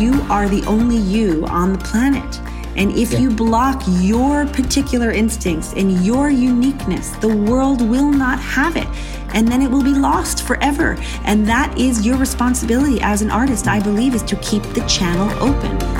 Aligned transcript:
You 0.00 0.22
are 0.30 0.48
the 0.48 0.64
only 0.66 0.96
you 0.96 1.44
on 1.48 1.74
the 1.74 1.78
planet. 1.78 2.40
And 2.74 2.90
if 2.92 3.20
you 3.20 3.30
block 3.30 3.82
your 3.86 4.46
particular 4.46 5.10
instincts 5.10 5.74
and 5.74 6.02
your 6.06 6.30
uniqueness, 6.30 7.10
the 7.16 7.28
world 7.28 7.86
will 7.86 8.10
not 8.10 8.40
have 8.40 8.76
it. 8.76 8.88
And 9.34 9.46
then 9.46 9.60
it 9.60 9.70
will 9.70 9.82
be 9.82 9.92
lost 9.92 10.44
forever. 10.44 10.96
And 11.24 11.46
that 11.46 11.76
is 11.78 12.06
your 12.06 12.16
responsibility 12.16 12.98
as 13.02 13.20
an 13.20 13.30
artist, 13.30 13.68
I 13.68 13.78
believe, 13.78 14.14
is 14.14 14.22
to 14.22 14.36
keep 14.36 14.62
the 14.72 14.86
channel 14.86 15.30
open. 15.42 15.99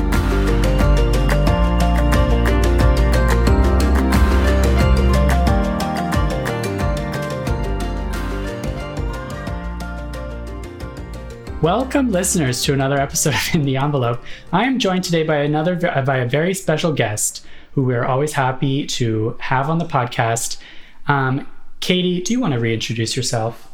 Welcome, 11.63 12.11
listeners, 12.11 12.63
to 12.63 12.73
another 12.73 12.99
episode 12.99 13.35
of 13.35 13.55
In 13.55 13.65
the 13.65 13.77
Envelope. 13.77 14.25
I 14.51 14.65
am 14.65 14.79
joined 14.79 15.05
today 15.05 15.25
by 15.25 15.37
another 15.37 15.77
by 15.77 16.17
a 16.17 16.27
very 16.27 16.55
special 16.55 16.91
guest 16.91 17.45
who 17.73 17.83
we're 17.83 18.07
always 18.07 18.33
happy 18.33 18.87
to 18.87 19.37
have 19.41 19.69
on 19.69 19.77
the 19.77 19.85
podcast. 19.85 20.57
Um, 21.07 21.47
Katie, 21.81 22.23
do 22.23 22.33
you 22.33 22.41
want 22.41 22.55
to 22.55 22.59
reintroduce 22.59 23.15
yourself? 23.15 23.71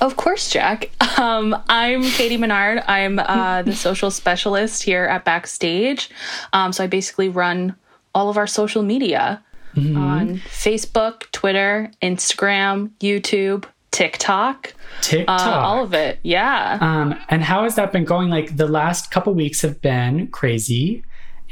Of 0.00 0.16
course, 0.16 0.48
Jack. 0.48 0.90
Um, 1.18 1.62
I'm 1.68 2.02
Katie 2.02 2.38
Menard. 2.38 2.82
I'm 2.86 3.18
uh, 3.18 3.60
the 3.60 3.74
social 3.76 4.10
specialist 4.10 4.82
here 4.82 5.04
at 5.04 5.26
Backstage. 5.26 6.08
Um, 6.54 6.72
so 6.72 6.82
I 6.82 6.86
basically 6.86 7.28
run 7.28 7.76
all 8.14 8.30
of 8.30 8.38
our 8.38 8.46
social 8.46 8.82
media 8.82 9.44
mm-hmm. 9.74 9.98
on 9.98 10.36
Facebook, 10.38 11.30
Twitter, 11.32 11.90
Instagram, 12.00 12.88
YouTube, 13.00 13.66
TikTok. 13.90 14.74
TikTok. 15.00 15.40
Uh, 15.40 15.60
all 15.60 15.84
of 15.84 15.94
it. 15.94 16.18
Yeah. 16.22 16.78
Um, 16.80 17.18
and 17.28 17.42
how 17.42 17.62
has 17.62 17.76
that 17.76 17.92
been 17.92 18.04
going? 18.04 18.28
Like 18.28 18.56
the 18.56 18.66
last 18.66 19.10
couple 19.10 19.32
weeks 19.34 19.62
have 19.62 19.80
been 19.80 20.28
crazy. 20.28 21.02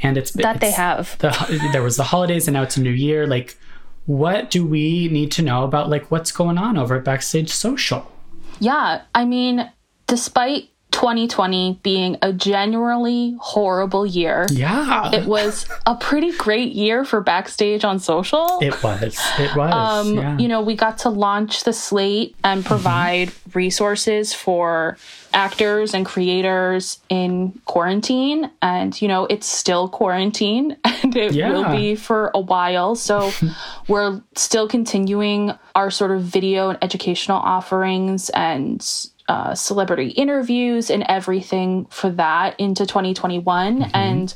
And 0.01 0.17
it's 0.17 0.31
that 0.31 0.57
it's, 0.57 0.61
they 0.61 0.71
have. 0.71 1.17
The, 1.19 1.69
there 1.71 1.81
was 1.81 1.97
the 1.97 2.03
holidays 2.03 2.47
and 2.47 2.53
now 2.53 2.63
it's 2.63 2.77
a 2.77 2.81
new 2.81 2.91
year. 2.91 3.25
Like, 3.25 3.57
what 4.05 4.51
do 4.51 4.65
we 4.65 5.07
need 5.07 5.31
to 5.31 5.41
know 5.41 5.63
about 5.63 5.89
like 5.89 6.11
what's 6.11 6.31
going 6.31 6.57
on 6.57 6.77
over 6.77 6.95
at 6.95 7.03
Backstage 7.03 7.49
Social? 7.49 8.11
Yeah. 8.59 9.01
I 9.15 9.25
mean, 9.25 9.71
despite 10.07 10.69
2020 10.95 11.81
being 11.83 12.17
a 12.21 12.31
genuinely 12.31 13.35
horrible 13.41 14.05
year. 14.05 14.47
Yeah. 14.49 15.13
It 15.13 15.25
was 15.25 15.67
a 15.85 15.93
pretty 15.95 16.31
great 16.31 16.71
year 16.71 17.03
for 17.03 17.19
Backstage 17.19 17.83
on 17.83 17.99
social. 17.99 18.59
It 18.61 18.81
was. 18.81 19.19
It 19.37 19.53
was. 19.57 19.73
Um, 19.73 20.15
yeah. 20.15 20.37
You 20.37 20.47
know, 20.47 20.61
we 20.61 20.73
got 20.73 20.99
to 20.99 21.09
launch 21.09 21.65
the 21.65 21.73
slate 21.73 22.37
and 22.45 22.61
mm-hmm. 22.61 22.67
provide 22.69 23.27
mm-hmm. 23.27 23.59
resources 23.59 24.33
for 24.33 24.97
actors 25.33 25.93
and 25.93 26.05
creators 26.05 26.99
in 27.09 27.51
quarantine. 27.65 28.49
And, 28.61 28.99
you 29.01 29.09
know, 29.09 29.25
it's 29.25 29.47
still 29.47 29.89
quarantine 29.89 30.77
and 30.85 31.13
it 31.13 31.33
yeah. 31.33 31.51
will 31.51 31.75
be 31.75 31.95
for 31.95 32.31
a 32.33 32.39
while. 32.39 32.95
So 32.95 33.33
we're 33.89 34.21
still 34.35 34.69
continuing 34.69 35.51
our 35.75 35.91
sort 35.91 36.11
of 36.11 36.21
video 36.21 36.69
and 36.69 36.79
educational 36.81 37.39
offerings 37.39 38.29
and 38.29 38.81
uh, 39.27 39.55
celebrity 39.55 40.09
interviews 40.09 40.89
and 40.89 41.03
everything 41.07 41.85
for 41.89 42.09
that 42.11 42.59
into 42.59 42.85
2021. 42.85 43.79
Mm-hmm. 43.79 43.91
And 43.93 44.33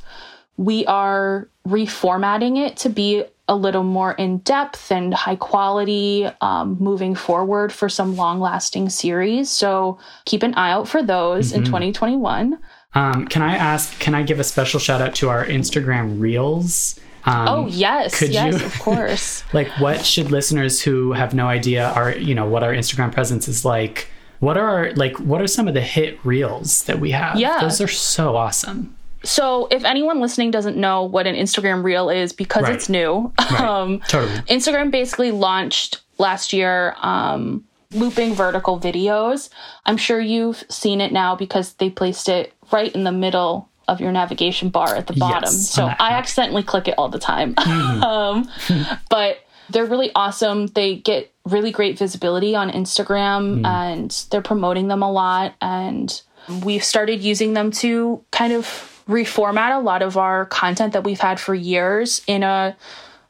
we 0.57 0.85
are 0.87 1.47
reformatting 1.67 2.57
it 2.57 2.77
to 2.77 2.89
be 2.89 3.23
a 3.47 3.55
little 3.55 3.83
more 3.83 4.13
in 4.13 4.37
depth 4.39 4.91
and 4.91 5.13
high 5.13 5.35
quality 5.35 6.29
um, 6.41 6.77
moving 6.79 7.15
forward 7.15 7.73
for 7.73 7.89
some 7.89 8.15
long 8.15 8.39
lasting 8.39 8.89
series. 8.89 9.49
So 9.49 9.97
keep 10.25 10.43
an 10.43 10.53
eye 10.53 10.71
out 10.71 10.87
for 10.87 11.01
those 11.01 11.49
mm-hmm. 11.49 11.59
in 11.59 11.65
2021. 11.65 12.59
Um, 12.93 13.27
can 13.27 13.41
I 13.41 13.55
ask, 13.55 13.99
can 13.99 14.15
I 14.15 14.23
give 14.23 14.39
a 14.39 14.43
special 14.43 14.79
shout 14.79 15.01
out 15.01 15.15
to 15.15 15.29
our 15.29 15.45
Instagram 15.45 16.19
Reels? 16.19 16.99
Um, 17.25 17.47
oh 17.47 17.67
yes, 17.67 18.21
yes, 18.21 18.59
you, 18.59 18.65
of 18.65 18.79
course. 18.79 19.43
like, 19.53 19.67
what 19.79 20.05
should 20.05 20.31
listeners 20.31 20.81
who 20.81 21.11
have 21.13 21.33
no 21.33 21.47
idea 21.47 21.89
our, 21.89 22.15
you 22.15 22.33
know, 22.33 22.47
what 22.47 22.63
our 22.63 22.71
Instagram 22.71 23.11
presence 23.11 23.47
is 23.47 23.65
like? 23.65 24.07
What 24.39 24.57
are 24.57 24.67
our, 24.67 24.93
like 24.93 25.19
what 25.19 25.41
are 25.41 25.47
some 25.47 25.67
of 25.67 25.73
the 25.73 25.81
hit 25.81 26.23
reels 26.25 26.83
that 26.83 26.99
we 26.99 27.11
have? 27.11 27.37
Yeah. 27.37 27.59
Those 27.61 27.81
are 27.81 27.87
so 27.87 28.35
awesome. 28.35 28.95
So, 29.23 29.67
if 29.69 29.83
anyone 29.83 30.21
listening 30.21 30.49
doesn't 30.49 30.77
know 30.77 31.03
what 31.03 31.27
an 31.27 31.35
Instagram 31.35 31.83
reel 31.83 32.09
is 32.09 32.31
because 32.31 32.63
right. 32.63 32.73
it's 32.73 32.87
new, 32.87 33.33
right. 33.51 33.59
um, 33.59 33.99
totally. 34.07 34.39
Instagram 34.43 34.91
basically 34.91 35.31
launched 35.31 36.01
last 36.17 36.53
year 36.53 36.95
um, 37.01 37.65
looping 37.91 38.33
vertical 38.33 38.79
videos. 38.79 39.49
I'm 39.85 39.97
sure 39.97 40.21
you've 40.21 40.63
seen 40.69 41.01
it 41.01 41.11
now 41.11 41.35
because 41.35 41.73
they 41.73 41.89
placed 41.89 42.29
it 42.29 42.53
right 42.71 42.93
in 42.93 43.03
the 43.03 43.11
middle 43.11 43.69
of 43.89 43.99
your 43.99 44.11
navigation 44.11 44.69
bar 44.69 44.95
at 44.95 45.07
the 45.07 45.13
bottom. 45.13 45.49
Yes, 45.51 45.69
so 45.69 45.85
I 45.85 46.11
accidentally 46.11 46.63
click 46.63 46.87
it 46.87 46.93
all 46.97 47.09
the 47.09 47.19
time. 47.19 47.55
Mm-hmm. 47.55 48.03
um, 48.03 48.97
but 49.09 49.39
they're 49.69 49.85
really 49.85 50.11
awesome. 50.15 50.67
They 50.67 50.95
get 50.95 51.31
really 51.45 51.71
great 51.71 51.97
visibility 51.97 52.55
on 52.55 52.69
Instagram 52.69 53.61
mm. 53.61 53.65
and 53.65 54.25
they're 54.31 54.41
promoting 54.41 54.87
them 54.87 55.01
a 55.01 55.11
lot. 55.11 55.55
And 55.61 56.21
we've 56.63 56.83
started 56.83 57.21
using 57.21 57.53
them 57.53 57.71
to 57.71 58.23
kind 58.31 58.53
of 58.53 58.65
reformat 59.07 59.75
a 59.75 59.79
lot 59.79 60.01
of 60.01 60.17
our 60.17 60.45
content 60.45 60.93
that 60.93 61.03
we've 61.03 61.19
had 61.19 61.39
for 61.39 61.55
years 61.55 62.21
in 62.27 62.43
a 62.43 62.75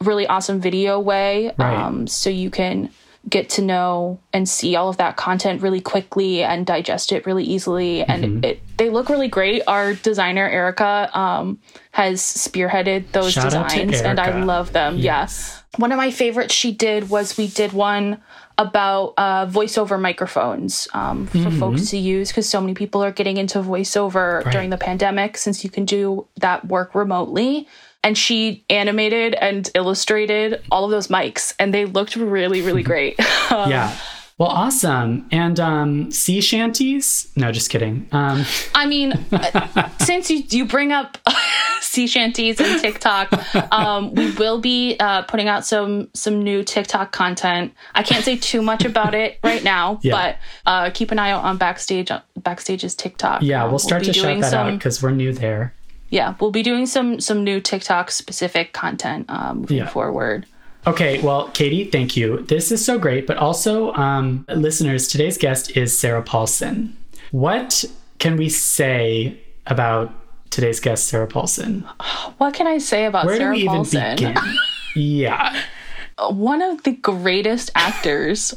really 0.04 0.28
awesome 0.28 0.60
video 0.60 1.00
way. 1.00 1.54
Right. 1.58 1.76
Um, 1.76 2.08
so 2.08 2.30
you 2.30 2.50
can 2.50 2.90
get 3.28 3.50
to 3.50 3.62
know 3.62 4.20
and 4.32 4.48
see 4.48 4.76
all 4.76 4.90
of 4.90 4.98
that 4.98 5.18
content 5.18 5.62
really 5.62 5.82
quickly 5.82 6.42
and 6.44 6.66
digest 6.66 7.12
it 7.12 7.26
really 7.26 7.44
easily 7.44 8.04
and 8.04 8.24
mm-hmm. 8.24 8.44
it, 8.44 8.78
they 8.78 8.90
look 8.90 9.10
really 9.10 9.28
great 9.28 9.62
our 9.68 9.94
designer 9.94 10.48
erica 10.48 11.10
um, 11.18 11.60
has 11.92 12.22
spearheaded 12.22 13.12
those 13.12 13.34
Shout 13.34 13.46
designs 13.46 14.02
and 14.02 14.20
i 14.20 14.44
love 14.44 14.72
them 14.72 14.98
yes. 14.98 15.52
yeah 15.54 15.60
one 15.78 15.92
of 15.92 15.98
my 15.98 16.12
favorites 16.12 16.54
she 16.54 16.72
did 16.72 17.10
was 17.10 17.38
we 17.38 17.48
did 17.48 17.74
one 17.74 18.22
about 18.58 19.14
uh, 19.18 19.46
voiceover 19.46 20.00
microphones 20.00 20.88
um, 20.94 21.26
for 21.28 21.38
mm-hmm. 21.38 21.60
folks 21.60 21.90
to 21.92 21.98
use 21.98 22.30
because 22.30 22.50
so 22.50 22.60
many 22.60 22.74
people 22.74 23.02
are 23.02 23.12
getting 23.12 23.38
into 23.38 23.60
voiceover 23.60 24.44
right. 24.44 24.52
during 24.52 24.70
the 24.70 24.78
pandemic 24.78 25.38
since 25.38 25.64
you 25.64 25.70
can 25.70 25.86
do 25.86 26.28
that 26.38 26.68
work 26.68 26.94
remotely. 26.94 27.68
And 28.04 28.18
she 28.18 28.64
animated 28.70 29.36
and 29.36 29.70
illustrated 29.76 30.62
all 30.72 30.86
of 30.86 30.92
those 30.92 31.08
mics, 31.08 31.54
and 31.60 31.74
they 31.74 31.86
looked 31.86 32.16
really, 32.16 32.62
really 32.62 32.84
great. 32.92 33.16
yeah. 33.52 33.96
Well, 34.40 34.48
awesome. 34.48 35.28
And 35.34 35.60
um, 35.60 36.12
sea 36.12 36.40
shanties? 36.40 37.30
No, 37.36 37.52
just 37.52 37.70
kidding. 37.70 38.08
Um. 38.14 38.46
I 38.74 38.86
mean, 38.86 39.14
since 40.00 40.32
you, 40.32 40.44
you 40.50 40.64
bring 40.64 40.94
up 40.94 41.18
sea 41.82 42.08
shanties 42.08 42.62
and 42.62 42.80
TikTok, 42.80 43.34
um, 43.74 44.14
we 44.16 44.32
will 44.32 44.62
be 44.62 44.96
uh, 44.98 45.24
putting 45.24 45.50
out 45.50 45.66
some 45.66 46.10
some 46.14 46.42
new 46.42 46.64
TikTok 46.64 47.12
content. 47.12 47.74
I 47.94 48.02
can't 48.02 48.24
say 48.24 48.38
too 48.38 48.62
much 48.62 48.86
about 48.86 49.14
it 49.14 49.40
right 49.44 49.62
now, 49.62 50.00
yeah. 50.04 50.14
but 50.14 50.38
uh, 50.66 50.90
keep 50.94 51.12
an 51.12 51.20
eye 51.20 51.32
out 51.32 51.44
on 51.44 51.58
backstage 51.58 52.08
Backstage's 52.40 52.96
TikTok. 52.96 53.42
Yeah, 53.42 53.66
we'll 53.66 53.78
start 53.78 54.04
we'll 54.04 54.14
to 54.14 54.20
shout 54.20 54.40
that 54.40 54.52
some, 54.52 54.68
out 54.68 54.72
because 54.78 55.04
we're 55.04 55.12
new 55.12 55.34
there. 55.34 55.74
Yeah, 56.10 56.36
we'll 56.40 56.52
be 56.52 56.64
doing 56.64 56.86
some 56.86 57.20
some 57.20 57.44
new 57.44 57.62
TikTok 57.62 58.12
specific 58.12 58.74
content 58.74 59.26
um, 59.30 59.62
moving 59.62 59.78
yeah. 59.78 59.90
forward. 59.90 60.46
Okay, 60.88 61.22
well, 61.22 61.50
Katie, 61.50 61.86
thank 61.86 62.16
you. 62.16 62.42
This 62.44 62.72
is 62.72 62.84
so 62.84 62.98
great. 62.98 63.28
But 63.28 63.38
also, 63.38 63.94
um, 63.94 64.46
listeners, 64.48 65.08
today's 65.08 65.38
guest 65.38 65.76
is 65.76 65.98
Sarah 65.98 66.24
Paulson. 66.24 66.96
What 67.32 67.86
can 68.18 68.38
we 68.38 68.50
say 68.50 69.40
about 69.68 70.12
today's 70.50 70.80
guest, 70.80 71.08
Sarah 71.08 71.28
Paulson? 71.28 71.86
What 72.38 72.54
can 72.54 72.66
I 72.68 72.78
say 72.78 73.06
about 73.06 73.26
Where 73.26 73.38
Sarah 73.38 73.56
do 73.56 73.62
we 73.62 73.68
Paulson? 73.68 74.18
Even 74.18 74.34
begin? 74.34 74.56
yeah. 74.96 75.62
One 76.30 76.62
of 76.62 76.84
the 76.84 76.94
greatest 76.94 77.72
actors 77.76 78.54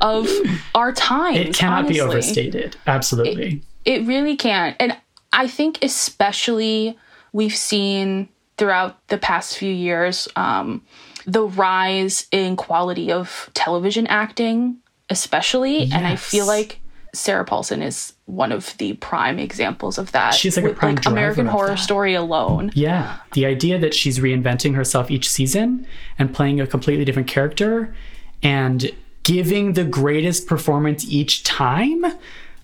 of 0.00 0.28
our 0.74 0.92
time. 0.92 1.34
It 1.34 1.54
cannot 1.54 1.84
honestly. 1.84 1.94
be 1.94 2.00
overstated. 2.00 2.76
Absolutely. 2.86 3.62
It 3.84 4.06
really 4.06 4.36
can't. 4.36 4.76
And 4.80 4.96
I 5.32 5.46
think, 5.46 5.78
especially, 5.82 6.98
we've 7.32 7.54
seen 7.54 8.28
throughout 8.56 9.06
the 9.08 9.18
past 9.18 9.56
few 9.56 9.72
years 9.72 10.28
um, 10.36 10.82
the 11.26 11.44
rise 11.44 12.26
in 12.30 12.56
quality 12.56 13.10
of 13.10 13.50
television 13.54 14.06
acting, 14.06 14.76
especially. 15.08 15.90
And 15.92 16.06
I 16.06 16.16
feel 16.16 16.46
like 16.46 16.80
Sarah 17.12 17.44
Paulson 17.44 17.82
is 17.82 18.12
one 18.26 18.52
of 18.52 18.76
the 18.78 18.94
prime 18.94 19.38
examples 19.38 19.98
of 19.98 20.12
that. 20.12 20.34
She's 20.34 20.56
like 20.56 20.66
a 20.66 20.74
prime 20.74 20.96
driver 20.96 21.16
American 21.16 21.46
Horror 21.46 21.68
that. 21.68 21.78
Story 21.78 22.14
alone. 22.14 22.70
Yeah. 22.74 23.16
The 23.32 23.46
idea 23.46 23.78
that 23.78 23.94
she's 23.94 24.18
reinventing 24.18 24.74
herself 24.74 25.10
each 25.10 25.28
season 25.28 25.86
and 26.18 26.34
playing 26.34 26.60
a 26.60 26.66
completely 26.66 27.04
different 27.04 27.28
character 27.28 27.94
and 28.42 28.90
giving 29.22 29.74
the 29.74 29.84
greatest 29.84 30.46
performance 30.46 31.04
each 31.08 31.42
time, 31.42 32.04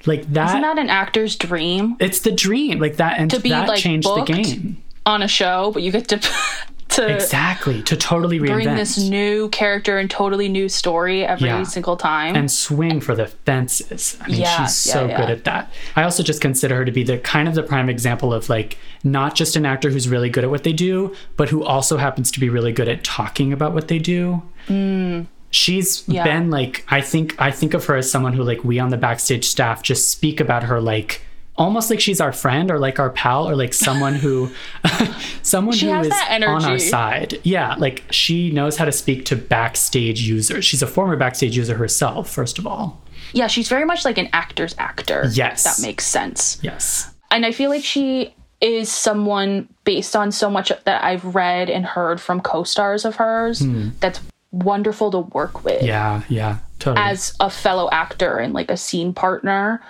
like 0.07 0.31
that. 0.33 0.49
Isn't 0.51 0.63
that 0.63 0.79
an 0.79 0.91
actor's 0.91 1.37
dream 1.37 1.97
it's 2.01 2.21
the 2.21 2.33
dream. 2.33 2.79
Like 2.79 2.97
that. 2.97 3.19
And 3.19 3.31
to 3.31 3.41
be 3.41 3.51
that 3.51 3.69
like 3.69 3.79
changed 3.79 4.09
the 4.09 4.23
game. 4.25 4.83
on 5.05 5.23
a 5.23 5.29
show, 5.29 5.71
but 5.73 5.83
you 5.83 5.91
get 5.93 6.09
to 6.09 6.19
to 6.89 7.15
Exactly. 7.15 7.83
To 7.83 7.97
totally 7.97 8.39
reinvent. 8.39 8.53
bring 8.65 8.75
this 8.77 8.97
new 8.99 9.49
character 9.51 9.99
and 9.99 10.09
totally 10.11 10.49
new 10.49 10.69
story 10.69 11.25
every 11.27 11.49
Yeah. 11.49 11.63
single 11.65 11.97
time. 11.97 12.37
and 12.37 12.51
swing 12.51 13.01
for 13.01 13.15
the 13.15 13.27
fences. 13.27 14.17
I 14.23 14.29
mean, 14.29 14.41
Yeah, 14.41 14.65
she's 14.67 14.87
yeah, 14.87 14.93
so 14.93 15.07
good 15.09 15.29
at 15.31 15.45
that. 15.45 15.71
I 15.97 16.05
also 16.05 16.23
just 16.23 16.41
consider 16.41 16.77
her 16.77 16.85
to 16.85 16.93
be 16.93 17.03
the 17.03 17.19
kind 17.19 17.49
of 17.49 17.55
the 17.55 17.63
prime 17.65 17.89
example 17.89 18.33
of 18.33 18.49
like 18.49 18.79
not 19.05 19.35
just 19.35 19.57
an 19.57 19.67
actor 19.67 19.91
who's 19.91 20.09
really 20.09 20.31
good 20.31 20.45
at 20.45 20.51
what 20.51 20.63
they 20.63 20.73
do, 20.73 21.15
but 21.37 21.49
who 21.51 21.65
also 21.65 21.97
happens 21.97 22.31
to 22.31 22.41
be 22.41 22.49
really 22.49 22.73
good 22.73 22.89
at 22.89 23.03
talking 23.05 23.53
about 23.53 23.75
what 23.75 23.89
they 23.89 23.99
do. 23.99 24.43
Mm. 24.69 25.27
She's 25.57 26.03
Mm. 26.03 26.15
Yeah. 26.15 26.25
been 26.25 26.51
like 26.51 26.85
I 26.89 27.01
think 27.01 27.35
I 27.41 27.51
think 27.51 27.73
of 27.75 27.85
her 27.87 27.97
as 27.97 28.11
someone 28.11 28.33
who 28.35 28.43
like 28.43 28.63
we 28.65 28.79
on 28.79 28.91
the 28.91 28.97
backstage 28.99 29.45
staff 29.47 29.83
just 29.83 30.11
speak 30.11 30.39
about 30.41 30.63
her 30.65 30.81
like 30.81 31.23
almost 31.57 31.89
like 31.89 31.99
she's 32.01 32.21
our 32.21 32.33
friend 32.33 32.71
or 32.71 32.79
like 32.79 32.99
our 32.99 33.09
pal 33.09 33.49
or 33.49 33.57
like 33.57 33.73
someone 33.73 34.15
who 34.15 34.51
someone 35.43 35.75
She 35.75 35.87
who 35.91 36.01
is 36.01 36.13
on 36.31 36.43
our 36.65 36.79
side. 36.79 37.41
Yeah, 37.43 37.75
like 37.79 38.05
she 38.11 38.51
knows 38.51 38.77
how 38.77 38.85
to 38.85 38.93
speak 38.93 39.25
to 39.27 39.37
backstage 39.37 40.21
users. 40.21 40.65
She's 40.65 40.83
a 40.83 40.87
former 40.87 41.17
backstage 41.17 41.57
user 41.57 41.75
herself, 41.77 42.29
first 42.31 42.59
of 42.59 42.67
all. 42.67 43.01
yeah, 43.33 43.47
she's 43.47 43.69
very 43.69 43.85
much 43.87 44.05
like 44.05 44.19
an 44.19 44.29
actor's 44.35 44.75
actor. 44.79 45.25
Yes. 45.33 45.65
If 45.67 45.77
that 45.77 45.87
makes 45.87 46.07
sense. 46.07 46.59
Yes. 46.63 47.11
And 47.31 47.47
I 47.47 47.53
feel 47.53 47.71
like 47.71 47.85
she 47.85 48.35
is 48.61 48.91
someone 48.91 49.69
based 49.85 50.15
on 50.17 50.33
so 50.33 50.49
much 50.51 50.71
that 50.85 51.05
I've 51.05 51.25
read 51.35 51.69
and 51.71 51.85
heard 51.87 52.21
from 52.21 52.41
co-stars 52.41 53.05
of 53.05 53.17
hers 53.17 53.63
that's 54.01 54.21
wonderful 54.51 55.11
to 55.11 55.19
work 55.21 55.65
with. 55.65 55.83
Yeah, 55.83 56.23
yeah, 56.29 56.59
totally. 56.79 57.07
as 57.07 57.35
a 57.41 57.51
fellow 57.51 57.89
actor 57.91 58.39
and 58.39 58.53
like 58.53 58.71
a 58.71 58.77
scene 58.77 59.13
partner 59.13 59.83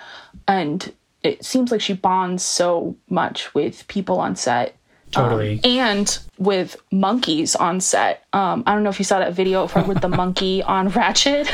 and 0.47 0.93
it 1.23 1.43
seems 1.43 1.71
like 1.71 1.81
she 1.81 1.93
bonds 1.93 2.43
so 2.43 2.95
much 3.09 3.53
with 3.53 3.87
people 3.87 4.19
on 4.19 4.35
set 4.35 4.75
totally. 5.11 5.59
and 5.63 6.19
with 6.37 6.77
monkeys 6.91 7.55
on 7.55 7.81
set. 7.81 8.25
Um, 8.33 8.63
I 8.65 8.73
don't 8.73 8.83
know 8.83 8.89
if 8.89 8.99
you 8.99 9.05
saw 9.05 9.19
that 9.19 9.33
video 9.33 9.63
of 9.63 9.71
her 9.73 9.83
with 9.83 10.01
the 10.01 10.09
monkey 10.21 10.63
on 10.63 10.89
Ratched. 10.91 11.47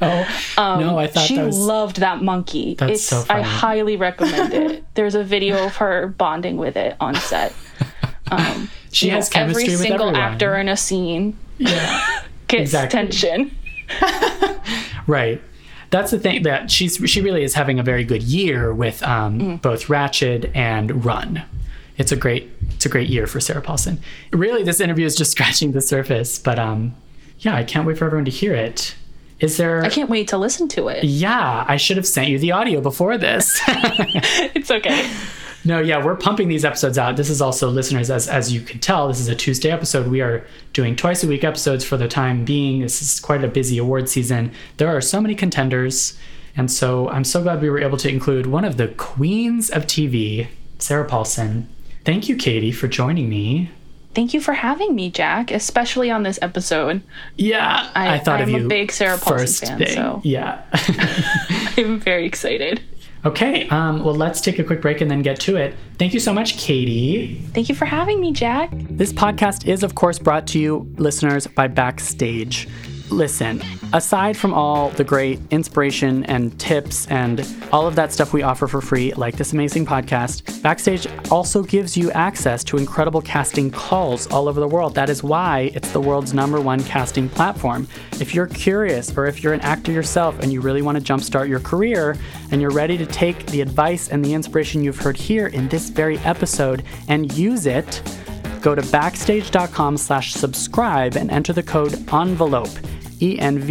no, 0.00 0.78
no, 0.80 0.98
I 0.98 1.06
thought 1.06 1.20
um, 1.22 1.26
she 1.26 1.36
that 1.36 1.46
was 1.46 1.58
loved 1.58 1.96
that 1.98 2.22
monkey. 2.22 2.74
That's 2.74 2.92
it's 2.92 3.04
so 3.04 3.24
I 3.28 3.42
highly 3.42 3.96
recommend 3.96 4.52
it. 4.52 4.84
There's 4.94 5.14
a 5.14 5.24
video 5.24 5.64
of 5.66 5.76
her 5.76 6.08
bonding 6.08 6.56
with 6.56 6.76
it 6.76 6.96
on 7.00 7.14
set. 7.14 7.54
Um, 8.30 8.70
she 8.90 9.06
you 9.06 9.12
know, 9.12 9.16
has 9.18 9.28
chemistry 9.28 9.64
every 9.64 9.74
with 9.74 9.80
single 9.80 10.08
everyone. 10.08 10.32
actor 10.32 10.56
in 10.56 10.68
a 10.68 10.76
scene 10.76 11.36
Yeah, 11.58 12.22
gets 12.58 12.70
Exactly. 12.74 12.98
tension. 12.98 13.50
right. 15.06 15.40
That's 15.90 16.10
the 16.10 16.18
thing 16.18 16.42
that 16.42 16.70
she's 16.70 16.96
she 17.06 17.20
really 17.20 17.44
is 17.44 17.54
having 17.54 17.78
a 17.78 17.82
very 17.82 18.04
good 18.04 18.22
year 18.22 18.72
with 18.74 19.02
um, 19.02 19.38
Mm. 19.40 19.62
both 19.62 19.86
Ratched 19.86 20.50
and 20.54 21.04
Run. 21.04 21.42
It's 21.98 22.10
a 22.10 22.16
great 22.16 22.50
it's 22.74 22.84
a 22.86 22.88
great 22.88 23.08
year 23.08 23.26
for 23.26 23.38
Sarah 23.40 23.60
Paulson. 23.62 24.00
Really, 24.32 24.62
this 24.64 24.80
interview 24.80 25.06
is 25.06 25.14
just 25.14 25.30
scratching 25.36 25.72
the 25.72 25.80
surface, 25.80 26.38
but 26.38 26.58
um, 26.58 26.94
yeah, 27.40 27.54
I 27.54 27.62
can't 27.64 27.86
wait 27.86 27.98
for 27.98 28.06
everyone 28.06 28.24
to 28.24 28.30
hear 28.30 28.54
it. 28.54 28.96
Is 29.40 29.56
there? 29.56 29.84
I 29.84 29.88
can't 29.90 30.08
wait 30.08 30.28
to 30.28 30.38
listen 30.38 30.68
to 30.68 30.88
it. 30.88 31.04
yeah, 31.04 31.64
I 31.68 31.76
should 31.76 31.96
have 31.96 32.06
sent 32.06 32.28
you 32.28 32.38
the 32.38 32.52
audio 32.52 32.80
before 32.80 33.18
this. 33.18 33.60
It's 34.56 34.70
okay. 34.70 35.10
No, 35.66 35.80
yeah, 35.80 36.04
we're 36.04 36.16
pumping 36.16 36.48
these 36.48 36.64
episodes 36.64 36.98
out. 36.98 37.16
This 37.16 37.30
is 37.30 37.40
also 37.40 37.68
listeners, 37.70 38.10
as 38.10 38.28
as 38.28 38.52
you 38.52 38.60
can 38.60 38.80
tell, 38.80 39.08
this 39.08 39.18
is 39.20 39.28
a 39.28 39.34
Tuesday 39.34 39.70
episode. 39.70 40.08
We 40.08 40.20
are 40.20 40.46
doing 40.74 40.94
twice 40.94 41.24
a 41.24 41.26
week 41.28 41.42
episodes 41.44 41.84
for 41.84 41.96
the 41.96 42.06
time 42.08 42.44
being. 42.44 42.80
This 42.80 43.00
is 43.00 43.18
quite 43.20 43.42
a 43.42 43.48
busy 43.48 43.78
award 43.78 44.08
season. 44.08 44.52
There 44.76 44.88
are 44.94 45.00
so 45.00 45.20
many 45.22 45.34
contenders, 45.34 46.18
and 46.56 46.70
so 46.70 47.08
I'm 47.08 47.24
so 47.24 47.42
glad 47.42 47.62
we 47.62 47.70
were 47.70 47.78
able 47.80 47.96
to 47.98 48.08
include 48.10 48.46
one 48.46 48.64
of 48.64 48.76
the 48.76 48.88
queens 48.88 49.70
of 49.70 49.86
TV, 49.86 50.48
Sarah 50.78 51.06
Paulson. 51.06 51.68
Thank 52.04 52.28
you, 52.28 52.36
Katie, 52.36 52.72
for 52.72 52.86
joining 52.86 53.30
me. 53.30 53.70
Thank 54.14 54.34
you 54.34 54.40
for 54.40 54.52
having 54.52 54.94
me, 54.94 55.10
Jack, 55.10 55.50
especially 55.50 56.10
on 56.10 56.22
this 56.24 56.38
episode. 56.42 57.00
Yeah, 57.36 57.90
I, 57.94 58.14
I- 58.16 58.18
thought 58.18 58.42
of 58.42 58.48
I'm 58.48 58.54
a 58.54 58.58
you. 58.58 58.68
big 58.68 58.92
Sarah 58.92 59.16
Paulson 59.18 59.38
first 59.38 59.64
fan, 59.64 59.78
thing. 59.78 59.94
so- 59.94 60.20
yeah. 60.24 60.62
I'm 61.78 61.98
very 62.00 62.26
excited. 62.26 62.82
Okay, 63.24 63.68
um, 63.68 64.04
well, 64.04 64.14
let's 64.14 64.40
take 64.40 64.58
a 64.58 64.64
quick 64.64 64.80
break 64.80 65.00
and 65.00 65.10
then 65.10 65.22
get 65.22 65.40
to 65.40 65.56
it. 65.56 65.74
Thank 65.98 66.14
you 66.14 66.20
so 66.20 66.32
much, 66.32 66.58
Katie. 66.58 67.40
Thank 67.52 67.68
you 67.68 67.74
for 67.74 67.84
having 67.84 68.20
me, 68.20 68.32
Jack. 68.32 68.70
This 68.72 69.12
podcast 69.12 69.66
is, 69.66 69.82
of 69.82 69.94
course, 69.94 70.18
brought 70.18 70.46
to 70.48 70.58
you, 70.58 70.92
listeners, 70.96 71.46
by 71.46 71.68
Backstage. 71.68 72.68
Listen, 73.10 73.62
aside 73.92 74.36
from 74.36 74.54
all 74.54 74.88
the 74.90 75.04
great 75.04 75.38
inspiration 75.50 76.24
and 76.24 76.58
tips 76.58 77.06
and 77.08 77.46
all 77.70 77.86
of 77.86 77.94
that 77.96 78.12
stuff 78.12 78.32
we 78.32 78.42
offer 78.42 78.66
for 78.66 78.80
free, 78.80 79.12
like 79.12 79.36
this 79.36 79.52
amazing 79.52 79.84
podcast, 79.84 80.62
Backstage 80.62 81.06
also 81.30 81.62
gives 81.62 81.96
you 81.96 82.10
access 82.12 82.64
to 82.64 82.78
incredible 82.78 83.20
casting 83.20 83.70
calls 83.70 84.26
all 84.28 84.48
over 84.48 84.58
the 84.58 84.66
world. 84.66 84.94
That 84.94 85.10
is 85.10 85.22
why 85.22 85.70
it's 85.74 85.92
the 85.92 86.00
world's 86.00 86.32
number 86.32 86.60
one 86.60 86.82
casting 86.82 87.28
platform. 87.28 87.86
If 88.20 88.34
you're 88.34 88.46
curious 88.46 89.16
or 89.16 89.26
if 89.26 89.42
you're 89.42 89.52
an 89.52 89.60
actor 89.60 89.92
yourself 89.92 90.38
and 90.40 90.52
you 90.52 90.62
really 90.62 90.82
want 90.82 90.96
to 90.98 91.12
jumpstart 91.12 91.48
your 91.48 91.60
career 91.60 92.16
and 92.50 92.60
you're 92.60 92.70
ready 92.70 92.96
to 92.96 93.06
take 93.06 93.46
the 93.46 93.60
advice 93.60 94.08
and 94.08 94.24
the 94.24 94.32
inspiration 94.32 94.82
you've 94.82 94.98
heard 94.98 95.16
here 95.16 95.48
in 95.48 95.68
this 95.68 95.90
very 95.90 96.18
episode 96.20 96.82
and 97.08 97.36
use 97.36 97.66
it, 97.66 98.02
go 98.64 98.74
to 98.74 98.82
backstage.com 98.90 99.96
slash 99.98 100.32
subscribe 100.32 101.16
and 101.16 101.30
enter 101.30 101.52
the 101.52 101.62
code 101.62 101.92
envelope 102.12 102.70
e-n-v-e-l-o-p-e 103.20 103.70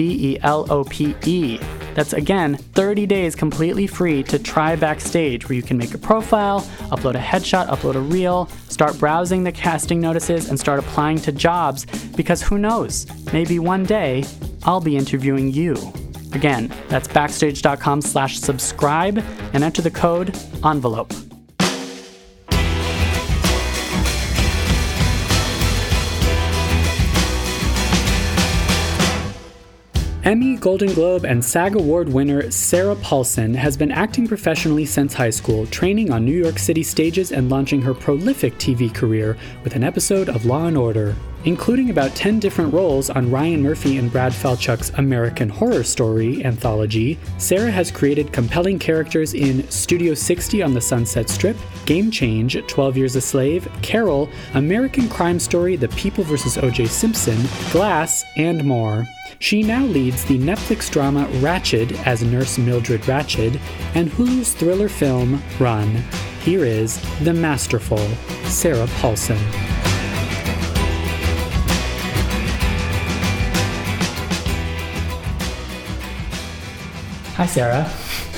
that's 1.96 2.14
again 2.14 2.56
30 2.56 3.08
days 3.08 3.36
completely 3.36 3.88
free 3.88 4.22
to 4.22 4.38
try 4.38 4.76
backstage 4.76 5.50
where 5.50 5.56
you 5.56 5.64
can 5.64 5.78
make 5.78 5.96
a 5.96 5.98
profile 5.98 6.62
upload 6.92 7.16
a 7.16 7.20
headshot 7.20 7.68
upload 7.70 7.96
a 7.96 8.00
reel 8.00 8.46
start 8.70 8.98
browsing 9.00 9.44
the 9.44 9.52
casting 9.52 10.00
notices 10.00 10.50
and 10.50 10.60
start 10.60 10.80
applying 10.80 11.18
to 11.18 11.32
jobs. 11.32 11.86
Because 12.16 12.44
who 12.44 12.60
knows? 12.60 13.08
Maybe 13.34 13.58
one 13.60 13.84
day 13.86 14.24
i'll 14.64 14.80
be 14.80 14.96
interviewing 14.96 15.52
you. 15.52 15.76
Again 16.34 16.72
that's 16.88 17.08
backstage.com 17.08 18.02
slash 18.02 18.40
subscribe 18.40 19.24
and 19.54 19.64
enter 19.64 19.82
the 19.82 19.92
code 19.92 20.38
envelope 20.64 21.12
Emmy, 30.26 30.56
Golden 30.56 30.94
Globe, 30.94 31.26
and 31.26 31.44
SAG 31.44 31.76
Award 31.76 32.08
winner 32.08 32.50
Sarah 32.50 32.96
Paulson 32.96 33.54
has 33.56 33.76
been 33.76 33.92
acting 33.92 34.26
professionally 34.26 34.86
since 34.86 35.14
high 35.14 35.30
school, 35.30 35.68
training 35.68 36.12
on 36.12 36.24
New 36.24 36.32
York 36.32 36.60
City 36.60 36.82
stages 36.82 37.34
and 37.34 37.50
launching 37.50 37.82
her 37.82 37.94
prolific 37.94 38.58
TV 38.58 38.94
career 38.94 39.38
with 39.66 39.76
an 39.76 39.84
episode 39.84 40.30
of 40.30 40.46
Law 40.46 40.68
and 40.68 40.78
Order. 40.78 41.14
Including 41.46 41.90
about 41.90 42.16
10 42.16 42.40
different 42.40 42.74
roles 42.74 43.10
on 43.10 43.30
Ryan 43.30 43.62
Murphy 43.62 43.98
and 43.98 44.10
Brad 44.10 44.32
Falchuk's 44.32 44.92
American 44.92 45.50
Horror 45.50 45.84
Story 45.84 46.44
anthology, 46.46 47.20
Sarah 47.38 47.70
has 47.70 47.92
created 47.92 48.32
compelling 48.32 48.80
characters 48.80 49.34
in 49.34 49.70
Studio 49.70 50.14
60 50.14 50.64
on 50.64 50.74
the 50.74 50.80
Sunset 50.80 51.30
Strip, 51.30 51.58
Game 51.86 52.10
Change, 52.10 52.66
12 52.68 52.96
Years 52.96 53.16
a 53.18 53.22
Slave, 53.22 53.68
Carol, 53.82 54.30
American 54.54 55.10
Crime 55.10 55.38
Story, 55.38 55.76
The 55.76 55.90
People 55.90 56.24
vs. 56.24 56.58
O.J. 56.60 56.86
Simpson, 56.86 57.38
Glass, 57.72 58.24
and 58.38 58.64
more. 58.64 59.06
She 59.40 59.64
now 59.64 59.84
leads 59.84 60.24
the 60.24 60.40
Netflix 60.40 60.90
drama 60.90 61.26
Ratched 61.42 61.92
as 62.06 62.24
Nurse 62.24 62.58
Mildred 62.58 63.02
Ratched 63.02 63.60
and 63.96 64.10
Hulu's 64.10 64.54
thriller 64.54 64.88
film 64.88 65.44
Run. 65.60 66.02
Here 66.42 66.64
is 66.64 67.02
the 67.26 67.34
masterful 67.34 68.00
Sarah 68.46 68.88
Paulson. 69.02 69.83
Hi, 77.36 77.46
Sarah. 77.48 77.84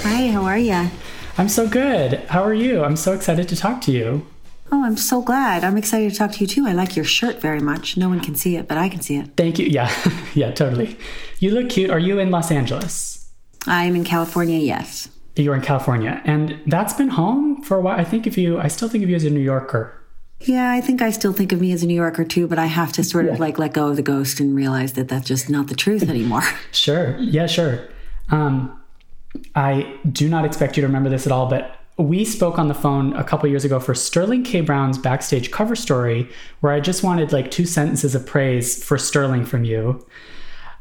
Hi, 0.04 0.28
how 0.32 0.44
are 0.46 0.58
you? 0.58 0.90
I'm 1.38 1.50
so 1.50 1.68
good. 1.68 2.14
How 2.30 2.44
are 2.44 2.54
you? 2.54 2.84
I'm 2.84 2.96
so 2.96 3.14
excited 3.14 3.50
to 3.50 3.56
talk 3.56 3.82
to 3.82 3.92
you. 3.92 4.26
Oh, 4.72 4.84
I'm 4.86 4.98
so 4.98 5.22
glad. 5.22 5.64
I'm 5.64 5.78
excited 5.78 6.12
to 6.12 6.18
talk 6.18 6.32
to 6.34 6.40
you 6.40 6.48
too. 6.48 6.66
I 6.68 6.72
like 6.74 6.96
your 6.96 7.06
shirt 7.06 7.42
very 7.42 7.60
much. 7.60 7.98
No 7.98 8.08
one 8.10 8.20
can 8.22 8.36
see 8.36 8.56
it, 8.56 8.68
but 8.68 8.78
I 8.78 8.88
can 8.90 9.02
see 9.02 9.18
it. 9.18 9.32
Thank 9.36 9.60
you. 9.60 9.66
Yeah, 9.68 9.92
yeah, 10.34 10.52
totally. 10.52 10.98
You 11.40 11.52
look 11.52 11.70
cute. 11.70 11.92
Are 11.92 12.00
you 12.00 12.20
in 12.20 12.32
Los 12.32 12.52
Angeles? 12.52 13.30
I'm 13.68 13.96
in 13.96 14.04
California, 14.06 14.58
yes. 14.60 15.10
You're 15.36 15.56
in 15.56 15.62
California. 15.62 16.22
And 16.24 16.58
that's 16.66 16.94
been 16.94 17.10
home 17.10 17.62
for 17.64 17.78
a 17.78 17.82
while. 17.82 18.00
I 18.00 18.06
think 18.06 18.26
if 18.26 18.38
you, 18.38 18.58
I 18.60 18.70
still 18.70 18.88
think 18.88 19.04
of 19.04 19.10
you 19.10 19.16
as 19.18 19.26
a 19.26 19.30
New 19.30 19.42
Yorker. 19.42 20.02
Yeah, 20.42 20.72
I 20.72 20.80
think 20.82 21.02
I 21.02 21.10
still 21.12 21.34
think 21.34 21.52
of 21.52 21.60
me 21.60 21.72
as 21.74 21.84
a 21.84 21.88
New 21.88 21.96
Yorker 21.96 22.24
too, 22.24 22.48
but 22.48 22.60
I 22.60 22.68
have 22.68 22.92
to 22.94 23.04
sort 23.04 23.26
of 23.26 23.36
Yeah. 23.36 23.40
like 23.42 23.60
let 23.60 23.74
go 23.74 23.90
of 23.90 23.96
the 23.98 24.02
ghost 24.02 24.40
and 24.40 24.56
realize 24.56 24.94
that 24.94 25.10
that's 25.10 25.28
just 25.28 25.50
not 25.50 25.68
the 25.68 25.76
truth 25.76 26.08
anymore. 26.10 26.44
Sure. 26.72 27.18
Yeah, 27.20 27.48
sure. 27.48 27.88
Um, 28.32 28.82
I 29.56 29.98
do 30.12 30.30
not 30.30 30.46
expect 30.46 30.78
you 30.78 30.82
to 30.82 30.88
remember 30.88 31.10
this 31.10 31.26
at 31.26 31.32
all, 31.32 31.48
but 31.48 31.80
we 31.98 32.26
spoke 32.26 32.60
on 32.60 32.68
the 32.68 32.74
phone 32.74 33.14
a 33.14 33.24
couple 33.24 33.48
years 33.50 33.64
ago 33.64 33.80
for 33.80 33.96
Sterling 33.96 34.44
K. 34.44 34.62
Brown's 34.62 34.98
backstage 34.98 35.52
cover 35.52 35.76
story, 35.76 36.30
where 36.60 36.74
I 36.74 36.80
just 36.80 37.04
wanted 37.04 37.32
like 37.32 37.52
two 37.52 37.66
sentences 37.66 38.16
of 38.16 38.26
praise 38.26 38.84
for 38.84 38.98
Sterling 38.98 39.46
from 39.46 39.64
you. 39.64 40.06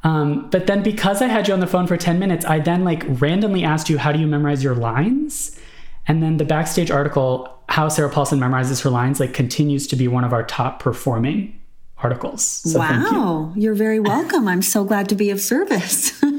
Um, 0.02 0.50
but 0.50 0.66
then 0.66 0.82
because 0.82 1.22
I 1.22 1.28
had 1.28 1.48
you 1.48 1.54
on 1.54 1.60
the 1.60 1.66
phone 1.66 1.86
for 1.86 1.96
10 1.96 2.18
minutes, 2.18 2.44
I 2.44 2.58
then 2.58 2.84
like 2.84 3.04
randomly 3.20 3.64
asked 3.64 3.88
you, 3.88 3.96
how 3.96 4.12
do 4.12 4.18
you 4.18 4.26
memorize 4.26 4.62
your 4.62 4.74
lines? 4.74 5.58
And 6.06 6.22
then 6.22 6.36
the 6.36 6.44
backstage 6.44 6.90
article, 6.90 7.48
how 7.68 7.88
Sarah 7.88 8.10
Paulson 8.10 8.38
memorizes 8.38 8.82
her 8.82 8.90
lines, 8.90 9.20
like 9.20 9.32
continues 9.32 9.86
to 9.86 9.96
be 9.96 10.08
one 10.08 10.24
of 10.24 10.32
our 10.32 10.42
top 10.42 10.80
performing 10.80 11.58
articles. 11.98 12.42
So 12.44 12.78
thank 12.80 13.10
you. 13.10 13.18
wow, 13.18 13.52
you're 13.56 13.74
very 13.74 14.00
welcome. 14.00 14.46
I'm 14.46 14.62
so 14.62 14.84
glad 14.84 15.08
to 15.08 15.14
be 15.14 15.30
of 15.30 15.40
service. 15.40 16.22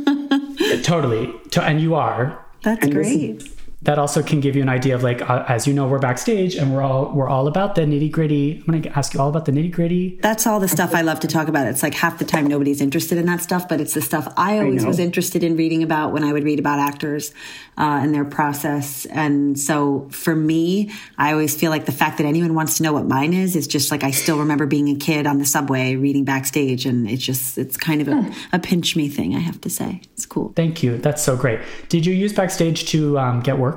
Totally. 0.83 1.33
To, 1.51 1.63
and 1.63 1.79
you 1.81 1.95
are. 1.95 2.43
that's 2.63 2.83
And 2.83 2.93
this- 2.93 3.07
great. 3.07 3.51
That 3.85 3.97
also 3.97 4.21
can 4.21 4.39
give 4.39 4.55
you 4.55 4.61
an 4.61 4.69
idea 4.69 4.95
of 4.95 5.03
like 5.03 5.27
uh, 5.29 5.45
as 5.47 5.65
you 5.67 5.73
know 5.73 5.87
we're 5.87 5.99
backstage 5.99 6.55
and 6.55 6.73
we're 6.73 6.81
all 6.81 7.11
we're 7.13 7.29
all 7.29 7.47
about 7.47 7.75
the 7.75 7.81
nitty 7.81 8.11
gritty 8.11 8.57
i'm 8.59 8.71
going 8.71 8.81
to 8.81 8.97
ask 8.97 9.13
you 9.13 9.19
all 9.19 9.29
about 9.29 9.45
the 9.45 9.51
nitty 9.51 9.71
gritty 9.71 10.17
That's 10.21 10.45
all 10.47 10.59
the 10.59 10.67
stuff 10.67 10.93
I 10.93 11.01
love 11.01 11.19
to 11.21 11.27
talk 11.27 11.47
about. 11.47 11.67
It's 11.67 11.83
like 11.83 11.93
half 11.93 12.19
the 12.19 12.25
time 12.25 12.47
nobody's 12.47 12.81
interested 12.81 13.17
in 13.17 13.25
that 13.27 13.41
stuff, 13.41 13.67
but 13.67 13.79
it's 13.81 13.93
the 13.93 14.01
stuff 14.01 14.31
I 14.37 14.59
always 14.59 14.83
know. 14.83 14.87
was 14.87 14.99
interested 14.99 15.43
in 15.43 15.55
reading 15.55 15.83
about 15.83 16.11
when 16.13 16.23
I 16.23 16.33
would 16.33 16.43
read 16.43 16.59
about 16.59 16.79
actors 16.79 17.31
uh, 17.77 17.99
and 18.01 18.13
their 18.13 18.25
process. 18.25 19.05
And 19.05 19.59
so 19.59 20.07
for 20.11 20.35
me, 20.35 20.91
I 21.17 21.31
always 21.31 21.55
feel 21.55 21.71
like 21.71 21.85
the 21.85 21.91
fact 21.91 22.17
that 22.17 22.25
anyone 22.25 22.53
wants 22.53 22.77
to 22.77 22.83
know 22.83 22.93
what 22.93 23.05
mine 23.05 23.33
is 23.33 23.55
is 23.55 23.67
just 23.67 23.91
like 23.91 24.03
I 24.03 24.11
still 24.11 24.39
remember 24.39 24.65
being 24.65 24.89
a 24.89 24.95
kid 24.95 25.27
on 25.27 25.37
the 25.37 25.45
subway 25.45 25.95
reading 25.95 26.23
backstage, 26.25 26.85
and 26.85 27.09
it's 27.09 27.23
just 27.23 27.57
it's 27.57 27.77
kind 27.77 28.01
of 28.01 28.07
a, 28.07 28.31
a 28.53 28.59
pinch 28.59 28.95
me 28.95 29.09
thing. 29.09 29.35
I 29.35 29.39
have 29.39 29.59
to 29.61 29.69
say, 29.69 30.01
it's 30.13 30.25
cool. 30.25 30.53
thank 30.55 30.81
you 30.83 30.97
that's 30.97 31.21
so 31.23 31.35
great 31.35 31.59
did 31.89 32.05
you 32.05 32.13
use 32.13 32.33
backstage 32.33 32.85
to 32.87 33.17
um, 33.19 33.41
get 33.41 33.57
work 33.57 33.74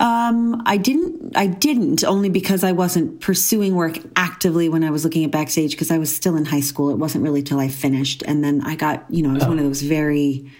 Um, 0.00 0.62
I 0.66 0.76
didn't. 0.78 1.36
I 1.36 1.46
didn't 1.46 2.02
only 2.04 2.30
because 2.30 2.64
I 2.64 2.72
wasn't 2.72 3.20
pursuing 3.20 3.74
work 3.74 3.98
actively 4.16 4.68
when 4.68 4.82
I 4.82 4.90
was 4.90 5.04
looking 5.04 5.24
at 5.24 5.30
backstage 5.30 5.72
because 5.72 5.90
I 5.90 5.98
was 5.98 6.14
still 6.14 6.36
in 6.36 6.46
high 6.46 6.60
school. 6.60 6.90
It 6.90 6.96
wasn't 6.96 7.22
really 7.22 7.42
till 7.42 7.60
I 7.60 7.68
finished, 7.68 8.22
and 8.26 8.42
then 8.42 8.62
I 8.64 8.76
got. 8.76 9.04
You 9.10 9.22
know, 9.22 9.30
I 9.30 9.34
was 9.34 9.44
one 9.46 9.58
of 9.58 9.64
those 9.64 9.82
very 9.82 10.50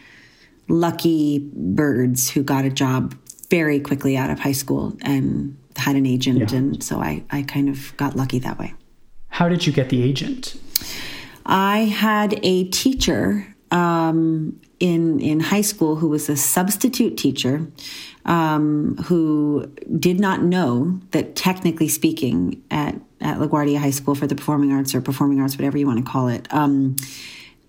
lucky 0.68 1.50
birds 1.54 2.28
who 2.30 2.42
got 2.42 2.64
a 2.64 2.70
job 2.70 3.14
very 3.50 3.80
quickly 3.80 4.16
out 4.16 4.30
of 4.30 4.38
high 4.38 4.52
school 4.52 4.96
and 5.02 5.56
had 5.76 5.96
an 5.96 6.06
agent, 6.06 6.50
Yeah. 6.52 6.58
and 6.58 6.82
so 6.84 7.00
I 7.00 7.24
I 7.30 7.42
kind 7.42 7.68
of 7.68 7.96
got 7.96 8.14
lucky 8.16 8.38
that 8.40 8.58
way. 8.58 8.74
how 9.28 9.48
did 9.48 9.64
you 9.66 9.72
get 9.72 9.88
the 9.88 10.02
agent 10.02 10.56
I 11.46 11.78
had 11.84 12.38
a 12.42 12.64
teacher 12.64 13.46
um, 13.70 14.60
in 14.78 15.20
in 15.20 15.40
high 15.40 15.60
school 15.60 15.96
who 15.96 16.08
was 16.08 16.28
a 16.28 16.36
substitute 16.36 17.16
teacher 17.16 17.66
um, 18.24 18.96
who 19.04 19.66
did 19.98 20.20
not 20.20 20.42
know 20.42 21.00
that 21.10 21.36
technically 21.36 21.88
speaking 21.88 22.62
at 22.70 22.94
at 23.20 23.38
LaGuardia 23.38 23.78
High 23.78 23.90
School 23.90 24.14
for 24.14 24.26
the 24.26 24.34
Performing 24.34 24.72
Arts 24.72 24.94
or 24.94 25.00
Performing 25.00 25.40
Arts, 25.40 25.56
whatever 25.56 25.76
you 25.76 25.86
want 25.86 26.04
to 26.04 26.10
call 26.10 26.28
it. 26.28 26.52
Um, 26.52 26.96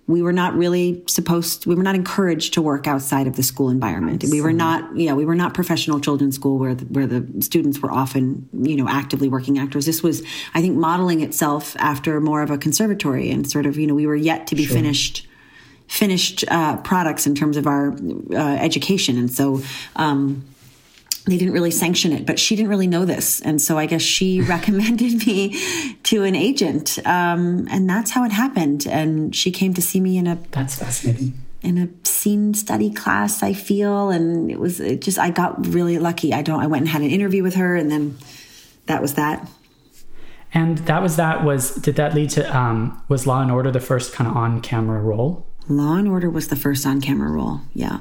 we 0.07 0.21
were 0.21 0.33
not 0.33 0.55
really 0.55 1.03
supposed 1.07 1.65
we 1.65 1.75
were 1.75 1.83
not 1.83 1.95
encouraged 1.95 2.53
to 2.53 2.61
work 2.61 2.87
outside 2.87 3.27
of 3.27 3.35
the 3.35 3.43
school 3.43 3.69
environment 3.69 4.23
we 4.29 4.41
were 4.41 4.51
not 4.51 4.97
yeah 4.97 5.13
we 5.13 5.25
were 5.25 5.35
not 5.35 5.53
professional 5.53 5.99
children's 5.99 6.35
school 6.35 6.57
where 6.57 6.75
the, 6.75 6.85
where 6.85 7.07
the 7.07 7.25
students 7.41 7.79
were 7.79 7.91
often 7.91 8.49
you 8.51 8.75
know 8.75 8.89
actively 8.89 9.29
working 9.29 9.57
actors 9.57 9.85
this 9.85 10.03
was 10.03 10.21
i 10.53 10.61
think 10.61 10.75
modeling 10.75 11.21
itself 11.21 11.75
after 11.77 12.19
more 12.19 12.41
of 12.41 12.49
a 12.49 12.57
conservatory 12.57 13.29
and 13.29 13.49
sort 13.49 13.65
of 13.65 13.77
you 13.77 13.87
know 13.87 13.93
we 13.93 14.07
were 14.07 14.15
yet 14.15 14.47
to 14.47 14.55
be 14.55 14.65
finished 14.65 15.27
finished 15.91 16.45
uh, 16.47 16.77
products 16.77 17.27
in 17.27 17.35
terms 17.35 17.57
of 17.57 17.67
our 17.67 17.93
uh, 18.33 18.37
education 18.37 19.17
and 19.17 19.29
so 19.29 19.61
um, 19.97 20.41
they 21.25 21.37
didn't 21.37 21.53
really 21.53 21.69
sanction 21.69 22.13
it, 22.13 22.25
but 22.25 22.39
she 22.39 22.55
didn't 22.55 22.69
really 22.69 22.87
know 22.87 23.05
this. 23.05 23.41
And 23.41 23.61
so 23.61 23.77
I 23.77 23.85
guess 23.85 24.01
she 24.01 24.41
recommended 24.55 25.27
me 25.27 25.95
to 26.03 26.23
an 26.23 26.35
agent. 26.35 26.97
Um, 27.05 27.67
and 27.69 27.87
that's 27.87 28.11
how 28.11 28.23
it 28.23 28.31
happened. 28.31 28.87
And 28.87 29.35
she 29.35 29.51
came 29.51 29.73
to 29.75 29.81
see 29.81 29.99
me 29.99 30.17
in 30.17 30.25
a, 30.25 30.39
that's 30.51 30.75
fascinating 30.75 31.33
in 31.61 31.77
a 31.77 32.07
scene 32.07 32.55
study 32.55 32.89
class, 32.89 33.43
I 33.43 33.53
feel. 33.53 34.09
And 34.09 34.49
it 34.49 34.59
was 34.59 34.79
it 34.79 35.01
just, 35.01 35.19
I 35.19 35.29
got 35.29 35.67
really 35.67 35.99
lucky. 35.99 36.33
I 36.33 36.41
don't, 36.41 36.59
I 36.59 36.65
went 36.65 36.81
and 36.81 36.89
had 36.89 37.03
an 37.03 37.11
interview 37.11 37.43
with 37.43 37.53
her 37.53 37.75
and 37.75 37.91
then 37.91 38.17
that 38.87 38.99
was 39.01 39.13
that. 39.13 39.47
and 40.53 40.79
that 40.79 41.03
was 41.03 41.17
that 41.17 41.43
was 41.43 41.75
did 41.75 41.97
that 41.97 42.15
lead 42.15 42.31
to 42.31 42.57
um, 42.57 43.01
was 43.07 43.27
law 43.27 43.41
and 43.41 43.51
order 43.51 43.71
the 43.71 43.79
first 43.79 44.11
kind 44.11 44.27
of 44.27 44.35
on 44.35 44.59
camera 44.59 44.99
role 44.99 45.45
Law 45.69 45.95
and 45.95 46.07
Order 46.07 46.29
was 46.29 46.47
the 46.49 46.55
first 46.55 46.85
on 46.85 47.01
camera 47.01 47.31
role. 47.31 47.61
Yeah. 47.73 47.99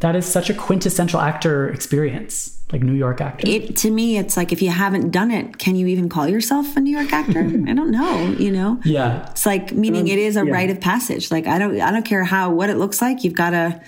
that 0.00 0.16
is 0.16 0.26
such 0.26 0.50
a 0.50 0.54
quintessential 0.54 1.20
actor 1.20 1.68
experience 1.68 2.58
like 2.72 2.82
new 2.82 2.94
york 2.94 3.20
actor 3.20 3.46
It 3.46 3.76
to 3.76 3.90
me, 3.90 4.16
it's 4.16 4.34
like 4.36 4.50
if 4.50 4.62
you 4.62 4.70
haven't 4.70 5.10
done 5.10 5.30
it, 5.30 5.58
can 5.58 5.76
you 5.76 5.86
even 5.88 6.08
call 6.08 6.26
yourself 6.26 6.74
a 6.74 6.80
New 6.80 6.90
York 6.98 7.12
actor? 7.12 7.40
I 7.70 7.74
don't 7.74 7.90
know. 7.90 8.34
You 8.38 8.50
know, 8.50 8.80
yeah 8.84 9.28
it's 9.30 9.44
like 9.44 9.72
meaning 9.72 10.08
it 10.08 10.18
is 10.18 10.36
a 10.38 10.44
yeah. 10.46 10.52
rite 10.52 10.70
of 10.70 10.80
passage. 10.80 11.30
Like 11.30 11.46
I 11.46 11.58
don't, 11.58 11.78
I 11.80 11.90
don't 11.92 12.04
care 12.04 12.24
how 12.24 12.50
what 12.50 12.70
it 12.70 12.78
looks 12.78 13.02
like. 13.02 13.24
You've 13.24 13.34
got 13.34 13.50
to, 13.50 13.80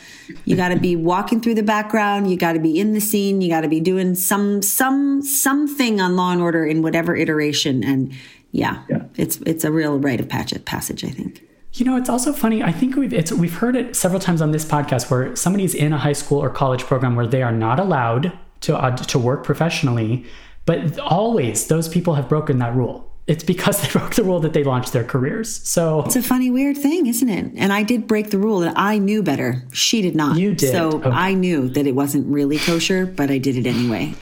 you 0.45 0.55
got 0.55 0.69
to 0.69 0.79
be 0.79 0.97
walking 0.97 1.41
through 1.41 1.55
the 1.55 1.63
background. 1.63 2.31
You 2.31 2.37
got 2.37 2.53
to 2.53 2.61
be 2.61 2.79
in 2.79 2.93
the 2.93 3.01
scene. 3.01 3.41
You 3.41 3.49
got 3.49 3.63
to 3.63 3.69
be 3.69 3.81
doing 3.81 4.15
some, 4.15 4.61
some, 4.61 5.23
something 5.23 5.99
on 6.01 6.15
Law 6.15 6.33
and 6.33 6.43
Order 6.43 6.67
in 6.67 6.83
whatever 6.83 7.17
iteration. 7.17 7.83
And 7.83 8.13
yeah, 8.53 8.83
Yeah. 8.91 9.05
it's 9.17 9.39
it's 9.47 9.65
a 9.65 9.73
real 9.73 9.99
rite 9.99 10.21
of. 10.21 10.29
Passage, 10.29 11.05
I 11.05 11.09
think. 11.09 11.43
You 11.75 11.85
know, 11.85 11.97
it's 11.97 12.09
also 12.09 12.33
funny. 12.33 12.63
I 12.63 12.71
think 12.71 12.95
we've 12.95 13.13
it's 13.13 13.33
we've 13.33 13.55
heard 13.57 13.75
it 13.75 13.97
several 13.97 14.21
times 14.21 14.41
on 14.41 14.53
this 14.53 14.65
podcast 14.65 15.11
where 15.11 15.35
somebody's 15.35 15.75
in 15.75 15.93
a 15.93 15.99
high 15.99 16.13
school 16.13 16.39
or 16.43 16.49
college 16.49 16.85
program 16.85 17.17
where 17.17 17.27
they 17.27 17.43
are 17.43 17.51
not 17.53 17.81
allowed 17.81 18.33
to 18.63 18.77
uh, 18.77 18.97
to 18.97 19.19
work 19.19 19.43
professionally, 19.45 20.25
but 20.67 20.99
always 21.01 21.67
those 21.67 21.89
people 21.89 22.15
have 22.15 22.29
broken 22.29 22.59
that 22.59 22.75
rule. 22.77 23.11
It's 23.27 23.43
because 23.43 23.81
they 23.83 23.89
broke 23.89 24.15
the 24.15 24.23
rule 24.23 24.39
that 24.41 24.53
they 24.53 24.63
launched 24.63 24.93
their 24.93 25.03
careers. 25.03 25.67
So 25.67 26.03
It's 26.05 26.15
a 26.15 26.23
funny, 26.23 26.51
weird 26.51 26.77
thing, 26.77 27.07
isn't 27.07 27.29
it? 27.29 27.53
And 27.57 27.73
I 27.73 27.83
did 27.83 28.07
break 28.07 28.31
the 28.31 28.39
rule 28.39 28.61
that 28.61 28.75
I 28.77 28.99
knew 28.99 29.23
better. 29.23 29.65
She 29.73 30.01
did 30.03 30.15
not. 30.15 30.37
You 30.39 30.55
did. 30.55 30.71
So 30.71 30.93
Okay. 30.99 31.09
I 31.11 31.35
knew 31.35 31.69
that 31.71 31.87
it 31.87 31.95
wasn't 31.97 32.27
really 32.29 32.59
kosher, 32.59 33.07
but 33.07 33.31
I 33.31 33.39
did 33.39 33.57
it 33.57 33.67
anyway. 33.67 34.15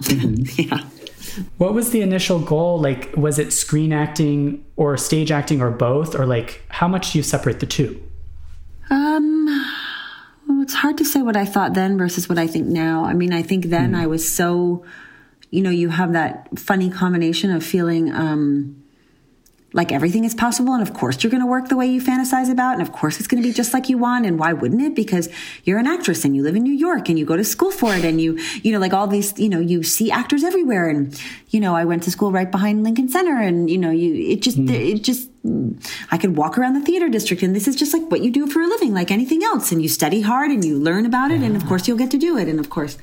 yeah. 0.56 0.80
What 1.58 1.74
was 1.74 1.90
the 1.90 2.00
initial 2.00 2.38
goal? 2.38 2.80
Like, 2.80 3.16
was 3.16 3.38
it 3.38 3.52
screen 3.52 3.92
acting 3.92 4.64
or 4.76 4.96
stage 4.96 5.30
acting 5.30 5.60
or 5.60 5.70
both? 5.70 6.14
Or 6.14 6.26
like, 6.26 6.62
how 6.68 6.88
much 6.88 7.12
do 7.12 7.18
you 7.18 7.22
separate 7.22 7.60
the 7.60 7.66
two? 7.66 8.02
Um, 8.90 9.46
well, 10.48 10.62
it's 10.62 10.74
hard 10.74 10.98
to 10.98 11.04
say 11.04 11.22
what 11.22 11.36
I 11.36 11.44
thought 11.44 11.74
then 11.74 11.98
versus 11.98 12.28
what 12.28 12.38
I 12.38 12.46
think 12.46 12.66
now. 12.66 13.04
I 13.04 13.14
mean, 13.14 13.32
I 13.32 13.42
think 13.42 13.66
then 13.66 13.94
I 13.94 14.06
was 14.06 14.28
so, 14.28 14.84
you 15.50 15.62
know, 15.62 15.70
you 15.70 15.90
have 15.90 16.12
that 16.12 16.58
funny 16.58 16.90
combination 16.90 17.50
of 17.50 17.64
feeling 17.64 18.12
um, 18.12 18.82
like 19.74 19.92
everything 19.92 20.24
is 20.24 20.34
possible, 20.34 20.72
and 20.72 20.82
of 20.82 20.94
course 20.94 21.22
you're 21.22 21.30
going 21.30 21.42
to 21.42 21.46
work 21.46 21.68
the 21.68 21.76
way 21.76 21.86
you 21.86 22.00
fantasize 22.00 22.50
about, 22.50 22.72
and 22.72 22.82
of 22.82 22.92
course 22.92 23.18
it's 23.18 23.28
going 23.28 23.42
to 23.42 23.46
be 23.46 23.52
just 23.52 23.74
like 23.74 23.88
you 23.88 23.98
want, 23.98 24.24
and 24.24 24.38
why 24.38 24.52
wouldn't 24.52 24.80
it? 24.80 24.94
Because 24.94 25.28
you're 25.64 25.78
an 25.78 25.86
actress 25.86 26.24
and 26.24 26.34
you 26.34 26.42
live 26.42 26.56
in 26.56 26.62
New 26.62 26.72
York 26.72 27.08
and 27.08 27.18
you 27.18 27.26
go 27.26 27.36
to 27.36 27.44
school 27.44 27.70
for 27.70 27.94
it, 27.94 28.04
and 28.04 28.20
you, 28.20 28.38
you 28.62 28.72
know, 28.72 28.78
like 28.78 28.94
all 28.94 29.06
these, 29.06 29.38
you 29.38 29.48
know, 29.48 29.60
you 29.60 29.82
see 29.82 30.10
actors 30.10 30.42
everywhere, 30.42 30.88
and 30.88 31.20
you 31.50 31.60
know, 31.60 31.76
I 31.76 31.84
went 31.84 32.02
to 32.04 32.10
school 32.10 32.32
right 32.32 32.50
behind 32.50 32.82
Lincoln 32.82 33.08
Center, 33.08 33.38
and 33.38 33.70
you 33.70 33.78
know, 33.78 33.90
you, 33.90 34.14
it 34.32 34.42
just, 34.42 34.56
hmm. 34.56 34.68
it 34.70 35.02
just. 35.02 35.28
I 36.10 36.18
could 36.18 36.36
walk 36.36 36.58
around 36.58 36.74
the 36.74 36.84
theater 36.84 37.08
district 37.08 37.42
and 37.42 37.54
this 37.54 37.68
is 37.68 37.76
just 37.76 37.94
like 37.94 38.10
what 38.10 38.20
you 38.20 38.30
do 38.30 38.48
for 38.48 38.60
a 38.60 38.66
living, 38.66 38.92
like 38.92 39.10
anything 39.10 39.42
else. 39.44 39.72
And 39.72 39.80
you 39.80 39.88
study 39.88 40.20
hard 40.20 40.50
and 40.50 40.62
you 40.64 40.76
learn 40.76 41.06
about 41.06 41.30
it. 41.30 41.42
And 41.42 41.56
of 41.56 41.64
course 41.64 41.86
you'll 41.88 41.96
get 41.96 42.10
to 42.10 42.18
do 42.18 42.36
it. 42.36 42.48
And 42.48 42.60
of 42.60 42.68
course 42.68 42.98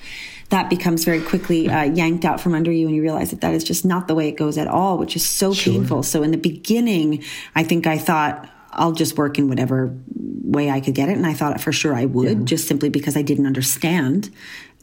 that 0.50 0.70
becomes 0.70 1.04
very 1.06 1.22
quickly 1.22 1.68
uh, 1.70 1.84
yanked 1.84 2.24
out 2.26 2.40
from 2.40 2.54
under 2.54 2.72
you 2.72 2.88
and 2.88 2.96
you 2.96 3.02
realize 3.02 3.32
that 3.32 3.42
that 3.42 3.54
is 3.54 3.64
just 3.64 3.84
not 3.84 4.08
the 4.08 4.16
way 4.16 4.28
it 4.28 4.38
goes 4.38 4.58
at 4.58 4.68
all, 4.68 4.98
which 4.98 5.16
is 5.16 5.26
so 5.28 5.54
painful. 5.54 6.04
So 6.04 6.22
in 6.24 6.32
the 6.32 6.38
beginning, 6.38 7.24
I 7.56 7.64
think 7.64 7.88
I 7.88 7.98
thought 7.98 8.48
I'll 8.72 8.92
just 8.92 9.18
work 9.18 9.38
in 9.40 9.48
whatever 9.50 9.96
way 10.44 10.70
I 10.70 10.82
could 10.82 10.94
get 10.94 11.10
it. 11.10 11.14
And 11.18 11.26
I 11.26 11.34
thought 11.34 11.60
for 11.62 11.72
sure 11.72 11.96
I 11.96 12.06
would 12.06 12.46
just 12.46 12.68
simply 12.68 12.90
because 12.90 13.18
I 13.18 13.22
didn't 13.24 13.48
understand 13.48 14.30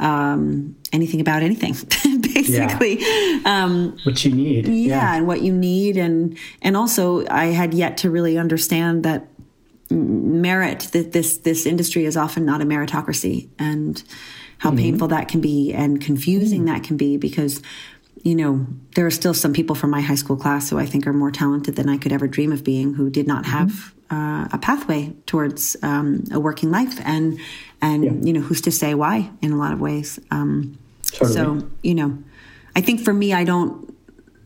um, 0.01 0.75
anything 0.93 1.21
about 1.21 1.43
anything, 1.43 1.75
basically. 2.21 2.99
Um, 3.45 3.97
What 4.05 4.25
you 4.25 4.33
need? 4.35 4.67
yeah, 4.67 5.15
and 5.15 5.27
what 5.27 5.43
you 5.43 5.53
need 5.53 5.97
and 5.97 6.37
and 6.61 6.77
also 6.77 7.25
I 7.29 7.47
had 7.47 7.73
yet 7.75 7.99
to 7.99 8.11
really 8.11 8.37
understand 8.37 9.05
that 9.05 9.29
merit 9.91 10.89
that 10.93 11.13
this 11.13 11.39
this 11.39 11.67
industry 11.67 12.05
is 12.05 12.17
often 12.17 12.45
not 12.45 12.61
a 12.63 12.65
meritocracy 12.65 13.49
and 13.59 14.03
how 14.63 14.71
painful 14.71 15.09
that 15.09 15.27
can 15.33 15.41
be 15.41 15.73
and 15.83 16.01
confusing 16.01 16.67
that 16.67 16.81
can 16.85 16.97
be 16.97 17.17
because 17.17 17.61
you 18.23 18.35
know 18.41 18.65
there 18.95 19.05
are 19.05 19.11
still 19.21 19.35
some 19.35 19.53
people 19.53 19.75
from 19.75 19.91
my 19.91 20.01
high 20.01 20.15
school 20.23 20.37
class 20.37 20.71
who 20.71 20.79
I 20.79 20.87
think 20.87 21.07
are 21.09 21.13
more 21.13 21.33
talented 21.33 21.75
than 21.75 21.89
I 21.89 21.97
could 21.99 22.13
ever 22.13 22.29
dream 22.29 22.53
of 22.53 22.63
being 22.63 22.95
who 22.95 23.11
did 23.11 23.27
not 23.27 23.45
have 23.47 23.93
uh, 24.11 24.47
a 24.53 24.59
pathway 24.59 25.03
towards 25.27 25.77
um, 25.83 26.07
a 26.31 26.39
working 26.39 26.71
life, 26.71 26.97
and 27.05 27.39
and 27.81 28.05
Yeah. 28.05 28.13
you 28.27 28.33
know 28.35 28.41
who's 28.47 28.61
to 28.63 28.71
say 28.71 28.95
why 28.95 29.17
in 29.41 29.51
a 29.53 29.57
lot 29.57 29.73
of 29.73 29.81
ways. 29.81 30.21
Um, 30.31 30.79
Totally. 31.11 31.33
So 31.35 31.69
you 31.83 31.95
know, 31.95 32.11
I 32.77 32.81
think 32.83 33.01
for 33.01 33.13
me, 33.13 33.33
I 33.33 33.45
don't. 33.45 33.91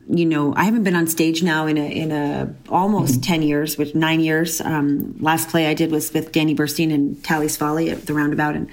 You 0.08 0.24
know, 0.24 0.54
I 0.54 0.62
haven't 0.68 0.84
been 0.84 0.94
on 0.94 1.08
stage 1.08 1.42
now 1.42 1.66
in 1.66 1.76
a 1.78 1.88
in 2.02 2.10
a 2.12 2.54
almost 2.68 3.22
ten 3.24 3.42
years, 3.42 3.76
which 3.76 3.92
nine 3.94 4.20
years. 4.20 4.60
Um, 4.60 5.16
last 5.20 5.48
play 5.50 5.66
I 5.66 5.74
did 5.74 5.90
was 5.90 6.12
with 6.14 6.30
Danny 6.30 6.54
Burstein 6.54 6.94
and 6.94 7.22
Talley's 7.24 7.56
Folly 7.56 7.90
at 7.90 8.06
the 8.06 8.14
Roundabout, 8.14 8.54
and 8.54 8.68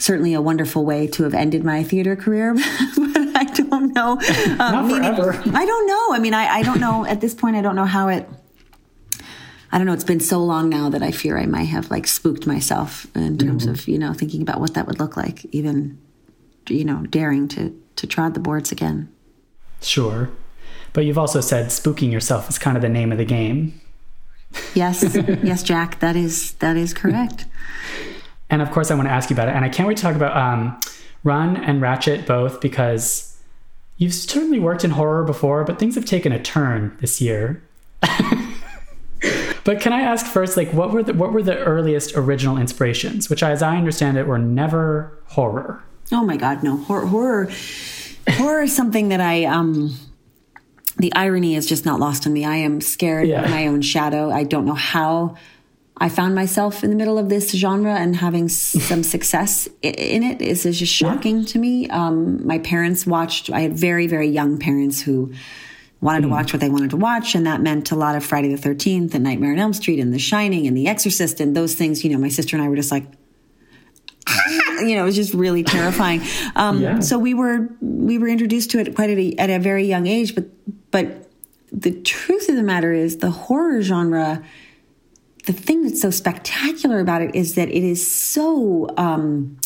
certainly 0.00 0.34
a 0.34 0.40
wonderful 0.42 0.84
way 0.84 1.06
to 1.06 1.22
have 1.22 1.34
ended 1.34 1.62
my 1.64 1.84
theater 1.84 2.16
career. 2.16 2.54
but 2.96 3.36
I 3.36 3.44
don't 3.54 3.94
know. 3.94 4.18
Um, 4.50 4.56
Not 4.58 4.86
meaning- 4.86 5.02
forever. 5.14 5.40
I 5.54 5.64
don't 5.64 5.86
know. 5.86 6.08
I 6.12 6.18
mean, 6.18 6.34
I, 6.34 6.46
I 6.58 6.62
don't 6.62 6.80
know 6.80 7.04
at 7.06 7.20
this 7.20 7.34
point. 7.34 7.54
I 7.56 7.62
don't 7.62 7.76
know 7.76 7.84
how 7.86 8.08
it. 8.08 8.28
I 9.72 9.78
don't 9.78 9.86
know. 9.86 9.92
It's 9.92 10.02
been 10.04 10.18
so 10.20 10.40
long 10.40 10.68
now 10.68 10.90
that 10.90 11.02
I 11.02 11.12
fear 11.12 11.38
I 11.38 11.46
might 11.46 11.64
have 11.68 11.90
like 11.92 12.06
spooked 12.08 12.44
myself 12.46 13.06
in 13.14 13.38
terms 13.38 13.62
Mm-hmm. 13.62 13.72
of 13.72 13.86
you 13.88 13.98
know 13.98 14.12
thinking 14.12 14.42
about 14.42 14.58
what 14.60 14.74
that 14.74 14.86
would 14.88 14.98
look 14.98 15.16
like, 15.16 15.44
even 15.54 15.96
you 16.68 16.84
know 16.84 17.06
daring 17.06 17.46
to 17.48 17.80
to 17.96 18.06
trod 18.06 18.34
the 18.34 18.40
boards 18.40 18.72
again. 18.72 19.08
Sure. 19.80 20.28
But 20.92 21.04
you've 21.04 21.18
also 21.18 21.40
said 21.40 21.66
spooking 21.66 22.10
yourself 22.10 22.48
is 22.50 22.58
kind 22.58 22.76
of 22.76 22.82
the 22.82 22.88
name 22.88 23.12
of 23.12 23.18
the 23.18 23.24
game. 23.24 23.80
Yes, 24.74 25.04
yes, 25.44 25.62
Jack. 25.62 26.00
That 26.00 26.16
is 26.16 26.52
that 26.54 26.76
is 26.76 26.92
correct. 26.92 27.46
And 28.50 28.60
of 28.62 28.70
course, 28.70 28.90
I 28.90 28.94
want 28.94 29.08
to 29.08 29.12
ask 29.12 29.30
you 29.30 29.34
about 29.34 29.48
it. 29.48 29.54
And 29.54 29.64
I 29.64 29.68
can't 29.68 29.86
wait 29.88 29.96
to 29.98 30.02
talk 30.02 30.16
about 30.16 30.36
um, 30.36 30.78
Run 31.24 31.56
and 31.56 31.80
Ratched 31.80 32.26
both 32.26 32.60
because 32.60 33.38
you've 33.96 34.14
certainly 34.14 34.58
worked 34.58 34.84
in 34.84 34.90
horror 34.90 35.24
before, 35.24 35.64
but 35.64 35.78
things 35.78 35.94
have 35.94 36.04
taken 36.04 36.32
a 36.32 36.42
turn 36.42 36.96
this 37.00 37.20
year. 37.20 37.62
but 39.64 39.80
can 39.80 39.92
I 39.92 40.00
ask 40.00 40.26
first, 40.26 40.56
like, 40.56 40.72
what 40.72 40.90
were 40.92 41.02
the 41.02 41.12
what 41.14 41.32
were 41.32 41.42
the 41.42 41.58
earliest 41.58 42.16
original 42.16 42.56
inspirations, 42.56 43.28
which, 43.28 43.42
as 43.42 43.62
I 43.62 43.76
understand 43.76 44.16
it, 44.16 44.26
were 44.26 44.38
never 44.38 45.12
horror? 45.26 45.82
Oh 46.12 46.24
my 46.24 46.36
God, 46.36 46.62
no 46.62 46.76
horror. 46.78 47.06
Horror, 47.06 47.50
horror 48.30 48.62
is 48.62 48.74
something 48.74 49.08
that 49.10 49.20
I 49.20 49.44
um. 49.44 49.94
The 50.96 51.12
irony 51.14 51.54
is 51.54 51.66
just 51.66 51.86
not 51.86 51.98
lost 51.98 52.26
on 52.26 52.32
me. 52.34 52.44
I 52.44 52.56
am 52.56 52.80
scared 52.82 53.26
Yeah. 53.28 53.44
of 53.44 53.50
my 53.50 53.66
own 53.68 53.80
shadow. 53.80 54.30
I 54.30 54.44
don't 54.44 54.66
know 54.66 54.74
how 54.74 55.36
I 56.02 56.08
found 56.08 56.34
myself 56.34 56.82
in 56.82 56.88
the 56.88 56.96
middle 56.96 57.18
of 57.18 57.28
this 57.28 57.50
genre 57.52 57.94
and 57.94 58.16
having 58.16 58.48
some 58.88 59.02
success 59.02 59.68
in 59.82 60.22
it 60.22 60.40
is, 60.40 60.64
is 60.64 60.78
just 60.78 60.92
shocking 60.92 61.44
to 61.46 61.58
me. 61.58 61.88
Um, 61.90 62.46
my 62.46 62.58
parents 62.58 63.06
watched. 63.06 63.50
I 63.50 63.60
had 63.60 63.74
very 63.74 64.06
very 64.06 64.28
young 64.28 64.58
parents 64.58 65.00
who 65.02 65.32
wanted 66.00 66.22
to 66.22 66.28
watch 66.28 66.54
what 66.54 66.60
they 66.60 66.70
wanted 66.70 66.90
to 66.90 66.96
watch, 66.96 67.34
and 67.34 67.46
that 67.46 67.60
meant 67.60 67.90
a 67.90 67.96
lot 67.96 68.16
of 68.16 68.24
Friday 68.24 68.48
the 68.48 68.56
Thirteenth 68.56 69.14
and 69.14 69.22
Nightmare 69.22 69.52
on 69.52 69.58
Elm 69.58 69.74
Street 69.74 70.00
and 70.00 70.14
The 70.14 70.18
Shining 70.18 70.66
and 70.66 70.74
The 70.76 70.88
Exorcist 70.88 71.40
and 71.40 71.54
those 71.54 71.74
things. 71.74 72.02
You 72.02 72.10
know, 72.10 72.18
my 72.18 72.30
sister 72.30 72.56
and 72.56 72.64
I 72.64 72.68
were 72.70 72.76
just 72.76 72.90
like, 72.90 73.04
you 74.80 74.96
know, 74.96 75.02
it 75.02 75.04
was 75.04 75.16
just 75.16 75.34
really 75.34 75.62
terrifying. 75.62 76.22
Um, 76.56 76.80
Yeah. 76.80 77.00
So 77.00 77.18
we 77.18 77.34
were 77.34 77.68
we 77.82 78.16
were 78.16 78.28
introduced 78.28 78.70
to 78.70 78.78
it 78.78 78.94
quite 78.94 79.10
at 79.10 79.18
a, 79.18 79.34
at 79.36 79.50
a 79.50 79.58
very 79.58 79.84
young 79.84 80.06
age, 80.06 80.34
but 80.34 80.46
but 80.90 81.28
the 81.70 81.92
truth 82.00 82.48
of 82.48 82.56
the 82.56 82.62
matter 82.62 82.94
is 82.94 83.18
the 83.18 83.30
horror 83.30 83.82
genre. 83.82 84.42
The 85.46 85.52
thing 85.52 85.82
that's 85.84 86.00
so 86.02 86.10
spectacular 86.10 87.00
about 87.00 87.22
it 87.22 87.34
is 87.34 87.54
that 87.54 87.68
it 87.68 87.82
is 87.82 88.06
so. 88.06 88.88
Um, 88.96 89.58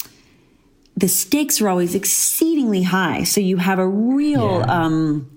the 0.97 1.09
stakes 1.09 1.61
are 1.61 1.69
always 1.69 1.95
exceedingly 1.97 2.85
high, 2.85 3.25
so 3.25 3.41
you 3.41 3.57
have 3.57 3.79
a 3.81 3.87
real 3.89 4.59
Yeah. 4.61 4.85
um, 4.85 5.31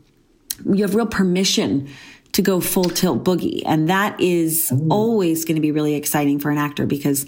you 0.66 0.84
have 0.84 0.94
real 0.96 1.08
permission 1.08 1.88
to 2.34 2.42
go 2.44 2.60
full 2.60 2.84
tilt 2.84 3.24
boogie 3.24 3.64
and 3.66 3.90
that 3.90 4.20
is 4.22 4.72
always 4.92 5.44
going 5.46 5.56
to 5.56 5.62
be 5.62 5.72
really 5.72 5.96
exciting 5.96 6.38
for 6.40 6.52
an 6.52 6.58
actor 6.60 6.86
because 6.86 7.26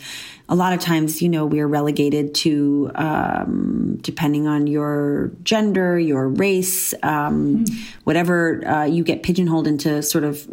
a 0.49 0.55
lot 0.55 0.71
of 0.73 0.79
times 0.79 1.19
you 1.21 1.29
know 1.29 1.45
we're 1.47 1.67
relegated 1.67 2.35
to 2.35 2.91
um, 2.95 3.97
depending 4.01 4.45
on 4.45 4.67
your 4.67 5.31
gender 5.43 5.97
your 5.97 6.27
race 6.27 6.93
um, 7.01 7.65
whatever 8.03 8.67
uh, 8.67 8.83
you 8.83 9.03
get 9.03 9.23
pigeonholed 9.23 9.65
into 9.65 10.03
sort 10.03 10.23
of 10.23 10.47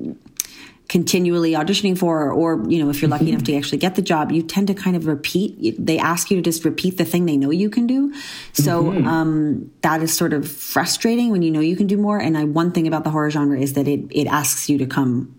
continually 0.88 1.52
auditioning 1.52 1.98
for 1.98 2.30
or 2.30 2.64
you 2.68 2.82
know 2.82 2.90
if 2.90 3.02
you're 3.02 3.08
lucky 3.08 3.30
enough 3.30 3.42
to 3.42 3.50
mm-hmm. 3.50 3.58
actually 3.58 3.78
get 3.78 3.96
the 3.96 4.02
job 4.02 4.30
you 4.30 4.40
tend 4.40 4.68
to 4.68 4.74
kind 4.74 4.94
of 4.94 5.06
repeat 5.06 5.74
they 5.84 5.98
ask 5.98 6.30
you 6.30 6.36
to 6.36 6.42
just 6.42 6.64
repeat 6.64 6.96
the 6.96 7.04
thing 7.04 7.26
they 7.26 7.36
know 7.36 7.50
you 7.50 7.70
can 7.70 7.86
do. 7.86 8.12
So 8.52 8.84
mm-hmm. 8.84 9.06
um, 9.06 9.70
that 9.82 10.02
is 10.02 10.14
sort 10.14 10.32
of 10.32 10.48
frustrating 10.48 11.30
when 11.30 11.42
you 11.42 11.50
know 11.50 11.60
you 11.60 11.76
can 11.76 11.86
do 11.86 11.96
more. 11.96 12.18
And 12.18 12.36
I, 12.36 12.44
one 12.44 12.72
thing 12.72 12.86
about 12.86 13.04
the 13.04 13.10
horror 13.10 13.30
genre 13.30 13.58
is 13.58 13.72
that 13.72 13.88
it 13.88 14.00
it 14.10 14.26
asks 14.26 14.68
you 14.68 14.78
to 14.78 14.86
come 14.86 15.38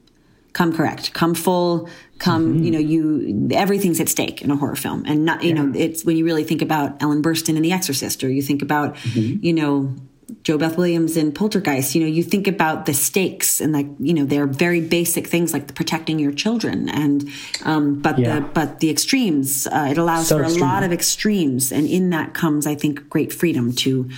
come 0.54 0.76
correct 0.76 1.14
come 1.14 1.36
full 1.36 1.88
come 2.18 2.56
mm-hmm. 2.56 2.64
you 2.64 2.72
know 2.72 2.80
you 2.80 3.50
everything's 3.52 4.00
at 4.00 4.10
stake 4.10 4.42
in 4.42 4.52
a 4.52 4.56
horror 4.56 4.76
film. 4.76 5.04
And 5.06 5.24
not 5.26 5.44
you 5.44 5.54
know 5.54 5.72
it's 5.76 6.04
when 6.04 6.18
you 6.18 6.26
really 6.26 6.44
think 6.44 6.62
about 6.62 7.02
ellen 7.02 7.22
burstyn 7.22 7.56
in 7.56 7.62
the 7.62 7.72
exorcist 7.72 8.24
or 8.24 8.30
you 8.30 8.42
think 8.42 8.62
about 8.62 8.98
you 9.16 9.54
know 9.54 9.96
JoBeth 10.43 10.78
williams 10.78 11.17
in 11.17 11.32
poltergeist 11.34 11.93
you 11.95 12.02
know 12.02 12.08
you 12.08 12.23
think 12.23 12.47
about 12.47 12.86
the 12.86 12.93
stakes 12.93 13.60
and 13.60 13.73
like 13.73 13.88
you 14.00 14.13
know 14.13 14.23
they're 14.26 14.47
very 14.47 14.80
basic 14.82 15.28
things 15.28 15.52
like 15.54 15.76
protecting 15.76 16.19
your 16.19 16.32
children 16.32 16.88
and 16.89 17.30
um 17.65 18.00
but 18.02 18.17
Yeah. 18.17 18.36
the 18.39 18.41
but 18.41 18.80
the 18.80 18.89
extremes 18.89 19.67
uh, 19.67 19.88
it 19.91 19.97
allows 19.97 20.28
So 20.28 20.38
for 20.38 20.43
extreme. 20.45 20.63
a 20.63 20.65
lot 20.65 20.84
of 20.84 20.93
extremes 20.93 21.71
and 21.71 21.86
in 21.88 22.12
that 22.12 22.34
comes 22.34 22.65
i 22.65 22.76
think 22.76 23.10
great 23.10 23.34
freedom 23.34 23.73
to 23.84 24.10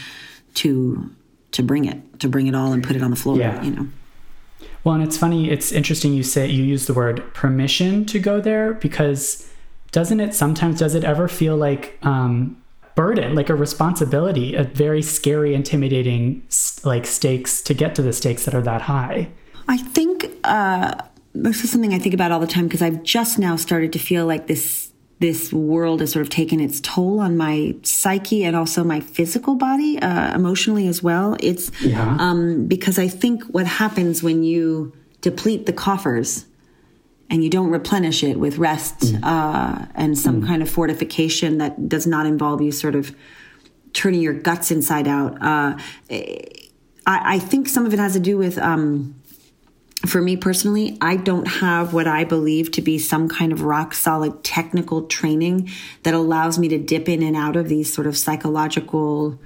to 0.55 1.09
to 1.51 1.63
bring 1.63 1.85
it 1.85 2.19
to 2.19 2.27
bring 2.29 2.47
it 2.47 2.53
all 2.55 2.73
and 2.73 2.83
put 2.83 2.95
it 2.95 3.01
on 3.01 3.09
the 3.09 3.17
floor 3.17 3.37
Yeah. 3.37 3.63
you 3.63 3.71
know 3.71 3.87
Well, 4.83 4.95
and 4.95 5.03
it's 5.03 5.17
funny, 5.17 5.49
it's 5.51 5.71
interesting 5.73 6.13
you 6.13 6.23
say 6.23 6.47
you 6.47 6.63
use 6.63 6.85
the 6.85 6.93
word 6.93 7.21
permission 7.33 8.05
to 8.05 8.19
go 8.19 8.39
there 8.39 8.73
because 8.73 9.45
doesn't 9.91 10.19
it 10.19 10.33
sometimes 10.35 10.79
does 10.79 10.93
it 10.95 11.03
ever 11.03 11.27
feel 11.27 11.57
like 11.57 11.97
um 12.03 12.58
burden, 12.99 13.33
like 13.33 13.49
a 13.49 13.55
responsibility, 13.55 14.55
a 14.55 14.63
very 14.65 15.01
scary, 15.01 15.53
intimidating 15.53 16.43
like 16.83 17.05
stakes 17.05 17.61
to 17.61 17.73
get 17.73 17.95
to 17.95 18.01
the 18.01 18.11
stakes 18.11 18.43
that 18.43 18.53
are 18.53 18.61
that 18.61 18.81
high? 18.81 19.29
I 19.69 19.77
think 19.77 20.25
uh, 20.43 20.95
this 21.33 21.63
is 21.63 21.71
something 21.71 21.93
I 21.93 21.99
think 21.99 22.13
about 22.13 22.31
all 22.33 22.41
the 22.41 22.53
time 22.55 22.65
because 22.67 22.81
I've 22.81 23.01
just 23.03 23.39
now 23.39 23.55
started 23.55 23.93
to 23.93 23.99
feel 23.99 24.25
like 24.25 24.47
this 24.47 24.91
this 25.19 25.51
world 25.51 25.99
has 25.99 26.11
sort 26.11 26.23
of 26.23 26.29
taken 26.29 26.59
its 26.61 26.79
toll 26.79 27.19
on 27.19 27.35
my 27.35 27.75
psyche 27.83 28.45
and 28.45 28.55
also 28.55 28.85
my 28.85 29.01
physical 29.01 29.55
body, 29.55 29.99
uh, 30.01 30.33
emotionally 30.33 30.87
as 30.87 31.03
well. 31.03 31.35
It's 31.41 31.71
Yeah. 31.81 32.15
um, 32.19 32.67
because 32.67 32.97
I 32.97 33.09
think 33.09 33.43
what 33.55 33.67
happens 33.67 34.23
when 34.23 34.43
you 34.43 34.93
deplete 35.21 35.65
the 35.65 35.73
coffers 35.73 36.45
and 37.29 37.43
you 37.43 37.49
don't 37.49 37.69
replenish 37.69 38.23
it 38.23 38.39
with 38.39 38.57
rest 38.57 39.13
uh, 39.23 39.85
and 39.95 40.17
some 40.17 40.45
kind 40.45 40.61
of 40.61 40.69
fortification 40.69 41.59
that 41.59 41.87
does 41.87 42.07
not 42.07 42.25
involve 42.25 42.61
you 42.61 42.71
sort 42.71 42.95
of 42.95 43.15
turning 43.93 44.21
your 44.21 44.33
guts 44.33 44.71
inside 44.71 45.07
out. 45.07 45.41
Uh, 45.41 45.77
I, 46.09 47.35
I 47.35 47.39
think 47.39 47.67
some 47.67 47.85
of 47.85 47.93
it 47.93 47.99
has 47.99 48.13
to 48.13 48.19
do 48.19 48.37
with, 48.37 48.57
um, 48.57 49.15
for 50.05 50.21
me 50.21 50.37
personally, 50.37 50.97
I 51.01 51.17
don't 51.17 51.47
have 51.47 51.93
what 51.93 52.07
I 52.07 52.23
believe 52.23 52.71
to 52.71 52.81
be 52.81 52.97
some 52.97 53.27
kind 53.27 53.51
of 53.51 53.61
rock 53.61 53.93
solid 53.93 54.43
technical 54.43 55.03
training 55.03 55.69
that 56.03 56.13
allows 56.13 56.57
me 56.57 56.67
to 56.69 56.77
dip 56.77 57.09
in 57.09 57.21
and 57.21 57.35
out 57.35 57.55
of 57.55 57.67
these 57.69 57.93
sort 57.93 58.07
of 58.07 58.17
psychological 58.17 59.39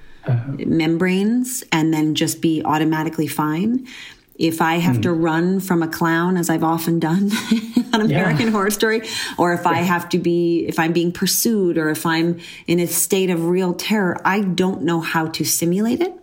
membranes 0.66 1.64
and 1.72 1.94
then 1.94 2.16
just 2.16 2.42
be 2.42 2.62
automatically 2.64 3.28
fine. 3.28 3.88
If 4.36 4.62
I 4.62 4.76
have 4.78 5.02
to 5.02 5.14
run 5.14 5.60
from 5.60 5.84
a 5.84 5.88
clown, 5.88 6.38
as 6.38 6.50
I've 6.50 6.64
often 6.64 7.00
done 7.00 7.32
on 7.94 8.02
American 8.02 8.48
Horror 8.48 8.72
Story, 8.72 9.08
or 9.38 9.54
if 9.54 9.68
I 9.68 9.76
have 9.76 10.10
to 10.10 10.18
be, 10.18 10.66
if 10.68 10.80
I'm 10.80 10.92
being 10.92 11.12
pursued, 11.12 11.78
or 11.78 11.90
if 11.90 12.06
I'm 12.06 12.40
in 12.66 12.80
a 12.80 12.88
state 12.88 13.30
of 13.30 13.46
real 13.46 13.76
terror, 13.76 14.20
I 14.26 14.42
don't 14.42 14.82
know 14.82 15.02
how 15.02 15.28
to 15.28 15.46
simulate 15.46 16.02
it. 16.02 16.14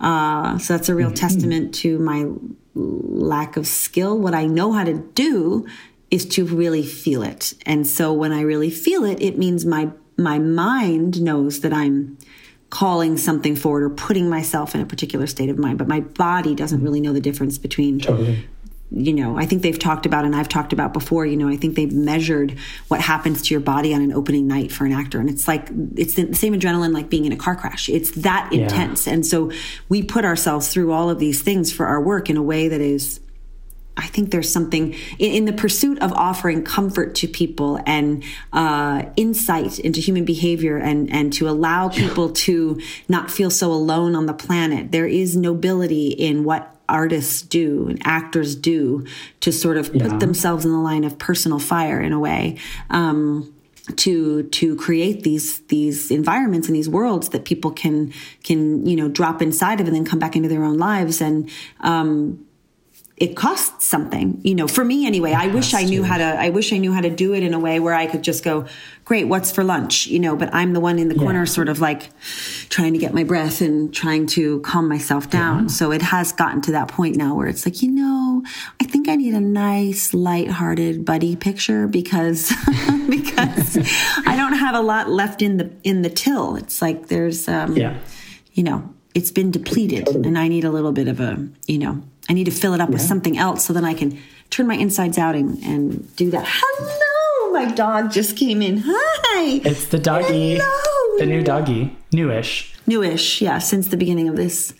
Uh, 0.00 0.58
so 0.58 0.74
that's 0.74 0.88
a 0.88 0.94
real 0.94 1.12
testament 1.12 1.74
to 1.76 1.98
my 1.98 2.26
lack 2.74 3.56
of 3.56 3.66
skill. 3.66 4.18
What 4.18 4.34
I 4.34 4.46
know 4.46 4.72
how 4.72 4.84
to 4.84 4.94
do 4.94 5.66
is 6.10 6.26
to 6.26 6.44
really 6.44 6.82
feel 6.84 7.22
it. 7.22 7.54
And 7.66 7.86
so 7.86 8.12
when 8.12 8.32
I 8.32 8.40
really 8.40 8.70
feel 8.70 9.04
it, 9.04 9.22
it 9.22 9.38
means 9.38 9.64
my 9.64 9.90
my 10.16 10.38
mind 10.38 11.22
knows 11.22 11.60
that 11.60 11.72
I'm 11.72 12.18
calling 12.70 13.16
something 13.16 13.56
forward 13.56 13.82
or 13.82 13.90
putting 13.90 14.28
myself 14.28 14.74
in 14.74 14.80
a 14.80 14.86
particular 14.86 15.26
state 15.26 15.50
of 15.50 15.58
mind, 15.58 15.76
but 15.78 15.88
my 15.88 16.00
body 16.00 16.54
doesn't 16.54 16.82
really 16.82 17.00
know 17.00 17.12
the 17.12 17.20
difference 17.20 17.58
between 17.58 17.98
Totally. 17.98 18.46
you 18.92 19.12
know, 19.12 19.36
I 19.36 19.44
think 19.46 19.62
they've 19.62 19.78
talked 19.78 20.06
about, 20.06 20.24
and 20.24 20.34
I've 20.36 20.48
talked 20.48 20.72
about 20.72 20.92
before, 20.92 21.26
you 21.26 21.36
know, 21.36 21.48
I 21.48 21.56
think 21.56 21.74
they've 21.76 21.92
measured 21.92 22.56
what 22.88 23.00
happens 23.00 23.42
to 23.42 23.54
your 23.54 23.60
body 23.60 23.92
on 23.94 24.02
an 24.02 24.12
opening 24.12 24.46
night 24.46 24.70
for 24.72 24.84
an 24.84 24.92
actor. 24.92 25.18
And 25.20 25.28
it's 25.28 25.46
like, 25.48 25.68
it's 25.96 26.14
the 26.14 26.32
same 26.34 26.54
adrenaline 26.54 26.92
like 26.94 27.08
being 27.10 27.24
in 27.24 27.32
a 27.32 27.36
car 27.36 27.56
crash. 27.56 27.88
It's 27.88 28.10
that 28.12 28.52
Yeah. 28.52 28.62
intense. 28.62 29.06
And 29.08 29.26
so 29.26 29.50
we 29.88 30.02
put 30.02 30.24
ourselves 30.24 30.68
through 30.68 30.92
all 30.92 31.10
of 31.10 31.18
these 31.18 31.42
things 31.42 31.72
for 31.72 31.86
our 31.86 32.00
work 32.00 32.30
in 32.30 32.36
a 32.36 32.42
way 32.42 32.68
that 32.68 32.80
is, 32.80 33.20
I 34.00 34.06
think 34.06 34.30
there's 34.30 34.50
something 34.50 34.94
in, 35.18 35.32
in 35.32 35.44
the 35.44 35.52
pursuit 35.52 35.98
of 36.00 36.12
offering 36.14 36.64
comfort 36.64 37.14
to 37.16 37.28
people 37.28 37.78
and 37.86 38.24
uh, 38.52 39.02
insight 39.16 39.78
into 39.78 40.00
human 40.00 40.24
behavior 40.24 40.76
and, 40.78 41.10
and 41.12 41.32
to 41.34 41.48
allow 41.48 41.88
people 41.88 42.30
to 42.46 42.80
not 43.08 43.30
feel 43.30 43.50
so 43.50 43.72
alone 43.72 44.14
on 44.14 44.26
the 44.26 44.34
planet. 44.34 44.90
There 44.90 45.06
is 45.06 45.36
nobility 45.36 46.08
in 46.08 46.44
what 46.44 46.74
artists 46.88 47.42
do 47.42 47.86
and 47.88 48.00
actors 48.04 48.56
do 48.56 49.06
to 49.40 49.52
sort 49.52 49.76
of 49.76 49.94
Yeah. 49.94 50.08
put 50.08 50.20
themselves 50.20 50.64
in 50.64 50.72
the 50.72 50.78
line 50.78 51.04
of 51.04 51.18
personal 51.18 51.58
fire 51.60 52.00
in 52.00 52.12
a 52.12 52.18
way. 52.18 52.56
Um, 52.90 53.52
to 53.96 54.44
to 54.44 54.76
create 54.76 55.22
these 55.24 55.60
these 55.62 56.10
environments 56.12 56.68
and 56.68 56.76
these 56.76 56.88
worlds 56.88 57.30
that 57.30 57.44
people 57.44 57.72
can 57.72 58.12
can 58.44 58.86
you 58.86 58.94
know 58.94 59.08
drop 59.08 59.42
inside 59.42 59.80
of 59.80 59.86
and 59.88 59.96
then 59.96 60.04
come 60.04 60.18
back 60.20 60.36
into 60.36 60.48
their 60.48 60.62
own 60.62 60.78
lives 60.78 61.20
and 61.20 61.48
um 61.80 62.38
it 63.20 63.36
costs 63.36 63.84
something 63.86 64.40
you 64.42 64.54
know 64.54 64.66
for 64.66 64.82
me 64.84 65.06
anyway. 65.06 65.32
I 65.32 65.46
wish 65.48 65.74
i 65.74 65.82
knew 65.84 66.00
to. 66.02 66.08
how 66.08 66.18
to 66.18 66.24
i 66.24 66.48
wish 66.48 66.72
i 66.72 66.78
knew 66.78 66.92
how 66.92 67.02
to 67.02 67.10
do 67.10 67.34
it 67.34 67.42
in 67.42 67.52
a 67.54 67.58
way 67.58 67.78
where 67.78 67.94
i 67.94 68.06
could 68.06 68.22
just 68.24 68.42
go 68.42 68.64
great 69.04 69.26
what's 69.28 69.50
for 69.52 69.62
lunch? 69.62 70.06
You 70.06 70.18
know 70.20 70.34
but 70.36 70.48
i'm 70.54 70.72
the 70.72 70.80
one 70.80 70.98
in 70.98 71.08
the 71.08 71.14
corner 71.14 71.44
sort 71.46 71.68
of 71.68 71.80
like 71.80 72.02
trying 72.70 72.92
to 72.94 72.98
get 72.98 73.12
my 73.12 73.24
breath 73.24 73.60
and 73.60 73.92
trying 73.92 74.26
to 74.28 74.60
calm 74.60 74.88
myself 74.88 75.28
down. 75.28 75.68
So 75.68 75.92
it 75.92 76.02
has 76.02 76.32
gotten 76.32 76.60
to 76.62 76.72
that 76.72 76.88
point 76.88 77.16
now 77.16 77.34
where 77.36 77.46
it's 77.48 77.66
like 77.66 77.82
you 77.82 77.90
know 77.90 78.42
i 78.80 78.84
think 78.84 79.08
i 79.08 79.16
need 79.16 79.34
a 79.34 79.40
nice 79.40 80.14
light-hearted 80.14 81.04
buddy 81.04 81.36
picture 81.36 81.86
because 81.88 82.48
because 83.08 83.76
i 84.26 84.34
don't 84.36 84.54
have 84.54 84.74
a 84.74 84.80
lot 84.80 85.10
left 85.10 85.42
in 85.42 85.56
the 85.58 85.70
in 85.84 86.02
the 86.02 86.10
till. 86.10 86.56
It's 86.56 86.80
like 86.80 87.08
there's 87.08 87.48
um 87.48 87.76
Yeah. 87.76 87.96
you 88.54 88.62
know, 88.62 88.78
it's 89.14 89.30
been 89.30 89.50
depleted 89.50 90.08
and 90.26 90.38
I 90.38 90.46
need 90.48 90.64
a 90.64 90.70
little 90.70 90.92
bit 90.92 91.08
of 91.08 91.18
a, 91.20 91.32
you 91.66 91.78
know, 91.78 92.02
I 92.30 92.32
need 92.32 92.44
to 92.44 92.52
fill 92.52 92.74
it 92.74 92.80
up 92.80 92.90
with 92.90 93.00
something 93.00 93.36
else 93.36 93.64
so 93.64 93.72
then 93.72 93.84
I 93.84 93.92
can 93.92 94.16
turn 94.50 94.68
my 94.68 94.76
insides 94.76 95.18
out 95.18 95.34
and, 95.34 95.60
and 95.64 96.14
do 96.14 96.30
that. 96.30 96.44
Hello, 96.48 97.52
my 97.52 97.72
dog 97.72 98.12
just 98.12 98.36
came 98.36 98.62
in. 98.62 98.84
Hi. 98.86 99.60
It's 99.64 99.86
the 99.86 99.98
doggy, 99.98 100.58
Hello. 100.60 101.18
the 101.18 101.26
new 101.26 101.42
doggy, 101.42 101.96
newish. 102.12 102.72
Newish, 102.86 103.42
yeah, 103.42 103.58
since 103.58 103.88
the 103.88 103.96
beginning 103.96 104.28
of 104.28 104.36
this 104.36 104.74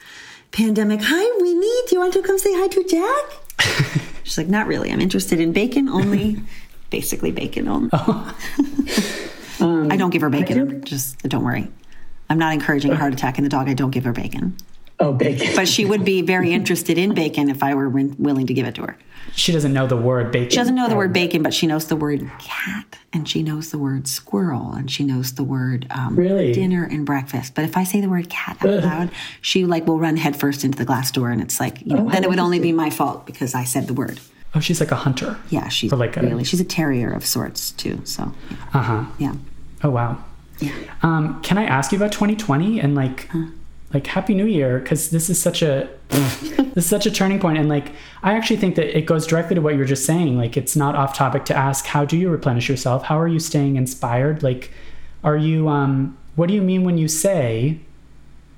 pandemic. 0.52 1.00
Hi, 1.02 1.40
Winnie. 1.40 1.86
Do 1.88 1.96
you 1.96 1.98
want 1.98 2.12
to 2.12 2.22
come 2.22 2.38
say 2.38 2.54
hi 2.54 2.68
to 2.68 2.84
Jack? 2.84 4.00
She's 4.22 4.38
like, 4.38 4.46
not 4.46 4.68
really. 4.68 4.92
I'm 4.92 5.00
interested 5.00 5.40
in 5.40 5.52
bacon 5.52 5.88
only. 5.88 6.40
Basically, 6.90 7.32
bacon 7.32 7.66
only. 7.66 7.90
Oh. 7.92 8.36
I 9.90 9.96
don't 9.96 10.10
give 10.10 10.22
her 10.22 10.28
um, 10.28 10.32
bacon. 10.32 10.84
Just 10.84 11.20
don't 11.24 11.44
worry. 11.44 11.66
I'm 12.28 12.38
not 12.38 12.54
encouraging 12.54 12.92
a 12.92 12.96
heart 12.96 13.12
attack 13.12 13.38
in 13.38 13.44
the 13.44 13.50
dog. 13.50 13.68
I 13.68 13.74
don't 13.74 13.90
give 13.90 14.04
her 14.04 14.12
bacon. 14.12 14.56
Oh, 15.00 15.12
bacon. 15.14 15.48
But 15.56 15.66
she 15.66 15.84
would 15.86 16.04
be 16.04 16.20
very 16.22 16.52
interested 16.52 16.98
in 16.98 17.14
bacon 17.14 17.48
if 17.48 17.62
I 17.62 17.74
were 17.74 17.88
willing 17.88 18.46
to 18.46 18.54
give 18.54 18.66
it 18.66 18.74
to 18.76 18.82
her. 18.82 18.96
She 19.34 19.52
doesn't 19.52 19.72
know 19.72 19.86
the 19.86 19.96
word 19.96 20.32
bacon. 20.32 20.50
She 20.50 20.56
doesn't 20.56 20.74
know 20.74 20.88
the 20.88 20.96
word 20.96 21.12
bacon, 21.12 21.42
but 21.42 21.54
she 21.54 21.66
knows 21.66 21.86
the 21.86 21.96
word 21.96 22.28
cat, 22.40 22.98
and 23.12 23.28
she 23.28 23.42
knows 23.42 23.70
the 23.70 23.78
word 23.78 24.08
squirrel, 24.08 24.72
and 24.72 24.90
she 24.90 25.04
knows 25.04 25.34
the 25.34 25.44
word 25.44 25.86
um, 25.90 26.16
Really? 26.16 26.52
dinner 26.52 26.84
and 26.84 27.06
breakfast. 27.06 27.54
But 27.54 27.64
if 27.64 27.76
I 27.76 27.84
say 27.84 28.00
the 28.00 28.08
word 28.08 28.28
cat 28.28 28.56
out 28.60 28.82
loud, 28.82 29.10
she 29.40 29.64
like 29.66 29.86
will 29.86 29.98
run 29.98 30.16
headfirst 30.16 30.64
into 30.64 30.76
the 30.76 30.84
glass 30.84 31.10
door, 31.12 31.30
and 31.30 31.40
it's 31.40 31.60
like 31.60 31.80
you 31.86 31.94
know, 31.96 32.10
then 32.10 32.24
it 32.24 32.28
would 32.28 32.38
only 32.40 32.58
be 32.58 32.72
my 32.72 32.90
fault 32.90 33.24
because 33.24 33.54
I 33.54 33.64
said 33.64 33.86
the 33.86 33.94
word. 33.94 34.18
Oh, 34.54 34.60
she's 34.60 34.80
like 34.80 34.90
a 34.90 34.96
hunter. 34.96 35.38
Yeah, 35.48 35.68
she's 35.68 35.92
Or 35.92 35.96
like 35.96 36.16
a- 36.16 36.22
really 36.22 36.42
she's 36.44 36.60
a 36.60 36.64
terrier 36.64 37.10
of 37.12 37.24
sorts 37.24 37.70
too. 37.72 38.00
So 38.04 38.32
Uh 38.74 38.82
huh. 38.82 39.04
yeah, 39.18 39.34
Oh 39.84 39.90
wow. 39.90 40.22
yeah. 40.58 40.72
Um, 41.02 41.40
can 41.42 41.56
I 41.56 41.64
ask 41.64 41.92
you 41.92 41.98
about 41.98 42.10
2020 42.12 42.80
and 42.80 42.94
like, 42.96 43.28
like 43.92 44.06
Happy 44.06 44.34
New 44.34 44.46
Year? 44.46 44.78
Because 44.78 45.10
this 45.10 45.28
is 45.30 45.40
such 45.40 45.62
a, 45.62 45.88
this 46.08 46.76
is 46.76 46.86
such 46.86 47.06
a 47.06 47.10
turning 47.10 47.38
point, 47.38 47.58
and 47.58 47.68
like, 47.68 47.92
I 48.22 48.34
actually 48.34 48.58
think 48.58 48.76
that 48.76 48.96
it 48.96 49.06
goes 49.06 49.26
directly 49.26 49.54
to 49.54 49.60
what 49.60 49.74
you 49.74 49.80
were 49.80 49.84
just 49.84 50.06
saying. 50.06 50.36
Like, 50.36 50.56
it's 50.56 50.76
not 50.76 50.94
off 50.94 51.14
topic 51.14 51.44
to 51.46 51.56
ask 51.56 51.86
how 51.86 52.04
do 52.04 52.16
you 52.16 52.30
replenish 52.30 52.68
yourself? 52.68 53.04
How 53.04 53.18
are 53.18 53.28
you 53.28 53.40
staying 53.40 53.76
inspired? 53.76 54.42
Like, 54.42 54.70
are 55.24 55.36
you, 55.36 55.68
um, 55.68 56.16
what 56.36 56.48
do 56.48 56.54
you 56.54 56.62
mean 56.62 56.84
when 56.84 56.98
you 56.98 57.08
say 57.08 57.80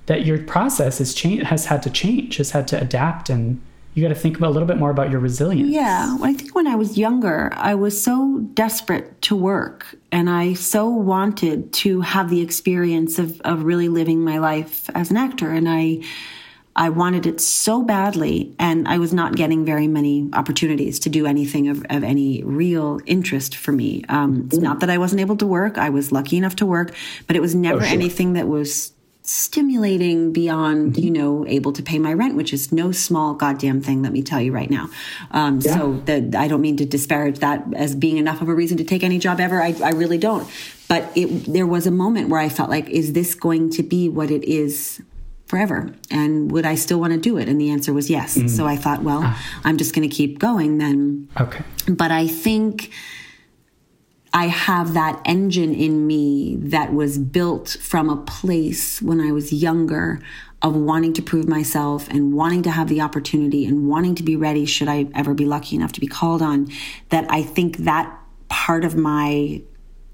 that 0.06 0.26
your 0.26 0.38
process 0.42 0.98
has 0.98 1.14
changed, 1.14 1.46
has 1.46 1.66
had 1.66 1.82
to 1.82 1.90
change, 1.90 2.36
has 2.36 2.50
had 2.50 2.68
to 2.68 2.80
adapt, 2.80 3.30
and 3.30 3.60
you 3.94 4.02
got 4.02 4.08
to 4.08 4.14
think 4.14 4.38
about 4.38 4.48
a 4.50 4.54
little 4.54 4.68
bit 4.68 4.78
more 4.78 4.90
about 4.90 5.10
your 5.10 5.20
resilience. 5.20 5.70
Yeah, 5.70 6.16
I 6.22 6.32
think 6.32 6.54
when 6.54 6.66
I 6.66 6.76
was 6.76 6.96
younger, 6.96 7.50
I 7.54 7.74
was 7.74 8.02
so 8.02 8.38
desperate 8.54 9.20
to 9.22 9.36
work 9.36 9.94
and 10.10 10.30
I 10.30 10.54
so 10.54 10.88
wanted 10.88 11.72
to 11.74 12.00
have 12.00 12.30
the 12.30 12.40
experience 12.40 13.18
of, 13.18 13.40
of 13.42 13.64
really 13.64 13.88
living 13.88 14.20
my 14.20 14.38
life 14.38 14.88
as 14.94 15.10
an 15.10 15.18
actor. 15.18 15.50
And 15.50 15.68
I, 15.68 16.02
I 16.74 16.88
wanted 16.88 17.26
it 17.26 17.38
so 17.38 17.82
badly, 17.82 18.54
and 18.58 18.88
I 18.88 18.96
was 18.96 19.12
not 19.12 19.36
getting 19.36 19.64
very 19.64 19.86
many 19.86 20.30
opportunities 20.32 20.98
to 21.00 21.10
do 21.10 21.26
anything 21.26 21.68
of, 21.68 21.84
of 21.90 22.02
any 22.02 22.42
real 22.44 22.98
interest 23.04 23.56
for 23.56 23.72
me. 23.72 24.04
Um, 24.08 24.46
it's 24.46 24.56
not 24.56 24.80
that 24.80 24.88
I 24.88 24.96
wasn't 24.96 25.20
able 25.20 25.36
to 25.36 25.46
work, 25.46 25.76
I 25.76 25.90
was 25.90 26.12
lucky 26.12 26.38
enough 26.38 26.56
to 26.56 26.66
work, 26.66 26.94
but 27.26 27.36
it 27.36 27.40
was 27.40 27.54
never 27.54 27.82
sure. 27.82 27.92
anything 27.92 28.32
that 28.34 28.48
was 28.48 28.91
stimulating 29.24 30.32
beyond 30.32 30.94
mm-hmm. 30.94 31.02
you 31.04 31.10
know 31.10 31.46
able 31.46 31.72
to 31.72 31.82
pay 31.82 31.98
my 31.98 32.12
rent 32.12 32.34
which 32.34 32.52
is 32.52 32.72
no 32.72 32.90
small 32.90 33.34
goddamn 33.34 33.80
thing 33.80 34.02
let 34.02 34.12
me 34.12 34.22
tell 34.22 34.40
you 34.40 34.52
right 34.52 34.70
now. 34.70 34.88
Um, 35.30 35.60
so 35.60 36.02
the, 36.06 36.34
i 36.36 36.48
don't 36.48 36.60
mean 36.60 36.76
to 36.78 36.84
disparage 36.84 37.38
that 37.38 37.64
as 37.74 37.94
being 37.94 38.16
enough 38.16 38.42
of 38.42 38.48
a 38.48 38.54
reason 38.54 38.76
to 38.78 38.84
take 38.84 39.04
any 39.04 39.18
job 39.18 39.38
ever. 39.40 39.62
I, 39.62 39.74
I 39.82 39.90
really 39.90 40.18
don't. 40.18 40.48
But 40.88 41.10
it, 41.14 41.26
there 41.46 41.66
was 41.66 41.86
a 41.86 41.90
moment 41.90 42.28
where 42.30 42.40
i 42.40 42.48
felt 42.48 42.68
like 42.68 42.88
is 42.88 43.12
this 43.12 43.34
going 43.34 43.70
to 43.70 43.82
be 43.82 44.08
what 44.08 44.30
it 44.30 44.44
is 44.44 45.00
forever? 45.46 45.94
And 46.10 46.50
would 46.50 46.66
i 46.66 46.74
still 46.74 46.98
want 46.98 47.12
to 47.12 47.18
do 47.20 47.38
it? 47.38 47.48
And 47.48 47.60
the 47.60 47.70
answer 47.70 47.92
was 47.92 48.10
yes. 48.10 48.36
Mm. 48.36 48.50
So 48.50 48.66
i 48.66 48.76
thought 48.76 49.02
well 49.04 49.20
ah. 49.22 49.60
i'm 49.64 49.76
just 49.76 49.94
going 49.94 50.08
to 50.08 50.14
keep 50.14 50.40
going 50.40 50.78
then. 50.78 51.28
Okay. 51.40 51.62
but 51.88 52.10
I 52.10 52.26
think 52.26 52.90
I 54.34 54.46
have 54.46 54.94
that 54.94 55.20
engine 55.24 55.74
in 55.74 56.06
me 56.06 56.56
that 56.56 56.92
was 56.92 57.18
built 57.18 57.76
from 57.80 58.08
a 58.08 58.16
place 58.16 59.02
when 59.02 59.20
I 59.20 59.30
was 59.32 59.52
younger 59.52 60.20
of 60.62 60.74
wanting 60.74 61.12
to 61.14 61.22
prove 61.22 61.48
myself 61.48 62.08
and 62.08 62.32
wanting 62.32 62.62
to 62.62 62.70
have 62.70 62.88
the 62.88 63.00
opportunity 63.00 63.66
and 63.66 63.88
wanting 63.88 64.14
to 64.14 64.22
be 64.22 64.36
ready 64.36 64.64
should 64.64 64.88
I 64.88 65.08
ever 65.14 65.34
be 65.34 65.44
lucky 65.44 65.76
enough 65.76 65.92
to 65.92 66.00
be 66.00 66.06
called 66.06 66.40
on 66.40 66.68
that 67.10 67.26
I 67.30 67.42
think 67.42 67.78
that 67.78 68.18
part 68.48 68.84
of 68.84 68.96
my 68.96 69.60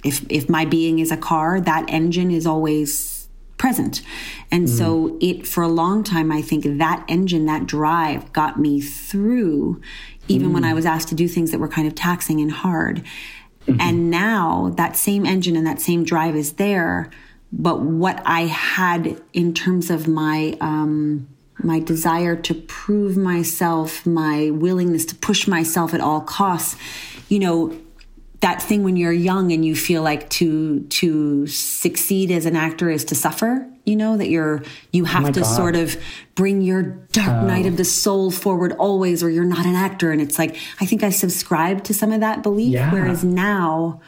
if 0.04 0.24
if 0.30 0.48
my 0.48 0.64
being 0.64 0.98
is 0.98 1.10
a 1.10 1.16
car 1.16 1.60
that 1.60 1.84
engine 1.88 2.30
is 2.30 2.46
always 2.46 3.28
present. 3.58 4.02
And 4.50 4.70
so 4.70 5.10
mm. 5.10 5.18
it 5.20 5.46
for 5.46 5.62
a 5.62 5.68
long 5.68 6.04
time 6.04 6.30
i 6.32 6.40
think 6.40 6.64
that 6.78 7.04
engine 7.08 7.46
that 7.46 7.66
drive 7.66 8.32
got 8.32 8.58
me 8.58 8.80
through 8.80 9.80
even 10.28 10.52
when 10.52 10.64
i 10.64 10.72
mm. 10.72 10.76
was 10.76 10.86
asked 10.86 11.08
to 11.08 11.14
do 11.14 11.26
things 11.26 11.50
that 11.50 11.58
were 11.58 11.68
kind 11.68 11.88
of 11.88 11.94
taxing 11.94 12.40
and 12.40 12.52
hard 12.52 13.04
and 13.80 14.10
now 14.10 14.72
that 14.76 14.96
same 14.96 15.26
engine 15.26 15.56
and 15.56 15.66
that 15.66 15.80
same 15.80 16.04
drive 16.04 16.34
is 16.34 16.54
there 16.54 17.10
but 17.52 17.80
what 17.80 18.22
i 18.24 18.42
had 18.42 19.20
in 19.32 19.52
terms 19.54 19.90
of 19.90 20.08
my 20.08 20.56
um 20.60 21.28
my 21.62 21.80
desire 21.80 22.36
to 22.36 22.54
prove 22.54 23.16
myself 23.16 24.06
my 24.06 24.50
willingness 24.50 25.04
to 25.04 25.14
push 25.14 25.46
myself 25.46 25.92
at 25.92 26.00
all 26.00 26.20
costs 26.20 26.76
you 27.28 27.38
know 27.38 27.76
that 28.40 28.62
thing 28.62 28.84
when 28.84 28.96
you're 28.96 29.12
young 29.12 29.50
and 29.52 29.64
you 29.64 29.74
feel 29.74 30.02
like 30.02 30.28
to 30.30 30.80
to 30.84 31.46
succeed 31.46 32.30
as 32.30 32.46
an 32.46 32.56
actor 32.56 32.90
is 32.90 33.04
to 33.06 33.14
suffer 33.14 33.68
you 33.84 33.96
know 33.96 34.16
that 34.16 34.28
you're 34.28 34.62
you 34.92 35.04
have 35.04 35.24
my 35.24 35.30
to 35.32 35.40
God. 35.40 35.46
sort 35.46 35.76
of 35.76 35.96
bring 36.34 36.60
your 36.60 36.82
dark 37.12 37.42
oh. 37.42 37.46
night 37.46 37.66
of 37.66 37.76
the 37.76 37.84
soul 37.84 38.30
forward 38.30 38.72
always 38.72 39.22
or 39.22 39.30
you're 39.30 39.44
not 39.44 39.66
an 39.66 39.74
actor 39.74 40.12
and 40.12 40.20
it's 40.20 40.38
like 40.38 40.56
i 40.80 40.86
think 40.86 41.02
i 41.02 41.10
subscribe 41.10 41.82
to 41.84 41.92
some 41.92 42.12
of 42.12 42.20
that 42.20 42.42
belief 42.42 42.74
Yeah. 42.74 42.92
whereas 42.92 43.24
now 43.24 44.00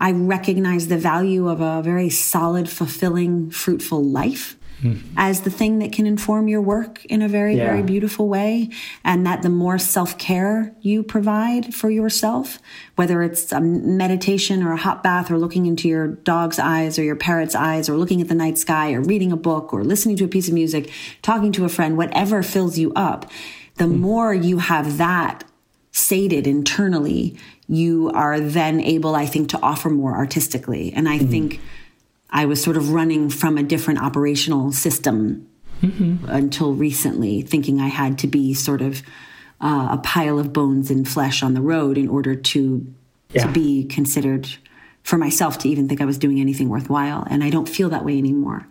i 0.00 0.12
recognize 0.12 0.88
the 0.88 0.98
value 0.98 1.48
of 1.48 1.60
a 1.60 1.82
very 1.82 2.10
solid 2.10 2.68
fulfilling 2.68 3.50
fruitful 3.50 4.04
life 4.04 4.56
Mm-hmm. 4.82 5.14
as 5.16 5.42
the 5.42 5.50
thing 5.50 5.78
that 5.78 5.92
can 5.92 6.06
inform 6.06 6.48
your 6.48 6.60
work 6.60 7.04
in 7.04 7.22
a 7.22 7.28
very 7.28 7.56
Yeah. 7.56 7.66
very 7.66 7.82
beautiful 7.82 8.28
way 8.28 8.68
and 9.04 9.24
that 9.24 9.42
the 9.42 9.48
more 9.48 9.78
self-care 9.78 10.74
you 10.80 11.04
provide 11.04 11.72
for 11.72 11.88
yourself 11.88 12.58
whether 12.96 13.22
it's 13.22 13.52
a 13.52 13.60
meditation 13.60 14.60
or 14.60 14.72
a 14.72 14.76
hot 14.76 15.04
bath 15.04 15.30
or 15.30 15.38
looking 15.38 15.66
into 15.66 15.88
your 15.88 16.08
dog's 16.08 16.58
eyes 16.58 16.98
or 16.98 17.04
your 17.04 17.14
parrot's 17.14 17.54
eyes 17.54 17.88
or 17.88 17.96
looking 17.96 18.20
at 18.20 18.26
the 18.26 18.34
night 18.34 18.58
sky 18.58 18.92
or 18.92 19.00
reading 19.00 19.30
a 19.30 19.36
book 19.36 19.72
or 19.72 19.84
listening 19.84 20.16
to 20.16 20.24
a 20.24 20.28
piece 20.28 20.48
of 20.48 20.54
music 20.54 20.90
talking 21.22 21.52
to 21.52 21.64
a 21.64 21.68
friend 21.68 21.96
whatever 21.96 22.42
fills 22.42 22.76
you 22.76 22.92
up 22.94 23.30
the 23.76 23.84
mm-hmm. 23.84 24.00
more 24.00 24.34
you 24.34 24.58
have 24.58 24.98
that 24.98 25.44
sated 25.92 26.44
internally 26.44 27.36
you 27.68 28.10
are 28.14 28.40
then 28.40 28.80
able 28.80 29.14
i 29.14 29.26
think 29.26 29.48
to 29.48 29.60
offer 29.60 29.88
more 29.90 30.16
artistically. 30.16 30.92
And 30.92 31.08
i 31.08 31.18
mm-hmm. 31.18 31.30
think 31.30 31.60
I 32.32 32.46
was 32.46 32.62
sort 32.62 32.76
of 32.76 32.90
running 32.90 33.28
from 33.30 33.58
a 33.58 33.62
different 33.62 34.00
operational 34.02 34.72
system 34.72 35.46
until 36.28 36.74
recently, 36.74 37.42
thinking 37.42 37.80
I 37.80 37.88
had 37.88 38.16
to 38.20 38.26
be 38.28 38.54
sort 38.54 38.80
of 38.82 39.02
uh, 39.60 39.88
a 39.92 39.98
pile 39.98 40.38
of 40.38 40.52
bones 40.52 40.90
and 40.90 41.08
flesh 41.08 41.42
on 41.42 41.54
the 41.54 41.60
road 41.60 41.98
in 41.98 42.08
order 42.08 42.34
to 42.36 42.86
Yeah. 43.34 43.46
to 43.46 43.52
be 43.52 43.84
considered 43.84 44.46
for 45.02 45.18
myself 45.18 45.58
to 45.58 45.68
even 45.68 45.88
think 45.88 46.00
I 46.00 46.04
was 46.04 46.18
doing 46.18 46.38
anything 46.40 46.68
worthwhile. 46.68 47.26
And 47.28 47.42
I 47.42 47.50
don't 47.50 47.68
feel 47.68 47.88
that 47.90 48.04
way 48.04 48.16
anymore. 48.18 48.68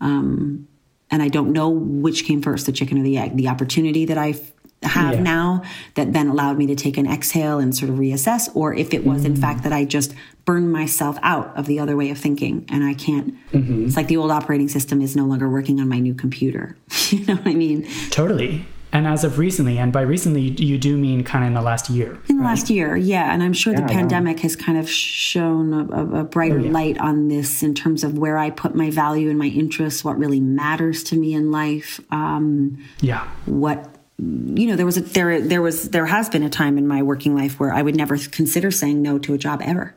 Um, 0.00 0.66
and 1.10 1.22
I 1.22 1.28
don't 1.28 1.52
know 1.52 1.68
which 1.68 2.24
came 2.24 2.40
first, 2.40 2.64
the 2.66 2.72
chicken 2.72 2.96
or 2.98 3.02
the 3.02 3.18
egg. 3.18 3.36
The 3.36 3.48
opportunity 3.48 4.06
that 4.06 4.16
I 4.16 4.32
have 4.84 5.14
Yeah. 5.14 5.22
now 5.22 5.62
that 5.94 6.12
then 6.12 6.28
allowed 6.28 6.58
me 6.58 6.66
to 6.66 6.74
take 6.74 6.96
an 6.96 7.06
exhale 7.06 7.58
and 7.58 7.74
sort 7.74 7.90
of 7.90 7.96
reassess, 7.96 8.48
or 8.54 8.74
if 8.74 8.94
it 8.94 9.04
was 9.04 9.24
in 9.24 9.36
fact 9.36 9.62
that 9.64 9.72
I 9.72 9.84
just 9.84 10.14
burned 10.44 10.72
myself 10.72 11.18
out 11.22 11.56
of 11.56 11.66
the 11.66 11.80
other 11.80 11.96
way 11.96 12.10
of 12.10 12.18
thinking 12.18 12.66
and 12.68 12.84
I 12.84 12.94
can't. 12.94 13.34
It's 13.52 13.96
like 13.96 14.08
the 14.08 14.16
old 14.16 14.30
operating 14.30 14.68
system 14.68 15.00
is 15.00 15.16
no 15.16 15.24
longer 15.24 15.48
working 15.48 15.80
on 15.80 15.88
my 15.88 15.98
new 15.98 16.14
computer. 16.14 16.76
you 17.08 17.24
know 17.24 17.36
what 17.36 17.46
I 17.46 17.54
mean? 17.54 17.88
Totally. 18.10 18.66
And 18.94 19.08
as 19.08 19.24
of 19.24 19.38
recently, 19.38 19.76
and 19.78 19.92
by 19.92 20.02
recently, 20.02 20.42
you 20.42 20.78
do 20.78 20.96
mean 20.96 21.24
kind 21.24 21.42
of 21.42 21.48
in 21.48 21.54
the 21.54 21.62
last 21.62 21.90
year. 21.90 22.16
In 22.28 22.36
the 22.36 22.44
right? 22.44 22.50
last 22.50 22.70
year, 22.70 22.96
yeah. 22.96 23.34
And 23.34 23.42
I'm 23.42 23.52
sure 23.52 23.72
yeah, 23.72 23.80
the 23.80 23.86
pandemic 23.88 24.38
has 24.40 24.54
kind 24.54 24.78
of 24.78 24.88
shown 24.88 25.72
a, 25.72 26.20
a 26.20 26.24
brighter 26.24 26.60
oh, 26.60 26.64
yeah. 26.64 26.70
light 26.70 26.98
on 26.98 27.26
this 27.26 27.64
in 27.64 27.74
terms 27.74 28.04
of 28.04 28.16
where 28.18 28.38
I 28.38 28.50
put 28.50 28.76
my 28.76 28.90
value 28.90 29.30
and 29.30 29.38
my 29.38 29.46
interests, 29.46 30.04
what 30.04 30.16
really 30.16 30.38
matters 30.38 31.02
to 31.04 31.16
me 31.16 31.34
in 31.34 31.50
life. 31.50 32.00
Um, 32.12 32.78
yeah. 33.00 33.28
What 33.46 33.93
you 34.18 34.66
know, 34.66 34.76
there 34.76 34.86
was 34.86 34.96
a 34.96 35.00
there 35.00 35.40
there 35.40 35.62
was 35.62 35.90
there 35.90 36.06
has 36.06 36.28
been 36.28 36.42
a 36.42 36.50
time 36.50 36.78
in 36.78 36.86
my 36.86 37.02
working 37.02 37.34
life 37.34 37.58
where 37.58 37.72
I 37.72 37.82
would 37.82 37.96
never 37.96 38.16
consider 38.16 38.70
saying 38.70 39.02
no 39.02 39.18
to 39.18 39.34
a 39.34 39.38
job 39.38 39.60
ever. 39.64 39.94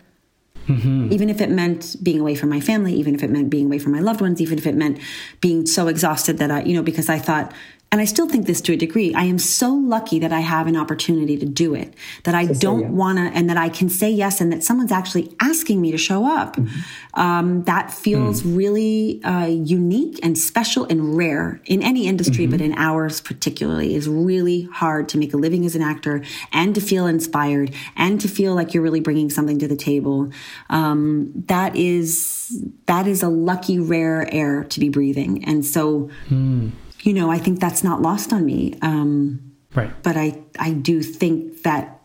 Mm-hmm. 0.68 1.14
Even 1.14 1.30
if 1.30 1.40
it 1.40 1.50
meant 1.50 1.96
being 2.04 2.20
away 2.20 2.36
from 2.36 2.50
my 2.50 2.60
family, 2.60 2.94
even 2.94 3.16
if 3.16 3.24
it 3.24 3.30
meant 3.30 3.50
being 3.50 3.68
away 3.68 3.80
from 3.80 3.94
my 3.94 4.00
loved 4.00 4.20
ones, 4.20 4.42
even 4.42 4.58
if 4.58 4.68
it 4.68 4.76
meant 4.76 5.00
being 5.40 5.66
so 5.66 5.88
exhausted 5.88 6.40
that 6.40 6.52
I, 6.52 6.64
you 6.64 6.74
know, 6.74 6.84
because 6.84 7.08
I 7.10 7.20
thought 7.20 7.54
and 7.90 8.02
I 8.02 8.06
still 8.06 8.28
think 8.28 8.48
this 8.48 8.60
to 8.62 8.74
a 8.74 8.76
degree. 8.76 9.14
I 9.14 9.24
am 9.24 9.40
so 9.40 9.74
lucky 9.74 10.20
that 10.20 10.34
I 10.34 10.42
have 10.42 10.68
an 10.68 10.76
opportunity 10.76 11.38
to 11.38 11.46
do 11.46 11.74
it, 11.74 11.94
that 12.24 12.36
I 12.36 12.46
don't 12.46 12.82
yes. 12.82 12.92
want 12.92 13.18
to, 13.18 13.24
and 13.24 13.50
that 13.50 13.56
I 13.56 13.70
can 13.70 13.88
say 13.88 14.12
yes, 14.12 14.42
and 14.42 14.52
that 14.52 14.62
someone's 14.62 14.92
actually 14.92 15.34
asking 15.40 15.80
me 15.80 15.92
to 15.92 15.98
show 15.98 16.26
up. 16.26 16.58
Mm-hmm. 16.58 17.20
Um, 17.20 17.64
that 17.64 17.94
feels 17.94 18.44
mm. 18.44 18.58
really 18.58 19.24
uh, 19.24 19.46
unique 19.46 20.20
and 20.22 20.38
special 20.38 20.86
and 20.86 21.16
rare 21.16 21.62
in 21.66 21.82
any 21.82 22.08
industry, 22.08 22.44
mm-hmm. 22.44 22.52
but 22.52 22.62
in 22.62 22.74
ours 22.74 23.22
particularly, 23.22 23.96
is 23.96 24.10
really 24.10 24.64
hard 24.64 25.08
to 25.10 25.18
make 25.18 25.34
a 25.34 25.38
living 25.38 25.66
as 25.66 25.74
an 25.74 25.82
actor 25.82 26.24
and 26.52 26.76
to 26.76 26.82
feel 26.82 27.08
inspired 27.08 27.74
and 27.96 28.20
to 28.20 28.28
feel 28.28 28.54
like 28.54 28.74
you're 28.74 28.84
really 28.84 29.00
bringing 29.00 29.30
something 29.30 29.60
to 29.60 29.68
the 29.68 29.78
table. 29.78 30.30
Um, 30.70 31.32
that 31.48 31.78
is 31.78 32.66
that 32.86 33.08
is 33.08 33.24
a 33.24 33.30
lucky, 33.30 33.80
rare 33.80 34.28
air 34.34 34.66
to 34.66 34.80
be 34.82 34.90
breathing, 34.90 35.46
and 35.46 35.66
so. 35.66 36.10
Mm 36.28 36.72
you 37.08 37.14
know, 37.14 37.32
I 37.32 37.38
think 37.38 37.62
that's 37.62 37.86
not 37.86 38.02
lost 38.02 38.34
on 38.34 38.46
me. 38.46 38.78
Um, 38.82 39.54
right. 39.74 39.90
But 40.04 40.18
I, 40.18 40.44
I 40.60 40.74
do 40.74 41.02
think 41.02 41.64
that 41.64 42.02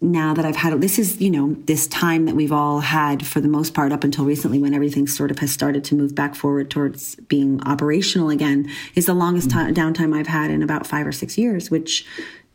now 0.00 0.34
that 0.34 0.44
I've 0.44 0.56
had 0.56 0.78
this 0.80 0.98
is 0.98 1.20
you 1.22 1.30
know 1.30 1.54
this 1.64 1.86
time 1.86 2.26
that 2.26 2.34
we've 2.34 2.52
all 2.52 2.80
had 2.80 3.24
for 3.24 3.40
the 3.40 3.48
most 3.48 3.72
part 3.72 3.92
up 3.92 4.04
until 4.04 4.26
recently 4.26 4.58
when 4.58 4.74
everything 4.74 5.06
sort 5.06 5.30
of 5.30 5.38
has 5.38 5.50
started 5.50 5.84
to 5.84 5.94
move 5.94 6.14
back 6.14 6.34
forward 6.34 6.70
towards 6.70 7.14
being 7.28 7.62
operational 7.62 8.28
again 8.28 8.68
is 8.94 9.06
the 9.06 9.14
longest 9.14 9.48
mm-hmm. 9.48 9.72
time, 9.72 9.94
downtime 9.94 10.14
I've 10.14 10.26
had 10.26 10.50
in 10.50 10.62
about 10.62 10.86
five 10.86 11.06
or 11.06 11.12
six 11.12 11.38
years, 11.38 11.70
which 11.70 12.04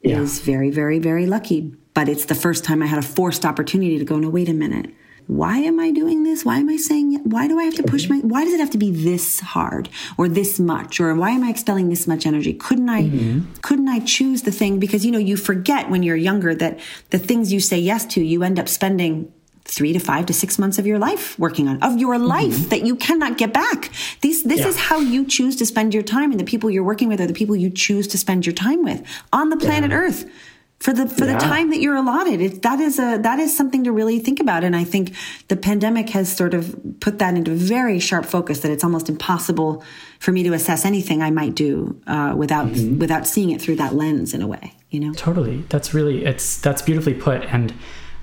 yeah. 0.01 0.19
is 0.19 0.39
very 0.39 0.69
very 0.69 0.99
very 0.99 1.25
lucky. 1.25 1.73
But 1.93 2.09
it's 2.09 2.25
the 2.25 2.35
first 2.35 2.65
time 2.65 2.83
I 2.83 2.85
had 2.85 2.99
a 2.99 3.07
forced 3.07 3.45
opportunity 3.45 3.97
to 3.97 4.05
go. 4.05 4.17
No, 4.17 4.29
wait 4.29 4.49
a 4.49 4.53
minute 4.53 4.93
why 5.27 5.57
am 5.59 5.79
I 5.79 5.91
doing 5.91 6.23
this? 6.23 6.43
Why 6.43 6.57
am 6.57 6.69
I 6.69 6.77
saying, 6.77 7.21
why 7.23 7.47
do 7.47 7.59
I 7.59 7.63
have 7.63 7.75
to 7.75 7.83
push 7.83 8.09
my, 8.09 8.17
why 8.17 8.43
does 8.43 8.53
it 8.53 8.59
have 8.59 8.71
to 8.71 8.77
be 8.77 8.91
this 8.91 9.39
hard 9.39 9.89
or 10.17 10.27
this 10.27 10.59
much? 10.59 10.99
Or 10.99 11.13
why 11.15 11.31
am 11.31 11.43
I 11.43 11.49
expelling 11.49 11.89
this 11.89 12.07
much 12.07 12.25
energy? 12.25 12.53
Couldn't 12.53 12.89
I, 12.89 13.03
mm-hmm. 13.03 13.53
couldn't 13.61 13.87
I 13.87 13.99
choose 13.99 14.43
the 14.43 14.51
thing? 14.51 14.79
Because, 14.79 15.05
you 15.05 15.11
know, 15.11 15.19
you 15.19 15.37
forget 15.37 15.89
when 15.89 16.03
you're 16.03 16.15
younger 16.15 16.53
that 16.55 16.79
the 17.11 17.19
things 17.19 17.53
you 17.53 17.59
say 17.59 17.79
yes 17.79 18.05
to, 18.07 18.21
you 18.21 18.43
end 18.43 18.59
up 18.59 18.67
spending 18.67 19.31
three 19.63 19.93
to 19.93 19.99
five 19.99 20.25
to 20.25 20.33
six 20.33 20.57
months 20.57 20.79
of 20.79 20.87
your 20.87 20.97
life 20.97 21.37
working 21.37 21.67
on 21.67 21.81
of 21.83 21.97
your 21.97 22.17
life 22.17 22.53
mm-hmm. 22.53 22.69
that 22.69 22.85
you 22.85 22.95
cannot 22.95 23.37
get 23.37 23.53
back 23.53 23.91
these 24.21 24.43
this 24.43 24.61
yeah. 24.61 24.67
is 24.67 24.75
how 24.75 24.99
you 24.99 25.25
choose 25.25 25.55
to 25.55 25.65
spend 25.65 25.93
your 25.93 26.03
time 26.03 26.31
and 26.31 26.39
the 26.39 26.43
people 26.43 26.69
you're 26.69 26.83
working 26.83 27.07
with 27.07 27.21
are 27.21 27.27
the 27.27 27.33
people 27.33 27.55
you 27.55 27.69
choose 27.69 28.07
to 28.07 28.17
spend 28.17 28.45
your 28.45 28.53
time 28.53 28.83
with 28.83 29.03
on 29.31 29.49
the 29.49 29.57
planet 29.57 29.91
yeah. 29.91 29.97
earth 29.97 30.25
for 30.81 30.93
the 30.93 31.07
for 31.07 31.25
yeah. 31.25 31.33
the 31.33 31.39
time 31.39 31.69
that 31.69 31.79
you're 31.79 31.95
allotted. 31.95 32.41
It, 32.41 32.61
that 32.63 32.79
is 32.79 32.97
a 32.97 33.19
that 33.19 33.39
is 33.39 33.55
something 33.55 33.83
to 33.83 33.91
really 33.91 34.17
think 34.17 34.39
about. 34.39 34.63
And 34.63 34.75
I 34.75 34.83
think 34.83 35.13
the 35.47 35.55
pandemic 35.55 36.09
has 36.09 36.35
sort 36.35 36.55
of 36.55 36.75
put 36.99 37.19
that 37.19 37.35
into 37.35 37.51
very 37.51 37.99
sharp 37.99 38.25
focus. 38.25 38.61
That 38.61 38.71
it's 38.71 38.83
almost 38.83 39.07
impossible 39.07 39.83
for 40.19 40.31
me 40.31 40.41
to 40.43 40.53
assess 40.53 40.83
anything 40.83 41.21
I 41.21 41.29
might 41.29 41.53
do 41.53 42.01
uh, 42.07 42.33
without 42.35 42.67
mm-hmm. 42.67 42.97
without 42.97 43.27
seeing 43.27 43.51
it 43.51 43.61
through 43.61 43.75
that 43.75 43.93
lens 43.93 44.33
in 44.33 44.41
a 44.41 44.47
way. 44.47 44.73
You 44.89 45.01
know, 45.01 45.13
totally. 45.13 45.63
That's 45.69 45.93
really 45.93 46.25
it's 46.25 46.57
that's 46.57 46.81
beautifully 46.81 47.13
put. 47.13 47.43
And 47.43 47.73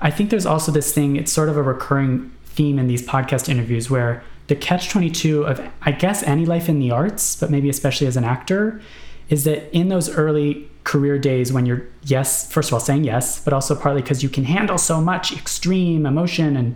I 0.00 0.10
think 0.10 0.30
there's 0.30 0.46
also 0.46 0.72
this 0.72 0.92
thing. 0.92 1.14
It's 1.14 1.32
sort 1.32 1.48
of 1.48 1.56
a 1.56 1.62
recurring 1.62 2.32
theme 2.44 2.80
in 2.80 2.88
these 2.88 3.06
podcast 3.06 3.48
interviews 3.48 3.88
where 3.88 4.24
the 4.48 4.56
catch 4.56 4.88
22 4.88 5.44
of 5.44 5.60
i 5.82 5.92
guess 5.92 6.22
any 6.24 6.44
life 6.44 6.68
in 6.68 6.80
the 6.80 6.90
arts 6.90 7.36
but 7.36 7.50
maybe 7.50 7.68
especially 7.68 8.06
as 8.06 8.16
an 8.16 8.24
actor 8.24 8.80
is 9.28 9.44
that 9.44 9.70
in 9.76 9.88
those 9.88 10.08
early 10.08 10.68
career 10.88 11.18
days 11.18 11.52
when 11.52 11.66
you're 11.66 11.82
yes 12.04 12.50
first 12.50 12.70
of 12.70 12.72
all 12.72 12.80
saying 12.80 13.04
yes 13.04 13.44
but 13.44 13.52
also 13.52 13.74
partly 13.76 14.00
because 14.00 14.22
you 14.22 14.28
can 14.28 14.44
handle 14.44 14.78
so 14.78 15.00
much 15.00 15.32
extreme 15.36 16.06
emotion 16.06 16.56
and 16.56 16.74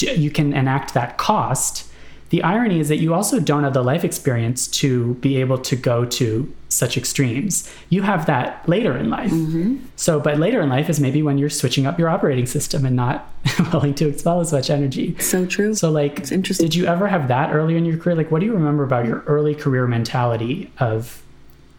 you 0.00 0.30
can 0.30 0.52
enact 0.52 0.94
that 0.94 1.18
cost. 1.18 1.88
The 2.30 2.42
irony 2.42 2.80
is 2.80 2.88
that 2.88 2.96
you 2.96 3.12
also 3.12 3.40
don't 3.40 3.62
have 3.62 3.74
the 3.74 3.82
life 3.82 4.04
experience 4.04 4.66
to 4.68 5.14
be 5.16 5.36
able 5.36 5.58
to 5.58 5.76
go 5.76 6.06
to 6.06 6.50
such 6.70 6.96
extremes. 6.96 7.70
You 7.90 8.00
have 8.02 8.24
that 8.24 8.66
later 8.66 8.96
in 8.96 9.10
life. 9.10 9.30
Mm-hmm. 9.30 9.84
so 9.96 10.18
but 10.18 10.38
later 10.38 10.62
in 10.62 10.70
life 10.70 10.88
is 10.88 10.98
maybe 10.98 11.22
when 11.22 11.36
you're 11.36 11.50
switching 11.50 11.84
up 11.84 11.98
your 11.98 12.08
operating 12.08 12.46
system 12.46 12.86
and 12.86 12.96
not 12.96 13.30
willing 13.72 13.94
to 13.96 14.08
expel 14.08 14.40
as 14.40 14.50
much 14.50 14.70
energy. 14.70 15.14
So 15.18 15.44
true. 15.44 15.74
So 15.74 15.90
like 15.90 16.18
it's 16.20 16.32
interesting. 16.32 16.66
did 16.66 16.74
you 16.74 16.86
ever 16.86 17.06
have 17.06 17.28
that 17.28 17.52
earlier 17.52 17.76
in 17.76 17.84
your 17.84 17.98
career? 17.98 18.16
Like 18.16 18.30
what 18.30 18.40
do 18.40 18.46
you 18.46 18.54
remember 18.54 18.82
about 18.84 19.04
your 19.04 19.20
early 19.26 19.54
career 19.54 19.86
mentality 19.86 20.70
of 20.78 21.21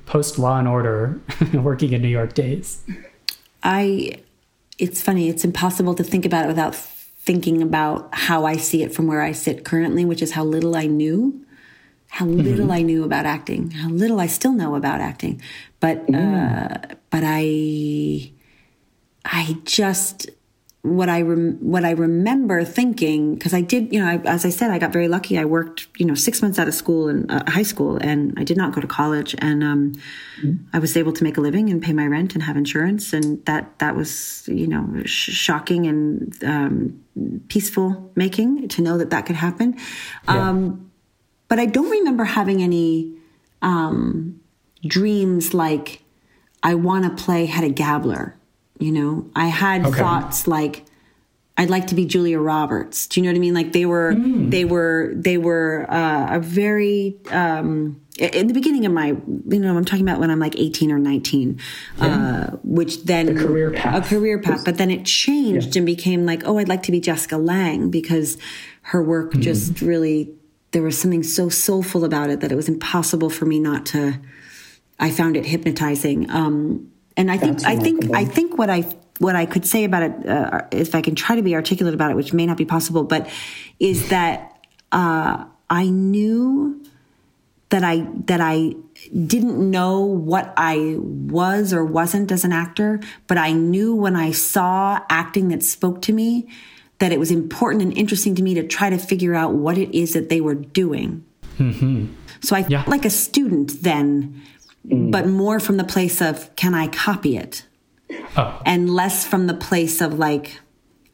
post 0.06 0.38
Law 0.38 0.60
and 0.60 0.68
Order 0.68 1.20
working 1.54 1.94
in 1.94 2.02
New 2.02 2.08
York 2.08 2.34
days? 2.34 2.84
I, 3.64 4.22
it's 4.78 5.02
funny, 5.02 5.30
it's 5.30 5.44
impossible 5.44 5.96
to 5.96 6.04
think 6.04 6.26
about 6.26 6.46
it 6.46 6.48
without 6.48 6.76
thinking 6.76 7.62
about 7.62 8.10
how 8.14 8.46
I 8.46 8.58
see 8.58 8.84
it 8.84 8.94
from 8.94 9.08
where 9.08 9.22
I 9.22 9.32
sit 9.32 9.64
currently, 9.64 10.04
which 10.04 10.22
is 10.22 10.32
how 10.32 10.44
little 10.44 10.76
I 10.76 10.88
knew, 10.88 11.46
how 12.10 12.26
mm-hmm. 12.26 12.42
little 12.42 12.66
mm-hmm. 12.66 12.72
I 12.72 12.82
knew 12.82 13.04
about 13.04 13.26
acting, 13.26 13.72
how 13.72 13.90
little 13.90 14.20
I 14.20 14.28
still 14.28 14.52
know 14.52 14.76
about 14.76 15.00
acting. 15.00 15.42
But, 15.80 16.06
mm. 16.08 16.16
uh, 16.16 16.96
but 17.10 17.24
I, 17.26 18.32
I 19.24 19.58
just, 19.64 20.30
what 20.84 21.08
I 21.08 21.22
rem- 21.22 21.58
what 21.62 21.86
I 21.86 21.92
remember 21.92 22.66
thinking 22.66 23.36
because 23.36 23.54
I 23.54 23.62
did 23.62 23.94
you 23.94 24.02
know 24.02 24.08
I, 24.08 24.18
as 24.26 24.46
I 24.46 24.50
said 24.50 24.70
I 24.70 24.80
got 24.80 24.92
very 24.92 25.08
lucky 25.08 25.40
I 25.40 25.46
worked 25.46 25.88
you 25.98 26.06
know 26.06 26.14
six 26.14 26.42
months 26.42 26.60
out 26.60 26.68
of 26.68 26.74
school 26.74 27.08
and 27.08 27.32
uh, 27.32 27.42
high 27.48 27.64
school 27.64 27.96
and 28.02 28.34
I 28.38 28.44
did 28.44 28.58
not 28.58 28.74
go 28.74 28.82
to 28.82 28.88
college 28.88 29.34
and 29.40 29.64
um, 29.64 29.94
mm-hmm. 30.42 30.56
I 30.74 30.80
was 30.80 30.98
able 30.98 31.14
to 31.14 31.24
make 31.24 31.38
a 31.38 31.42
living 31.42 31.70
and 31.70 31.82
pay 31.82 31.94
my 31.94 32.06
rent 32.06 32.34
and 32.34 32.44
have 32.44 32.58
insurance 32.58 33.14
and 33.14 33.44
that 33.46 33.80
that 33.80 33.96
was 33.96 34.44
you 34.50 34.68
know 34.68 35.04
sh- 35.06 35.32
shocking 35.32 35.88
and 35.88 36.44
um, 36.44 37.02
peaceful 37.48 38.12
making 38.16 38.68
to 38.68 38.82
know 38.82 38.98
that 38.98 39.10
that 39.10 39.26
could 39.26 39.38
happen 39.38 39.78
yeah. 40.26 40.50
um, 40.50 40.92
but 41.48 41.60
I 41.60 41.66
don't 41.66 41.90
remember 41.90 42.26
having 42.26 42.62
any 42.62 43.14
um, 43.62 44.42
dreams 44.86 45.54
like 45.54 46.02
I 46.62 46.76
want 46.76 47.06
to 47.06 47.24
play 47.24 47.46
Hedda 47.46 47.70
Gabler 47.70 48.38
you 48.84 48.92
know, 48.92 49.30
I 49.34 49.48
had 49.48 49.86
okay. 49.86 49.98
thoughts 49.98 50.46
like, 50.46 50.86
I'd 51.56 51.70
like 51.70 51.88
to 51.88 51.96
be 51.96 52.06
Julia 52.06 52.40
Roberts. 52.40 53.08
Do 53.08 53.20
you 53.20 53.26
know 53.26 53.32
what 53.32 53.38
I 53.38 53.40
mean? 53.40 53.54
Like 53.54 53.72
they 53.72 53.86
were, 53.86 54.14
mm. 54.14 54.52
they 54.52 54.66
were, 54.66 55.14
they 55.16 55.38
were 55.38 55.86
uh, 55.90 56.36
a 56.36 56.40
very, 56.40 57.16
um, 57.30 58.02
in 58.20 58.48
the 58.48 58.54
beginning 58.54 58.86
of 58.86 58.92
my, 58.92 59.08
you 59.08 59.60
know, 59.60 59.76
I'm 59.76 59.86
talking 59.86 60.06
about 60.06 60.20
when 60.20 60.30
I'm 60.30 60.40
like 60.40 60.60
18 60.60 60.92
or 60.92 61.00
19, 61.00 61.60
yeah. 61.98 62.06
uh, 62.06 62.58
which 62.64 63.04
then 63.04 63.30
a 63.30 63.40
career 63.40 63.72
path, 63.72 64.06
a 64.06 64.10
career 64.10 64.40
path, 64.40 64.66
but 64.66 64.78
then 64.78 64.92
it 64.92 65.06
changed 65.06 65.76
yeah. 65.76 65.80
and 65.80 65.86
became 65.86 66.26
like, 66.26 66.44
oh, 66.46 66.58
I'd 66.58 66.68
like 66.68 66.84
to 66.84 66.92
be 66.92 67.00
Jessica 67.00 67.38
Lange 67.38 67.90
because 67.90 68.38
her 68.84 69.02
work 69.02 69.32
mm. 69.32 69.42
just 69.42 69.80
really, 69.82 70.34
there 70.72 70.84
was 70.84 71.00
something 71.00 71.24
so 71.24 71.50
soulful 71.50 72.04
about 72.04 72.30
it 72.30 72.42
that 72.42 72.52
it 72.52 72.56
was 72.56 72.68
impossible 72.68 73.30
for 73.30 73.46
me 73.46 73.60
not 73.60 73.86
to, 73.88 74.20
I 75.00 75.12
found 75.12 75.38
it 75.38 75.46
hypnotizing. 75.46 76.30
Um, 76.30 76.90
and 77.18 77.32
I 77.32 77.38
think 77.38 77.66
I 77.66 77.76
think 77.76 78.14
I 78.14 78.26
think 78.26 78.58
what 78.58 78.70
I 78.70 78.86
what 79.20 79.36
I 79.36 79.46
could 79.46 79.66
say 79.66 79.84
about 79.84 80.04
it, 80.04 80.28
uh, 80.28 80.62
if 80.72 80.96
I 80.96 81.02
can 81.02 81.16
try 81.16 81.36
to 81.36 81.42
be 81.42 81.56
articulate 81.56 81.94
about 81.94 82.12
it, 82.12 82.16
which 82.16 82.34
may 82.34 82.46
not 82.46 82.58
be 82.58 82.66
possible, 82.66 83.04
but 83.04 83.30
is 83.80 84.10
that 84.10 84.66
uh, 84.92 85.46
I 85.70 85.90
knew 85.90 86.84
that 87.70 87.84
I 87.84 88.08
that 88.26 88.42
I 88.42 88.76
didn't 89.26 89.72
know 89.72 90.02
what 90.02 90.54
I 90.58 90.98
was 91.00 91.74
or 91.74 91.84
wasn't 91.84 92.32
as 92.32 92.44
an 92.44 92.52
actor, 92.52 93.00
but 93.28 93.38
I 93.38 93.52
knew 93.52 93.96
when 93.96 94.16
I 94.16 94.32
saw 94.32 95.00
acting 95.10 95.50
that 95.50 95.64
spoke 95.64 96.02
to 96.04 96.14
me 96.14 96.48
that 97.00 97.12
it 97.12 97.20
was 97.20 97.32
important 97.32 97.82
and 97.82 97.98
interesting 97.98 98.36
to 98.36 98.44
me 98.44 98.54
to 98.54 98.66
try 98.66 98.90
to 98.90 98.98
figure 98.98 99.34
out 99.34 99.54
what 99.54 99.78
it 99.78 99.96
is 99.98 100.14
that 100.14 100.30
they 100.30 100.40
were 100.40 100.56
doing. 100.56 101.26
Mm-hmm. 101.58 102.14
So 102.42 102.56
I, 102.56 102.66
yeah. 102.70 102.84
like 102.88 103.06
a 103.06 103.10
student, 103.10 103.84
then 103.84 104.42
mm. 104.88 105.12
but 105.12 105.28
more 105.28 105.60
from 105.60 105.78
the 105.78 105.84
place 105.84 106.22
of 106.22 106.56
can 106.56 106.74
I 106.74 106.88
copy 106.88 107.38
it? 107.38 107.66
Oh. 108.38 108.62
And 108.66 108.90
less 108.90 109.26
from 109.26 109.48
the 109.48 109.54
place 109.54 110.02
of 110.02 110.20
like, 110.20 110.60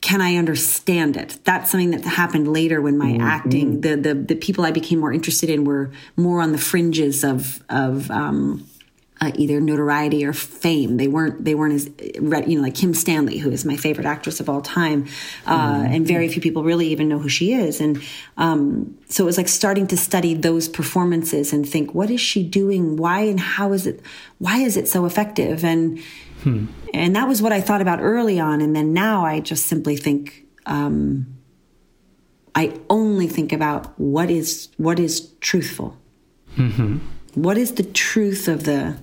can 0.01 0.21
I 0.21 0.35
understand 0.35 1.17
it? 1.17 1.39
That's 1.43 1.71
something 1.71 1.91
that 1.91 2.05
happened 2.05 2.47
later 2.47 2.81
when 2.81 2.97
my 2.97 3.11
mm-hmm. 3.11 3.21
acting, 3.21 3.81
the, 3.81 3.95
the 3.95 4.13
the 4.13 4.35
people 4.35 4.63
I 4.65 4.71
became 4.71 4.99
more 4.99 5.11
interested 5.11 5.49
in 5.49 5.65
were 5.65 5.91
more 6.15 6.41
on 6.41 6.51
the 6.51 6.57
fringes 6.57 7.23
of 7.23 7.63
of 7.69 8.09
um, 8.09 8.68
uh, 9.21 9.31
either 9.35 9.59
notoriety 9.59 10.25
or 10.25 10.33
fame. 10.33 10.97
They 10.97 11.07
weren't 11.07 11.43
they 11.43 11.55
weren't 11.55 11.73
as 11.73 11.89
you 12.47 12.55
know 12.55 12.61
like 12.61 12.75
Kim 12.75 12.93
Stanley, 12.93 13.37
who 13.37 13.51
is 13.51 13.65
my 13.65 13.75
favorite 13.75 14.05
actress 14.05 14.39
of 14.39 14.49
all 14.49 14.61
time, 14.61 15.07
uh, 15.45 15.73
mm-hmm. 15.73 15.93
and 15.93 16.07
very 16.07 16.27
few 16.29 16.41
people 16.41 16.63
really 16.63 16.87
even 16.87 17.09
know 17.09 17.19
who 17.19 17.29
she 17.29 17.53
is. 17.53 17.81
And 17.81 18.01
um, 18.37 18.97
so 19.09 19.23
it 19.23 19.25
was 19.25 19.37
like 19.37 19.49
starting 19.49 19.87
to 19.87 19.97
study 19.97 20.33
those 20.33 20.69
performances 20.69 21.51
and 21.51 21.67
think, 21.67 21.93
what 21.93 22.09
is 22.09 22.21
she 22.21 22.43
doing? 22.43 22.95
Why 22.95 23.21
and 23.21 23.39
how 23.39 23.73
is 23.73 23.85
it? 23.85 24.01
Why 24.37 24.59
is 24.59 24.77
it 24.77 24.87
so 24.87 25.05
effective? 25.05 25.65
And 25.65 25.99
hmm. 26.43 26.67
and 26.93 27.15
that 27.15 27.27
was 27.27 27.41
what 27.41 27.51
I 27.51 27.59
thought 27.59 27.81
about 27.81 27.99
early 27.99 28.39
on. 28.39 28.61
And 28.61 28.75
then 28.75 28.93
now 28.93 29.25
I 29.25 29.39
just 29.39 29.65
simply 29.67 29.97
think. 29.97 30.45
Um, 30.65 31.35
I 32.55 32.77
only 32.89 33.27
think 33.27 33.53
about 33.53 33.97
what 33.99 34.29
is 34.29 34.69
what 34.77 34.99
is 34.99 35.29
truthful. 35.39 35.97
Mm-hmm. 36.57 36.97
What 37.35 37.57
is 37.57 37.73
the 37.73 37.83
truth 37.83 38.47
of 38.47 38.63
the 38.63 38.97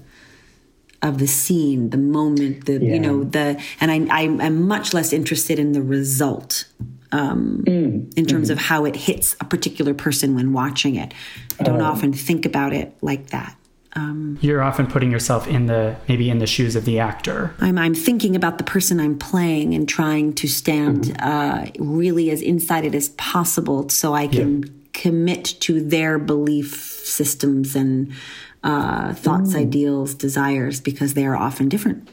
of 1.03 1.19
the 1.19 1.27
scene, 1.27 1.91
the 1.91 1.99
moment, 1.99 2.67
the 2.67 2.75
yeah. 2.75 2.95
you 2.95 3.01
know 3.01 3.25
the, 3.25 3.63
and 3.81 3.91
I, 3.91 4.07
I 4.11 4.23
am 4.23 4.67
much 4.67 4.95
less 4.95 5.13
interested 5.13 5.59
in 5.59 5.73
the 5.73 5.83
result 5.83 6.67
um, 7.13 7.65
mm. 7.67 8.15
in 8.17 8.27
terms 8.27 8.49
mm. 8.49 8.53
of 8.53 8.59
how 8.59 8.85
it 8.85 8.97
hits 8.97 9.37
a 9.41 9.45
particular 9.45 9.95
person 9.95 10.35
when 10.35 10.53
watching 10.53 10.97
it. 10.97 11.13
I 11.61 11.65
don't 11.65 11.81
uh, 11.81 11.91
often 11.91 12.13
think 12.13 12.47
about 12.47 12.73
it 12.73 12.97
like 13.03 13.29
that. 13.29 13.57
Um, 13.95 14.39
You're 14.43 14.63
often 14.63 14.87
putting 14.87 15.11
yourself 15.11 15.49
in 15.49 15.67
the 15.67 15.97
maybe 16.07 16.29
in 16.29 16.39
the 16.39 16.47
shoes 16.47 16.77
of 16.77 16.85
the 16.85 16.99
actor. 16.99 17.55
I'm, 17.61 17.79
I'm 17.79 17.95
thinking 17.95 18.37
about 18.37 18.59
the 18.59 18.65
person 18.65 19.01
I'm 19.01 19.19
playing 19.19 19.75
and 19.75 19.89
trying 19.89 20.35
to 20.35 20.49
stand 20.49 21.05
mm-hmm. 21.05 21.27
uh, 21.27 21.71
really 21.79 22.31
as 22.31 22.43
inside 22.43 22.85
it 22.85 22.95
as 22.95 23.09
possible, 23.11 23.89
so 23.89 24.13
I 24.13 24.29
can 24.29 24.63
yeah. 24.63 24.71
commit 24.93 25.45
to 25.61 25.81
their 25.81 26.19
belief 26.19 26.75
systems 27.05 27.75
and 27.75 28.13
uh, 28.67 29.15
thoughts, 29.15 29.55
mm. 29.55 29.61
ideals, 29.61 30.13
desires, 30.13 30.81
because 30.81 31.15
they 31.15 31.25
are 31.25 31.37
often 31.37 31.69
different 31.69 32.09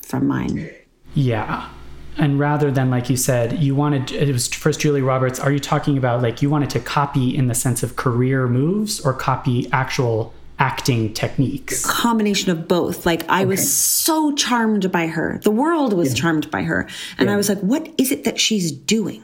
from 0.00 0.26
mine. 0.26 0.70
Yeah. 1.14 1.68
And 2.16 2.38
rather 2.38 2.70
than, 2.70 2.90
like 2.90 3.10
you 3.10 3.16
said, 3.16 3.58
you 3.58 3.74
wanted, 3.74 4.10
it 4.10 4.32
was 4.32 4.48
first 4.48 4.80
Julia 4.80 5.04
Roberts, 5.04 5.38
are 5.38 5.52
you 5.52 5.58
talking 5.60 5.98
about 5.98 6.22
like 6.22 6.40
you 6.40 6.48
wanted 6.48 6.70
to 6.70 6.80
copy 6.80 7.36
in 7.36 7.46
the 7.46 7.54
sense 7.54 7.82
of 7.82 7.94
career 7.96 8.48
moves 8.48 9.00
or 9.00 9.12
copy 9.12 9.70
actual 9.70 10.32
acting 10.58 11.14
techniques? 11.14 11.86
Combination 11.86 12.50
of 12.50 12.66
both. 12.66 13.06
Like 13.06 13.28
I 13.28 13.40
okay. 13.40 13.46
was 13.46 13.72
so 13.72 14.34
charmed 14.34 14.90
by 14.90 15.06
her. 15.06 15.40
The 15.44 15.50
world 15.50 15.92
was 15.92 16.10
yeah. 16.10 16.20
charmed 16.20 16.50
by 16.50 16.62
her. 16.62 16.88
And 17.16 17.28
yeah. 17.28 17.34
I 17.34 17.36
was 17.36 17.48
like, 17.48 17.60
what 17.60 17.88
is 17.96 18.10
it 18.10 18.24
that 18.24 18.40
she's 18.40 18.72
doing? 18.72 19.22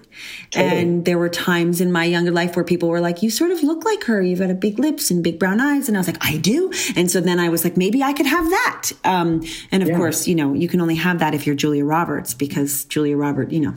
Totally. 0.53 0.81
And 0.81 1.05
there 1.05 1.19
were 1.19 1.29
times 1.29 1.81
in 1.81 1.91
my 1.91 2.05
younger 2.05 2.31
life 2.31 2.55
where 2.55 2.65
people 2.65 2.89
were 2.89 3.01
like, 3.01 3.23
you 3.23 3.31
sort 3.31 3.51
of 3.51 3.63
look 3.63 3.85
like 3.85 4.05
her. 4.05 4.23
You've 4.23 4.39
got 4.39 4.51
a 4.51 4.55
big 4.55 4.79
lips 4.79 5.11
and 5.11 5.25
big 5.25 5.41
brown 5.41 5.61
eyes. 5.61 5.89
And 5.89 5.97
I 5.97 6.01
was 6.01 6.07
like, 6.07 6.25
I 6.25 6.37
do. 6.37 6.73
And 6.95 7.11
so 7.11 7.21
then 7.21 7.41
I 7.41 7.49
was 7.49 7.65
like, 7.65 7.77
maybe 7.77 8.03
I 8.03 8.13
could 8.13 8.27
have 8.27 8.45
that. 8.45 8.93
Um, 9.03 9.43
and 9.73 9.83
of 9.83 9.89
yeah. 9.89 9.97
course, 9.97 10.29
you 10.29 10.37
know, 10.37 10.55
you 10.55 10.69
can 10.69 10.81
only 10.81 10.97
have 10.97 11.19
that 11.19 11.35
if 11.35 11.47
you're 11.47 11.57
Julia 11.57 11.85
Roberts 11.85 12.33
because 12.33 12.85
Julia 12.85 13.17
Roberts, 13.17 13.53
you 13.53 13.61
know, 13.61 13.75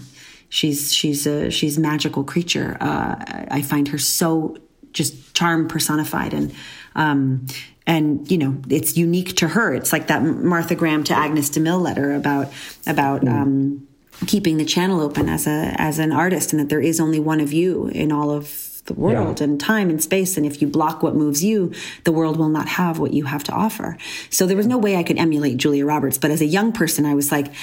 she's, 0.50 0.94
she's 0.94 1.26
a, 1.26 1.50
she's 1.50 1.80
a 1.80 1.82
magical 1.82 2.24
creature. 2.24 2.78
Uh, 2.80 3.16
I 3.50 3.64
find 3.64 3.88
her 3.88 3.98
so 3.98 4.58
just 4.92 5.34
charm 5.34 5.68
personified 5.68 6.34
and, 6.36 6.54
um, 6.98 7.46
and 7.86 8.30
you 8.30 8.38
know 8.38 8.58
it's 8.70 8.98
unique 8.98 9.38
to 9.38 9.48
her. 9.48 9.74
It's 9.74 9.94
like 9.94 10.08
that 10.08 10.24
Martha 10.24 10.76
Graham 10.76 11.04
to 11.06 11.14
Agnes 11.14 11.50
DeMille 11.50 11.82
letter 11.82 12.14
about 12.14 12.52
about 12.86 13.22
mm. 13.22 13.32
um, 13.32 13.88
keeping 14.26 14.58
the 14.58 14.66
channel 14.66 15.00
open 15.00 15.30
as 15.30 15.48
a 15.48 15.74
as 15.78 16.00
an 16.00 16.12
artist, 16.12 16.52
and 16.52 16.60
that 16.60 16.70
there 16.70 16.82
is 16.82 17.00
only 17.00 17.20
one 17.20 17.40
of 17.40 17.54
you 17.54 17.88
in 17.88 18.12
all 18.12 18.32
of 18.32 18.82
the 18.88 18.94
world 18.94 19.40
yeah. 19.40 19.46
and 19.46 19.60
time 19.60 19.90
and 19.90 20.02
space. 20.02 20.38
And 20.38 20.46
if 20.46 20.62
you 20.62 20.68
block 20.68 21.04
what 21.04 21.16
moves 21.16 21.44
you, 21.44 21.74
the 22.04 22.12
world 22.12 22.38
will 22.38 22.50
not 22.50 22.68
have 22.68 23.00
what 23.00 23.14
you 23.14 23.26
have 23.26 23.44
to 23.46 23.52
offer. 23.52 23.98
So 24.30 24.48
there 24.48 24.58
was 24.58 24.68
no 24.68 24.78
way 24.78 24.96
I 24.96 25.04
could 25.04 25.18
emulate 25.18 25.58
Julia 25.58 25.86
Roberts. 25.86 26.18
But 26.18 26.32
as 26.32 26.42
a 26.42 26.46
young 26.46 26.72
person, 26.72 27.06
I 27.06 27.14
was 27.14 27.32
like, 27.32 27.54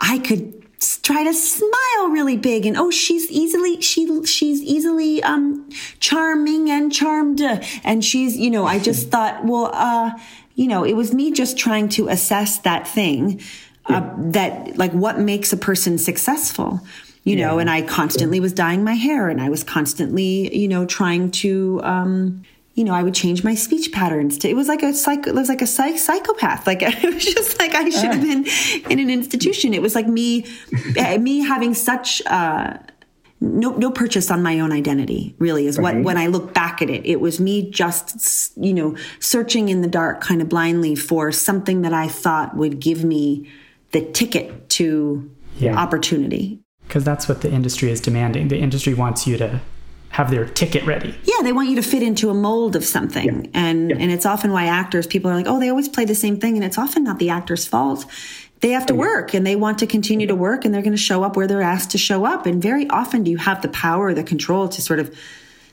I 0.00 0.18
could 0.18 0.61
try 1.02 1.24
to 1.24 1.32
smile 1.32 2.08
really 2.10 2.36
big 2.36 2.66
and 2.66 2.76
oh 2.76 2.90
she's 2.90 3.30
easily 3.30 3.80
she 3.80 4.24
she's 4.24 4.60
easily 4.62 5.22
um 5.22 5.68
charming 6.00 6.70
and 6.70 6.92
charmed 6.92 7.40
and 7.84 8.04
she's 8.04 8.36
you 8.36 8.50
know 8.50 8.66
i 8.66 8.78
just 8.88 9.10
thought 9.10 9.44
well 9.44 9.70
uh 9.74 10.10
you 10.54 10.66
know 10.66 10.84
it 10.84 10.94
was 10.94 11.12
me 11.12 11.30
just 11.30 11.56
trying 11.58 11.88
to 11.88 12.08
assess 12.08 12.58
that 12.60 12.86
thing 12.86 13.40
uh, 13.86 13.94
yeah. 13.94 14.14
that 14.18 14.76
like 14.76 14.92
what 14.92 15.18
makes 15.18 15.52
a 15.52 15.56
person 15.56 15.98
successful 15.98 16.80
you 17.24 17.36
yeah. 17.36 17.46
know 17.46 17.58
and 17.58 17.70
i 17.70 17.82
constantly 17.82 18.40
was 18.40 18.52
dyeing 18.52 18.82
my 18.82 18.94
hair 18.94 19.28
and 19.28 19.40
i 19.40 19.48
was 19.48 19.62
constantly 19.62 20.54
you 20.56 20.68
know 20.68 20.84
trying 20.86 21.30
to 21.30 21.80
um 21.84 22.42
you 22.74 22.84
know, 22.84 22.94
I 22.94 23.02
would 23.02 23.14
change 23.14 23.44
my 23.44 23.54
speech 23.54 23.92
patterns 23.92 24.38
to, 24.38 24.48
it 24.48 24.56
was 24.56 24.66
like 24.66 24.82
a 24.82 24.94
psych, 24.94 25.26
it 25.26 25.34
was 25.34 25.48
like 25.48 25.60
a 25.60 25.66
psych, 25.66 25.98
psychopath. 25.98 26.66
Like 26.66 26.82
it 26.82 27.14
was 27.14 27.24
just 27.24 27.58
like 27.58 27.74
I 27.74 27.88
should 27.90 28.12
have 28.12 28.22
been 28.22 28.46
in 28.90 28.98
an 28.98 29.10
institution. 29.10 29.74
It 29.74 29.82
was 29.82 29.94
like 29.94 30.06
me, 30.06 30.46
eh, 30.96 31.18
me 31.18 31.40
having 31.40 31.74
such, 31.74 32.22
uh, 32.26 32.78
no, 33.40 33.70
no 33.72 33.90
purchase 33.90 34.30
on 34.30 34.42
my 34.42 34.60
own 34.60 34.70
identity 34.72 35.34
really 35.38 35.66
is 35.66 35.78
what, 35.78 35.96
when 35.96 36.16
I 36.16 36.28
look 36.28 36.54
back 36.54 36.80
at 36.80 36.88
it, 36.88 37.04
it 37.04 37.20
was 37.20 37.40
me 37.40 37.68
just, 37.70 38.56
you 38.56 38.72
know, 38.72 38.96
searching 39.18 39.68
in 39.68 39.82
the 39.82 39.88
dark 39.88 40.20
kind 40.20 40.40
of 40.40 40.48
blindly 40.48 40.94
for 40.94 41.32
something 41.32 41.82
that 41.82 41.92
I 41.92 42.06
thought 42.06 42.56
would 42.56 42.78
give 42.78 43.04
me 43.04 43.50
the 43.90 44.00
ticket 44.12 44.68
to 44.70 45.28
yeah. 45.58 45.76
opportunity. 45.76 46.60
Because 46.86 47.04
that's 47.04 47.28
what 47.28 47.40
the 47.40 47.50
industry 47.50 47.90
is 47.90 48.00
demanding. 48.00 48.48
The 48.48 48.58
industry 48.58 48.94
wants 48.94 49.26
you 49.26 49.36
to 49.38 49.60
have 50.12 50.30
their 50.30 50.44
ticket 50.44 50.84
ready. 50.84 51.14
Yeah, 51.24 51.42
they 51.42 51.52
want 51.52 51.70
you 51.70 51.76
to 51.76 51.82
fit 51.82 52.02
into 52.02 52.28
a 52.28 52.34
mold 52.34 52.76
of 52.76 52.84
something. 52.84 53.44
Yeah. 53.46 53.50
And 53.54 53.90
yeah. 53.90 53.96
and 53.98 54.12
it's 54.12 54.26
often 54.26 54.52
why 54.52 54.66
actors 54.66 55.06
people 55.06 55.30
are 55.30 55.34
like, 55.34 55.46
"Oh, 55.48 55.58
they 55.58 55.70
always 55.70 55.88
play 55.88 56.04
the 56.04 56.14
same 56.14 56.38
thing." 56.38 56.56
And 56.56 56.64
it's 56.64 56.78
often 56.78 57.02
not 57.02 57.18
the 57.18 57.30
actor's 57.30 57.66
fault. 57.66 58.04
They 58.60 58.70
have 58.70 58.86
to 58.86 58.92
oh, 58.92 58.96
work 58.96 59.34
and 59.34 59.44
they 59.44 59.56
want 59.56 59.78
to 59.80 59.86
continue 59.86 60.28
to 60.28 60.36
work 60.36 60.64
and 60.64 60.72
they're 60.72 60.82
going 60.82 60.92
to 60.92 61.02
show 61.02 61.24
up 61.24 61.34
where 61.34 61.48
they're 61.48 61.62
asked 61.62 61.90
to 61.92 61.98
show 61.98 62.24
up. 62.24 62.46
And 62.46 62.62
very 62.62 62.88
often 62.88 63.24
do 63.24 63.30
you 63.30 63.38
have 63.38 63.60
the 63.60 63.68
power 63.68 64.06
or 64.06 64.14
the 64.14 64.22
control 64.22 64.68
to 64.68 64.80
sort 64.80 65.00
of 65.00 65.08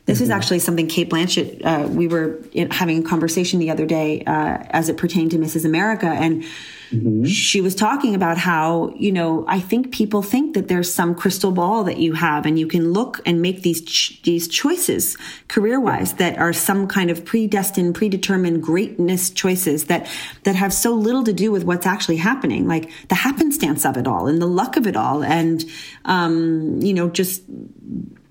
this 0.06 0.18
mm-hmm. 0.18 0.24
is 0.24 0.30
actually 0.32 0.60
something 0.60 0.88
Cate 0.88 1.10
Blanchett, 1.10 1.64
uh, 1.64 1.88
we 1.88 2.08
were 2.08 2.40
having 2.72 3.06
a 3.06 3.08
conversation 3.08 3.60
the 3.60 3.70
other 3.70 3.86
day 3.86 4.24
uh, 4.26 4.58
as 4.72 4.90
it 4.90 4.98
pertained 4.98 5.32
to 5.32 5.38
Mrs. 5.38 5.66
America. 5.66 6.08
And 6.08 6.46
Mm-hmm. 6.92 7.26
She 7.26 7.62
was 7.62 7.76
talking 7.76 8.16
about 8.16 8.38
how, 8.38 8.94
you 8.96 9.12
know, 9.12 9.46
I 9.48 9.60
think 9.60 9.92
people 9.92 10.22
think 10.22 10.56
that 10.56 10.68
there's 10.68 10.92
some 10.92 11.14
crystal 11.14 11.52
ball 11.52 11.84
that 11.84 11.98
you 11.98 12.14
have 12.14 12.46
and 12.46 12.58
you 12.58 12.66
can 12.66 12.94
look 12.94 13.22
and 13.26 13.42
make 13.42 13.62
these, 13.62 13.82
ch- 13.82 14.22
these 14.24 14.48
choices 14.48 15.16
career 15.48 15.80
wise 15.80 16.14
that 16.14 16.38
are 16.40 16.52
some 16.52 16.88
kind 16.88 17.12
of 17.12 17.26
predestined, 17.26 17.94
predetermined 17.94 18.64
greatness 18.64 19.30
choices 19.30 19.86
that, 19.86 20.10
that 20.44 20.56
have 20.56 20.74
so 20.74 20.94
little 20.94 21.24
to 21.24 21.34
do 21.34 21.52
with 21.52 21.64
what's 21.64 21.86
actually 21.86 22.18
happening, 22.18 22.68
like 22.68 22.90
the 23.10 23.16
happenstance 23.16 23.86
of 23.86 23.96
it 23.96 24.08
all 24.08 24.28
and 24.28 24.42
the 24.42 24.48
luck 24.48 24.76
of 24.76 24.88
it 24.88 24.96
all. 24.96 25.24
And, 25.24 25.64
um, 26.06 26.82
you 26.82 26.94
know, 26.94 27.10
just, 27.10 27.44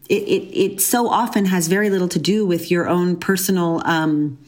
it, 0.09 0.23
it, 0.23 0.59
it 0.59 0.81
so 0.81 1.09
often 1.09 1.45
has 1.45 1.69
very 1.69 1.91
little 1.91 2.09
to 2.09 2.19
do 2.19 2.45
with 2.45 2.71
your 2.71 2.89
own 2.89 3.17
personal, 3.17 3.83
um, 3.85 4.39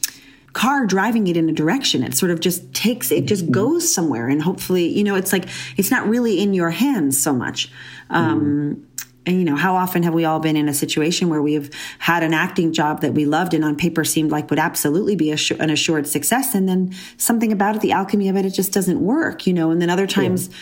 car 0.53 0.85
driving 0.85 1.27
it 1.27 1.37
in 1.37 1.49
a 1.49 1.53
direction. 1.53 2.03
It 2.03 2.15
sort 2.15 2.31
of 2.31 2.39
just 2.39 2.73
takes, 2.73 3.11
it 3.11 3.25
just 3.25 3.43
mm-hmm. 3.43 3.53
goes 3.53 3.93
somewhere. 3.93 4.27
And 4.27 4.41
hopefully, 4.41 4.87
you 4.87 5.03
know, 5.03 5.15
it's 5.15 5.31
like, 5.31 5.47
it's 5.77 5.91
not 5.91 6.07
really 6.07 6.39
in 6.39 6.53
your 6.53 6.71
hands 6.71 7.21
so 7.21 7.33
much. 7.33 7.71
Um, 8.09 8.41
mm. 8.41 8.85
And, 9.25 9.37
you 9.37 9.45
know, 9.45 9.55
how 9.55 9.75
often 9.75 10.01
have 10.01 10.15
we 10.15 10.25
all 10.25 10.39
been 10.39 10.55
in 10.55 10.67
a 10.67 10.73
situation 10.73 11.29
where 11.29 11.43
we 11.43 11.53
have 11.53 11.69
had 11.99 12.23
an 12.23 12.33
acting 12.33 12.73
job 12.73 13.01
that 13.01 13.13
we 13.13 13.25
loved 13.25 13.53
and 13.53 13.63
on 13.63 13.75
paper 13.75 14.03
seemed 14.03 14.31
like 14.31 14.49
would 14.49 14.57
absolutely 14.57 15.15
be 15.15 15.31
an 15.31 15.69
assured 15.69 16.07
success. 16.07 16.55
And 16.55 16.67
then 16.67 16.93
something 17.17 17.51
about 17.51 17.75
it, 17.75 17.81
the 17.83 17.91
alchemy 17.91 18.29
of 18.29 18.35
it, 18.35 18.45
it 18.45 18.49
just 18.49 18.73
doesn't 18.73 18.99
work, 18.99 19.45
you 19.45 19.53
know, 19.53 19.69
and 19.69 19.79
then 19.79 19.91
other 19.91 20.07
times 20.07 20.47
yeah. 20.47 20.55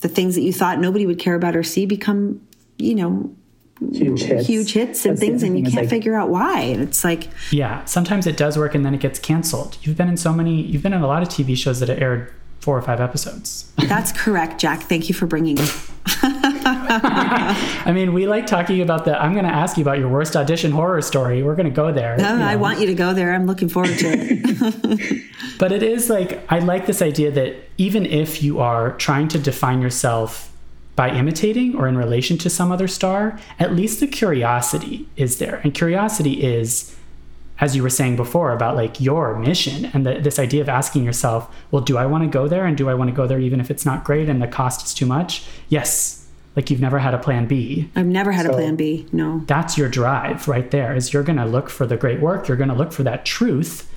the 0.00 0.08
things 0.08 0.36
that 0.36 0.42
you 0.42 0.52
thought 0.52 0.78
nobody 0.78 1.06
would 1.06 1.18
care 1.18 1.34
about 1.34 1.56
or 1.56 1.64
see 1.64 1.86
become, 1.86 2.40
you 2.78 2.94
know, 2.94 3.34
huge 3.80 4.22
mm, 4.22 4.26
hits, 4.26 4.46
huge 4.46 4.72
hits 4.72 5.04
and 5.04 5.16
That's 5.16 5.20
things, 5.20 5.42
and 5.42 5.58
you 5.58 5.64
can't 5.64 5.76
like, 5.76 5.88
figure 5.88 6.14
out 6.14 6.28
why. 6.28 6.60
And 6.60 6.82
it's 6.82 7.04
like, 7.04 7.28
yeah, 7.50 7.84
sometimes 7.84 8.26
it 8.26 8.36
does 8.36 8.56
work, 8.56 8.74
and 8.74 8.84
then 8.84 8.94
it 8.94 9.00
gets 9.00 9.18
canceled. 9.18 9.78
You've 9.82 9.96
been 9.96 10.08
in 10.08 10.16
so 10.16 10.32
many, 10.32 10.62
you've 10.62 10.82
been 10.82 10.92
in 10.92 11.02
a 11.02 11.06
lot 11.06 11.22
of 11.22 11.28
TV 11.28 11.56
shows 11.56 11.80
that 11.80 11.88
have 11.88 12.00
aired 12.00 12.32
four 12.60 12.78
or 12.78 12.82
five 12.82 13.00
episodes. 13.00 13.70
That's 13.88 14.10
correct, 14.10 14.60
Jack. 14.60 14.82
Thank 14.84 15.08
you 15.08 15.14
for 15.14 15.26
bringing 15.26 15.58
it. 15.58 15.90
I 16.06 17.92
mean, 17.94 18.14
we 18.14 18.26
like 18.26 18.46
talking 18.46 18.80
about 18.80 19.04
the. 19.04 19.20
I'm 19.20 19.32
going 19.32 19.44
to 19.44 19.52
ask 19.52 19.76
you 19.76 19.82
about 19.82 19.98
your 19.98 20.08
worst 20.08 20.34
audition 20.34 20.70
horror 20.70 21.02
story. 21.02 21.42
We're 21.42 21.56
going 21.56 21.68
to 21.68 21.74
go 21.74 21.92
there. 21.92 22.16
No, 22.16 22.42
I 22.42 22.56
want 22.56 22.80
you 22.80 22.86
to 22.86 22.94
go 22.94 23.12
there. 23.12 23.34
I'm 23.34 23.46
looking 23.46 23.68
forward 23.68 23.98
to 23.98 24.06
it. 24.08 25.24
but 25.58 25.72
it 25.72 25.82
is 25.82 26.08
like 26.08 26.40
I 26.50 26.60
like 26.60 26.86
this 26.86 27.02
idea 27.02 27.30
that 27.32 27.56
even 27.76 28.06
if 28.06 28.42
you 28.42 28.60
are 28.60 28.92
trying 28.92 29.28
to 29.28 29.38
define 29.38 29.82
yourself 29.82 30.53
by 30.96 31.10
imitating 31.10 31.74
or 31.74 31.88
in 31.88 31.96
relation 31.96 32.38
to 32.38 32.50
some 32.50 32.70
other 32.70 32.86
star, 32.86 33.38
at 33.58 33.74
least 33.74 34.00
the 34.00 34.06
curiosity 34.06 35.08
is 35.16 35.38
there. 35.38 35.60
And 35.64 35.74
curiosity 35.74 36.42
is, 36.42 36.94
as 37.60 37.74
you 37.74 37.82
were 37.82 37.90
saying 37.90 38.16
before, 38.16 38.52
about 38.52 38.76
like 38.76 39.00
your 39.00 39.36
mission 39.36 39.86
and 39.86 40.06
the, 40.06 40.20
this 40.20 40.38
idea 40.38 40.60
of 40.60 40.68
asking 40.68 41.04
yourself, 41.04 41.54
well, 41.70 41.82
do 41.82 41.96
I 41.96 42.06
want 42.06 42.22
to 42.24 42.30
go 42.30 42.46
there? 42.46 42.64
And 42.64 42.76
do 42.76 42.88
I 42.88 42.94
want 42.94 43.10
to 43.10 43.16
go 43.16 43.26
there 43.26 43.40
even 43.40 43.60
if 43.60 43.70
it's 43.70 43.84
not 43.84 44.04
great 44.04 44.28
and 44.28 44.40
the 44.40 44.46
cost 44.46 44.86
is 44.86 44.94
too 44.94 45.06
much? 45.06 45.44
Yes. 45.68 46.28
Like 46.54 46.70
you've 46.70 46.80
never 46.80 47.00
had 47.00 47.14
a 47.14 47.18
plan 47.18 47.46
B. 47.46 47.90
I've 47.96 48.06
never 48.06 48.30
had 48.30 48.46
so 48.46 48.52
a 48.52 48.54
plan 48.54 48.76
B. 48.76 49.06
No. 49.10 49.42
That's 49.46 49.76
your 49.76 49.88
drive 49.88 50.46
right 50.46 50.70
there 50.70 50.94
is 50.94 51.12
you're 51.12 51.24
going 51.24 51.38
to 51.38 51.44
look 51.44 51.68
for 51.68 51.86
the 51.86 51.96
great 51.96 52.20
work. 52.20 52.46
You're 52.46 52.56
going 52.56 52.68
to 52.68 52.76
look 52.76 52.92
for 52.92 53.02
that 53.02 53.24
truth 53.24 53.90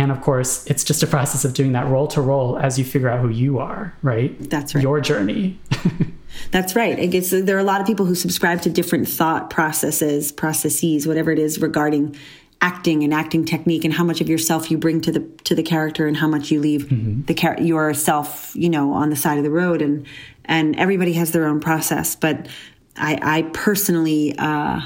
And 0.00 0.10
of 0.10 0.22
course, 0.22 0.66
it's 0.66 0.82
just 0.82 1.02
a 1.02 1.06
process 1.06 1.44
of 1.44 1.52
doing 1.52 1.72
that 1.72 1.86
role 1.86 2.06
to 2.08 2.22
role 2.22 2.56
as 2.58 2.78
you 2.78 2.86
figure 2.86 3.10
out 3.10 3.20
who 3.20 3.28
you 3.28 3.58
are, 3.58 3.94
right? 4.00 4.34
That's 4.48 4.74
right. 4.74 4.80
Your 4.80 4.98
journey. 4.98 5.60
That's 6.52 6.74
right. 6.74 6.98
It 6.98 7.08
gets, 7.08 7.28
there 7.28 7.54
are 7.54 7.60
a 7.60 7.64
lot 7.64 7.82
of 7.82 7.86
people 7.86 8.06
who 8.06 8.14
subscribe 8.14 8.62
to 8.62 8.70
different 8.70 9.06
thought 9.06 9.50
processes, 9.50 10.32
processes, 10.32 11.06
whatever 11.06 11.30
it 11.30 11.38
is 11.38 11.60
regarding 11.60 12.16
acting 12.62 13.04
and 13.04 13.12
acting 13.12 13.44
technique 13.44 13.84
and 13.84 13.92
how 13.92 14.02
much 14.02 14.22
of 14.22 14.28
yourself 14.30 14.70
you 14.70 14.78
bring 14.78 15.02
to 15.02 15.12
the 15.12 15.20
to 15.44 15.54
the 15.54 15.62
character 15.62 16.06
and 16.06 16.16
how 16.16 16.28
much 16.28 16.50
you 16.50 16.60
leave 16.60 16.84
mm-hmm. 16.86 17.22
the 17.26 17.34
char- 17.34 17.60
yourself, 17.60 18.52
you 18.54 18.70
know, 18.70 18.94
on 18.94 19.10
the 19.10 19.16
side 19.16 19.36
of 19.36 19.44
the 19.44 19.50
road 19.50 19.82
and 19.82 20.06
and 20.46 20.76
everybody 20.76 21.12
has 21.12 21.32
their 21.32 21.46
own 21.46 21.60
process, 21.60 22.16
but 22.16 22.48
I, 22.96 23.18
I 23.22 23.42
personally 23.52 24.34
uh, 24.38 24.80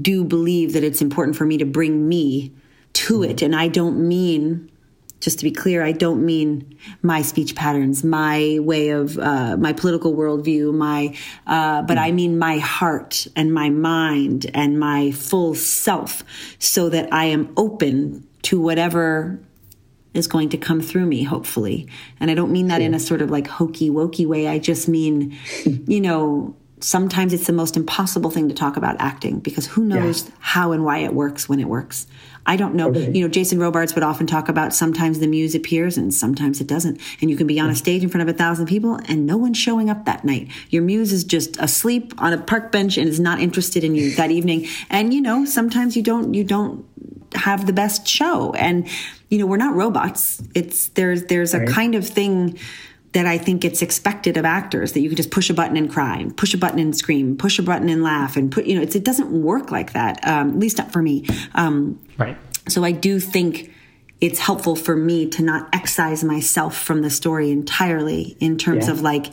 do 0.00 0.24
believe 0.24 0.74
that 0.74 0.84
it's 0.84 1.00
important 1.00 1.36
for 1.36 1.44
me 1.46 1.56
to 1.58 1.64
bring 1.64 2.06
me 2.06 2.52
to 2.94 3.22
it, 3.22 3.42
and 3.42 3.54
I 3.54 3.68
don't 3.68 4.06
mean 4.06 4.70
just 5.22 5.38
to 5.38 5.44
be 5.44 5.52
clear, 5.52 5.84
I 5.84 5.92
don't 5.92 6.26
mean 6.26 6.76
my 7.00 7.22
speech 7.22 7.54
patterns, 7.54 8.02
my 8.02 8.58
way 8.60 8.88
of 8.88 9.16
uh, 9.18 9.56
my 9.56 9.72
political 9.72 10.14
worldview, 10.14 10.74
my, 10.74 11.16
uh, 11.46 11.82
but 11.82 11.96
I 11.96 12.10
mean 12.10 12.38
my 12.38 12.58
heart 12.58 13.28
and 13.36 13.54
my 13.54 13.70
mind 13.70 14.50
and 14.52 14.80
my 14.80 15.12
full 15.12 15.54
self, 15.54 16.24
so 16.58 16.88
that 16.88 17.12
I 17.12 17.26
am 17.26 17.52
open 17.56 18.26
to 18.42 18.60
whatever 18.60 19.38
is 20.12 20.26
going 20.26 20.48
to 20.50 20.58
come 20.58 20.80
through 20.80 21.06
me, 21.06 21.22
hopefully. 21.22 21.88
And 22.18 22.28
I 22.28 22.34
don't 22.34 22.50
mean 22.50 22.66
that 22.66 22.82
in 22.82 22.92
a 22.92 23.00
sort 23.00 23.22
of 23.22 23.30
like 23.30 23.46
hokey 23.46 23.90
wokey 23.90 24.26
way. 24.26 24.48
I 24.48 24.58
just 24.58 24.88
mean, 24.88 25.38
you 25.64 26.00
know, 26.00 26.56
sometimes 26.82 27.32
it's 27.32 27.46
the 27.46 27.52
most 27.52 27.76
impossible 27.76 28.30
thing 28.30 28.48
to 28.48 28.54
talk 28.54 28.76
about 28.76 28.96
acting 28.98 29.38
because 29.38 29.66
who 29.66 29.84
knows 29.84 30.24
yeah. 30.24 30.34
how 30.40 30.72
and 30.72 30.84
why 30.84 30.98
it 30.98 31.14
works 31.14 31.48
when 31.48 31.60
it 31.60 31.68
works. 31.68 32.06
I 32.44 32.56
don't 32.56 32.74
know. 32.74 32.88
Okay. 32.88 33.12
You 33.12 33.22
know, 33.22 33.28
Jason 33.28 33.60
Robards 33.60 33.94
would 33.94 34.02
often 34.02 34.26
talk 34.26 34.48
about 34.48 34.74
sometimes 34.74 35.20
the 35.20 35.28
muse 35.28 35.54
appears 35.54 35.96
and 35.96 36.12
sometimes 36.12 36.60
it 36.60 36.66
doesn't. 36.66 37.00
And 37.20 37.30
you 37.30 37.36
can 37.36 37.46
be 37.46 37.60
on 37.60 37.70
a 37.70 37.74
stage 37.74 38.02
in 38.02 38.08
front 38.08 38.28
of 38.28 38.34
a 38.34 38.36
thousand 38.36 38.66
people 38.66 38.98
and 39.06 39.26
no 39.26 39.36
one's 39.36 39.58
showing 39.58 39.88
up 39.88 40.04
that 40.06 40.24
night. 40.24 40.48
Your 40.70 40.82
muse 40.82 41.12
is 41.12 41.22
just 41.22 41.56
asleep 41.58 42.12
on 42.18 42.32
a 42.32 42.38
park 42.38 42.72
bench 42.72 42.98
and 42.98 43.08
is 43.08 43.20
not 43.20 43.40
interested 43.40 43.84
in 43.84 43.94
you 43.94 44.14
that 44.16 44.30
evening. 44.38 44.66
And 44.90 45.14
you 45.14 45.20
know, 45.20 45.44
sometimes 45.44 45.96
you 45.96 46.02
don't 46.02 46.34
you 46.34 46.42
don't 46.42 46.84
have 47.34 47.66
the 47.66 47.72
best 47.72 48.06
show. 48.06 48.52
And 48.54 48.88
you 49.28 49.38
know, 49.38 49.46
we're 49.46 49.56
not 49.56 49.74
robots. 49.74 50.42
It's 50.54 50.88
there's 50.88 51.24
there's 51.26 51.54
a 51.54 51.64
kind 51.66 51.94
of 51.94 52.06
thing 52.06 52.58
that 53.12 53.26
I 53.26 53.38
think 53.38 53.64
it's 53.64 53.82
expected 53.82 54.36
of 54.36 54.44
actors 54.44 54.92
that 54.92 55.00
you 55.00 55.08
can 55.08 55.16
just 55.16 55.30
push 55.30 55.50
a 55.50 55.54
button 55.54 55.76
and 55.76 55.90
cry, 55.90 56.16
and 56.16 56.36
push 56.36 56.54
a 56.54 56.58
button 56.58 56.78
and 56.78 56.96
scream, 56.96 57.36
push 57.36 57.58
a 57.58 57.62
button 57.62 57.88
and 57.88 58.02
laugh, 58.02 58.36
and 58.36 58.50
put 58.50 58.66
you 58.66 58.74
know 58.74 58.82
it 58.82 59.04
doesn't 59.04 59.30
work 59.30 59.70
like 59.70 59.92
that. 59.92 60.26
Um, 60.26 60.50
at 60.50 60.58
least 60.58 60.78
not 60.78 60.92
for 60.92 61.02
me. 61.02 61.26
Um, 61.54 62.00
right. 62.18 62.36
So 62.68 62.84
I 62.84 62.92
do 62.92 63.20
think 63.20 63.72
it's 64.20 64.38
helpful 64.38 64.76
for 64.76 64.96
me 64.96 65.28
to 65.30 65.42
not 65.42 65.68
excise 65.74 66.22
myself 66.22 66.78
from 66.78 67.02
the 67.02 67.10
story 67.10 67.50
entirely 67.50 68.36
in 68.38 68.56
terms 68.56 68.86
yeah. 68.86 68.92
of 68.92 69.00
like 69.00 69.26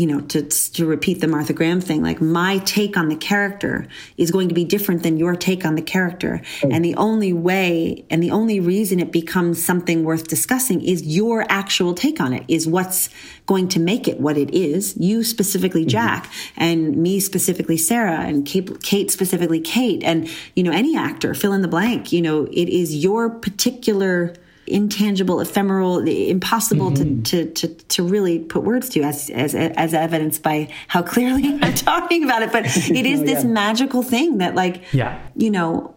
you 0.00 0.06
know, 0.06 0.20
to, 0.22 0.40
to 0.40 0.86
repeat 0.86 1.20
the 1.20 1.28
Martha 1.28 1.52
Graham 1.52 1.78
thing, 1.78 2.02
like 2.02 2.22
my 2.22 2.56
take 2.64 2.96
on 2.96 3.10
the 3.10 3.16
character 3.16 3.86
is 4.16 4.30
going 4.30 4.48
to 4.48 4.54
be 4.54 4.64
different 4.64 5.02
than 5.02 5.18
your 5.18 5.36
take 5.36 5.66
on 5.66 5.74
the 5.74 5.82
character. 5.82 6.40
And 6.62 6.82
the 6.82 6.94
only 6.94 7.34
way 7.34 8.06
and 8.08 8.22
the 8.22 8.30
only 8.30 8.60
reason 8.60 8.98
it 8.98 9.12
becomes 9.12 9.62
something 9.62 10.02
worth 10.02 10.26
discussing 10.26 10.80
is 10.80 11.02
your 11.02 11.44
actual 11.50 11.92
take 11.92 12.18
on 12.18 12.32
it, 12.32 12.44
is 12.48 12.66
what's 12.66 13.10
going 13.44 13.68
to 13.68 13.78
make 13.78 14.08
it 14.08 14.18
what 14.18 14.38
it 14.38 14.54
is. 14.54 14.96
You 14.96 15.22
specifically, 15.22 15.82
mm-hmm. 15.82 15.90
Jack, 15.90 16.24
mm-hmm. 16.24 16.62
and 16.62 16.96
me 16.96 17.20
specifically, 17.20 17.76
Sarah, 17.76 18.20
and 18.20 18.46
Kate, 18.46 18.82
Kate 18.82 19.10
specifically, 19.10 19.60
Kate, 19.60 20.02
and, 20.02 20.30
you 20.56 20.62
know, 20.62 20.72
any 20.72 20.96
actor, 20.96 21.34
fill 21.34 21.52
in 21.52 21.60
the 21.60 21.68
blank. 21.68 22.10
You 22.10 22.22
know, 22.22 22.44
it 22.46 22.70
is 22.70 22.96
your 22.96 23.28
particular 23.28 24.34
intangible, 24.70 25.40
ephemeral, 25.40 25.98
impossible 26.06 26.90
mm-hmm. 26.90 27.22
to, 27.22 27.44
to, 27.46 27.66
to, 27.68 27.84
to 27.86 28.02
really 28.02 28.38
put 28.38 28.62
words 28.62 28.88
to 28.90 29.02
as, 29.02 29.30
as, 29.30 29.54
as 29.54 29.94
evidenced 29.94 30.42
by 30.42 30.72
how 30.88 31.02
clearly 31.02 31.58
I'm 31.62 31.74
talking 31.74 32.24
about 32.24 32.42
it. 32.42 32.52
But 32.52 32.66
it 32.76 33.06
is 33.06 33.20
oh, 33.20 33.24
this 33.24 33.44
magical 33.44 34.02
thing 34.02 34.38
that 34.38 34.54
like, 34.54 34.92
yeah. 34.92 35.20
you 35.36 35.50
know, 35.50 35.94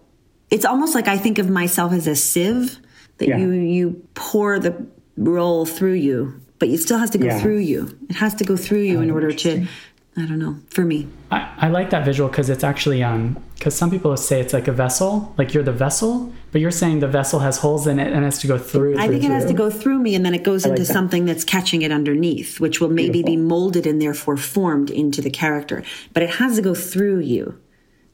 it's 0.49 0.65
almost 0.65 0.95
like 0.95 1.07
I 1.07 1.17
think 1.17 1.39
of 1.39 1.49
myself 1.49 1.93
as 1.93 2.07
a 2.07 2.15
sieve 2.15 2.77
that 3.17 3.27
yeah. 3.27 3.37
you, 3.37 3.51
you 3.51 4.07
pour 4.13 4.59
the 4.59 4.85
roll 5.17 5.65
through 5.65 5.93
you, 5.93 6.41
but 6.59 6.69
it 6.69 6.79
still 6.79 6.97
has 6.97 7.09
to 7.11 7.17
go 7.17 7.27
yeah. 7.27 7.39
through 7.39 7.59
you. 7.59 7.97
It 8.09 8.15
has 8.15 8.35
to 8.35 8.43
go 8.43 8.55
through 8.55 8.81
you 8.81 8.99
oh, 8.99 9.01
in 9.01 9.11
order 9.11 9.31
to, 9.31 9.67
I 10.15 10.27
don't 10.27 10.37
know, 10.37 10.57
for 10.69 10.83
me. 10.83 11.07
I, 11.31 11.51
I 11.57 11.67
like 11.69 11.89
that 11.89 12.05
visual 12.05 12.29
because 12.29 12.49
it's 12.49 12.63
actually 12.63 13.01
um 13.03 13.43
because 13.55 13.75
some 13.75 13.89
people 13.89 14.15
say 14.17 14.39
it's 14.41 14.53
like 14.53 14.67
a 14.67 14.71
vessel, 14.71 15.33
like 15.37 15.53
you're 15.53 15.63
the 15.63 15.71
vessel, 15.71 16.31
but 16.51 16.61
you're 16.61 16.69
saying 16.69 16.99
the 16.99 17.07
vessel 17.07 17.39
has 17.39 17.57
holes 17.57 17.87
in 17.87 17.97
it 17.97 18.11
and 18.11 18.23
has 18.23 18.39
to 18.39 18.47
go 18.47 18.57
through. 18.57 18.97
I 18.97 19.07
through, 19.07 19.19
think 19.19 19.23
it 19.23 19.33
has 19.33 19.45
to 19.45 19.53
go 19.53 19.69
through 19.71 19.99
me 19.99 20.13
and 20.15 20.25
then 20.25 20.35
it 20.35 20.43
goes 20.43 20.65
I 20.65 20.69
into 20.69 20.81
like 20.81 20.87
that. 20.87 20.93
something 20.93 21.25
that's 21.25 21.43
catching 21.43 21.81
it 21.81 21.91
underneath, 21.91 22.59
which 22.59 22.79
will 22.79 22.89
maybe 22.89 23.23
Beautiful. 23.23 23.35
be 23.35 23.37
molded 23.37 23.87
and 23.87 24.01
therefore 24.01 24.37
formed 24.37 24.91
into 24.91 25.21
the 25.21 25.31
character. 25.31 25.83
But 26.13 26.23
it 26.23 26.31
has 26.31 26.57
to 26.57 26.61
go 26.61 26.75
through 26.75 27.19
you 27.19 27.59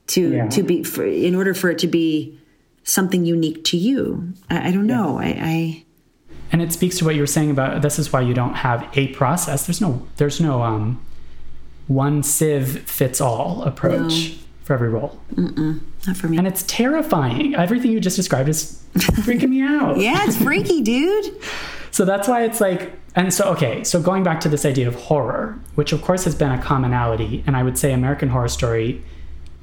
to 0.08 0.32
yeah. 0.32 0.48
to 0.50 0.64
be 0.64 0.84
for, 0.84 1.06
in 1.06 1.36
order 1.36 1.54
for 1.54 1.70
it 1.70 1.80
to 1.80 1.88
be 1.88 2.40
something 2.84 3.26
unique 3.26 3.64
to 3.66 3.78
you. 3.78 4.34
I, 4.50 4.70
I 4.70 4.72
don't 4.72 4.88
know. 4.88 5.20
I, 5.20 5.38
I 5.42 5.86
and 6.52 6.62
it 6.62 6.72
speaks 6.72 6.98
to 7.00 7.06
what 7.06 7.16
you 7.16 7.22
were 7.22 7.28
saying 7.28 7.52
about 7.52 7.82
this 7.82 8.00
is 8.00 8.14
why 8.14 8.22
you 8.22 8.34
don't 8.34 8.56
have 8.56 8.88
a 8.96 9.08
process. 9.10 9.66
There's 9.66 9.82
no 9.82 10.08
there's 10.18 10.40
no 10.40 10.62
um 10.62 11.04
one 11.90 12.22
sieve 12.22 12.88
fits 12.88 13.20
all 13.20 13.64
approach 13.64 14.30
no. 14.30 14.36
for 14.64 14.74
every 14.74 14.90
role. 14.90 15.20
Mm-mm, 15.34 15.82
not 16.08 16.16
for 16.16 16.30
me. 16.30 16.38
And 16.38 16.48
it's 16.48 16.64
terrifying. 16.64 17.56
Everything 17.56 17.92
you 17.92 18.00
just 18.00 18.16
described 18.16 18.48
is 18.48 18.82
freaking 18.96 19.50
me 19.50 19.62
out. 19.62 19.98
yeah, 19.98 20.24
it's 20.24 20.38
freaky, 20.38 20.82
dude. 20.82 21.36
So 21.90 22.06
that's 22.06 22.28
why 22.28 22.44
it's 22.44 22.62
like, 22.62 22.94
and 23.16 23.34
so, 23.34 23.46
okay, 23.54 23.84
so 23.84 24.00
going 24.00 24.24
back 24.24 24.40
to 24.42 24.50
this 24.50 24.66
idea 24.66 24.88
of 24.88 24.94
horror, 24.94 25.60
which 25.74 25.92
of 25.92 26.04
course 26.04 26.24
has 26.26 26.36
been 26.36 26.52
a 26.52 26.62
commonality, 26.62 27.44
and 27.48 27.58
I 27.58 27.64
would 27.64 27.78
say 27.78 27.92
American 27.92 28.30
Horror 28.30 28.50
Story 28.50 29.04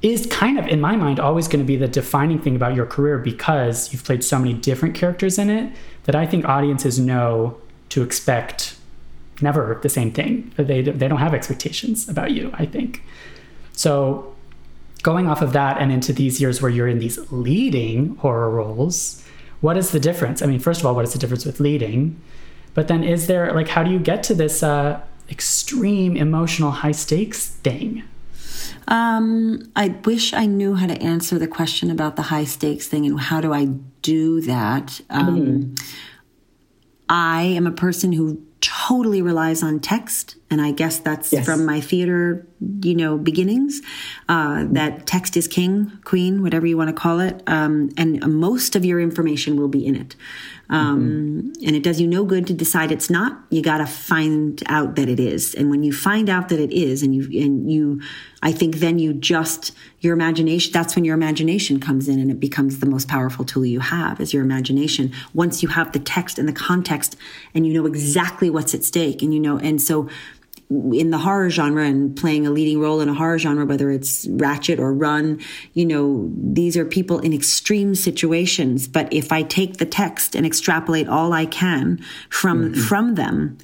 is 0.01 0.27
kind 0.27 0.59
of, 0.59 0.67
in 0.67 0.81
my 0.81 0.97
mind, 0.97 1.21
always 1.21 1.47
going 1.47 1.63
to 1.63 1.65
be 1.65 1.77
the 1.77 1.87
defining 1.87 2.39
thing 2.39 2.57
about 2.57 2.75
your 2.75 2.85
career 2.85 3.17
because 3.17 3.93
you've 3.93 4.03
played 4.03 4.23
so 4.23 4.37
many 4.37 4.53
different 4.53 4.95
characters 4.95 5.39
in 5.39 5.49
it 5.49 5.73
that 6.03 6.13
I 6.13 6.25
think 6.25 6.43
audiences 6.43 6.99
know 6.99 7.57
to 7.89 8.03
expect 8.03 8.66
never 9.41 9.79
the 9.81 9.89
same 9.89 10.11
thing. 10.11 10.51
They, 10.57 10.81
they 10.81 11.07
don't 11.07 11.19
have 11.19 11.33
expectations 11.33 12.07
about 12.09 12.31
you, 12.31 12.51
I 12.53 12.65
think. 12.65 13.03
So, 13.73 14.33
going 15.03 15.27
off 15.27 15.41
of 15.41 15.53
that 15.53 15.77
and 15.77 15.91
into 15.91 16.11
these 16.11 16.41
years 16.41 16.61
where 16.61 16.71
you're 16.71 16.87
in 16.87 16.99
these 16.99 17.19
leading 17.31 18.15
horror 18.17 18.49
roles, 18.49 19.23
what 19.61 19.77
is 19.77 19.91
the 19.91 19.99
difference? 19.99 20.41
I 20.41 20.45
mean, 20.47 20.59
first 20.59 20.79
of 20.79 20.85
all, 20.85 20.95
what 20.95 21.05
is 21.05 21.13
the 21.13 21.19
difference 21.19 21.45
with 21.45 21.59
leading? 21.59 22.19
But 22.73 22.87
then, 22.87 23.03
is 23.03 23.27
there, 23.27 23.53
like, 23.53 23.67
how 23.67 23.83
do 23.83 23.91
you 23.91 23.99
get 23.99 24.23
to 24.23 24.35
this 24.35 24.63
uh, 24.63 25.01
extreme 25.29 26.15
emotional 26.15 26.71
high 26.71 26.91
stakes 26.91 27.47
thing? 27.47 28.03
Um, 28.87 29.69
I 29.75 29.89
wish 30.05 30.33
I 30.33 30.45
knew 30.45 30.75
how 30.75 30.87
to 30.87 31.01
answer 31.01 31.37
the 31.37 31.47
question 31.47 31.91
about 31.91 32.15
the 32.15 32.23
high 32.23 32.45
stakes 32.45 32.87
thing 32.87 33.05
and 33.05 33.19
how 33.19 33.41
do 33.41 33.53
I 33.53 33.65
do 34.01 34.41
that. 34.41 35.01
Um, 35.09 35.37
mm-hmm. 35.37 35.73
I 37.09 37.41
am 37.43 37.67
a 37.67 37.71
person 37.71 38.13
who 38.13 38.41
totally 38.61 39.21
relies 39.21 39.61
on 39.61 39.79
text 39.79 40.35
and 40.49 40.61
i 40.61 40.71
guess 40.71 40.99
that's 40.99 41.31
yes. 41.31 41.45
from 41.45 41.65
my 41.65 41.79
theater 41.79 42.45
you 42.81 42.95
know 42.95 43.17
beginnings 43.17 43.81
uh, 44.29 44.65
that 44.69 45.05
text 45.05 45.37
is 45.37 45.47
king 45.47 45.91
queen 46.03 46.41
whatever 46.41 46.65
you 46.65 46.77
want 46.77 46.89
to 46.89 46.93
call 46.93 47.19
it 47.19 47.43
um, 47.47 47.89
and 47.97 48.19
most 48.33 48.75
of 48.75 48.83
your 48.83 48.99
information 48.99 49.57
will 49.57 49.67
be 49.67 49.85
in 49.85 49.95
it 49.95 50.15
um, 50.69 50.99
mm-hmm. 50.99 51.65
And 51.65 51.75
it 51.75 51.83
does 51.83 52.01
you 52.01 52.07
no 52.07 52.25
good 52.25 52.45
to 52.47 52.53
decide 52.53 52.91
it's 52.91 53.09
not. 53.09 53.41
You 53.49 53.61
got 53.61 53.77
to 53.77 53.85
find 53.85 54.61
out 54.67 54.95
that 54.95 55.07
it 55.07 55.19
is. 55.19 55.55
And 55.55 55.69
when 55.69 55.83
you 55.83 55.93
find 55.93 56.29
out 56.29 56.49
that 56.49 56.59
it 56.59 56.71
is, 56.71 57.03
and 57.03 57.15
you, 57.15 57.23
and 57.41 57.71
you, 57.71 58.01
I 58.41 58.51
think 58.51 58.77
then 58.77 58.99
you 58.99 59.13
just, 59.13 59.71
your 60.01 60.13
imagination, 60.13 60.73
that's 60.73 60.95
when 60.95 61.05
your 61.05 61.15
imagination 61.15 61.79
comes 61.79 62.09
in 62.09 62.19
and 62.19 62.29
it 62.29 62.39
becomes 62.39 62.79
the 62.79 62.85
most 62.85 63.07
powerful 63.07 63.45
tool 63.45 63.65
you 63.65 63.79
have 63.79 64.19
is 64.19 64.33
your 64.33 64.43
imagination. 64.43 65.13
Once 65.33 65.63
you 65.63 65.69
have 65.69 65.93
the 65.93 65.99
text 65.99 66.37
and 66.37 66.47
the 66.47 66.53
context 66.53 67.15
and 67.53 67.65
you 67.65 67.73
know 67.73 67.85
exactly 67.85 68.49
what's 68.49 68.73
at 68.73 68.83
stake 68.83 69.21
and 69.21 69.33
you 69.33 69.39
know, 69.39 69.57
and 69.57 69.81
so, 69.81 70.09
in 70.69 71.11
the 71.11 71.17
horror 71.17 71.49
genre 71.49 71.85
and 71.85 72.15
playing 72.15 72.45
a 72.45 72.49
leading 72.49 72.79
role 72.79 72.99
in 72.99 73.07
a 73.07 73.13
horror 73.13 73.39
genre, 73.39 73.65
whether 73.65 73.89
it's 73.89 74.25
Ratched 74.27 74.79
or 74.79 74.93
Run, 74.93 75.39
you 75.73 75.85
know, 75.85 76.29
these 76.35 76.75
are 76.75 76.83
people 76.83 77.19
in 77.19 77.33
extreme 77.33 77.95
situations. 77.95 78.87
But 78.87 79.11
if 79.13 79.31
I 79.31 79.43
take 79.43 79.77
the 79.77 79.85
text 79.85 80.35
and 80.35 80.45
extrapolate 80.45 81.07
all 81.07 81.31
I 81.31 81.45
can 81.45 82.03
from, 82.29 82.71
mm-hmm. 82.71 82.81
from 82.81 83.15
them, 83.15 83.57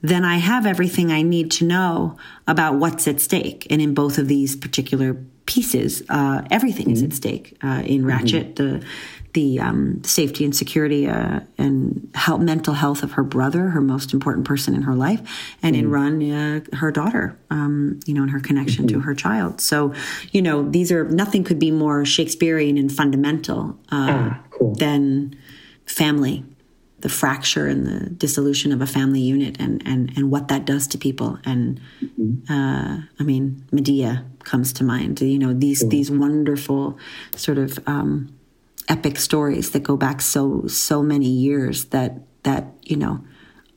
then 0.00 0.24
I 0.24 0.36
have 0.36 0.66
everything 0.66 1.10
I 1.10 1.22
need 1.22 1.50
to 1.52 1.64
know 1.64 2.18
about 2.46 2.74
what's 2.74 3.08
at 3.08 3.20
stake. 3.20 3.66
And 3.70 3.80
in 3.80 3.94
both 3.94 4.18
of 4.18 4.28
these 4.28 4.54
particular 4.54 5.14
pieces, 5.46 6.02
uh, 6.08 6.42
everything 6.50 6.86
mm-hmm. 6.86 6.94
is 6.94 7.02
at 7.02 7.14
stake. 7.14 7.56
Uh, 7.62 7.82
in 7.86 8.04
Ratched, 8.04 8.54
mm-hmm. 8.54 8.78
the 8.78 8.86
the 9.34 9.58
um, 9.58 10.02
safety 10.04 10.44
and 10.44 10.54
security 10.54 11.08
uh, 11.08 11.40
and 11.58 12.08
health, 12.14 12.40
mental 12.40 12.74
health 12.74 13.02
of 13.02 13.12
her 13.12 13.24
brother, 13.24 13.70
her 13.70 13.80
most 13.80 14.12
important 14.14 14.46
person 14.46 14.74
in 14.74 14.82
her 14.82 14.94
life, 14.94 15.20
and 15.62 15.74
mm-hmm. 15.74 15.84
in 15.84 15.90
Run, 15.90 16.30
uh, 16.30 16.60
her 16.76 16.90
daughter, 16.90 17.36
um, 17.50 18.00
you 18.06 18.14
know, 18.14 18.22
and 18.22 18.30
her 18.30 18.40
connection 18.40 18.86
mm-hmm. 18.86 19.00
to 19.00 19.00
her 19.00 19.14
child. 19.14 19.60
So, 19.60 19.92
you 20.30 20.40
know, 20.40 20.68
these 20.68 20.92
are 20.92 21.04
nothing 21.04 21.42
could 21.44 21.58
be 21.58 21.72
more 21.72 22.04
Shakespearean 22.04 22.78
and 22.78 22.90
fundamental 22.90 23.76
uh, 23.90 24.08
ah, 24.10 24.40
cool. 24.50 24.74
than 24.76 25.36
family, 25.84 26.44
the 27.00 27.08
fracture 27.08 27.66
and 27.66 27.86
the 27.86 28.10
dissolution 28.10 28.70
of 28.70 28.80
a 28.80 28.86
family 28.86 29.20
unit, 29.20 29.56
and 29.58 29.82
and 29.84 30.16
and 30.16 30.30
what 30.30 30.46
that 30.46 30.64
does 30.64 30.86
to 30.88 30.98
people. 30.98 31.40
And 31.44 31.80
uh, 32.48 32.98
I 33.18 33.22
mean, 33.24 33.66
Medea 33.72 34.24
comes 34.44 34.72
to 34.74 34.84
mind. 34.84 35.20
You 35.20 35.40
know, 35.40 35.52
these 35.52 35.86
these 35.88 36.08
wonderful 36.08 36.96
sort 37.34 37.58
of 37.58 37.80
um, 37.88 38.32
epic 38.88 39.18
stories 39.18 39.70
that 39.70 39.82
go 39.82 39.96
back 39.96 40.20
so 40.20 40.66
so 40.66 41.02
many 41.02 41.28
years 41.28 41.86
that 41.86 42.20
that 42.42 42.66
you 42.82 42.96
know 42.96 43.24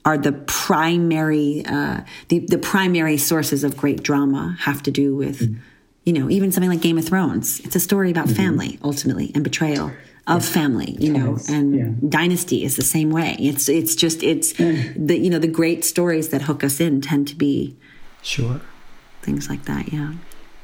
are 0.05 0.17
the 0.17 0.31
primary 0.31 1.63
uh, 1.65 2.01
the 2.29 2.39
the 2.39 2.57
primary 2.57 3.17
sources 3.17 3.63
of 3.63 3.75
great 3.77 4.03
drama 4.03 4.57
have 4.61 4.81
to 4.83 4.91
do 4.91 5.15
with 5.15 5.39
mm-hmm. 5.39 5.59
you 6.03 6.13
know 6.13 6.29
even 6.29 6.51
something 6.51 6.69
like 6.69 6.81
Game 6.81 6.97
of 6.97 7.05
Thrones. 7.05 7.59
It's 7.61 7.75
a 7.75 7.79
story 7.79 8.11
about 8.11 8.27
mm-hmm. 8.27 8.35
family 8.35 8.79
ultimately 8.83 9.31
and 9.35 9.43
betrayal 9.43 9.91
of 10.27 10.43
yeah. 10.43 10.53
family, 10.53 10.97
you 10.99 11.13
know, 11.13 11.31
yes. 11.33 11.49
and 11.49 11.75
yeah. 11.75 12.09
Dynasty 12.09 12.65
is 12.65 12.75
the 12.75 12.83
same 12.83 13.09
way. 13.11 13.37
It's 13.39 13.69
it's 13.69 13.95
just 13.95 14.23
it's 14.23 14.53
mm. 14.53 15.07
the 15.07 15.17
you 15.17 15.29
know 15.29 15.39
the 15.39 15.47
great 15.47 15.85
stories 15.85 16.29
that 16.29 16.41
hook 16.41 16.63
us 16.63 16.79
in 16.81 17.01
tend 17.01 17.29
to 17.29 17.35
be 17.35 17.77
sure 18.21 18.61
things 19.21 19.49
like 19.49 19.65
that. 19.65 19.91
Yeah 19.93 20.13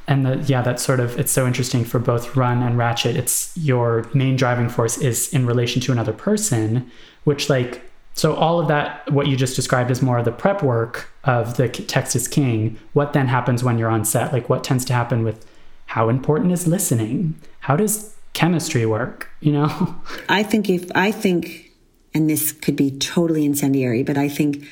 and 0.08 0.26
the, 0.26 0.38
yeah, 0.48 0.62
that's 0.62 0.84
sort 0.84 1.00
of 1.00 1.18
it's 1.20 1.32
so 1.32 1.48
interesting 1.48 1.86
for 1.86 2.00
both 2.00 2.36
Run 2.36 2.62
and 2.62 2.78
Ratched 2.78 3.16
It's 3.16 3.56
your 3.58 4.10
main 4.14 4.36
driving 4.36 4.70
force 4.70 4.98
is 4.98 5.34
in 5.34 5.46
relation 5.46 5.82
to 5.82 5.92
another 5.92 6.14
person, 6.14 6.90
which 7.24 7.50
like 7.50 7.82
so 8.14 8.36
all 8.36 8.60
of 8.60 8.68
that 8.68 9.12
what 9.12 9.28
you 9.28 9.36
just 9.36 9.56
described 9.56 9.90
is 9.90 10.02
more 10.02 10.20
of 10.20 10.26
the 10.26 10.32
prep 10.32 10.62
work 10.62 11.10
of 11.24 11.58
the 11.58 11.70
text 11.70 12.16
is 12.16 12.28
king. 12.28 12.78
What 12.94 13.14
then 13.14 13.28
happens 13.28 13.64
when 13.64 13.78
you're 13.78 13.90
on 13.90 14.06
set? 14.06 14.34
Like 14.34 14.50
what 14.50 14.64
tends 14.64 14.86
to 14.86 14.94
happen 14.94 15.24
with 15.24 15.46
how 15.88 16.10
important 16.10 16.52
is 16.52 16.68
listening? 16.68 17.40
How 17.60 17.76
does 17.76 18.16
chemistry 18.34 18.86
work? 18.86 19.30
You 19.40 19.54
know, 19.54 19.96
I 20.30 20.44
think 20.44 20.70
if 20.70 20.92
I 20.96 21.12
think, 21.12 21.72
and 22.14 22.30
this 22.30 22.52
could 22.52 22.76
be 22.76 22.92
totally 22.92 23.46
incendiary, 23.46 24.04
but 24.04 24.18
I 24.18 24.28
think 24.28 24.66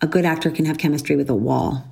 a 0.00 0.06
good 0.06 0.24
actor 0.24 0.50
can 0.50 0.64
have 0.64 0.78
chemistry 0.78 1.16
with 1.16 1.28
a 1.28 1.34
wall. 1.34 1.84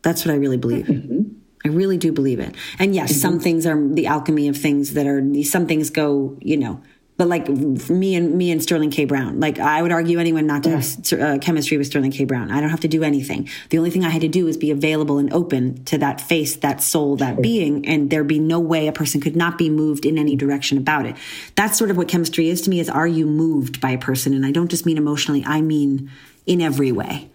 That's 0.00 0.24
what 0.24 0.32
I 0.32 0.36
really 0.36 0.56
believe. 0.56 0.86
Mm-hmm. 0.86 1.41
I 1.64 1.68
really 1.68 1.96
do 1.96 2.12
believe 2.12 2.40
it. 2.40 2.54
And 2.78 2.94
yes, 2.94 3.12
mm-hmm. 3.12 3.20
some 3.20 3.40
things 3.40 3.66
are 3.66 3.88
the 3.88 4.06
alchemy 4.06 4.48
of 4.48 4.56
things 4.56 4.94
that 4.94 5.06
are, 5.06 5.22
some 5.44 5.66
things 5.66 5.90
go, 5.90 6.36
you 6.40 6.56
know, 6.56 6.82
but 7.18 7.28
like 7.28 7.48
me 7.48 8.16
and 8.16 8.34
me 8.34 8.50
and 8.50 8.60
Sterling 8.60 8.90
K. 8.90 9.04
Brown, 9.04 9.38
like 9.38 9.58
I 9.58 9.82
would 9.82 9.92
argue 9.92 10.18
anyone 10.18 10.46
not 10.46 10.64
to 10.64 10.70
have 10.70 11.12
uh, 11.12 11.38
chemistry 11.38 11.76
with 11.76 11.86
Sterling 11.86 12.10
K. 12.10 12.24
Brown. 12.24 12.50
I 12.50 12.60
don't 12.60 12.70
have 12.70 12.80
to 12.80 12.88
do 12.88 13.04
anything. 13.04 13.48
The 13.68 13.78
only 13.78 13.90
thing 13.90 14.04
I 14.04 14.08
had 14.08 14.22
to 14.22 14.28
do 14.28 14.48
is 14.48 14.56
be 14.56 14.70
available 14.70 15.18
and 15.18 15.32
open 15.32 15.84
to 15.84 15.98
that 15.98 16.20
face, 16.20 16.56
that 16.56 16.80
soul, 16.80 17.16
that 17.16 17.40
being, 17.40 17.86
and 17.86 18.10
there 18.10 18.24
be 18.24 18.38
no 18.38 18.58
way 18.58 18.88
a 18.88 18.92
person 18.92 19.20
could 19.20 19.36
not 19.36 19.58
be 19.58 19.68
moved 19.68 20.06
in 20.06 20.18
any 20.18 20.34
direction 20.34 20.78
about 20.78 21.06
it. 21.06 21.14
That's 21.54 21.78
sort 21.78 21.90
of 21.90 21.96
what 21.96 22.08
chemistry 22.08 22.48
is 22.48 22.62
to 22.62 22.70
me: 22.70 22.80
is 22.80 22.88
are 22.88 23.06
you 23.06 23.26
moved 23.26 23.80
by 23.80 23.90
a 23.90 23.98
person? 23.98 24.32
And 24.32 24.44
I 24.44 24.50
don't 24.50 24.70
just 24.70 24.86
mean 24.86 24.96
emotionally; 24.96 25.44
I 25.46 25.60
mean 25.60 26.10
in 26.46 26.60
every 26.60 26.90
way 26.90 27.30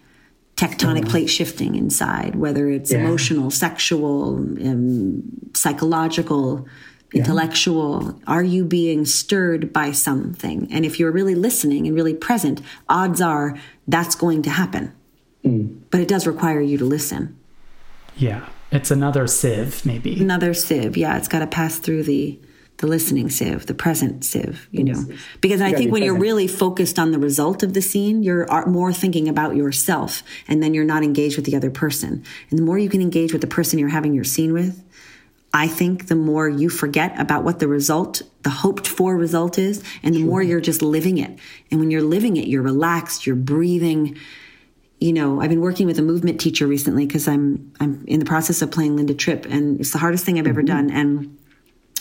tectonic 0.58 1.02
mm-hmm. 1.02 1.10
plate 1.10 1.30
shifting 1.30 1.76
inside, 1.76 2.34
whether 2.34 2.68
it's 2.68 2.90
yeah. 2.90 2.98
emotional, 2.98 3.48
sexual, 3.48 4.38
um, 4.38 5.22
psychological, 5.54 6.66
yeah. 7.12 7.20
intellectual. 7.20 8.20
Are 8.26 8.42
you 8.42 8.64
being 8.64 9.04
stirred 9.04 9.72
by 9.72 9.92
something? 9.92 10.66
And 10.72 10.84
if 10.84 10.98
you're 10.98 11.12
really 11.12 11.36
listening 11.36 11.86
and 11.86 11.94
really 11.94 12.12
present, 12.12 12.60
odds 12.88 13.20
are 13.20 13.56
that's 13.86 14.16
going 14.16 14.42
to 14.42 14.50
happen. 14.50 14.92
Mm. 15.44 15.78
But 15.90 16.00
it 16.00 16.08
does 16.08 16.26
require 16.26 16.60
you 16.60 16.76
to 16.78 16.84
listen. 16.84 17.38
Yeah. 18.16 18.48
It's 18.72 18.90
another 18.90 19.28
sieve, 19.28 19.86
maybe. 19.86 20.20
Another 20.20 20.54
sieve. 20.54 20.96
Yeah. 20.96 21.16
It's 21.16 21.28
got 21.28 21.38
to 21.38 21.46
pass 21.46 21.78
through 21.78 22.02
the 22.02 22.38
the 22.78 22.86
listening 22.86 23.28
sieve, 23.28 23.66
the 23.66 23.74
present 23.74 24.24
sieve, 24.24 24.68
you 24.70 24.84
know. 24.84 25.04
Because 25.40 25.60
I 25.60 25.72
think 25.72 25.92
when 25.92 26.02
you're 26.02 26.18
really 26.18 26.46
focused 26.46 26.98
on 26.98 27.10
the 27.10 27.18
result 27.18 27.62
of 27.64 27.74
the 27.74 27.82
scene, 27.82 28.22
you're 28.22 28.46
more 28.66 28.92
thinking 28.92 29.28
about 29.28 29.56
yourself 29.56 30.22
and 30.46 30.62
then 30.62 30.74
you're 30.74 30.84
not 30.84 31.02
engaged 31.02 31.36
with 31.36 31.44
the 31.44 31.56
other 31.56 31.70
person. 31.70 32.24
And 32.50 32.58
the 32.58 32.62
more 32.62 32.78
you 32.78 32.88
can 32.88 33.00
engage 33.00 33.32
with 33.32 33.40
the 33.40 33.48
person 33.48 33.80
you're 33.80 33.88
having 33.88 34.14
your 34.14 34.24
scene 34.24 34.52
with, 34.52 34.82
I 35.52 35.66
think 35.66 36.06
the 36.06 36.14
more 36.14 36.48
you 36.48 36.68
forget 36.68 37.18
about 37.18 37.42
what 37.42 37.58
the 37.58 37.66
result, 37.66 38.22
the 38.42 38.50
hoped 38.50 38.86
for 38.86 39.16
result 39.16 39.58
is, 39.58 39.82
and 40.02 40.14
the 40.14 40.20
sure. 40.20 40.28
more 40.28 40.42
you're 40.42 40.60
just 40.60 40.82
living 40.82 41.18
it. 41.18 41.36
And 41.70 41.80
when 41.80 41.90
you're 41.90 42.02
living 42.02 42.36
it, 42.36 42.46
you're 42.46 42.62
relaxed, 42.62 43.26
you're 43.26 43.34
breathing. 43.34 44.16
You 45.00 45.12
know, 45.12 45.40
I've 45.40 45.48
been 45.48 45.62
working 45.62 45.86
with 45.86 45.98
a 45.98 46.02
movement 46.02 46.40
teacher 46.40 46.66
recently 46.66 47.06
because 47.06 47.26
I'm 47.26 47.72
I'm 47.80 48.04
in 48.06 48.20
the 48.20 48.26
process 48.26 48.62
of 48.62 48.70
playing 48.70 48.96
Linda 48.96 49.14
Tripp, 49.14 49.46
and 49.46 49.80
it's 49.80 49.90
the 49.92 49.98
hardest 49.98 50.24
thing 50.24 50.38
I've 50.38 50.44
mm-hmm. 50.44 50.50
ever 50.50 50.62
done. 50.62 50.90
And 50.90 51.37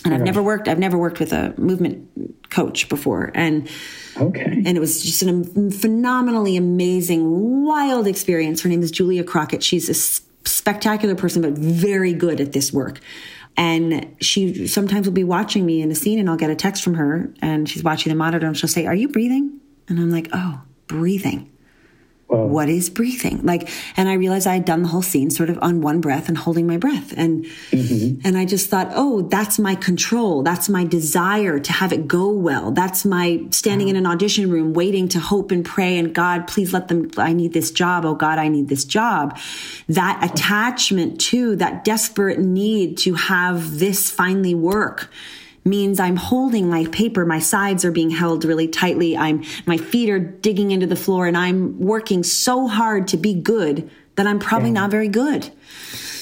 and 0.05 0.13
I've 0.13 0.21
never 0.21 0.41
worked 0.41 0.67
I've 0.67 0.79
never 0.79 0.97
worked 0.97 1.19
with 1.19 1.33
a 1.33 1.53
movement 1.57 2.49
coach 2.49 2.89
before. 2.89 3.31
And 3.33 3.69
okay. 4.17 4.43
and 4.43 4.67
it 4.67 4.79
was 4.79 5.03
just 5.03 5.21
a 5.21 5.43
phenomenally 5.71 6.57
amazing 6.57 7.65
wild 7.65 8.07
experience. 8.07 8.61
Her 8.61 8.69
name 8.69 8.81
is 8.81 8.91
Julia 8.91 9.23
Crockett. 9.23 9.63
She's 9.63 9.89
a 9.89 9.93
spectacular 10.47 11.15
person 11.15 11.41
but 11.41 11.53
very 11.53 12.13
good 12.13 12.39
at 12.39 12.53
this 12.53 12.71
work. 12.71 12.99
And 13.59 14.15
she 14.21 14.67
sometimes 14.67 15.07
will 15.07 15.13
be 15.13 15.23
watching 15.23 15.65
me 15.65 15.81
in 15.81 15.89
a 15.89 15.95
scene 15.95 16.19
and 16.19 16.29
I'll 16.29 16.37
get 16.37 16.51
a 16.51 16.55
text 16.55 16.83
from 16.83 16.93
her 16.93 17.33
and 17.41 17.67
she's 17.67 17.83
watching 17.83 18.11
the 18.11 18.15
monitor 18.15 18.45
and 18.45 18.55
she'll 18.55 18.69
say 18.69 18.85
are 18.85 18.95
you 18.95 19.09
breathing? 19.09 19.59
And 19.89 19.99
I'm 19.99 20.11
like 20.11 20.29
oh 20.33 20.61
breathing 20.87 21.51
what 22.27 22.67
is 22.67 22.89
breathing? 22.89 23.41
Like 23.43 23.69
and 23.95 24.09
i 24.09 24.13
realized 24.13 24.47
i 24.47 24.55
had 24.55 24.65
done 24.65 24.81
the 24.81 24.89
whole 24.89 25.01
scene 25.01 25.29
sort 25.29 25.49
of 25.49 25.57
on 25.61 25.81
one 25.81 26.01
breath 26.01 26.27
and 26.27 26.37
holding 26.37 26.67
my 26.67 26.77
breath. 26.77 27.13
And 27.15 27.45
mm-hmm. 27.71 28.19
and 28.25 28.37
i 28.37 28.45
just 28.45 28.69
thought 28.69 28.91
oh 28.93 29.21
that's 29.23 29.57
my 29.57 29.75
control. 29.75 30.43
That's 30.43 30.69
my 30.69 30.83
desire 30.83 31.59
to 31.59 31.71
have 31.71 31.93
it 31.93 32.07
go 32.07 32.29
well. 32.29 32.71
That's 32.71 33.05
my 33.05 33.45
standing 33.51 33.87
wow. 33.87 33.91
in 33.91 33.95
an 33.95 34.05
audition 34.05 34.49
room 34.49 34.73
waiting 34.73 35.07
to 35.09 35.19
hope 35.19 35.51
and 35.51 35.63
pray 35.63 35.97
and 35.97 36.13
god 36.13 36.47
please 36.47 36.73
let 36.73 36.89
them 36.89 37.09
i 37.17 37.33
need 37.33 37.53
this 37.53 37.71
job. 37.71 38.05
Oh 38.05 38.15
god 38.15 38.39
i 38.39 38.47
need 38.47 38.67
this 38.67 38.83
job. 38.83 39.37
That 39.87 40.23
attachment 40.23 41.21
to 41.21 41.55
that 41.57 41.83
desperate 41.83 42.39
need 42.39 42.97
to 42.99 43.13
have 43.13 43.79
this 43.79 44.11
finally 44.11 44.55
work 44.55 45.09
means 45.67 45.99
I'm 45.99 46.15
holding 46.15 46.69
my 46.69 46.85
paper. 46.85 47.25
My 47.25 47.39
sides 47.39 47.85
are 47.85 47.91
being 47.91 48.09
held 48.09 48.45
really 48.45 48.67
tightly. 48.67 49.15
I'm, 49.15 49.43
my 49.65 49.77
feet 49.77 50.09
are 50.09 50.19
digging 50.19 50.71
into 50.71 50.87
the 50.87 50.95
floor 50.95 51.27
and 51.27 51.37
I'm 51.37 51.79
working 51.79 52.23
so 52.23 52.67
hard 52.67 53.07
to 53.09 53.17
be 53.17 53.33
good 53.33 53.89
that 54.15 54.25
I'm 54.25 54.39
probably 54.39 54.69
yeah. 54.69 54.81
not 54.81 54.91
very 54.91 55.07
good. 55.07 55.51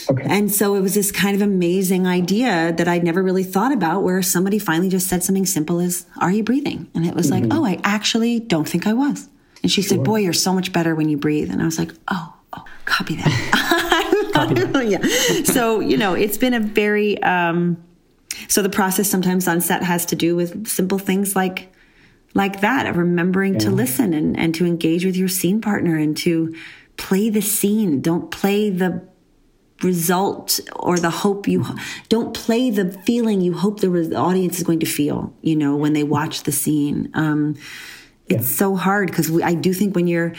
Okay. 0.09 0.23
And 0.29 0.53
so 0.53 0.75
it 0.75 0.81
was 0.81 0.93
this 0.93 1.11
kind 1.11 1.35
of 1.35 1.41
amazing 1.41 2.05
idea 2.05 2.73
that 2.73 2.87
I'd 2.87 3.03
never 3.03 3.23
really 3.23 3.43
thought 3.43 3.71
about 3.71 4.03
where 4.03 4.21
somebody 4.21 4.59
finally 4.59 4.89
just 4.89 5.07
said 5.07 5.23
something 5.23 5.45
simple 5.45 5.79
as, 5.79 6.05
are 6.17 6.31
you 6.31 6.43
breathing? 6.43 6.89
And 6.93 7.05
it 7.05 7.15
was 7.15 7.31
mm-hmm. 7.31 7.49
like, 7.49 7.57
oh, 7.57 7.65
I 7.65 7.79
actually 7.83 8.39
don't 8.39 8.67
think 8.67 8.85
I 8.85 8.93
was. 8.93 9.29
And 9.63 9.71
she 9.71 9.81
sure. 9.81 9.97
said, 9.97 10.03
boy, 10.03 10.19
you're 10.19 10.33
so 10.33 10.53
much 10.53 10.71
better 10.71 10.93
when 10.93 11.09
you 11.09 11.17
breathe. 11.17 11.49
And 11.49 11.61
I 11.61 11.65
was 11.65 11.79
like, 11.79 11.91
oh, 12.09 12.33
oh 12.53 12.65
copy 12.85 13.15
that. 13.15 14.31
copy 14.33 14.53
that. 14.53 14.87
yeah. 14.87 15.43
So, 15.51 15.79
you 15.79 15.97
know, 15.97 16.13
it's 16.13 16.37
been 16.37 16.53
a 16.53 16.59
very, 16.59 17.21
um, 17.23 17.83
so 18.47 18.61
the 18.61 18.69
process 18.69 19.09
sometimes 19.09 19.47
on 19.47 19.61
set 19.61 19.83
has 19.83 20.05
to 20.07 20.15
do 20.15 20.35
with 20.35 20.67
simple 20.67 20.99
things 20.99 21.35
like 21.35 21.71
like 22.35 22.59
that 22.61 22.85
of 22.85 22.97
remembering 22.97 23.53
yeah. 23.53 23.59
to 23.59 23.71
listen 23.71 24.13
and, 24.13 24.37
and 24.37 24.53
to 24.53 24.65
engage 24.65 25.05
with 25.05 25.15
your 25.15 25.29
scene 25.29 25.61
partner 25.61 25.97
and 25.97 26.15
to 26.17 26.53
play 26.97 27.29
the 27.29 27.41
scene. 27.41 28.01
Don't 28.01 28.29
play 28.29 28.69
the 28.69 29.07
result 29.81 30.59
or 30.75 30.97
the 30.97 31.09
hope 31.09 31.47
you 31.47 31.65
don't 32.07 32.33
play 32.33 32.69
the 32.69 32.91
feeling 33.05 33.41
you 33.41 33.53
hope 33.53 33.81
the 33.81 34.15
audience 34.15 34.57
is 34.57 34.63
going 34.63 34.79
to 34.79 34.85
feel 34.85 35.33
you 35.41 35.53
know 35.53 35.75
when 35.75 35.91
they 35.91 36.01
watch 36.03 36.43
the 36.43 36.51
scene 36.51 37.11
um, 37.13 37.55
it's 38.27 38.49
yeah. 38.49 38.57
so 38.57 38.75
hard 38.77 39.09
because 39.09 39.29
i 39.41 39.53
do 39.53 39.73
think 39.73 39.93
when 39.93 40.07
you're 40.07 40.33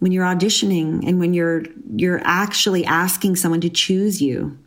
when 0.00 0.10
you're 0.10 0.24
auditioning 0.24 1.06
and 1.06 1.20
when 1.20 1.34
you're 1.34 1.62
you're 1.94 2.20
actually 2.24 2.84
asking 2.84 3.36
someone 3.36 3.60
to 3.60 3.70
choose 3.70 4.20
you 4.20 4.58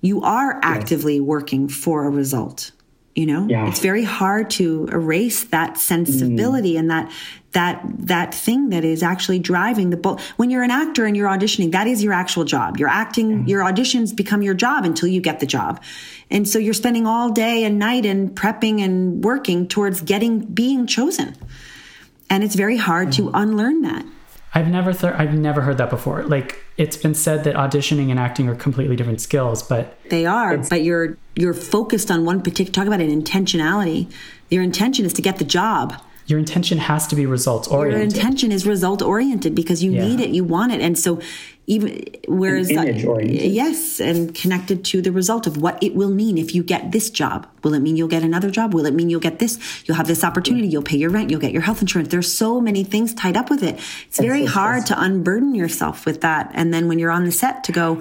you 0.00 0.22
are 0.22 0.60
actively 0.62 1.16
yes. 1.16 1.22
working 1.22 1.68
for 1.68 2.04
a 2.04 2.10
result 2.10 2.72
you 3.16 3.26
know 3.26 3.46
yeah. 3.48 3.66
it's 3.66 3.80
very 3.80 4.04
hard 4.04 4.50
to 4.50 4.86
erase 4.92 5.44
that 5.44 5.78
sensibility 5.78 6.74
mm. 6.74 6.80
and 6.80 6.90
that 6.90 7.10
that 7.52 7.82
that 7.98 8.34
thing 8.34 8.68
that 8.68 8.84
is 8.84 9.02
actually 9.02 9.38
driving 9.38 9.88
the 9.88 9.96
boat 9.96 10.20
when 10.36 10.50
you're 10.50 10.62
an 10.62 10.70
actor 10.70 11.06
and 11.06 11.16
you're 11.16 11.28
auditioning 11.28 11.72
that 11.72 11.86
is 11.86 12.04
your 12.04 12.12
actual 12.12 12.44
job 12.44 12.78
you're 12.78 12.88
acting 12.88 13.44
mm. 13.44 13.48
your 13.48 13.62
auditions 13.62 14.14
become 14.14 14.42
your 14.42 14.54
job 14.54 14.84
until 14.84 15.08
you 15.08 15.20
get 15.20 15.40
the 15.40 15.46
job 15.46 15.82
and 16.30 16.46
so 16.46 16.58
you're 16.58 16.74
spending 16.74 17.06
all 17.06 17.30
day 17.30 17.64
and 17.64 17.78
night 17.78 18.04
and 18.04 18.36
prepping 18.36 18.84
and 18.84 19.24
working 19.24 19.66
towards 19.66 20.02
getting 20.02 20.40
being 20.40 20.86
chosen 20.86 21.34
and 22.28 22.44
it's 22.44 22.54
very 22.54 22.76
hard 22.76 23.08
mm. 23.08 23.16
to 23.16 23.30
unlearn 23.32 23.80
that 23.80 24.04
I've 24.54 24.68
never 24.68 24.92
th- 24.92 25.12
I've 25.14 25.34
never 25.34 25.60
heard 25.62 25.78
that 25.78 25.90
before. 25.90 26.22
Like 26.22 26.64
it's 26.76 26.96
been 26.96 27.14
said 27.14 27.44
that 27.44 27.56
auditioning 27.56 28.10
and 28.10 28.18
acting 28.18 28.48
are 28.48 28.54
completely 28.54 28.96
different 28.96 29.20
skills, 29.20 29.62
but 29.62 29.98
they 30.08 30.24
are. 30.24 30.56
But 30.58 30.82
you're 30.82 31.16
you're 31.34 31.54
focused 31.54 32.10
on 32.10 32.24
one 32.24 32.42
particular. 32.42 32.72
Talk 32.72 32.86
about 32.86 33.00
an 33.00 33.10
intentionality. 33.22 34.10
Your 34.48 34.62
intention 34.62 35.04
is 35.04 35.12
to 35.14 35.22
get 35.22 35.38
the 35.38 35.44
job. 35.44 36.00
Your 36.26 36.38
intention 36.38 36.78
has 36.78 37.06
to 37.08 37.16
be 37.16 37.24
results 37.24 37.68
oriented. 37.68 38.12
Your 38.12 38.20
intention 38.20 38.50
is 38.50 38.66
result 38.66 39.00
oriented 39.00 39.54
because 39.54 39.82
you 39.84 39.92
yeah. 39.92 40.06
need 40.06 40.20
it, 40.20 40.30
you 40.30 40.42
want 40.42 40.72
it, 40.72 40.80
and 40.80 40.98
so 40.98 41.20
even 41.68 42.04
whereas 42.28 42.70
oriented. 42.70 43.50
yes 43.50 44.00
and 44.00 44.34
connected 44.34 44.84
to 44.84 45.02
the 45.02 45.10
result 45.10 45.46
of 45.46 45.56
what 45.56 45.82
it 45.82 45.94
will 45.94 46.10
mean. 46.10 46.38
If 46.38 46.54
you 46.54 46.62
get 46.62 46.92
this 46.92 47.10
job 47.10 47.46
will 47.62 47.74
it 47.74 47.80
mean 47.80 47.96
you'll 47.96 48.06
get 48.08 48.22
another 48.22 48.50
job? 48.50 48.72
Will 48.72 48.86
it 48.86 48.94
mean 48.94 49.10
you'll 49.10 49.18
get 49.20 49.40
this? 49.40 49.58
You'll 49.84 49.96
have 49.96 50.06
this 50.06 50.22
opportunity. 50.22 50.68
You'll 50.68 50.82
pay 50.82 50.96
your 50.96 51.10
rent. 51.10 51.30
You'll 51.30 51.40
get 51.40 51.50
your 51.52 51.62
health 51.62 51.80
insurance. 51.80 52.10
There's 52.10 52.32
so 52.32 52.60
many 52.60 52.84
things 52.84 53.12
tied 53.12 53.36
up 53.36 53.50
with 53.50 53.62
it. 53.64 53.80
It's 54.06 54.20
very 54.20 54.44
hard 54.46 54.86
to 54.86 55.00
unburden 55.00 55.54
yourself 55.56 56.06
with 56.06 56.20
that. 56.20 56.50
And 56.54 56.72
then 56.72 56.86
when 56.86 57.00
you're 57.00 57.10
on 57.10 57.24
the 57.24 57.32
set 57.32 57.64
to 57.64 57.72
go 57.72 58.00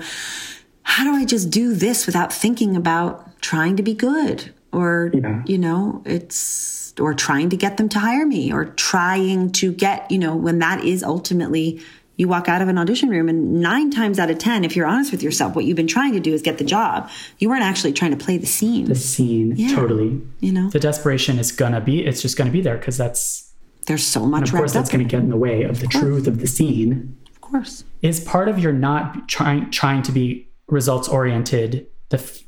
how 0.87 1.03
do 1.03 1.13
i 1.15 1.25
just 1.25 1.49
do 1.49 1.73
this 1.73 2.05
without 2.05 2.31
thinking 2.31 2.75
about 2.75 3.41
trying 3.41 3.75
to 3.75 3.81
be 3.83 3.95
good? 3.95 4.53
Or 4.71 5.09
Yeah. 5.13 5.41
you 5.47 5.57
know 5.57 6.03
it's 6.05 6.93
or 6.99 7.13
trying 7.15 7.49
to 7.49 7.57
get 7.57 7.77
them 7.77 7.89
to 7.89 7.99
hire 7.99 8.25
me 8.25 8.53
or 8.53 8.65
trying 8.65 9.51
to 9.53 9.71
get 9.71 10.09
you 10.11 10.19
know 10.19 10.35
when 10.35 10.59
that 10.59 10.83
is 10.83 11.01
ultimately 11.03 11.81
you 12.17 12.27
walk 12.27 12.47
out 12.47 12.61
of 12.61 12.67
an 12.67 12.77
audition 12.77 13.09
room 13.09 13.27
and 13.29 13.59
nine 13.61 13.91
times 13.91 14.19
out 14.19 14.29
of 14.29 14.37
ten 14.37 14.63
if 14.63 14.75
you're 14.75 14.85
honest 14.87 15.11
with 15.11 15.21
yourself 15.21 15.55
what 15.55 15.65
you've 15.65 15.75
been 15.75 15.87
trying 15.87 16.13
to 16.13 16.19
do 16.19 16.33
is 16.33 16.41
get 16.41 16.57
the 16.57 16.63
job 16.63 17.09
you 17.39 17.49
weren't 17.49 17.63
actually 17.63 17.91
trying 17.93 18.11
to 18.11 18.17
play 18.17 18.37
the 18.37 18.45
scene 18.45 18.85
The 18.85 18.95
scene, 18.95 19.53
Yeah. 19.55 19.75
totally. 19.75 20.21
you 20.39 20.51
know 20.51 20.69
The 20.69 20.79
desperation 20.79 21.37
is 21.39 21.51
gonna 21.51 21.81
be. 21.81 22.05
It's 22.05 22.21
just 22.21 22.37
gonna 22.37 22.51
be 22.51 22.61
there 22.61 22.77
because 22.77 22.97
that's. 22.97 23.51
there's 23.87 24.03
so 24.05 24.25
much 24.25 24.49
Of 24.49 24.55
course, 24.55 24.73
that's 24.73 24.89
gonna 24.89 25.03
get 25.03 25.21
in 25.21 25.29
the 25.29 25.37
way 25.37 25.63
of 25.63 25.79
the 25.79 25.87
truth 25.87 26.27
of 26.27 26.39
the 26.39 26.47
scene. 26.47 27.15
of 27.29 27.41
course 27.41 27.83
Is 28.01 28.19
part 28.19 28.47
of 28.49 28.59
your 28.59 28.73
not 28.73 29.27
trying 29.27 29.69
trying 29.71 30.01
to 30.03 30.11
be 30.11 30.47
results 30.67 31.07
oriented 31.07 31.87
the 32.09 32.17
f- 32.17 32.39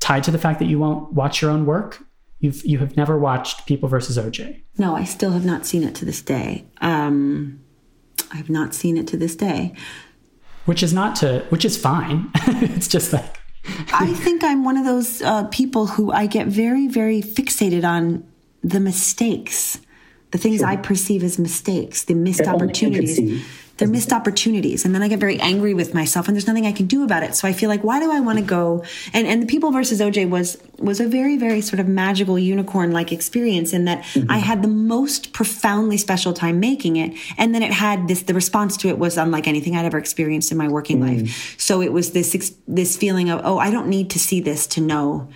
tied 0.00 0.24
to 0.24 0.30
the 0.30 0.38
fact 0.38 0.58
that 0.58 0.66
you 0.66 0.78
won't 0.78 1.12
watch 1.12 1.40
your 1.40 1.50
own 1.50 1.64
work? 1.64 2.02
You've 2.40 2.64
you 2.66 2.78
have 2.78 2.96
never 2.96 3.16
watched 3.18 3.66
People 3.66 3.88
versus 3.88 4.18
OJ. 4.18 4.62
no 4.76 4.96
i 4.96 5.04
still 5.04 5.30
have 5.30 5.44
not 5.44 5.64
seen 5.64 5.84
it 5.84 5.94
to 5.94 6.04
this 6.04 6.20
day 6.20 6.64
um 6.80 7.60
i 8.32 8.36
have 8.36 8.50
not 8.50 8.74
seen 8.74 8.96
it 8.96 9.06
to 9.08 9.16
this 9.16 9.36
day. 9.36 9.74
Which 10.64 10.82
is 10.82 10.92
not 10.92 11.16
to 11.16 11.44
which 11.48 11.64
is 11.64 11.76
fine. 11.76 12.30
It's 12.76 12.88
just 12.88 13.12
like 13.12 13.38
I 13.92 14.12
think 14.12 14.42
I'm 14.42 14.64
one 14.64 14.76
of 14.76 14.84
those 14.84 15.22
uh, 15.22 15.44
people 15.44 15.86
who 15.86 16.10
I 16.10 16.26
get 16.26 16.48
very, 16.48 16.88
very 16.88 17.22
fixated 17.22 17.84
on 17.84 18.24
the 18.62 18.80
mistakes, 18.80 19.78
the 20.32 20.38
things 20.38 20.62
I 20.62 20.76
perceive 20.76 21.22
as 21.22 21.38
mistakes, 21.38 22.04
the 22.04 22.14
missed 22.14 22.38
That 22.38 22.48
only 22.54 22.68
you 22.68 22.72
can 22.72 22.88
opportunities. 22.88 23.46
They're 23.82 23.90
missed 23.90 24.12
opportunities, 24.12 24.84
and 24.84 24.94
then 24.94 25.02
I 25.02 25.08
get 25.08 25.18
very 25.18 25.40
angry 25.40 25.74
with 25.74 25.92
myself, 25.92 26.28
and 26.28 26.36
there's 26.36 26.46
nothing 26.46 26.66
I 26.66 26.72
can 26.72 26.86
do 26.86 27.02
about 27.02 27.24
it. 27.24 27.34
So 27.34 27.48
I 27.48 27.52
feel 27.52 27.68
like, 27.68 27.82
why 27.82 27.98
do 27.98 28.12
I 28.12 28.20
want 28.20 28.38
to 28.38 28.44
go? 28.44 28.84
And 29.12 29.26
and 29.26 29.42
the 29.42 29.46
People 29.46 29.72
versus 29.72 30.00
OJ 30.00 30.30
was 30.30 30.56
was 30.78 31.00
a 31.00 31.08
very, 31.08 31.36
very 31.36 31.60
sort 31.60 31.80
of 31.80 31.88
magical 31.88 32.38
unicorn 32.38 32.92
like 32.92 33.10
experience 33.10 33.72
in 33.72 33.84
that 33.86 34.04
I 34.28 34.38
had 34.38 34.62
the 34.62 34.68
most 34.68 35.32
profoundly 35.32 35.96
special 35.96 36.32
time 36.32 36.60
making 36.60 36.94
it, 36.96 37.18
and 37.36 37.52
then 37.52 37.62
it 37.64 37.72
had 37.72 38.06
this. 38.06 38.22
The 38.22 38.34
response 38.34 38.76
to 38.78 38.88
it 38.88 38.98
was 38.98 39.18
unlike 39.18 39.48
anything 39.48 39.76
I'd 39.76 39.84
ever 39.84 39.98
experienced 39.98 40.52
in 40.52 40.58
my 40.58 40.68
working 40.68 41.00
mm. 41.00 41.24
life. 41.24 41.56
So 41.58 41.82
it 41.82 41.92
was 41.92 42.12
this 42.12 42.54
this 42.68 42.96
feeling 42.96 43.30
of, 43.30 43.40
oh, 43.42 43.58
I 43.58 43.72
don't 43.72 43.88
need 43.88 44.10
to 44.10 44.20
see 44.20 44.40
this 44.40 44.68
to 44.68 44.80
know 44.80 45.28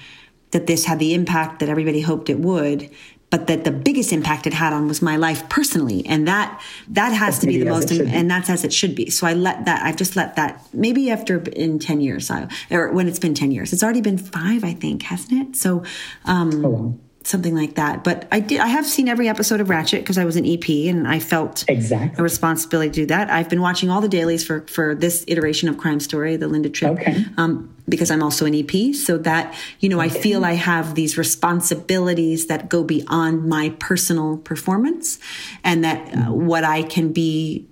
that 0.52 0.68
this 0.68 0.84
had 0.84 0.98
the 0.98 1.14
impact 1.14 1.58
that 1.58 1.68
everybody 1.68 2.00
hoped 2.00 2.30
it 2.30 2.38
would 2.38 2.90
but 3.36 3.48
that 3.48 3.64
the 3.64 3.70
biggest 3.70 4.12
impact 4.12 4.46
it 4.46 4.54
had 4.54 4.72
on 4.72 4.88
was 4.88 5.02
my 5.02 5.16
life 5.16 5.46
personally 5.50 6.06
and 6.06 6.26
that 6.26 6.58
that 6.88 7.10
has 7.10 7.38
to 7.38 7.46
be 7.46 7.58
the 7.58 7.66
most 7.66 7.90
be. 7.90 8.00
and 8.00 8.30
that's 8.30 8.48
as 8.48 8.64
it 8.64 8.72
should 8.72 8.94
be 8.94 9.10
so 9.10 9.26
i 9.26 9.34
let 9.34 9.64
that 9.66 9.84
i've 9.84 9.96
just 9.96 10.16
let 10.16 10.36
that 10.36 10.66
maybe 10.72 11.10
after 11.10 11.38
in 11.50 11.78
10 11.78 12.00
years 12.00 12.30
I, 12.30 12.48
or 12.70 12.90
when 12.92 13.08
it's 13.08 13.18
been 13.18 13.34
10 13.34 13.50
years 13.50 13.72
it's 13.74 13.82
already 13.82 14.00
been 14.00 14.16
five 14.16 14.64
i 14.64 14.72
think 14.72 15.02
hasn't 15.02 15.32
it 15.32 15.56
so 15.56 15.84
um 16.24 16.64
Oh, 16.64 16.68
wow. 16.68 16.94
Something 17.26 17.56
like 17.56 17.74
that 17.74 18.04
but 18.04 18.28
i 18.30 18.38
did 18.38 18.60
i 18.60 18.68
have 18.68 18.86
seen 18.86 19.08
every 19.08 19.28
episode 19.28 19.60
of 19.60 19.66
Ratched 19.66 19.98
because 19.98 20.16
i 20.16 20.24
was 20.24 20.36
an 20.36 20.46
ep 20.46 20.68
and 20.68 21.08
i 21.08 21.18
felt 21.18 21.64
Exactly. 21.66 22.16
a 22.16 22.22
responsibility 22.22 22.88
to 22.90 22.94
do 23.00 23.06
that 23.06 23.28
i've 23.30 23.48
been 23.48 23.60
watching 23.60 23.90
all 23.90 24.00
the 24.00 24.08
dailies 24.08 24.44
for 24.46 24.60
for 24.68 24.94
this 24.94 25.24
iteration 25.26 25.68
of 25.68 25.76
crime 25.76 25.98
story 25.98 26.36
the 26.36 26.46
linda 26.46 26.70
tripp 26.70 26.92
Okay. 26.92 27.24
um, 27.36 27.74
because 27.88 28.10
I'm 28.10 28.20
also 28.20 28.46
an 28.46 28.54
EP. 28.62 28.94
So 28.96 29.16
that, 29.18 29.54
you 29.78 29.88
know, 29.88 30.00
I 30.00 30.08
feel 30.08 30.44
I 30.44 30.54
have 30.54 30.96
these 30.96 31.16
responsibilities 31.16 32.46
that 32.46 32.68
go 32.68 32.82
beyond 32.82 33.44
my 33.48 33.70
personal 33.78 34.38
performance 34.38 35.20
and 35.62 35.84
that 35.84 35.98
uh, 36.12 36.32
what 36.32 36.64
I 36.64 36.82
can 36.82 37.12
be 37.12 37.68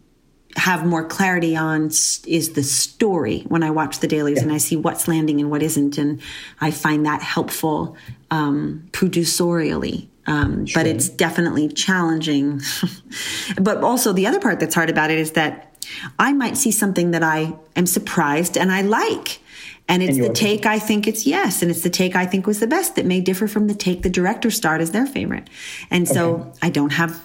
have 0.56 0.86
more 0.86 1.04
clarity 1.04 1.56
on 1.56 1.86
is 1.86 2.52
the 2.54 2.62
story 2.62 3.40
when 3.48 3.62
I 3.62 3.70
watch 3.70 3.98
the 3.98 4.06
dailies 4.06 4.40
and 4.42 4.52
I 4.52 4.58
see 4.58 4.76
what's 4.76 5.08
landing 5.08 5.40
and 5.40 5.50
what 5.50 5.62
isn't. 5.62 5.98
And 5.98 6.20
I 6.60 6.70
find 6.70 7.06
that 7.06 7.22
helpful 7.22 7.96
um, 8.30 8.86
producerially. 8.92 10.08
Um, 10.26 10.66
But 10.74 10.86
it's 10.86 11.08
definitely 11.08 11.68
challenging. 11.68 12.62
but 13.60 13.78
also, 13.78 14.12
the 14.12 14.26
other 14.26 14.40
part 14.40 14.60
that's 14.60 14.74
hard 14.74 14.90
about 14.90 15.10
it 15.10 15.18
is 15.18 15.32
that 15.32 15.74
I 16.18 16.32
might 16.32 16.56
see 16.56 16.70
something 16.70 17.10
that 17.10 17.22
I 17.22 17.54
am 17.76 17.86
surprised 17.86 18.56
and 18.56 18.72
I 18.72 18.82
like. 18.82 19.40
And 19.86 20.02
it's 20.02 20.16
And 20.16 20.24
the 20.24 20.32
take 20.32 20.64
I 20.64 20.78
think 20.78 21.06
it's 21.06 21.26
yes, 21.26 21.60
and 21.60 21.70
it's 21.70 21.82
the 21.82 21.90
take 21.90 22.16
I 22.16 22.24
think 22.24 22.46
was 22.46 22.58
the 22.58 22.66
best 22.66 22.96
that 22.96 23.04
may 23.04 23.20
differ 23.20 23.46
from 23.46 23.66
the 23.66 23.74
take 23.74 24.02
the 24.02 24.08
director 24.08 24.50
starred 24.50 24.80
as 24.80 24.92
their 24.92 25.04
favorite. 25.04 25.50
And 25.90 26.08
so 26.08 26.52
I 26.62 26.70
don't 26.70 26.92
have 26.92 27.22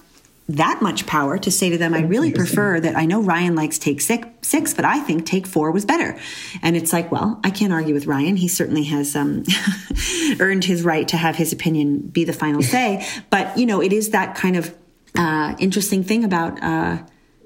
that 0.50 0.82
much 0.82 1.06
power 1.06 1.38
to 1.38 1.52
say 1.52 1.70
to 1.70 1.78
them, 1.78 1.94
I 1.94 2.02
really 2.02 2.34
prefer 2.34 2.80
that 2.80 2.98
I 2.98 3.06
know 3.06 3.22
Ryan 3.22 3.56
likes 3.56 3.78
take 3.78 4.02
six, 4.02 4.28
six, 4.42 4.74
but 4.74 4.84
I 4.84 5.00
think 5.00 5.26
take 5.26 5.46
four 5.46 5.70
was 5.70 5.86
better. 5.86 6.20
And 6.64 6.76
it's 6.76 6.92
like, 6.92 7.12
well, 7.12 7.40
I 7.44 7.52
can't 7.52 7.72
argue 7.72 7.94
with 7.94 8.08
Ryan. 8.08 8.36
He 8.36 8.48
certainly 8.48 8.86
has 8.86 9.16
um, 9.16 9.44
earned 10.40 10.66
his 10.66 10.84
right 10.84 11.08
to 11.08 11.18
have 11.18 11.36
his 11.36 11.54
opinion 11.54 12.00
be 12.00 12.24
the 12.24 12.34
final 12.34 12.64
say. 12.64 13.08
But, 13.30 13.60
you 13.60 13.68
know, 13.68 13.80
it 13.80 13.94
is 13.94 14.10
that 14.10 14.34
kind 14.34 14.56
of 14.56 14.76
uh, 15.16 15.56
interesting 15.60 16.04
thing 16.04 16.24
about. 16.24 16.62
Uh, 16.62 17.04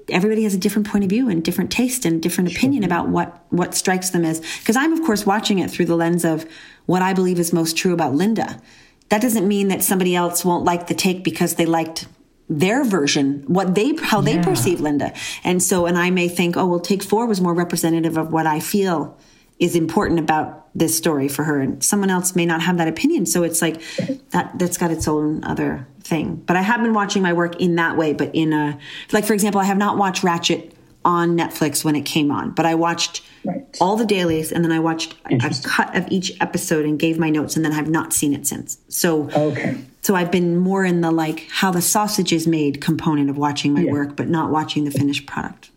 everybody 0.08 0.44
has 0.44 0.54
a 0.54 0.58
different 0.58 0.88
point 0.88 1.04
of 1.04 1.10
view 1.10 1.28
and 1.28 1.42
different 1.44 1.70
taste 1.70 2.04
and 2.04 2.22
different 2.22 2.50
opinion 2.54 2.84
about 2.84 3.08
what 3.08 3.42
what 3.48 3.74
strikes 3.74 4.10
them 4.10 4.22
as 4.22 4.40
because 4.58 4.76
i'm 4.76 4.92
of 4.92 5.02
course 5.02 5.24
watching 5.24 5.60
it 5.60 5.70
through 5.70 5.86
the 5.86 5.96
lens 5.96 6.26
of 6.26 6.46
what 6.84 7.00
i 7.00 7.14
believe 7.14 7.38
is 7.38 7.54
most 7.54 7.74
true 7.74 7.94
about 7.94 8.12
linda 8.12 8.60
that 9.08 9.22
doesn't 9.22 9.48
mean 9.48 9.68
that 9.68 9.82
somebody 9.82 10.14
else 10.14 10.44
won't 10.44 10.62
like 10.62 10.88
the 10.88 10.94
take 10.94 11.24
because 11.24 11.54
they 11.54 11.64
liked 11.64 12.06
their 12.48 12.84
version 12.84 13.42
what 13.46 13.74
they 13.74 13.94
how 13.96 14.20
they 14.20 14.34
Yeah. 14.34 14.44
perceive 14.44 14.80
linda 14.80 15.12
and 15.44 15.62
so 15.62 15.86
and 15.86 15.96
i 15.96 16.10
may 16.10 16.28
think 16.28 16.56
oh 16.58 16.66
well 16.66 16.80
take 16.80 17.02
four 17.02 17.26
was 17.26 17.40
more 17.40 17.54
representative 17.54 18.18
of 18.18 18.32
what 18.32 18.46
i 18.46 18.60
feel 18.60 19.16
is 19.58 19.74
important 19.74 20.18
about 20.20 20.66
this 20.74 20.94
story 20.96 21.26
for 21.28 21.44
her 21.44 21.60
and 21.60 21.82
someone 21.82 22.10
else 22.10 22.34
may 22.36 22.44
not 22.44 22.60
have 22.60 22.76
that 22.76 22.88
opinion 22.88 23.24
so 23.24 23.44
it's 23.44 23.62
like 23.62 23.80
that 24.30 24.50
that's 24.58 24.76
got 24.76 24.90
its 24.90 25.08
own 25.08 25.42
other 25.44 25.86
thing 26.02 26.34
but 26.46 26.54
i 26.56 26.60
have 26.60 26.82
been 26.82 26.92
watching 26.92 27.22
my 27.22 27.32
work 27.32 27.58
in 27.60 27.76
that 27.76 27.96
way 27.96 28.12
but 28.12 28.30
in 28.34 28.52
a 28.52 28.78
like 29.12 29.24
for 29.24 29.32
example 29.32 29.58
i 29.60 29.64
have 29.64 29.78
not 29.78 29.96
watched 29.96 30.22
Ratched 30.22 30.70
on 31.02 31.38
netflix 31.38 31.82
when 31.84 31.96
it 31.96 32.02
came 32.04 32.30
on 32.30 32.50
but 32.50 32.66
i 32.66 32.74
watched 32.74 33.22
Right. 33.46 33.64
all 33.80 33.96
the 33.96 34.06
dailies 34.06 34.52
and 34.52 34.64
then 34.64 34.72
i 34.72 34.78
watched 34.80 35.14
a 35.30 35.38
cut 35.64 35.94
of 35.96 36.06
each 36.10 36.32
episode 36.40 36.84
and 36.86 36.98
gave 36.98 37.18
my 37.18 37.30
notes 37.30 37.56
and 37.56 37.64
then 37.64 37.72
i've 37.72 37.88
not 37.90 38.12
seen 38.12 38.34
it 38.34 38.46
since 38.46 38.78
so 38.88 39.30
Okay. 39.30 39.76
So 40.04 40.14
i've 40.14 40.30
been 40.30 40.56
more 40.56 40.84
in 40.84 41.00
the 41.00 41.10
like 41.10 41.48
how 41.50 41.70
the 41.70 41.82
sausage 41.82 42.32
is 42.32 42.46
made 42.46 42.80
component 42.80 43.28
of 43.30 43.36
watching 43.36 43.72
my 43.74 43.80
Yeah. 43.82 43.92
work 43.92 44.16
but 44.16 44.28
not 44.28 44.50
watching 44.50 44.84
the 44.84 44.90
finished 44.90 45.26
product 45.26 45.70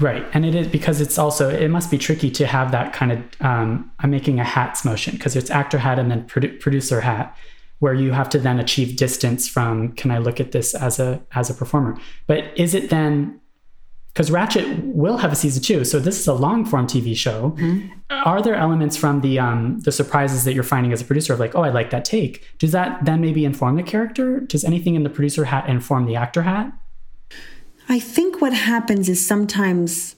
Right, 0.00 0.24
and 0.32 0.44
it 0.46 0.54
is 0.54 0.66
because 0.68 1.00
it's 1.02 1.18
also 1.18 1.50
it 1.50 1.68
must 1.68 1.90
be 1.90 1.98
tricky 1.98 2.30
to 2.32 2.46
have 2.46 2.72
that 2.72 2.92
kind 2.94 3.12
of 3.12 3.18
um, 3.40 3.92
I'm 4.00 4.10
making 4.10 4.40
a 4.40 4.44
hats 4.44 4.84
motion 4.86 5.14
because 5.14 5.36
it's 5.36 5.50
actor 5.50 5.78
hat 5.78 5.98
and 5.98 6.10
then 6.10 6.26
produ- 6.26 6.58
producer 6.58 7.02
hat, 7.02 7.36
where 7.78 7.92
you 7.94 8.10
have 8.12 8.28
to 8.30 8.38
then 8.38 8.58
achieve 8.58 8.96
distance 8.96 9.46
from 9.46 9.92
can 9.92 10.10
I 10.10 10.18
look 10.18 10.40
at 10.40 10.52
this 10.52 10.74
as 10.74 10.98
a 10.98 11.20
as 11.34 11.50
a 11.50 11.54
performer? 11.54 11.98
But 12.26 12.44
is 12.56 12.74
it 12.74 12.88
then 12.88 13.38
because 14.12 14.28
Ratched 14.28 14.92
will 14.92 15.16
have 15.16 15.32
a 15.32 15.36
season 15.36 15.62
two, 15.62 15.84
so 15.84 15.98
this 15.98 16.20
is 16.20 16.26
a 16.26 16.34
long 16.34 16.66
form 16.66 16.86
TV 16.86 17.16
show. 17.16 17.56
Are 18.10 18.42
there 18.42 18.54
elements 18.54 18.96
from 18.96 19.22
the 19.22 19.38
um, 19.38 19.80
the 19.80 19.92
surprises 19.92 20.44
that 20.44 20.52
you're 20.52 20.64
finding 20.64 20.92
as 20.92 21.00
a 21.00 21.04
producer 21.04 21.32
of 21.32 21.40
like, 21.40 21.54
oh, 21.54 21.62
I 21.62 21.70
like 21.70 21.90
that 21.90 22.04
take? 22.04 22.46
Does 22.58 22.72
that 22.72 23.04
then 23.04 23.20
maybe 23.20 23.44
inform 23.44 23.76
the 23.76 23.82
character? 23.82 24.40
Does 24.40 24.64
anything 24.64 24.94
in 24.94 25.02
the 25.02 25.10
producer 25.10 25.46
hat 25.46 25.68
inform 25.68 26.04
the 26.06 26.16
actor 26.16 26.42
hat? 26.42 26.72
I 27.88 27.98
think 27.98 28.40
what 28.40 28.52
happens 28.52 29.08
is 29.08 29.24
sometimes 29.26 30.16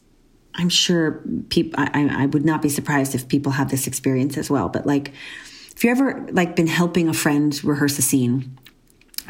I'm 0.57 0.69
sure 0.69 1.23
people. 1.49 1.79
I, 1.79 1.91
I 1.95 2.23
I 2.25 2.27
would 2.27 2.45
not 2.45 2.63
be 2.63 2.69
surprised 2.69 3.15
if 3.15 3.29
people 3.29 3.53
have 3.53 3.71
this 3.71 3.87
experience 3.87 4.37
as 4.37 4.51
well. 4.51 4.69
But 4.69 4.87
like, 4.87 5.13
if 5.77 5.85
you 5.85 5.91
ever 5.91 6.27
like 6.33 6.57
been 6.57 6.67
helping 6.67 7.09
a 7.09 7.15
friend 7.15 7.63
rehearse 7.63 7.97
a 7.99 8.03
scene 8.03 8.59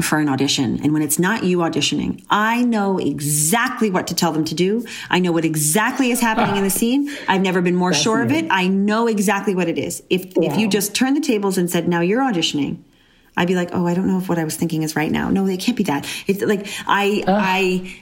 for 0.01 0.18
an 0.18 0.28
audition, 0.28 0.80
and 0.82 0.92
when 0.92 1.03
it's 1.03 1.18
not 1.18 1.45
you 1.45 1.59
auditioning, 1.59 2.24
I 2.28 2.62
know 2.62 2.99
exactly 2.99 3.90
what 3.90 4.09
to 4.09 4.14
tell 4.14 4.32
them 4.32 4.45
to 4.47 4.55
do. 4.55 4.84
I 5.09 5.20
know 5.20 5.32
what 5.32 5.45
exactly 5.45 6.11
is 6.11 6.20
happening 6.20 6.57
in 6.57 6.64
the 6.64 6.70
scene. 6.70 7.11
I've 7.28 7.42
never 7.42 7.62
been 7.62 7.76
more 7.76 7.95
sure 7.95 8.22
of 8.22 8.32
it. 8.32 8.47
I 8.51 8.66
know 8.66 9.07
exactly 9.07 9.55
what 9.55 9.68
it 9.68 9.78
is. 9.78 10.03
If 10.11 10.36
if 10.36 10.59
you 10.59 10.68
just 10.68 10.95
turn 10.95 11.14
the 11.14 11.20
tables 11.20 11.59
and 11.59 11.70
said, 11.70 11.88
"Now 11.88 12.01
you're 12.01 12.22
auditioning," 12.22 12.78
I'd 13.36 13.49
be 13.49 13.55
like, 13.55 13.70
"Oh, 13.72 13.86
I 13.86 13.95
don't 13.95 14.09
know 14.09 14.18
if 14.18 14.28
what 14.28 14.38
I 14.38 14.45
was 14.45 14.57
thinking 14.57 14.82
is 14.82 14.97
right 14.97 15.11
now." 15.11 15.30
No, 15.30 15.47
it 15.47 15.61
can't 15.61 15.76
be 15.76 15.84
that. 15.84 16.07
It's 16.26 16.42
like 16.42 16.66
I 16.86 17.22
I 17.26 17.95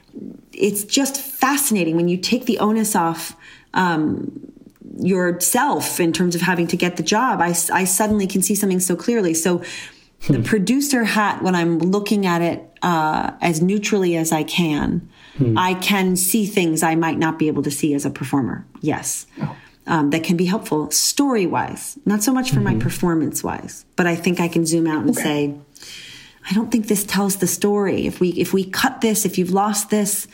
it's 0.53 0.85
just 0.85 1.21
fascinating 1.21 1.97
when 1.97 2.09
you 2.09 2.17
take 2.17 2.47
the 2.47 2.59
onus 2.59 2.95
off 2.95 3.37
um, 3.75 4.53
yourself 4.99 6.01
in 6.01 6.13
terms 6.13 6.35
of 6.35 6.43
having 6.43 6.67
to 6.69 6.77
get 6.77 6.97
the 6.97 7.03
job. 7.03 7.41
I, 7.41 7.55
I 7.73 7.85
suddenly 7.85 8.27
can 8.27 8.43
see 8.43 8.55
something 8.55 8.81
so 8.81 8.97
clearly. 8.97 9.35
So 9.35 9.63
the 10.29 10.43
producer 10.43 11.05
hat, 11.05 11.43
when 11.43 11.55
I'm 11.55 11.79
looking 11.79 12.27
at 12.27 12.43
it 12.43 12.69
uh, 12.83 13.33
as 13.41 13.61
neutrally 13.61 14.17
as 14.17 14.33
I 14.33 14.45
can, 14.45 15.09
I 15.57 15.75
can 15.75 16.17
see 16.17 16.47
things 16.47 16.83
I 16.83 16.95
might 16.95 17.19
not 17.19 17.39
be 17.39 17.49
able 17.49 17.63
to 17.63 17.71
see 17.71 17.95
as 17.95 18.05
a 18.05 18.11
performer. 18.11 18.65
Yes. 18.81 19.27
Oh. 19.41 19.57
Um, 19.85 20.11
that 20.11 20.23
can 20.23 20.37
be 20.37 20.45
helpful 20.45 20.93
story 20.93 21.45
wise, 21.45 21.99
not 22.05 22.23
so 22.23 22.33
much 22.33 22.53
for 22.53 22.61
my 22.61 22.77
performance 22.77 23.43
wise, 23.43 23.85
but 23.97 24.07
I 24.07 24.15
think 24.15 24.39
I 24.39 24.47
can 24.47 24.65
zoom 24.65 24.87
out 24.87 25.03
and 25.03 25.17
say, 25.17 25.57
I 26.49 26.55
don't 26.55 26.71
think 26.71 26.87
this 26.87 27.03
tells 27.05 27.39
the 27.39 27.49
story. 27.49 28.07
If 28.07 28.21
we 28.21 28.29
if 28.31 28.53
we 28.53 28.65
cut 28.65 29.01
this, 29.01 29.25
if 29.25 29.39
you've 29.39 29.51
lost 29.51 29.91
this, 29.91 30.29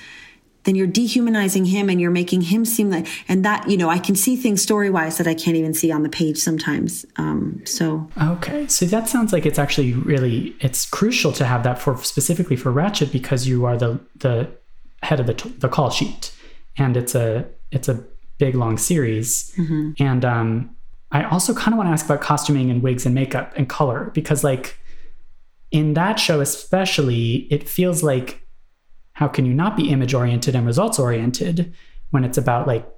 then 0.69 0.75
you're 0.75 0.87
dehumanizing 0.87 1.65
him 1.65 1.89
and 1.89 1.99
you're 1.99 2.11
making 2.11 2.43
him 2.43 2.63
seem 2.67 2.91
like 2.91 3.07
and 3.27 3.43
that 3.43 3.69
you 3.71 3.77
know 3.79 3.89
I 3.89 3.99
can 3.99 4.15
see 4.15 4.37
things 4.37 4.61
story 4.61 4.91
wise 4.91 5.17
that 5.17 5.27
I 5.27 5.33
can't 5.33 5.57
even 5.57 5.73
see 5.73 5.91
on 5.91 6.03
the 6.03 6.11
page 6.11 6.37
sometimes. 6.37 7.07
Um, 7.17 7.63
so. 7.65 8.07
Okay, 8.23 8.67
so 8.67 8.85
that 8.85 9.09
sounds 9.09 9.33
like 9.33 9.47
it's 9.47 9.59
actually 9.59 9.95
really 9.95 10.55
it's 10.61 10.85
crucial 10.85 11.33
to 11.33 11.47
have 11.47 11.63
that 11.63 11.79
for 11.79 11.97
specifically 12.05 12.55
for 12.55 12.71
Ratched 12.71 13.11
because 13.11 13.49
you 13.49 13.65
are 13.65 13.79
the 13.79 13.99
the 14.17 14.51
head 15.03 15.21
of 15.21 15.27
the 15.27 15.35
t- 15.35 15.49
the 15.59 15.71
call 15.71 15.89
sheet, 15.89 16.37
and 16.77 16.99
it's 16.99 17.15
a 17.15 17.47
it's 17.73 17.89
a 17.89 18.05
big 18.37 18.55
long 18.55 18.77
series, 18.77 19.55
and 19.99 20.23
um, 20.23 20.77
I 21.11 21.25
also 21.25 21.55
kind 21.55 21.73
of 21.73 21.79
want 21.79 21.89
to 21.89 21.93
ask 21.93 22.05
about 22.05 22.21
costuming 22.21 22.71
and 22.71 22.83
wigs 22.83 23.07
and 23.07 23.15
makeup 23.15 23.55
and 23.57 23.71
color 23.71 24.11
because 24.13 24.45
like 24.45 24.79
in 25.71 25.95
that 25.95 26.21
show 26.21 26.41
especially 26.41 27.47
it 27.51 27.67
feels 27.67 28.03
like 28.03 28.48
how 29.19 29.27
can 29.27 29.45
you 29.45 29.53
not 29.53 29.77
be 29.77 29.91
image 29.91 30.15
oriented 30.15 30.55
and 30.55 30.65
results 30.65 30.97
oriented 30.97 31.75
when 32.11 32.23
it's 32.23 32.39
about 32.39 32.69
like 32.69 32.89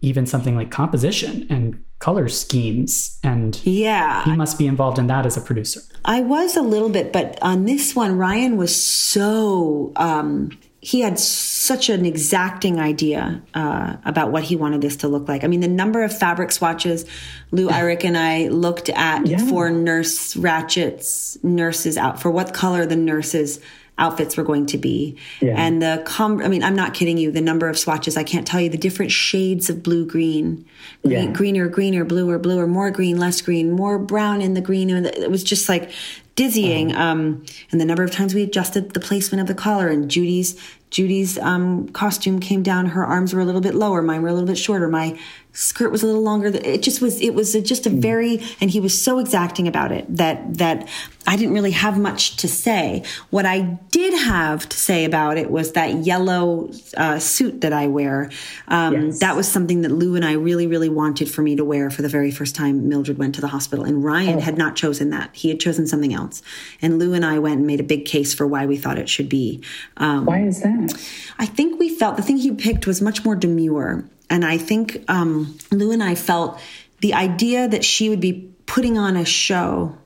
even 0.00 0.26
something 0.26 0.56
like 0.56 0.72
composition 0.72 1.46
and 1.48 1.80
color 2.00 2.28
schemes 2.28 3.16
and 3.22 3.64
yeah, 3.64 4.24
he 4.24 4.34
must 4.34 4.58
be 4.58 4.66
involved 4.66 4.98
in 4.98 5.06
that 5.06 5.24
as 5.24 5.36
a 5.36 5.40
producer. 5.40 5.80
I 6.04 6.22
was 6.22 6.56
a 6.56 6.62
little 6.62 6.88
bit, 6.88 7.12
but 7.12 7.38
on 7.42 7.64
this 7.64 7.94
one, 7.94 8.18
Ryan 8.18 8.56
was 8.56 8.74
so 8.74 9.92
um, 9.94 10.50
he 10.80 11.00
had 11.00 11.16
such 11.16 11.88
an 11.88 12.04
exacting 12.04 12.80
idea 12.80 13.40
uh, 13.54 13.98
about 14.04 14.32
what 14.32 14.42
he 14.42 14.56
wanted 14.56 14.80
this 14.80 14.96
to 14.96 15.06
look 15.06 15.28
like. 15.28 15.44
I 15.44 15.46
mean, 15.46 15.60
the 15.60 15.68
number 15.68 16.02
of 16.02 16.16
fabric 16.16 16.50
swatches 16.50 17.04
Lou 17.52 17.68
Eyrich 17.68 18.02
and 18.02 18.18
I 18.18 18.48
looked 18.48 18.88
at 18.88 19.28
for 19.48 19.70
Nurse 19.70 20.34
Ratched's 20.34 21.38
nurses 21.44 21.96
out 21.96 22.20
for 22.20 22.32
what 22.32 22.52
color 22.52 22.84
the 22.84 22.96
nurses 22.96 23.60
outfits 23.98 24.36
were 24.36 24.44
going 24.44 24.66
to 24.66 24.78
be. 24.78 25.16
And 25.56 25.82
the 25.82 26.02
com 26.06 26.40
i 26.40 26.48
mean 26.48 26.62
i'm 26.62 26.76
not 26.76 26.94
kidding 26.94 27.18
you. 27.18 27.30
The 27.30 27.40
number 27.40 27.68
of 27.68 27.78
swatches 27.78 28.16
i 28.16 28.22
can't 28.22 28.46
tell 28.46 28.60
you. 28.60 28.68
The 28.68 28.78
different 28.78 29.12
shades 29.12 29.68
of 29.68 29.82
blue 29.82 30.06
green, 30.06 30.64
green 31.02 31.32
greener 31.32 31.68
greener 31.68 32.04
bluer 32.04 32.38
bluer 32.38 32.66
more 32.66 32.90
green 32.90 33.18
less 33.18 33.40
green 33.40 33.72
more 33.72 33.98
brown 33.98 34.40
in 34.40 34.54
the 34.54 34.60
green. 34.60 34.90
And 34.90 35.06
it 35.06 35.30
was 35.30 35.44
just 35.44 35.68
like 35.68 35.90
dizzying. 36.38 36.94
Um, 36.94 37.44
and 37.72 37.80
the 37.80 37.84
number 37.84 38.04
of 38.04 38.12
times 38.12 38.32
we 38.32 38.44
adjusted 38.44 38.94
the 38.94 39.00
placement 39.00 39.40
of 39.40 39.48
the 39.48 39.60
collar. 39.60 39.88
And 39.88 40.08
judy's 40.08 40.56
judy's 40.90 41.36
um, 41.38 41.88
costume 41.88 42.38
came 42.38 42.62
down. 42.62 42.86
Her 42.86 43.04
arms 43.04 43.34
were 43.34 43.40
a 43.40 43.44
little 43.44 43.60
bit 43.60 43.74
lower. 43.74 44.02
Mine 44.02 44.22
were 44.22 44.28
a 44.28 44.32
little 44.32 44.46
bit 44.46 44.56
shorter. 44.56 44.88
My 44.88 45.18
skirt 45.58 45.90
was 45.90 46.04
a 46.04 46.06
little 46.06 46.22
longer. 46.22 46.46
It 46.46 46.82
just 46.82 47.00
was 47.00 47.20
it 47.20 47.34
was 47.34 47.52
just 47.52 47.84
a 47.84 47.90
very 47.90 48.40
and 48.60 48.70
he 48.70 48.78
was 48.78 49.00
so 49.00 49.18
exacting 49.18 49.66
about 49.66 49.90
it 49.90 50.04
that 50.16 50.58
that 50.58 50.88
i 51.26 51.36
didn't 51.36 51.52
really 51.52 51.72
have 51.72 51.98
much 51.98 52.36
to 52.36 52.46
say. 52.48 53.02
What 53.30 53.44
i 53.44 53.76
did 53.90 54.14
have 54.14 54.68
to 54.68 54.76
say 54.76 55.04
about 55.04 55.36
it 55.36 55.50
was 55.50 55.72
that 55.72 56.06
yellow 56.06 56.70
uh, 56.96 57.18
suit 57.18 57.62
that 57.62 57.72
i 57.72 57.88
wear. 57.88 58.30
Um, 58.68 59.10
that 59.18 59.34
was 59.34 59.48
something 59.48 59.82
that 59.82 59.90
lou 59.90 60.14
and 60.14 60.24
i 60.24 60.32
really 60.32 60.68
really 60.68 60.88
wanted 60.88 61.28
for 61.28 61.42
me 61.42 61.56
to 61.56 61.64
wear 61.64 61.90
for 61.90 62.02
the 62.02 62.08
very 62.08 62.30
first 62.30 62.54
time 62.54 62.88
mildred 62.88 63.18
went 63.18 63.34
to 63.34 63.40
the 63.40 63.48
hospital. 63.48 63.84
And 63.84 64.04
ryan 64.04 64.38
had 64.38 64.56
not 64.56 64.76
chosen 64.76 65.10
that. 65.10 65.34
He 65.34 65.48
had 65.48 65.58
chosen 65.58 65.88
something 65.88 66.14
else. 66.14 66.40
And 66.80 67.00
lou 67.00 67.14
and 67.14 67.24
i 67.26 67.40
went 67.40 67.56
and 67.58 67.66
made 67.66 67.80
a 67.80 67.84
big 67.94 68.04
case 68.04 68.32
for 68.32 68.46
why 68.46 68.64
we 68.64 68.76
thought 68.76 68.96
it 68.96 69.08
should 69.08 69.28
be 69.28 69.60
um, 69.96 70.24
Why 70.24 70.42
is 70.42 70.62
that? 70.62 70.94
I 71.36 71.46
think 71.46 71.80
we 71.80 71.88
felt 71.88 72.16
the 72.16 72.22
thing 72.22 72.36
he 72.36 72.52
picked 72.54 72.86
was 72.86 73.02
much 73.02 73.24
more 73.24 73.34
demure. 73.34 74.04
And 74.30 74.44
I 74.44 74.58
think 74.58 75.04
um, 75.08 75.56
Lou 75.70 75.90
and 75.90 76.02
I 76.02 76.14
felt 76.14 76.60
the 77.00 77.14
idea 77.14 77.68
that 77.68 77.84
she 77.84 78.08
would 78.08 78.20
be 78.20 78.50
putting 78.66 78.98
on 78.98 79.16
a 79.16 79.24
show 79.24 79.96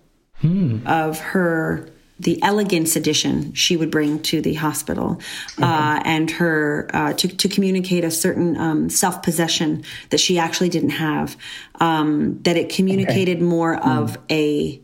of 0.87 1.19
her, 1.21 1.89
the 2.19 2.43
elegance 2.43 2.97
edition 2.97 3.53
she 3.55 3.77
would 3.77 3.91
bring 3.91 4.21
to 4.23 4.41
the 4.41 4.55
hospital, 4.55 5.21
uh, 5.59 6.01
and 6.05 6.31
her 6.33 6.89
uh, 6.93 7.13
to, 7.15 7.29
to 7.29 7.49
communicate 7.49 8.05
a 8.05 8.11
certain 8.11 8.57
um, 8.57 8.89
self 8.91 9.23
possession 9.23 9.85
that 10.11 10.19
she 10.19 10.39
actually 10.39 10.69
didn't 10.69 10.91
have, 10.91 11.37
um, 11.81 12.41
that 12.43 12.57
it 12.57 12.69
communicated 12.69 13.41
more 13.41 13.77
of 13.77 14.19
a 14.31 14.81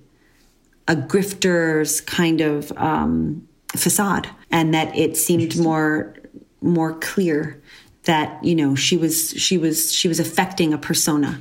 a 0.86 0.96
grifter's 0.96 2.00
kind 2.00 2.40
of 2.40 2.72
um, 2.76 3.46
facade, 3.76 4.28
and 4.50 4.74
that 4.74 4.96
it 4.96 5.16
seemed 5.16 5.58
more 5.58 6.14
more 6.60 6.94
clear 6.98 7.62
that 8.08 8.42
you 8.42 8.54
know 8.60 8.74
she 8.74 8.96
was 8.96 9.30
she 9.36 9.56
was 9.58 9.92
she 9.92 10.08
was 10.08 10.18
affecting 10.18 10.72
a 10.72 10.78
persona 10.78 11.38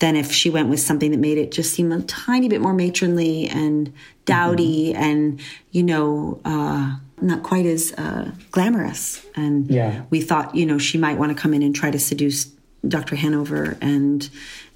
than 0.00 0.14
if 0.16 0.30
she 0.32 0.50
went 0.50 0.68
with 0.68 0.80
something 0.80 1.10
that 1.12 1.18
made 1.28 1.38
it 1.38 1.50
just 1.52 1.72
seem 1.74 1.90
a 1.92 2.00
tiny 2.02 2.48
bit 2.48 2.60
more 2.60 2.74
matronly 2.74 3.48
and 3.48 3.92
dowdy 4.26 4.94
and 4.94 5.40
you 5.70 5.82
know 5.82 6.40
uh, 6.44 6.96
not 7.20 7.42
quite 7.42 7.66
as 7.66 7.92
uh, 7.94 8.30
glamorous. 8.50 9.24
And 9.36 9.68
Yeah. 9.70 10.02
we 10.10 10.20
thought 10.20 10.54
you 10.54 10.66
know 10.66 10.78
she 10.78 10.98
might 10.98 11.18
want 11.18 11.30
to 11.34 11.40
come 11.42 11.54
in 11.54 11.62
and 11.62 11.74
try 11.74 11.90
to 11.90 11.98
seduce 11.98 12.46
Dr. 12.86 13.16
Hanover 13.16 13.76
and 13.80 14.28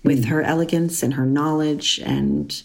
with 0.04 0.24
her 0.26 0.42
elegance 0.42 1.02
and 1.04 1.14
her 1.14 1.26
knowledge 1.26 2.00
and 2.04 2.62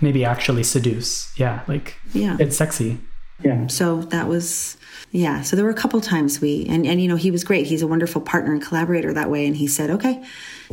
Maybe 0.00 0.24
actually 0.24 0.64
seduce. 0.64 1.10
Yeah, 1.38 1.60
like 1.68 1.96
Yeah. 2.12 2.36
it's 2.40 2.56
sexy. 2.56 2.98
Yeah. 3.42 3.66
so 3.68 3.86
that 4.14 4.28
was 4.28 4.76
yeah 5.14 5.42
so 5.42 5.54
there 5.54 5.64
were 5.64 5.70
a 5.70 5.74
couple 5.74 6.00
times 6.00 6.40
we 6.40 6.66
and 6.68 6.84
and 6.84 7.00
you 7.00 7.06
know 7.06 7.16
he 7.16 7.30
was 7.30 7.44
great 7.44 7.66
he's 7.66 7.82
a 7.82 7.86
wonderful 7.86 8.20
partner 8.20 8.52
and 8.52 8.60
collaborator 8.60 9.12
that 9.12 9.30
way 9.30 9.46
and 9.46 9.56
he 9.56 9.66
said 9.66 9.88
okay 9.88 10.22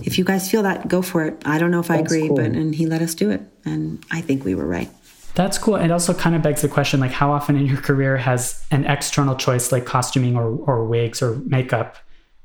if 0.04 0.18
you 0.18 0.24
guys 0.26 0.50
feel 0.50 0.64
that 0.64 0.88
go 0.88 1.02
for 1.02 1.24
it 1.24 1.42
i 1.46 1.60
don't 1.60 1.70
know 1.70 1.80
if 1.80 1.92
i 1.92 1.98
agree 1.98 2.28
cool. 2.28 2.38
but 2.38 2.46
and 2.46 2.74
he 2.76 2.88
let 2.88 3.02
us 3.02 3.14
do 3.14 3.30
it 3.30 3.42
and 3.66 4.04
i 4.10 4.20
think 4.20 4.44
we 4.44 4.56
were 4.56 4.66
right 4.66 4.90
That's 5.34 5.58
cool. 5.58 5.76
It 5.76 5.92
also 5.92 6.14
kind 6.14 6.36
of 6.36 6.42
begs 6.42 6.62
the 6.62 6.68
question 6.68 7.00
like 7.00 7.12
how 7.12 7.32
often 7.32 7.56
in 7.56 7.66
your 7.66 7.80
career 7.80 8.18
has 8.18 8.66
an 8.72 8.84
external 8.86 9.36
choice 9.36 9.72
like 9.72 9.86
costuming 9.86 10.36
or, 10.36 10.58
or 10.66 10.84
wigs 10.86 11.22
or 11.22 11.38
makeup 11.46 11.96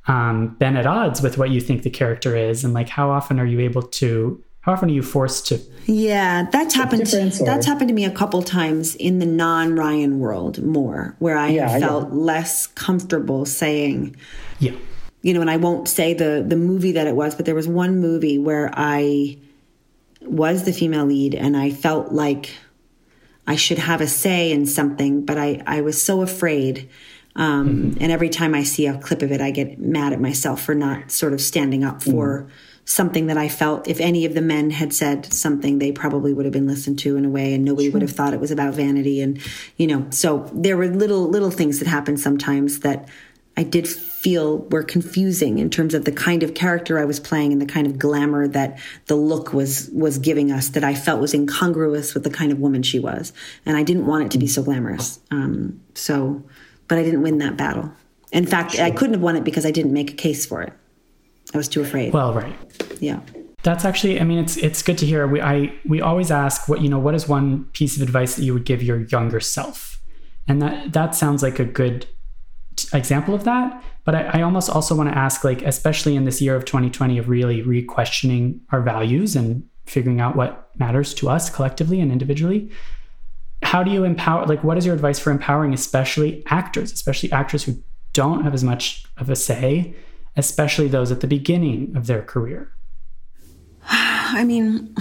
um, 0.07 0.55
been 0.61 0.77
at 0.77 0.87
odds 0.87 1.21
with 1.21 1.37
what 1.37 1.51
you 1.51 1.61
think 1.61 1.83
the 1.83 1.91
character 1.91 2.37
is? 2.37 2.63
And 2.63 2.73
like 2.75 2.89
how 2.89 3.11
often 3.11 3.41
are 3.41 3.47
you 3.47 3.59
able 3.61 3.83
to 3.83 4.43
how 4.67 4.73
often 4.73 4.91
are 4.91 4.93
you 4.93 5.03
forced 5.03 5.47
to 5.47 5.59
yeah 5.87 6.47
that's 6.51 6.75
happened 6.75 7.05
difference, 7.05 7.39
that's 7.39 7.64
happened 7.67 7.89
to 7.89 7.95
me 7.95 8.05
a 8.05 8.11
couple 8.11 8.43
times 8.43 8.95
in 8.97 9.21
the 9.21 9.27
non-ryan 9.27 10.19
world 10.19 10.61
more 10.62 11.14
where 11.21 11.39
i 11.39 11.49
Yeah, 11.49 11.69
have 11.69 11.83
I 11.83 11.87
felt 11.87 12.12
less 12.12 12.67
comfortable 12.67 13.47
saying 13.47 14.17
Yeah. 14.59 14.73
you 15.23 15.33
know, 15.35 15.41
and 15.41 15.51
I 15.51 15.57
won't 15.57 15.89
say 15.89 16.12
the 16.14 16.45
the 16.47 16.57
movie 16.57 16.93
that 16.93 17.07
it 17.07 17.14
was, 17.17 17.35
but 17.37 17.47
there 17.47 17.55
was 17.55 17.67
one 17.69 17.99
movie 18.01 18.39
where 18.39 18.71
I 18.75 19.39
was 20.23 20.64
the 20.64 20.73
female 20.73 21.07
lead 21.07 21.35
and 21.35 21.57
I 21.57 21.71
felt 21.71 22.12
like 22.12 22.51
I 23.47 23.57
should 23.57 23.79
have 23.79 24.01
a 24.01 24.07
say 24.07 24.51
in 24.53 24.67
something, 24.67 25.25
but 25.25 25.37
I 25.39 25.62
I 25.67 25.81
was 25.83 25.97
so 26.03 26.23
afraid. 26.23 26.89
Um, 27.37 27.97
And 28.01 28.11
every 28.12 28.29
time 28.31 28.55
I 28.61 28.64
see 28.64 28.87
a 28.87 28.97
clip 28.99 29.23
of 29.23 29.31
it, 29.31 29.41
I 29.41 29.51
get 29.51 29.79
mad 29.79 30.12
at 30.12 30.21
myself 30.21 30.62
for 30.62 30.75
not 30.75 31.11
sort 31.12 31.33
of 31.33 31.41
standing 31.41 31.85
up 31.85 32.03
for 32.03 32.47
something 32.87 33.26
that 33.26 33.37
I 33.37 33.49
felt 33.49 33.89
if 33.89 34.01
any 34.01 34.24
of 34.24 34.34
the 34.34 34.41
men 34.41 34.70
had 34.70 34.95
said 34.95 35.32
something, 35.32 35.78
they 35.78 35.93
probably 35.93 36.32
would 36.32 36.47
have 36.47 36.53
been 36.53 36.68
listened 36.68 36.99
to 37.01 37.16
in 37.16 37.24
a 37.24 37.28
way, 37.28 37.53
and 37.53 37.64
nobody 37.64 37.91
would 37.91 38.01
have 38.01 38.12
thought 38.12 38.32
it 38.32 38.41
was 38.41 38.51
about 38.51 38.74
vanity. 38.74 39.20
And 39.20 39.39
you 39.76 39.87
know, 39.87 40.07
so 40.11 40.49
there 40.55 40.76
were 40.76 40.87
little 40.87 41.28
little 41.28 41.51
things 41.51 41.80
that 41.80 41.89
happened 41.89 42.20
sometimes 42.20 42.80
that 42.80 43.09
I 43.57 43.64
did 43.64 43.89
feel 43.89 44.59
were 44.59 44.82
confusing 44.82 45.59
in 45.59 45.68
terms 45.68 45.95
of 45.95 46.05
the 46.05 46.12
kind 46.12 46.43
of 46.43 46.55
character 46.55 46.99
I 46.99 47.05
was 47.05 47.18
playing 47.18 47.53
and 47.53 47.61
the 47.61 47.66
kind 47.66 47.87
of 47.87 47.99
glamour 47.99 48.47
that 48.49 48.78
the 49.07 49.16
look 49.16 49.53
was 49.53 49.91
was 49.93 50.18
giving 50.18 50.53
us 50.53 50.68
that 50.70 50.84
I 50.84 50.95
felt 50.95 51.20
was 51.20 51.34
incongruous 51.34 52.14
with 52.14 52.22
the 52.22 52.30
kind 52.30 52.53
of 52.53 52.61
woman 52.61 52.82
she 52.82 53.01
was, 53.01 53.32
and 53.66 53.76
I 53.76 53.82
didn't 53.82 54.07
want 54.07 54.24
it 54.24 54.30
to 54.32 54.39
be 54.39 54.47
so 54.47 54.62
glamorous. 54.62 55.18
Um, 55.32 55.80
so, 55.95 56.45
but 56.87 56.99
I 56.99 57.03
didn't 57.03 57.22
win 57.22 57.39
that 57.39 57.57
battle. 57.57 57.91
In 58.30 58.47
fact, 58.47 58.78
I 58.78 58.91
couldn't 58.91 59.14
have 59.14 59.22
won 59.22 59.37
it 59.37 59.45
because 59.45 59.66
I 59.66 59.70
didn't 59.72 59.93
make 59.93 60.11
a 60.12 60.14
case 60.14 60.47
for 60.47 60.62
it. 60.62 60.72
I 61.55 61.57
was 61.57 61.69
too 61.69 61.81
afraid. 61.81 62.13
Well, 62.13 62.35
right. 62.35 62.55
yeah. 63.01 63.21
That's 63.63 63.85
actually, 63.85 64.21
I 64.21 64.25
mean, 64.25 64.39
it's 64.39 64.57
it's 64.57 64.83
good 64.83 64.99
to 64.99 65.07
hear. 65.07 65.27
We 65.27 65.41
I 65.41 65.75
we 65.85 66.01
always 66.01 66.31
ask 66.31 66.69
what 66.69 66.83
you 66.83 66.89
know. 66.89 66.99
What 66.99 67.15
is 67.15 67.29
one 67.29 67.65
piece 67.73 67.97
of 67.97 68.03
advice 68.03 68.37
that 68.37 68.45
you 68.45 68.55
would 68.55 68.65
give 68.65 68.83
your 68.83 69.01
younger 69.07 69.41
self? 69.41 70.01
And 70.47 70.63
that 70.63 70.93
that 70.93 71.15
sounds 71.15 71.43
like 71.43 71.59
a 71.59 71.65
good 71.65 72.07
example 72.93 73.35
of 73.35 73.45
that. 73.45 73.83
But 74.05 74.15
I, 74.15 74.23
I 74.39 74.43
almost 74.43 74.71
also 74.71 74.95
want 74.95 75.11
to 75.11 75.19
ask, 75.19 75.43
like, 75.43 75.63
especially 75.63 76.15
in 76.15 76.25
this 76.25 76.41
year 76.41 76.55
of 76.55 76.65
2020, 76.65 77.19
of 77.19 77.29
really 77.29 77.63
re-questioning 77.63 78.61
our 78.71 78.81
values 78.81 79.35
and 79.35 79.69
figuring 79.87 80.21
out 80.21 80.37
what 80.37 80.71
matters 80.79 81.13
to 81.15 81.29
us 81.29 81.51
collectively 81.51 82.01
and 82.01 82.13
individually. 82.13 82.71
How 83.63 83.83
do 83.83 83.91
you 83.91 84.05
empower? 84.05 84.47
Like, 84.47 84.63
what 84.63 84.79
is 84.79 84.87
your 84.87 84.95
advice 84.95 85.19
for 85.19 85.33
empowering, 85.33 85.75
especially 85.75 86.45
actors, 86.47 86.93
especially 86.93 87.33
actors 87.33 87.65
who 87.65 87.83
don't 88.13 88.45
have 88.45 88.55
as 88.55 88.63
much 88.63 89.05
of 89.17 89.29
a 89.29 89.35
say, 89.35 89.97
especially 90.37 90.89
those 90.89 91.11
at 91.11 91.20
the 91.20 91.26
beginning 91.26 91.97
of 91.97 92.07
their 92.07 92.22
career? 92.22 92.72
I 93.89 94.45
mean, 94.45 94.95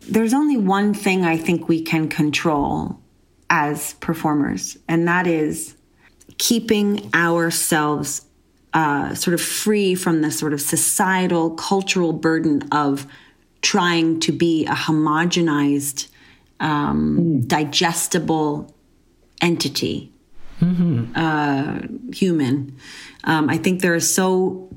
there's 0.00 0.34
only 0.34 0.56
one 0.56 0.94
thing 0.94 1.24
I 1.24 1.36
think 1.36 1.68
we 1.68 1.82
can 1.82 2.08
control 2.08 2.98
as 3.50 3.94
performers, 3.94 4.78
and 4.88 5.06
that 5.06 5.26
is 5.26 5.76
keeping 6.38 7.10
ourselves 7.14 8.22
uh, 8.74 9.14
sort 9.14 9.34
of 9.34 9.40
free 9.40 9.94
from 9.94 10.22
the 10.22 10.30
sort 10.30 10.52
of 10.52 10.60
societal, 10.60 11.50
cultural 11.50 12.12
burden 12.12 12.62
of 12.72 13.06
trying 13.60 14.18
to 14.20 14.32
be 14.32 14.64
a 14.66 14.72
homogenized, 14.72 16.08
um, 16.58 17.18
mm. 17.18 17.48
digestible 17.48 18.74
entity, 19.40 20.12
mm-hmm. 20.60 21.12
uh, 21.14 22.12
human. 22.14 22.76
Um, 23.24 23.48
I 23.48 23.58
think 23.58 23.80
there 23.80 23.94
is 23.94 24.12
so 24.12 24.68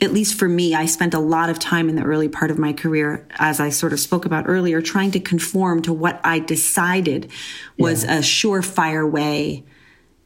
at 0.00 0.12
least 0.12 0.38
for 0.38 0.48
me, 0.48 0.74
I 0.74 0.86
spent 0.86 1.14
a 1.14 1.20
lot 1.20 1.50
of 1.50 1.58
time 1.58 1.88
in 1.88 1.94
the 1.94 2.02
early 2.02 2.28
part 2.28 2.50
of 2.50 2.58
my 2.58 2.72
career, 2.72 3.26
as 3.38 3.60
I 3.60 3.68
sort 3.68 3.92
of 3.92 4.00
spoke 4.00 4.24
about 4.24 4.44
earlier, 4.48 4.82
trying 4.82 5.12
to 5.12 5.20
conform 5.20 5.82
to 5.82 5.92
what 5.92 6.20
I 6.24 6.40
decided 6.40 7.30
was 7.78 8.04
yeah. 8.04 8.18
a 8.18 8.20
surefire 8.20 9.08
way 9.08 9.64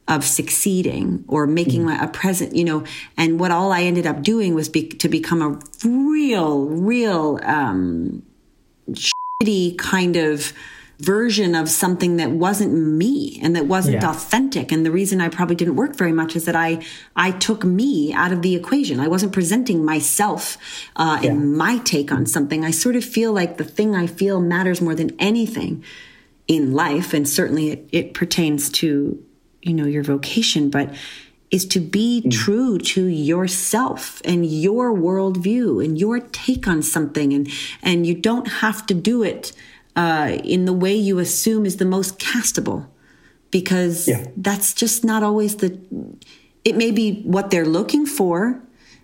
of 0.07 0.25
succeeding 0.25 1.23
or 1.27 1.45
making 1.45 1.85
mm. 1.85 2.03
a 2.03 2.07
present, 2.07 2.55
you 2.55 2.63
know, 2.63 2.83
and 3.15 3.39
what 3.39 3.51
all 3.51 3.71
I 3.71 3.83
ended 3.83 4.07
up 4.07 4.23
doing 4.23 4.55
was 4.55 4.67
be, 4.67 4.87
to 4.87 5.07
become 5.07 5.41
a 5.41 5.87
real, 5.87 6.65
real, 6.65 7.39
um, 7.43 8.23
shitty 8.89 9.77
kind 9.77 10.15
of, 10.15 10.51
version 10.99 11.55
of 11.55 11.69
something 11.69 12.17
that 12.17 12.29
wasn't 12.29 12.73
me 12.73 13.39
and 13.41 13.55
that 13.55 13.65
wasn't 13.65 14.01
yeah. 14.01 14.09
authentic 14.09 14.69
and 14.69 14.85
the 14.85 14.91
reason 14.91 15.21
i 15.21 15.29
probably 15.29 15.55
didn't 15.55 15.77
work 15.77 15.95
very 15.95 16.11
much 16.11 16.35
is 16.35 16.43
that 16.43 16.57
i 16.57 16.77
i 17.15 17.31
took 17.31 17.63
me 17.63 18.11
out 18.11 18.33
of 18.33 18.41
the 18.41 18.53
equation 18.53 18.99
i 18.99 19.07
wasn't 19.07 19.31
presenting 19.31 19.85
myself 19.85 20.57
uh, 20.97 21.17
yeah. 21.21 21.29
and 21.29 21.55
my 21.55 21.77
take 21.79 22.11
on 22.11 22.25
something 22.25 22.65
i 22.65 22.71
sort 22.71 22.97
of 22.97 23.05
feel 23.05 23.31
like 23.31 23.55
the 23.55 23.63
thing 23.63 23.95
i 23.95 24.05
feel 24.05 24.41
matters 24.41 24.81
more 24.81 24.93
than 24.93 25.09
anything 25.19 25.81
in 26.49 26.73
life 26.73 27.13
and 27.13 27.29
certainly 27.29 27.69
it, 27.69 27.89
it 27.93 28.13
pertains 28.13 28.69
to 28.69 29.23
you 29.61 29.73
know 29.73 29.85
your 29.85 30.03
vocation 30.03 30.69
but 30.69 30.93
is 31.49 31.65
to 31.65 31.79
be 31.79 32.21
mm. 32.25 32.31
true 32.31 32.77
to 32.77 33.05
yourself 33.05 34.21
and 34.25 34.45
your 34.45 34.93
worldview 34.93 35.83
and 35.83 35.97
your 35.97 36.19
take 36.19 36.67
on 36.67 36.81
something 36.81 37.31
and 37.33 37.47
and 37.81 38.05
you 38.05 38.13
don't 38.13 38.47
have 38.47 38.85
to 38.85 38.93
do 38.93 39.23
it 39.23 39.53
uh, 39.99 40.37
in 40.45 40.63
the 40.63 40.71
way 40.71 40.95
you 40.95 41.19
assume 41.19 41.65
is 41.65 41.75
the 41.75 41.85
most 41.85 42.17
castable 42.19 42.87
because 43.51 44.07
yeah. 44.07 44.25
that's 44.37 44.73
just 44.73 45.03
not 45.03 45.23
always 45.23 45.57
the 45.57 45.77
it 46.63 46.77
may 46.77 46.89
be 46.89 47.21
what 47.23 47.51
they're 47.51 47.65
looking 47.65 48.05
for 48.05 48.61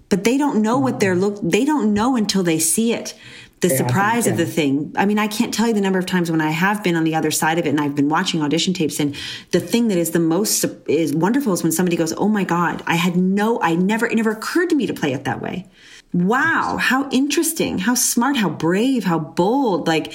but 0.07 0.23
they 0.23 0.37
don't 0.37 0.61
know 0.61 0.79
what 0.79 1.01
they're 1.01 1.15
look 1.15 1.37
they 1.43 1.65
don't 1.65 1.93
know 1.93 2.15
until 2.15 2.43
they 2.43 2.57
see 2.57 2.93
it 2.93 3.13
the 3.59 3.67
yeah, 3.67 3.75
surprise 3.75 4.23
think, 4.23 4.37
yeah. 4.37 4.43
of 4.43 4.47
the 4.47 4.53
thing 4.53 4.93
i 4.95 5.05
mean 5.05 5.19
i 5.19 5.27
can't 5.27 5.53
tell 5.53 5.67
you 5.67 5.73
the 5.73 5.81
number 5.81 5.99
of 5.99 6.05
times 6.05 6.31
when 6.31 6.39
i 6.39 6.49
have 6.49 6.81
been 6.81 6.95
on 6.95 7.03
the 7.03 7.13
other 7.13 7.31
side 7.31 7.59
of 7.59 7.65
it 7.65 7.69
and 7.69 7.81
i've 7.81 7.95
been 7.95 8.07
watching 8.07 8.41
audition 8.41 8.73
tapes 8.73 8.97
and 8.97 9.13
the 9.51 9.59
thing 9.59 9.89
that 9.89 9.97
is 9.97 10.11
the 10.11 10.19
most 10.19 10.63
is 10.87 11.13
wonderful 11.13 11.51
is 11.51 11.61
when 11.61 11.73
somebody 11.73 11.97
goes 11.97 12.13
oh 12.13 12.29
my 12.29 12.45
god 12.45 12.81
i 12.87 12.95
had 12.95 13.17
no 13.17 13.59
i 13.61 13.75
never 13.75 14.05
it 14.07 14.15
never 14.15 14.31
occurred 14.31 14.69
to 14.69 14.75
me 14.75 14.87
to 14.87 14.93
play 14.93 15.11
it 15.11 15.25
that 15.25 15.41
way 15.41 15.65
wow 16.13 16.77
how 16.79 17.09
interesting 17.09 17.79
how 17.79 17.95
smart 17.95 18.37
how 18.37 18.47
brave 18.47 19.03
how 19.03 19.19
bold 19.19 19.87
like 19.87 20.13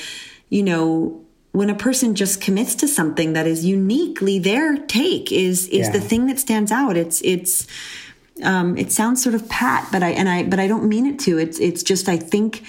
you 0.50 0.62
know, 0.62 1.24
when 1.52 1.70
a 1.70 1.74
person 1.74 2.14
just 2.14 2.40
commits 2.40 2.74
to 2.76 2.88
something 2.88 3.32
that 3.32 3.46
is 3.46 3.64
uniquely 3.64 4.38
their 4.38 4.76
take 4.76 5.32
is 5.32 5.66
is 5.68 5.86
yeah. 5.86 5.92
the 5.92 6.00
thing 6.00 6.26
that 6.26 6.38
stands 6.38 6.70
out. 6.70 6.96
It's 6.96 7.20
it's 7.22 7.66
um, 8.42 8.76
it 8.76 8.92
sounds 8.92 9.22
sort 9.22 9.34
of 9.34 9.48
pat, 9.48 9.88
but 9.90 10.02
I 10.02 10.10
and 10.10 10.28
I 10.28 10.42
but 10.44 10.60
I 10.60 10.68
don't 10.68 10.88
mean 10.88 11.06
it 11.06 11.18
to. 11.20 11.38
It's 11.38 11.58
it's 11.58 11.82
just 11.82 12.08
I 12.08 12.16
think 12.16 12.64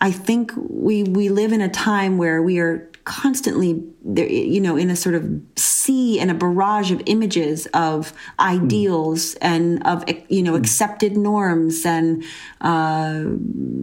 I 0.00 0.10
think 0.10 0.52
we 0.56 1.04
we 1.04 1.28
live 1.28 1.52
in 1.52 1.60
a 1.60 1.68
time 1.68 2.18
where 2.18 2.42
we 2.42 2.58
are 2.58 2.90
constantly 3.04 3.82
you 4.16 4.60
know 4.60 4.76
in 4.76 4.88
a 4.88 4.96
sort 4.96 5.14
of 5.14 5.28
sea 5.56 6.18
and 6.18 6.30
a 6.30 6.34
barrage 6.34 6.90
of 6.90 7.02
images 7.04 7.66
of 7.74 8.14
ideals 8.40 9.34
mm. 9.34 9.38
and 9.42 9.86
of 9.86 10.04
you 10.28 10.42
know 10.42 10.54
accepted 10.54 11.16
norms 11.16 11.84
and 11.84 12.24
uh, 12.62 13.24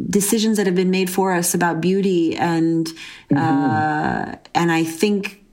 decisions 0.09 0.57
that 0.57 0.65
have 0.65 0.75
been 0.75 0.89
made 0.89 1.09
for 1.09 1.33
us 1.33 1.53
about 1.53 1.81
beauty 1.81 2.35
and 2.35 2.87
mm-hmm. 3.29 3.37
uh, 3.37 4.35
and 4.55 4.71
I 4.71 4.83
think 4.83 5.43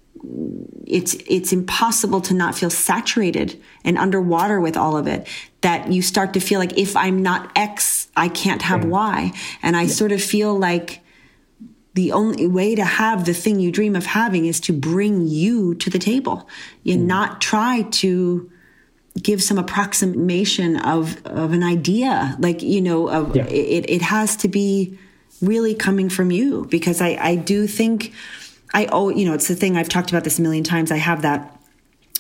it's 0.86 1.14
it's 1.26 1.52
impossible 1.52 2.22
to 2.22 2.34
not 2.34 2.54
feel 2.54 2.70
saturated 2.70 3.60
and 3.84 3.98
underwater 3.98 4.60
with 4.60 4.76
all 4.76 4.96
of 4.96 5.06
it 5.06 5.28
that 5.60 5.92
you 5.92 6.00
start 6.00 6.32
to 6.32 6.40
feel 6.40 6.58
like 6.58 6.76
if 6.76 6.96
i'm 6.96 7.22
not 7.22 7.50
x 7.54 8.08
i 8.16 8.28
can't 8.28 8.62
have 8.62 8.82
yeah. 8.82 8.90
y 8.90 9.32
and 9.62 9.76
i 9.76 9.82
yeah. 9.82 9.88
sort 9.88 10.12
of 10.12 10.22
feel 10.22 10.58
like 10.58 11.00
the 11.98 12.12
only 12.12 12.46
way 12.46 12.76
to 12.76 12.84
have 12.84 13.24
the 13.24 13.34
thing 13.34 13.58
you 13.58 13.72
dream 13.72 13.96
of 13.96 14.06
having 14.06 14.46
is 14.46 14.60
to 14.60 14.72
bring 14.72 15.26
you 15.26 15.74
to 15.74 15.90
the 15.90 15.98
table 15.98 16.48
and 16.86 17.00
mm. 17.00 17.06
not 17.06 17.40
try 17.40 17.82
to 17.90 18.48
give 19.20 19.42
some 19.42 19.58
approximation 19.58 20.76
of 20.76 21.20
of 21.26 21.52
an 21.52 21.64
idea 21.64 22.36
like 22.38 22.62
you 22.62 22.80
know 22.80 23.08
of 23.08 23.34
yeah. 23.34 23.44
it 23.46 23.84
it 23.90 24.00
has 24.00 24.36
to 24.36 24.46
be 24.46 24.96
really 25.42 25.74
coming 25.74 26.08
from 26.08 26.30
you 26.30 26.64
because 26.66 27.00
i 27.00 27.18
i 27.20 27.34
do 27.34 27.66
think 27.66 28.12
i 28.74 28.86
oh 28.92 29.08
you 29.08 29.24
know 29.24 29.34
it's 29.34 29.48
the 29.48 29.56
thing 29.56 29.76
i've 29.76 29.88
talked 29.88 30.10
about 30.10 30.22
this 30.22 30.38
a 30.38 30.42
million 30.42 30.62
times 30.62 30.92
i 30.92 30.96
have 30.96 31.22
that 31.22 31.52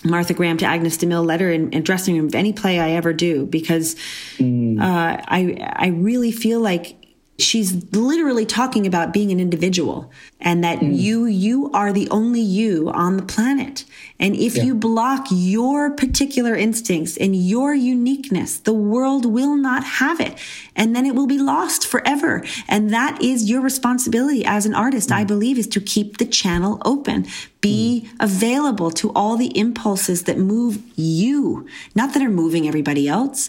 Martha 0.04 0.32
Graham 0.32 0.56
to 0.58 0.64
Agnes 0.64 0.96
DeMille 0.96 1.26
letter 1.26 1.50
in, 1.50 1.72
in 1.72 1.82
dressing 1.82 2.14
room 2.16 2.26
of 2.26 2.34
any 2.36 2.52
play 2.52 2.78
I 2.78 2.90
ever 2.92 3.12
do 3.12 3.46
because 3.46 3.96
mm. 4.36 4.80
uh, 4.80 5.20
I 5.26 5.56
I 5.74 5.88
really 5.88 6.30
feel 6.30 6.60
like 6.60 7.07
she's 7.38 7.92
literally 7.94 8.44
talking 8.44 8.84
about 8.86 9.12
being 9.12 9.30
an 9.30 9.38
individual 9.38 10.10
and 10.40 10.64
that 10.64 10.80
mm. 10.80 10.96
you 10.98 11.24
you 11.26 11.70
are 11.72 11.92
the 11.92 12.08
only 12.10 12.40
you 12.40 12.90
on 12.90 13.16
the 13.16 13.22
planet 13.22 13.84
and 14.18 14.34
if 14.34 14.56
yeah. 14.56 14.64
you 14.64 14.74
block 14.74 15.26
your 15.30 15.90
particular 15.92 16.56
instincts 16.56 17.16
and 17.16 17.36
your 17.36 17.72
uniqueness 17.74 18.58
the 18.58 18.72
world 18.72 19.24
will 19.24 19.56
not 19.56 19.84
have 19.84 20.20
it 20.20 20.36
and 20.74 20.96
then 20.96 21.06
it 21.06 21.14
will 21.14 21.28
be 21.28 21.38
lost 21.38 21.86
forever 21.86 22.44
and 22.68 22.90
that 22.90 23.22
is 23.22 23.48
your 23.48 23.60
responsibility 23.60 24.44
as 24.44 24.66
an 24.66 24.74
artist 24.74 25.08
mm. 25.10 25.14
i 25.14 25.22
believe 25.22 25.58
is 25.58 25.68
to 25.68 25.80
keep 25.80 26.16
the 26.16 26.26
channel 26.26 26.82
open 26.84 27.24
be 27.60 28.04
mm. 28.04 28.16
available 28.18 28.90
to 28.90 29.12
all 29.12 29.36
the 29.36 29.56
impulses 29.56 30.24
that 30.24 30.38
move 30.38 30.82
you 30.96 31.68
not 31.94 32.12
that 32.14 32.22
are 32.22 32.30
moving 32.30 32.66
everybody 32.66 33.08
else 33.08 33.48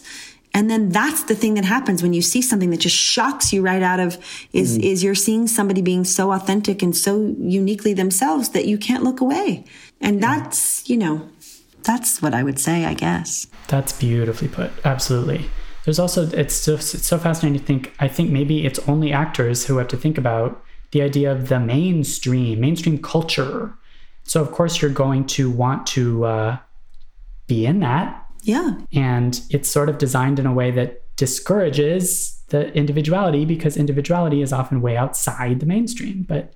and 0.52 0.68
then 0.68 0.88
that's 0.88 1.24
the 1.24 1.34
thing 1.34 1.54
that 1.54 1.64
happens 1.64 2.02
when 2.02 2.12
you 2.12 2.22
see 2.22 2.42
something 2.42 2.70
that 2.70 2.80
just 2.80 2.96
shocks 2.96 3.52
you 3.52 3.62
right 3.62 3.82
out 3.82 4.00
of 4.00 4.18
is 4.52 4.76
mm-hmm. 4.76 4.86
is 4.86 5.02
you're 5.02 5.14
seeing 5.14 5.46
somebody 5.46 5.80
being 5.80 6.04
so 6.04 6.32
authentic 6.32 6.82
and 6.82 6.96
so 6.96 7.34
uniquely 7.38 7.94
themselves 7.94 8.50
that 8.50 8.66
you 8.66 8.76
can't 8.76 9.04
look 9.04 9.20
away. 9.20 9.64
And 10.00 10.22
that's 10.22 10.88
you 10.88 10.96
know 10.96 11.28
that's 11.82 12.20
what 12.20 12.34
i 12.34 12.42
would 12.42 12.58
say 12.58 12.84
i 12.84 12.94
guess. 12.94 13.46
That's 13.68 13.92
beautifully 13.92 14.48
put. 14.48 14.70
Absolutely. 14.84 15.48
There's 15.84 15.98
also 15.98 16.26
it's 16.28 16.54
so, 16.54 16.74
it's 16.74 17.06
so 17.06 17.18
fascinating 17.18 17.60
to 17.60 17.64
think 17.64 17.92
i 18.00 18.08
think 18.08 18.30
maybe 18.30 18.66
it's 18.66 18.80
only 18.88 19.12
actors 19.12 19.66
who 19.66 19.78
have 19.78 19.88
to 19.88 19.96
think 19.96 20.18
about 20.18 20.62
the 20.92 21.02
idea 21.02 21.30
of 21.30 21.48
the 21.48 21.60
mainstream 21.60 22.60
mainstream 22.60 22.98
culture. 22.98 23.74
So 24.24 24.42
of 24.42 24.50
course 24.50 24.82
you're 24.82 24.90
going 24.90 25.26
to 25.26 25.50
want 25.50 25.86
to 25.88 26.24
uh, 26.24 26.58
be 27.46 27.66
in 27.66 27.80
that 27.80 28.19
yeah. 28.42 28.78
And 28.92 29.40
it's 29.50 29.68
sort 29.68 29.88
of 29.88 29.98
designed 29.98 30.38
in 30.38 30.46
a 30.46 30.52
way 30.52 30.70
that 30.70 31.04
discourages 31.16 32.42
the 32.48 32.72
individuality 32.72 33.44
because 33.44 33.76
individuality 33.76 34.42
is 34.42 34.52
often 34.52 34.80
way 34.80 34.96
outside 34.96 35.60
the 35.60 35.66
mainstream. 35.66 36.24
But 36.28 36.54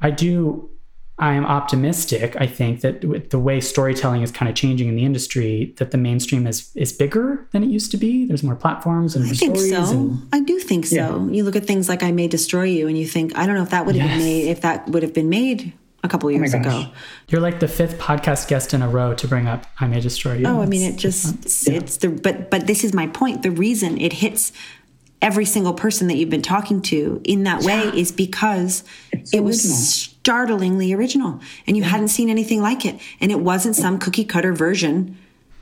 I 0.00 0.10
do, 0.10 0.70
I 1.18 1.32
am 1.34 1.44
optimistic. 1.44 2.36
I 2.38 2.46
think 2.46 2.80
that 2.82 3.04
with 3.04 3.30
the 3.30 3.38
way 3.38 3.60
storytelling 3.60 4.22
is 4.22 4.30
kind 4.30 4.48
of 4.48 4.54
changing 4.54 4.88
in 4.88 4.96
the 4.96 5.04
industry, 5.04 5.74
that 5.78 5.90
the 5.90 5.98
mainstream 5.98 6.46
is 6.46 6.70
is 6.76 6.92
bigger 6.92 7.46
than 7.50 7.64
it 7.64 7.68
used 7.68 7.90
to 7.90 7.96
be. 7.96 8.24
There's 8.24 8.44
more 8.44 8.54
platforms 8.54 9.16
and 9.16 9.24
more 9.24 9.32
I 9.32 9.36
think 9.36 9.56
stories. 9.56 9.90
So. 9.90 9.96
And, 9.96 10.28
I 10.32 10.40
do 10.40 10.58
think 10.60 10.86
so. 10.86 10.94
Yeah. 10.94 11.32
You 11.34 11.42
look 11.44 11.56
at 11.56 11.66
things 11.66 11.88
like 11.88 12.02
I 12.02 12.12
May 12.12 12.28
Destroy 12.28 12.64
You, 12.64 12.86
and 12.86 12.96
you 12.96 13.06
think, 13.06 13.36
I 13.36 13.46
don't 13.46 13.56
know 13.56 13.62
if 13.62 13.70
that 13.70 13.84
would 13.84 13.96
have 13.96 14.08
yes. 14.08 14.16
been 14.16 14.24
made 14.24 14.48
if 14.48 14.60
that 14.60 14.88
would 14.88 15.02
have 15.02 15.12
been 15.12 15.28
made 15.28 15.72
a 16.02 16.08
couple 16.08 16.28
oh 16.28 16.30
years 16.30 16.54
oh 16.54 16.60
ago. 16.60 16.86
You're 17.28 17.40
like 17.40 17.60
the 17.60 17.68
fifth 17.68 17.98
podcast 17.98 18.48
guest 18.48 18.74
in 18.74 18.82
a 18.82 18.88
row 18.88 19.14
to 19.14 19.28
bring 19.28 19.48
up 19.48 19.66
I 19.80 19.86
May 19.86 20.00
Destroy 20.00 20.34
You. 20.34 20.46
Oh, 20.46 20.60
I 20.60 20.66
mean, 20.66 20.82
it 20.82 20.96
just 20.96 21.34
it's, 21.34 21.68
yeah. 21.68 21.74
it's 21.74 21.96
the 21.98 22.08
but 22.08 22.50
but 22.50 22.66
this 22.66 22.84
is 22.84 22.94
my 22.94 23.06
point. 23.08 23.42
The 23.42 23.50
reason 23.50 24.00
it 24.00 24.12
hits 24.12 24.52
every 25.20 25.44
single 25.44 25.74
person 25.74 26.06
that 26.08 26.16
you've 26.16 26.30
been 26.30 26.42
talking 26.42 26.80
to 26.80 27.20
in 27.24 27.42
that 27.42 27.62
way 27.62 27.84
yeah. 27.84 27.94
is 27.94 28.12
because 28.12 28.84
it's 29.10 29.34
it 29.34 29.40
was 29.40 29.60
startlingly 29.62 30.92
original 30.92 31.40
and 31.66 31.76
you 31.76 31.82
yeah. 31.82 31.88
hadn't 31.88 32.08
seen 32.08 32.30
anything 32.30 32.62
like 32.62 32.84
it 32.84 33.00
and 33.20 33.32
it 33.32 33.40
wasn't 33.40 33.74
some 33.74 33.98
cookie 33.98 34.24
cutter 34.24 34.52
version. 34.52 35.16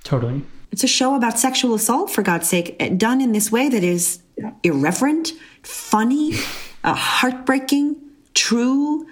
Totally. 0.04 0.42
It's 0.72 0.84
a 0.84 0.88
show 0.88 1.14
about 1.14 1.38
sexual 1.38 1.74
assault 1.74 2.10
for 2.10 2.22
God's 2.22 2.48
sake, 2.48 2.76
eh, 2.80 2.90
done 2.90 3.20
in 3.20 3.32
this 3.32 3.50
way 3.50 3.68
that 3.68 3.82
is 3.82 4.20
irreverent, 4.62 5.32
funny, 5.62 6.34
uh, 6.84 6.94
heartbreaking, 6.94 7.96
true, 8.34 9.06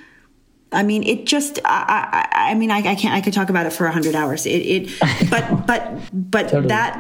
I 0.75 0.83
mean, 0.83 1.03
it 1.05 1.27
just, 1.27 1.59
I, 1.65 2.27
I, 2.33 2.51
I 2.51 2.55
mean, 2.55 2.71
I, 2.71 2.79
I, 2.79 2.95
can't, 2.95 3.15
I 3.15 3.21
could 3.21 3.33
talk 3.33 3.49
about 3.51 3.67
it 3.67 3.73
for 3.73 3.87
a 3.87 3.93
hundred 3.93 4.15
hours. 4.15 4.45
It, 4.47 4.51
it, 4.51 4.91
but, 5.31 5.67
but, 5.67 5.99
but 6.13 6.43
totally. 6.49 6.69
that, 6.69 6.99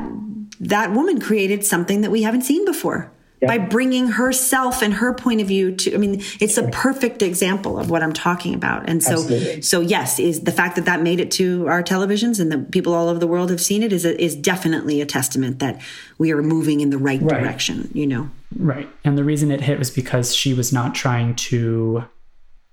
that 0.61 0.93
woman 0.93 1.21
created 1.21 1.65
something 1.65 2.01
that 2.03 2.11
we 2.11 2.23
haven't 2.23 2.43
seen 2.43 2.65
before. 2.65 3.11
by 3.47 3.59
bringing 3.59 4.07
herself 4.09 4.81
and 4.81 4.95
her 4.95 5.13
point 5.13 5.39
of 5.43 5.47
view 5.47 5.71
to 5.77 5.93
i 5.95 5.99
mean 5.99 6.15
it's 6.41 6.57
a 6.57 6.67
perfect 6.69 7.21
example 7.21 7.79
of 7.79 7.91
what 7.91 8.03
i'm 8.03 8.13
talking 8.15 8.55
about 8.55 8.89
and 8.89 9.03
so 9.03 9.13
Absolutely. 9.21 9.61
so 9.61 9.81
yes 9.83 10.19
is 10.19 10.45
the 10.45 10.51
fact 10.53 10.77
that 10.77 10.87
that 10.87 11.03
made 11.03 11.21
it 11.21 11.31
to 11.33 11.67
our 11.69 11.83
televisions 11.83 12.41
and 12.41 12.51
the 12.51 12.57
people 12.73 12.95
all 12.95 13.11
over 13.11 13.19
the 13.19 13.27
world 13.27 13.51
have 13.51 13.61
seen 13.61 13.83
it 13.83 13.93
is 13.93 14.07
a, 14.07 14.19
is 14.23 14.35
definitely 14.35 15.03
a 15.03 15.05
testament 15.05 15.59
that 15.59 15.79
we 16.17 16.33
are 16.33 16.41
moving 16.43 16.81
in 16.81 16.89
the 16.89 16.97
right, 16.97 17.21
Right. 17.21 17.43
direction 17.43 17.91
you 17.93 18.07
know 18.07 18.31
Right. 18.57 18.89
And 19.05 19.19
the 19.19 19.25
reason 19.25 19.51
it 19.51 19.61
hit 19.63 19.79
was 19.81 19.91
because 19.91 20.33
she 20.35 20.55
was 20.55 20.73
not 20.73 20.95
trying 20.95 21.35
to 21.51 22.05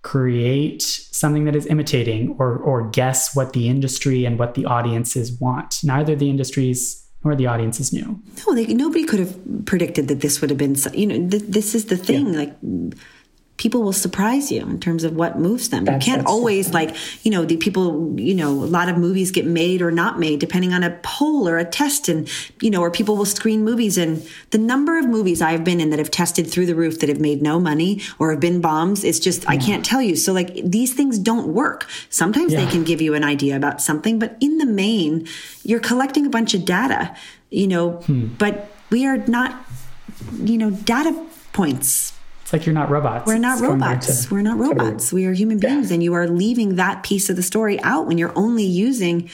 create 0.03 0.81
something 0.81 1.45
that 1.45 1.55
is 1.55 1.65
imitating 1.67 2.35
or 2.39 2.57
or 2.57 2.89
guess 2.89 3.35
what 3.35 3.53
the 3.53 3.69
industry 3.69 4.25
and 4.25 4.39
what 4.39 4.55
the 4.55 4.65
audiences 4.65 5.39
want. 5.39 5.79
Neither 5.83 6.15
the 6.15 6.29
industries 6.29 7.01
nor 7.23 7.35
the 7.35 7.45
audiences 7.45 7.93
knew. 7.93 8.19
no 8.47 8.55
they, 8.55 8.65
nobody 8.67 9.05
could 9.05 9.19
have 9.19 9.37
predicted 9.65 10.07
that 10.07 10.21
this 10.21 10.41
would 10.41 10.49
have 10.49 10.57
been 10.57 10.75
you 10.93 11.05
know 11.05 11.29
th- 11.29 11.43
this 11.43 11.75
is 11.75 11.85
the 11.85 11.97
thing 11.97 12.33
like 12.33 12.55
people 13.61 13.83
will 13.83 13.93
surprise 13.93 14.51
you 14.51 14.61
in 14.61 14.79
terms 14.79 15.03
of 15.03 15.15
what 15.15 15.37
moves 15.37 15.69
them. 15.69 15.85
That's- 15.85 16.07
you 16.07 16.11
can't 16.11 16.25
always 16.25 16.73
like 16.73 16.95
you 17.23 17.29
know 17.29 17.45
the 17.45 17.57
people 17.57 18.19
you 18.19 18.33
know 18.33 18.49
a 18.49 18.69
lot 18.77 18.89
of 18.89 18.97
movies 18.97 19.29
get 19.29 19.45
made 19.45 19.83
or 19.83 19.91
not 19.91 20.17
made 20.17 20.39
depending 20.39 20.73
on 20.73 20.81
a 20.81 20.89
poll 21.03 21.47
or 21.47 21.59
a 21.59 21.65
test 21.65 22.09
and 22.09 22.27
you 22.59 22.71
know 22.71 22.81
or 22.81 22.89
people 22.89 23.15
will 23.15 23.31
screen 23.39 23.63
movies. 23.63 23.99
And 23.99 24.27
the 24.49 24.57
number 24.57 24.97
of 24.97 25.05
movies 25.05 25.43
i've 25.43 25.63
been 25.63 25.79
in 25.79 25.91
that 25.91 25.99
have 25.99 26.09
tested 26.09 26.49
through 26.49 26.65
the 26.65 26.73
roof 26.73 26.99
that 27.01 27.09
have 27.09 27.19
made 27.19 27.43
no 27.43 27.59
money 27.59 28.01
or 28.17 28.31
have 28.31 28.39
been 28.39 28.61
bombs 28.61 29.03
it's 29.03 29.19
just 29.19 29.47
i 29.47 29.57
can't 29.57 29.85
tell 29.85 30.01
you. 30.01 30.15
So 30.15 30.33
like 30.33 30.55
these 30.77 30.95
things 30.95 31.19
don't 31.19 31.47
work. 31.47 31.87
Sometimes 32.09 32.53
they 32.53 32.65
can 32.65 32.83
give 32.83 32.99
you 32.99 33.13
an 33.13 33.23
idea 33.23 33.55
about 33.55 33.79
something 33.79 34.17
but 34.17 34.37
in 34.41 34.57
the 34.57 34.65
main 34.65 35.27
you're 35.63 35.85
collecting 35.91 36.25
a 36.25 36.29
bunch 36.29 36.55
of 36.55 36.65
data 36.65 37.15
you 37.51 37.67
know 37.67 37.91
hmm. 38.09 38.25
but 38.39 38.71
we 38.89 39.05
are 39.05 39.17
not 39.17 39.63
you 40.41 40.57
know 40.57 40.71
data 40.71 41.13
points 41.53 42.13
It's 42.51 42.59
like 42.59 42.65
you're 42.65 42.73
not 42.75 42.89
robots. 42.89 43.25
we're 43.27 43.37
not 43.37 43.59
It's 43.59 43.61
robots. 43.61 44.25
to- 44.25 44.33
We're 44.33 44.41
not 44.41 44.57
robots. 44.57 45.13
We 45.13 45.25
are 45.25 45.31
human 45.31 45.57
beings, 45.57 45.89
and 45.89 46.03
you 46.03 46.13
are 46.15 46.27
leaving 46.27 46.75
that 46.75 47.01
piece 47.01 47.29
of 47.29 47.37
the 47.37 47.41
story 47.43 47.79
out 47.81 48.07
when 48.07 48.17
you're 48.17 48.33
only 48.37 48.65
using 48.65 49.29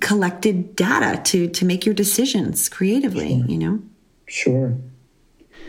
collected 0.00 0.74
data 0.74 1.22
to 1.22 1.46
to 1.46 1.64
make 1.64 1.86
your 1.86 1.94
decisions 1.94 2.68
creatively. 2.68 3.44
You 3.46 3.58
know, 3.58 3.78
Sure. 4.26 4.74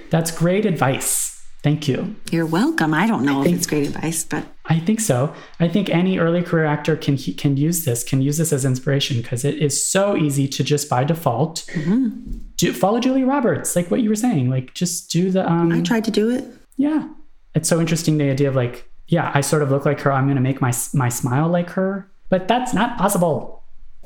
That's 0.10 0.32
great 0.32 0.66
advice. 0.66 1.35
Thank 1.66 1.88
you. 1.88 2.16
you're 2.30 2.46
welcome. 2.46 2.94
I 2.94 3.08
don't 3.08 3.26
know 3.26 3.42
if 3.44 3.52
it's 3.52 3.66
great 3.66 3.88
advice, 3.88 4.24
but 4.24 4.46
I 4.68 4.78
think 4.80 5.00
so. 5.00 5.34
I 5.60 5.68
think 5.68 5.90
any 5.90 6.20
early 6.20 6.44
career 6.44 6.66
actor 6.66 6.96
can 6.96 7.18
can 7.18 7.58
use 7.58 7.86
this, 7.86 8.04
can 8.04 8.22
use 8.22 8.38
this 8.38 8.54
as 8.54 8.66
inspiration 8.66 9.20
because 9.20 9.44
it 9.44 9.56
is 9.56 9.84
so 9.84 10.16
easy 10.16 10.48
to 10.48 10.64
just 10.64 10.88
by 10.88 11.04
default 11.04 11.68
do, 12.58 12.72
follow 12.72 13.00
Julia 13.00 13.26
Roberts, 13.26 13.76
like 13.76 13.90
what 13.90 14.02
you 14.02 14.10
were 14.10 14.16
saying. 14.16 14.48
Like 14.48 14.76
just 14.76 15.10
do 15.10 15.32
the 15.32 15.50
um 15.52 15.72
I 15.72 15.82
tried 15.82 16.06
to 16.06 16.12
do 16.12 16.30
it. 16.30 16.46
yeah. 16.78 17.10
It's 17.56 17.68
so 17.68 17.80
interesting 17.80 18.20
the 18.20 18.30
idea 18.30 18.48
of 18.48 18.56
like 18.56 18.88
yeah, 19.08 19.32
I 19.34 19.42
sort 19.42 19.64
of 19.64 19.72
look 19.72 19.86
like 19.86 20.00
her. 20.02 20.12
I'm 20.12 20.26
going 20.26 20.36
to 20.36 20.44
make 20.44 20.62
my 20.62 20.72
my 20.94 21.10
smile 21.10 21.48
like 21.48 21.72
her, 21.72 22.08
but 22.30 22.48
that's 22.48 22.76
not 22.76 23.00
possible. 23.00 23.64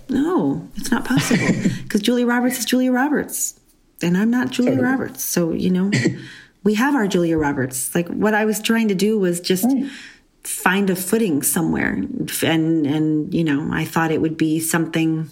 No, 0.07 0.65
it's 0.77 0.91
not 0.91 1.03
possible 1.03 1.47
because 1.83 1.99
Julia 1.99 2.25
Roberts 2.25 2.57
is 2.57 2.63
Julia 2.63 2.93
Roberts, 2.93 3.59
and 4.01 4.17
I'm 4.17 4.31
not 4.31 4.49
Julia 4.49 4.75
Totally. 4.75 4.89
Roberts. 4.89 5.25
So 5.25 5.51
you 5.51 5.69
know, 5.71 5.91
we 6.63 6.73
have 6.75 6.95
our 6.95 7.07
Julia 7.07 7.37
Roberts. 7.37 7.93
Like 7.95 8.07
what 8.07 8.33
I 8.33 8.45
was 8.45 8.61
trying 8.61 8.89
to 8.89 8.95
do 8.95 9.17
was 9.17 9.39
just 9.39 9.67
find 10.43 10.89
a 10.89 10.95
footing 10.95 11.41
somewhere, 11.43 11.93
and 12.43 12.85
and 12.85 13.33
you 13.33 13.43
know, 13.43 13.69
I 13.71 13.85
thought 13.85 14.11
it 14.11 14.21
would 14.21 14.37
be 14.37 14.59
something. 14.59 15.29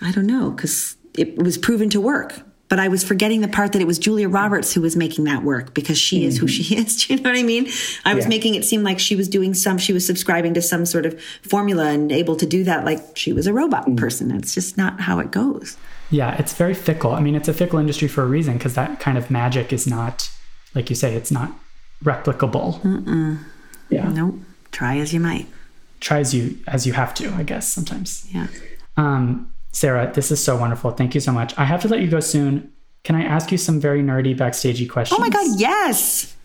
I 0.00 0.12
don't 0.12 0.26
know 0.26 0.50
because 0.50 0.96
it 1.14 1.36
was 1.36 1.58
proven 1.58 1.90
to 1.90 2.00
work. 2.00 2.42
But 2.70 2.78
I 2.78 2.86
was 2.86 3.02
forgetting 3.02 3.40
the 3.40 3.48
part 3.48 3.72
that 3.72 3.82
it 3.82 3.86
was 3.86 3.98
Julia 3.98 4.28
Roberts 4.28 4.72
who 4.72 4.80
was 4.80 4.94
making 4.94 5.24
that 5.24 5.42
work 5.42 5.74
because 5.74 5.98
she 5.98 6.24
is 6.24 6.38
who 6.38 6.46
mm-hmm. 6.46 6.62
she 6.62 6.76
is. 6.80 7.04
Do 7.04 7.14
you 7.14 7.20
know 7.20 7.30
what 7.30 7.36
I 7.36 7.42
mean? 7.42 7.68
I 8.04 8.14
was 8.14 8.26
Yeah. 8.26 8.28
making 8.28 8.54
it 8.54 8.64
seem 8.64 8.84
like 8.84 9.00
she 9.00 9.16
was 9.16 9.28
doing 9.28 9.54
some, 9.54 9.76
she 9.76 9.92
was 9.92 10.06
subscribing 10.06 10.54
to 10.54 10.62
some 10.62 10.86
sort 10.86 11.04
of 11.04 11.20
formula 11.42 11.86
and 11.86 12.12
able 12.12 12.36
to 12.36 12.46
do 12.46 12.62
that 12.62 12.84
like 12.84 13.16
she 13.16 13.32
was 13.32 13.48
a 13.48 13.52
robot 13.52 13.86
mm-hmm. 13.86 13.96
person. 13.96 14.30
It's 14.30 14.54
just 14.54 14.76
not 14.76 15.00
how 15.00 15.18
it 15.18 15.32
goes. 15.32 15.76
Yeah, 16.10 16.36
it's 16.38 16.52
very 16.54 16.74
fickle. 16.74 17.12
I 17.12 17.20
mean, 17.20 17.34
it's 17.34 17.48
a 17.48 17.54
fickle 17.54 17.78
industry 17.78 18.08
for 18.08 18.22
a 18.22 18.26
reason 18.26 18.54
because 18.58 18.74
that 18.74 18.98
kind 19.00 19.16
of 19.16 19.30
magic 19.30 19.72
is 19.72 19.86
not, 19.86 20.30
like 20.74 20.90
you 20.90 20.96
say, 20.96 21.14
it's 21.14 21.30
not 21.30 21.52
replicable. 22.04 23.38
Yeah. 23.88 24.08
Nope. 24.08 24.36
Try 24.72 24.98
as 24.98 25.12
you 25.12 25.20
might. 25.20 25.46
Try 26.00 26.18
as 26.18 26.34
you 26.34 26.58
as 26.66 26.86
you 26.86 26.92
have 26.94 27.12
to, 27.14 27.32
I 27.34 27.42
guess 27.42 27.68
sometimes. 27.68 28.26
Yeah. 28.32 28.46
Um, 28.96 29.52
Sarah, 29.72 30.10
this 30.12 30.30
is 30.30 30.42
so 30.42 30.56
wonderful. 30.56 30.90
Thank 30.92 31.14
you 31.14 31.20
so 31.20 31.32
much. 31.32 31.56
I 31.58 31.64
have 31.64 31.82
to 31.82 31.88
let 31.88 32.00
you 32.00 32.08
go 32.08 32.20
soon. 32.20 32.72
Can 33.04 33.14
I 33.16 33.22
ask 33.22 33.50
you 33.52 33.58
some 33.58 33.80
very 33.80 34.02
nerdy 34.02 34.36
backstagey 34.36 34.88
questions? 34.90 35.18
Oh 35.18 35.20
my 35.22 35.28
God, 35.30 35.58
yes. 35.58 36.36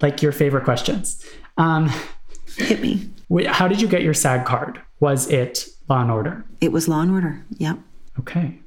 Like 0.00 0.22
your 0.22 0.32
favorite 0.32 0.64
questions. 0.64 1.24
Um, 1.56 1.90
Hit 2.56 2.80
me. 2.80 3.08
how 3.46 3.68
did 3.68 3.80
you 3.80 3.88
get 3.88 4.02
your 4.02 4.14
SAG 4.14 4.44
card? 4.44 4.80
Was 5.00 5.28
it 5.30 5.66
Law 5.88 6.00
and 6.02 6.10
Order? 6.10 6.44
It 6.60 6.72
was 6.72 6.88
Law 6.88 7.00
and 7.00 7.10
Order. 7.10 7.44
Yep. 7.58 7.78
Okay. 8.20 8.58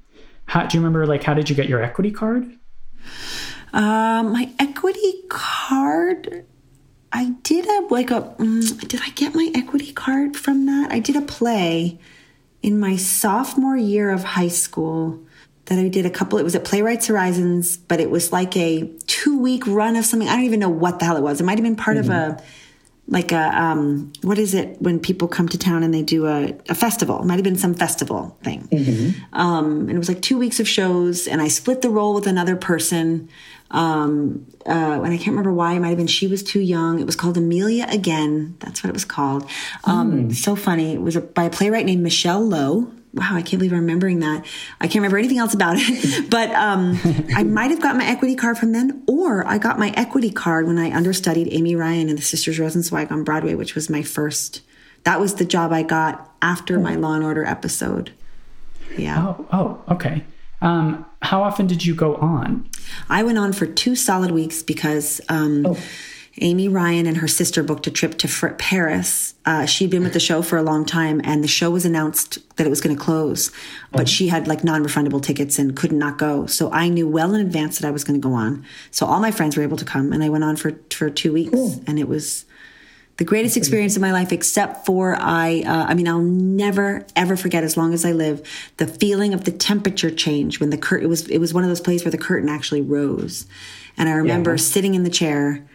How, 0.48 0.66
do 0.66 0.78
you 0.78 0.82
remember 0.82 1.06
like 1.06 1.24
how 1.24 1.34
did 1.34 1.50
you 1.50 1.56
get 1.56 1.70
your 1.70 1.82
equity 1.82 2.12
card? 2.12 2.45
Um, 3.74 4.32
my 4.32 4.52
equity 4.60 5.24
card. 5.30 6.45
I 7.12 7.36
did 7.43 7.66
a 7.66 7.88
like 7.89 8.12
a. 8.12 8.22
Mm, 8.38 8.88
did 8.88 9.02
I 9.04 9.10
get 9.12 9.36
my 9.36 9.52
equity 9.54 9.93
card 9.93 10.36
from 10.36 10.66
that? 10.66 10.91
I 10.91 11.00
did 11.00 11.16
a 11.16 11.22
play 11.22 12.00
in 12.62 12.80
my 12.80 12.95
sophomore 12.95 13.78
year 13.78 14.10
of 14.10 14.24
high 14.24 14.48
school 14.48 15.24
that 15.66 15.80
I 15.80 15.89
did 15.89 16.06
a 16.06 16.10
couple. 16.10 16.39
It 16.39 16.43
was 16.43 16.56
at 16.56 16.64
Playwrights 16.64 17.08
Horizons, 17.08 17.78
but 17.78 18.00
it 18.00 18.10
was 18.10 18.32
like 18.32 18.56
a 18.58 18.89
two 19.06 19.38
week 19.39 19.66
run 19.68 19.95
of 19.95 20.06
something. 20.06 20.28
I 20.28 20.36
don't 20.36 20.45
even 20.45 20.60
know 20.60 20.70
what 20.70 21.00
the 21.00 21.06
hell 21.06 21.18
it 21.18 21.24
was. 21.24 21.39
It 21.39 21.43
might 21.43 21.58
have 21.58 21.64
been 21.64 21.76
part 21.76 21.98
of 21.98 22.10
a 22.10 22.41
like 23.10 23.32
a 23.32 23.58
um 23.62 24.12
what 24.22 24.38
is 24.38 24.53
it 24.53 24.82
when 24.82 24.99
people 24.99 25.28
come 25.30 25.47
to 25.47 25.58
town 25.58 25.82
and 25.84 25.93
they 25.93 26.01
do 26.01 26.26
a, 26.28 26.53
a 26.70 26.76
festival? 26.76 27.22
It 27.22 27.26
might 27.26 27.36
have 27.36 27.43
been 27.43 27.55
some 27.58 27.74
festival 27.74 28.38
thing. 28.43 28.68
Um 29.34 29.82
and 29.88 29.91
it 29.91 29.97
was 29.97 30.10
like 30.10 30.22
two 30.22 30.38
weeks 30.38 30.60
of 30.60 30.68
shows 30.68 31.28
and 31.28 31.41
i 31.41 31.47
split 31.47 31.82
the 31.82 31.89
role 31.89 32.14
with 32.14 32.28
another 32.28 32.55
person. 32.58 33.30
Um 33.72 34.45
uh 34.66 35.01
and 35.03 35.14
i 35.14 35.18
can't 35.18 35.30
remember 35.30 35.53
why. 35.53 35.74
It 35.74 35.80
might 35.80 35.89
have 35.89 35.97
been 35.97 36.08
she 36.08 36.28
was 36.28 36.43
too 36.43 36.60
young. 36.60 36.99
It 36.99 37.05
was 37.05 37.16
called 37.16 37.38
amelia 37.38 37.86
again. 37.89 38.55
That's 38.60 38.84
what 38.84 38.89
it 38.89 38.93
was 38.93 39.05
called. 39.05 39.49
Um 39.86 40.34
so 40.34 40.55
funny. 40.55 40.93
It 40.93 41.01
was 41.01 41.16
a, 41.16 41.22
by 41.22 41.45
a 41.45 41.49
playwright 41.49 41.86
named 41.86 42.03
michelle 42.03 42.45
lowe 42.45 42.91
wow, 43.14 43.30
I 43.32 43.41
can't 43.41 43.60
believe 43.60 43.72
I'm 43.72 43.80
remembering 43.80 44.20
that. 44.20 44.45
I 44.80 44.86
can't 44.86 44.95
remember 44.95 45.18
anything 45.18 45.38
else 45.38 45.53
about 45.53 45.76
it. 45.78 46.30
But 46.30 46.51
um, 46.51 46.99
I 47.36 47.43
might 47.43 47.72
have 47.72 47.82
got 47.82 47.95
my 47.95 48.05
equity 48.05 48.36
card 48.36 48.58
from 48.58 48.74
then, 48.74 49.03
or 49.08 49.47
I 49.47 49.58
got 49.58 49.80
my 49.80 49.93
equity 49.95 50.30
card 50.30 50.68
when 50.68 50.78
I 50.78 50.91
understudied 50.91 51.47
Amy 51.51 51.76
Ryan 51.76 52.10
and 52.10 52.18
the 52.18 52.22
Sisters 52.22 52.60
Rosenzweig 52.60 53.12
on 53.12 53.24
Broadway, 53.24 53.55
which 53.55 53.76
was 53.76 53.89
my 53.89 54.03
first. 54.03 54.62
That 55.03 55.20
was 55.20 55.36
the 55.36 55.45
job 55.45 55.72
I 55.72 55.84
got 55.84 56.32
after 56.41 56.80
my 56.80 56.95
Law 56.95 57.14
and 57.14 57.24
Order 57.24 57.45
episode. 57.45 58.12
Yeah. 58.97 59.26
Oh, 59.28 59.47
oh, 59.51 59.93
okay. 59.95 60.24
Um, 60.62 61.05
how 61.22 61.43
often 61.43 61.68
did 61.68 61.86
you 61.86 61.95
go 61.95 62.16
on? 62.16 62.70
I 63.10 63.24
went 63.24 63.38
on 63.38 63.53
for 63.53 63.66
two 63.66 63.95
solid 63.95 64.32
weeks 64.32 64.64
because 64.64 65.22
um, 65.30 65.76
Amy 66.40 66.68
Ryan 66.68 67.08
and 67.08 67.18
her 67.18 67.28
sister 67.28 67.64
booked 67.64 67.88
a 67.88 67.92
trip 67.92 68.18
to 68.20 68.28
Fr- 68.28 68.50
Paris. 68.50 69.34
Uh, 69.46 69.66
she'd 69.66 69.90
been 69.90 70.04
with 70.04 70.14
the 70.14 70.20
show 70.20 70.42
for 70.42 70.58
a 70.58 70.62
long 70.64 70.86
time, 70.86 71.20
and 71.24 71.44
the 71.44 71.48
show 71.48 71.70
was 71.72 71.86
announced 71.86 72.38
that 72.58 72.68
it 72.68 72.70
was 72.70 72.82
going 72.82 72.96
to 72.96 73.02
close, 73.02 73.52
but 73.92 74.08
she 74.08 74.28
had 74.28 74.48
like 74.48 74.64
non-refundable 74.64 75.22
tickets 75.22 75.58
and 75.58 75.76
could 75.76 75.92
not 75.92 76.18
go. 76.18 76.46
So 76.46 76.72
I 76.72 76.90
knew 76.90 77.08
well 77.08 77.34
in 77.34 77.42
advance 77.42 77.80
that 77.80 77.88
I 77.88 77.92
was 77.92 78.04
going 78.04 78.20
to 78.20 78.26
go 78.28 78.34
on. 78.34 78.66
So 78.92 79.06
all 79.06 79.20
my 79.20 79.32
friends 79.32 79.58
were 79.58 79.64
able 79.64 79.78
to 79.78 79.86
come, 79.86 80.14
and 80.14 80.24
I 80.24 80.30
went 80.30 80.44
on 80.44 80.56
for 80.58 80.74
for 80.92 81.10
two 81.10 81.34
weeks, 81.34 81.58
and 81.88 81.98
it 81.98 82.08
was 82.08 82.46
the 83.18 83.24
greatest 83.26 83.58
experience 83.58 83.96
of 83.96 84.02
my 84.04 84.12
life 84.12 84.32
except 84.32 84.86
for 84.86 85.16
i 85.20 85.64
uh, 85.66 85.86
i 85.90 85.96
mean 85.96 86.08
i'll 86.08 86.22
never 86.22 87.04
ever 87.16 87.36
forget 87.36 87.64
as 87.64 87.76
long 87.76 87.92
as 87.92 88.06
i 88.06 88.12
live 88.12 88.48
the 88.78 88.86
feeling 88.86 89.34
of 89.34 89.44
the 89.44 89.52
temperature 89.52 90.12
change 90.12 90.60
when 90.60 90.70
the 90.70 90.78
curtain 90.78 91.08
it 91.08 91.10
was 91.10 91.28
it 91.28 91.40
was 91.40 91.52
one 91.52 91.64
of 91.64 91.68
those 91.70 91.82
places 91.82 92.06
where 92.06 92.12
the 92.12 92.18
curtain 92.20 92.48
actually 92.48 92.80
rose 92.80 93.48
and 93.98 94.08
i 94.08 94.12
remember 94.12 94.52
Yeah. 94.52 94.58
sitting 94.58 94.94
in 94.94 95.04
the 95.04 95.10
chair 95.10 95.66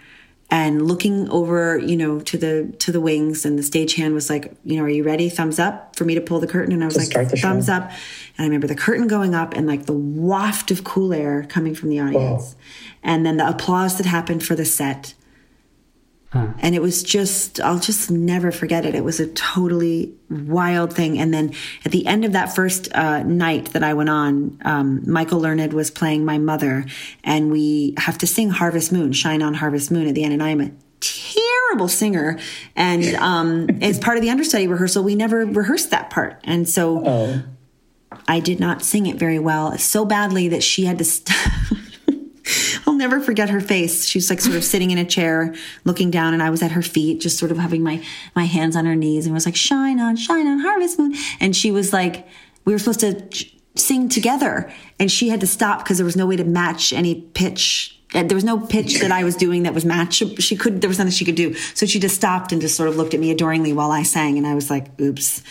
and 0.53 0.87
looking 0.87 1.31
over 1.31 1.79
you 1.79 1.97
know 1.97 2.21
to 2.21 2.37
the 2.37 2.71
to 2.79 2.93
the 2.93 3.01
wings 3.01 3.47
and 3.47 3.59
the 3.59 3.63
stagehand 3.63 4.13
was 4.13 4.29
like 4.29 4.55
you 4.65 4.77
know 4.77 4.85
are 4.85 4.89
you 4.89 5.03
ready? 5.03 5.31
Thumbs 5.31 5.59
up 5.59 5.97
for 5.97 6.05
me 6.05 6.15
to 6.15 6.21
pull 6.21 6.41
the 6.41 6.47
curtain 6.47 6.73
and 6.73 6.83
i 6.83 6.87
was 6.87 6.97
like 6.97 7.31
show. 7.31 7.37
thumbs 7.37 7.71
up. 7.71 7.85
And 7.85 8.41
i 8.41 8.43
remember 8.45 8.67
the 8.67 8.77
curtain 8.77 9.09
going 9.09 9.35
up 9.35 9.55
and 9.55 9.67
like 9.67 9.87
the 9.87 9.95
waft 9.95 10.71
of 10.71 10.85
cool 10.85 11.15
air 11.15 11.47
coming 11.49 11.75
from 11.75 11.89
the 11.89 11.99
audience. 12.01 12.55
And 13.03 13.25
then 13.25 13.39
the 13.39 13.49
applause 13.49 13.97
that 13.97 14.07
happened 14.07 14.45
for 14.45 14.55
the 14.55 14.67
set 14.67 15.15
and 16.35 16.75
it 16.75 16.81
was 16.81 17.03
just 17.03 17.61
i'll 17.61 17.79
just 17.79 18.11
never 18.11 18.51
forget 18.51 18.87
it. 18.87 18.95
It 18.95 19.05
was 19.05 19.21
a 19.21 19.27
totally 19.27 20.15
wild 20.31 20.93
thing. 20.93 21.19
And 21.19 21.33
then 21.33 21.55
at 21.85 21.93
the 21.93 22.07
end 22.07 22.25
of 22.25 22.33
that 22.33 22.55
first 22.55 22.93
uh, 22.95 23.23
night 23.23 23.73
that 23.73 23.83
i 23.83 23.95
went 23.95 24.11
on 24.11 24.59
um, 24.65 25.03
michael 25.07 25.41
learned 25.41 25.73
was 25.73 25.91
playing 25.91 26.25
my 26.25 26.39
mother 26.39 26.87
and 27.23 27.51
we 27.51 27.95
have 27.99 28.19
to 28.19 28.27
sing 28.27 28.51
harvest 28.51 28.93
moon 28.93 29.13
shine 29.13 29.43
on 29.43 29.55
harvest 29.55 29.91
moon 29.91 30.07
at 30.09 30.15
the 30.15 30.25
end. 30.25 30.33
And 30.33 30.43
i'm 30.43 30.61
a 30.61 30.71
terrible 31.01 31.89
singer. 31.89 32.39
And 32.77 33.05
um, 33.17 33.69
as 33.83 33.99
part 33.99 34.17
of 34.17 34.23
the 34.23 34.31
understudy 34.31 34.67
rehearsal. 34.69 35.03
We 35.03 35.15
never 35.15 35.45
rehearsed 35.45 35.91
that 35.91 36.11
part. 36.11 36.41
And 36.45 36.69
so 36.69 37.03
Oh, 37.05 37.43
I 38.29 38.41
did 38.41 38.61
not 38.61 38.83
sing 38.83 39.07
it 39.07 39.17
very 39.17 39.39
well, 39.39 39.77
so 39.79 40.05
badly 40.05 40.49
that 40.49 40.63
she 40.63 40.85
had 40.85 40.99
to. 40.99 41.05
St- 41.05 41.37
I'll 42.87 42.95
never 42.95 43.21
forget 43.21 43.51
her 43.51 43.61
face. 43.61 44.07
She 44.07 44.19
was 44.19 44.29
like 44.31 44.41
sort 44.41 44.57
of 44.57 44.65
sitting 44.65 44.91
in 44.91 44.99
a 44.99 45.05
chair, 45.05 45.55
looking 45.85 46.11
down, 46.11 46.35
and 46.35 46.43
I 46.43 46.51
was 46.51 46.63
at 46.63 46.73
her 46.73 46.83
feet, 46.83 47.21
just 47.21 47.39
sort 47.39 47.51
of 47.51 47.59
having 47.59 47.83
my 47.83 48.03
my 48.35 48.45
hands 48.45 48.77
on 48.77 48.87
her 48.87 48.97
knees, 48.97 49.27
and 49.27 49.35
was 49.35 49.47
like, 49.47 49.57
"Shine 49.57 50.01
on, 50.01 50.17
shine 50.17 50.47
on, 50.47 50.59
harvest 50.61 50.99
moon." 50.99 51.15
And 51.41 51.55
she 51.55 51.71
was 51.71 51.93
like, 51.93 52.27
we 52.65 52.73
were 52.73 52.79
supposed 52.79 53.01
to 53.01 53.47
sing 53.75 54.09
together, 54.09 54.73
and 54.99 55.11
she 55.11 55.29
had 55.29 55.41
to 55.41 55.47
stop 55.47 55.81
because 55.81 55.99
there 55.99 56.05
was 56.05 56.17
no 56.17 56.27
way 56.27 56.37
to 56.37 56.45
match 56.45 56.93
any 56.93 57.21
pitch 57.21 57.99
there 58.13 58.35
was 58.35 58.45
no 58.45 58.59
pitch 58.59 59.01
that 59.01 59.11
I 59.11 59.25
was 59.25 59.37
doing 59.37 59.63
that 59.63 59.75
was 59.75 59.85
match. 59.85 60.23
She 60.39 60.57
could, 60.57 60.81
there 60.81 60.89
was 60.89 60.99
nothing 60.99 61.13
she 61.13 61.25
could 61.25 61.35
do. 61.35 61.55
So 61.75 61.87
she 61.87 61.99
just 61.99 62.15
stopped 62.15 62.53
and 62.53 62.61
just 62.61 62.77
sort 62.77 62.89
of 62.89 62.97
looked 62.97 63.15
at 63.15 63.21
me 63.21 63.31
adoringly 63.31 63.73
while 63.73 63.91
I 63.91 64.03
sang. 64.03 64.37
And 64.37 64.47
I 64.47 64.55
was 64.55 64.71
like, 64.71 64.89
oops. 65.01 65.43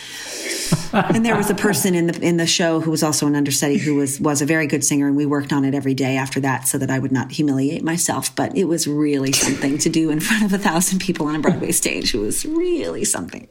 and 0.92 1.26
there 1.26 1.36
was 1.36 1.50
a 1.50 1.54
person 1.54 1.94
in 1.94 2.06
the, 2.06 2.20
in 2.20 2.36
the 2.36 2.46
show 2.46 2.80
who 2.80 2.90
was 2.90 3.02
also 3.02 3.26
an 3.26 3.34
understudy 3.34 3.78
who 3.78 3.96
was, 3.96 4.20
was 4.20 4.42
a 4.42 4.46
very 4.46 4.66
good 4.66 4.84
singer. 4.84 5.08
And 5.08 5.16
we 5.16 5.26
worked 5.26 5.52
on 5.52 5.64
it 5.64 5.74
every 5.74 5.94
day 5.94 6.16
after 6.16 6.40
that 6.40 6.68
so 6.68 6.78
that 6.78 6.90
I 6.90 6.98
would 6.98 7.12
not 7.12 7.32
humiliate 7.32 7.82
myself. 7.82 8.34
But 8.34 8.56
it 8.56 8.64
was 8.64 8.86
really 8.86 9.32
something 9.32 9.78
to 9.78 9.88
do 9.88 10.10
in 10.10 10.20
front 10.20 10.44
of 10.44 10.52
a 10.52 10.58
thousand 10.58 11.00
people 11.00 11.26
on 11.26 11.34
a 11.34 11.40
Broadway 11.40 11.72
stage. 11.72 12.14
It 12.14 12.18
was 12.18 12.44
really 12.44 13.04
something. 13.04 13.48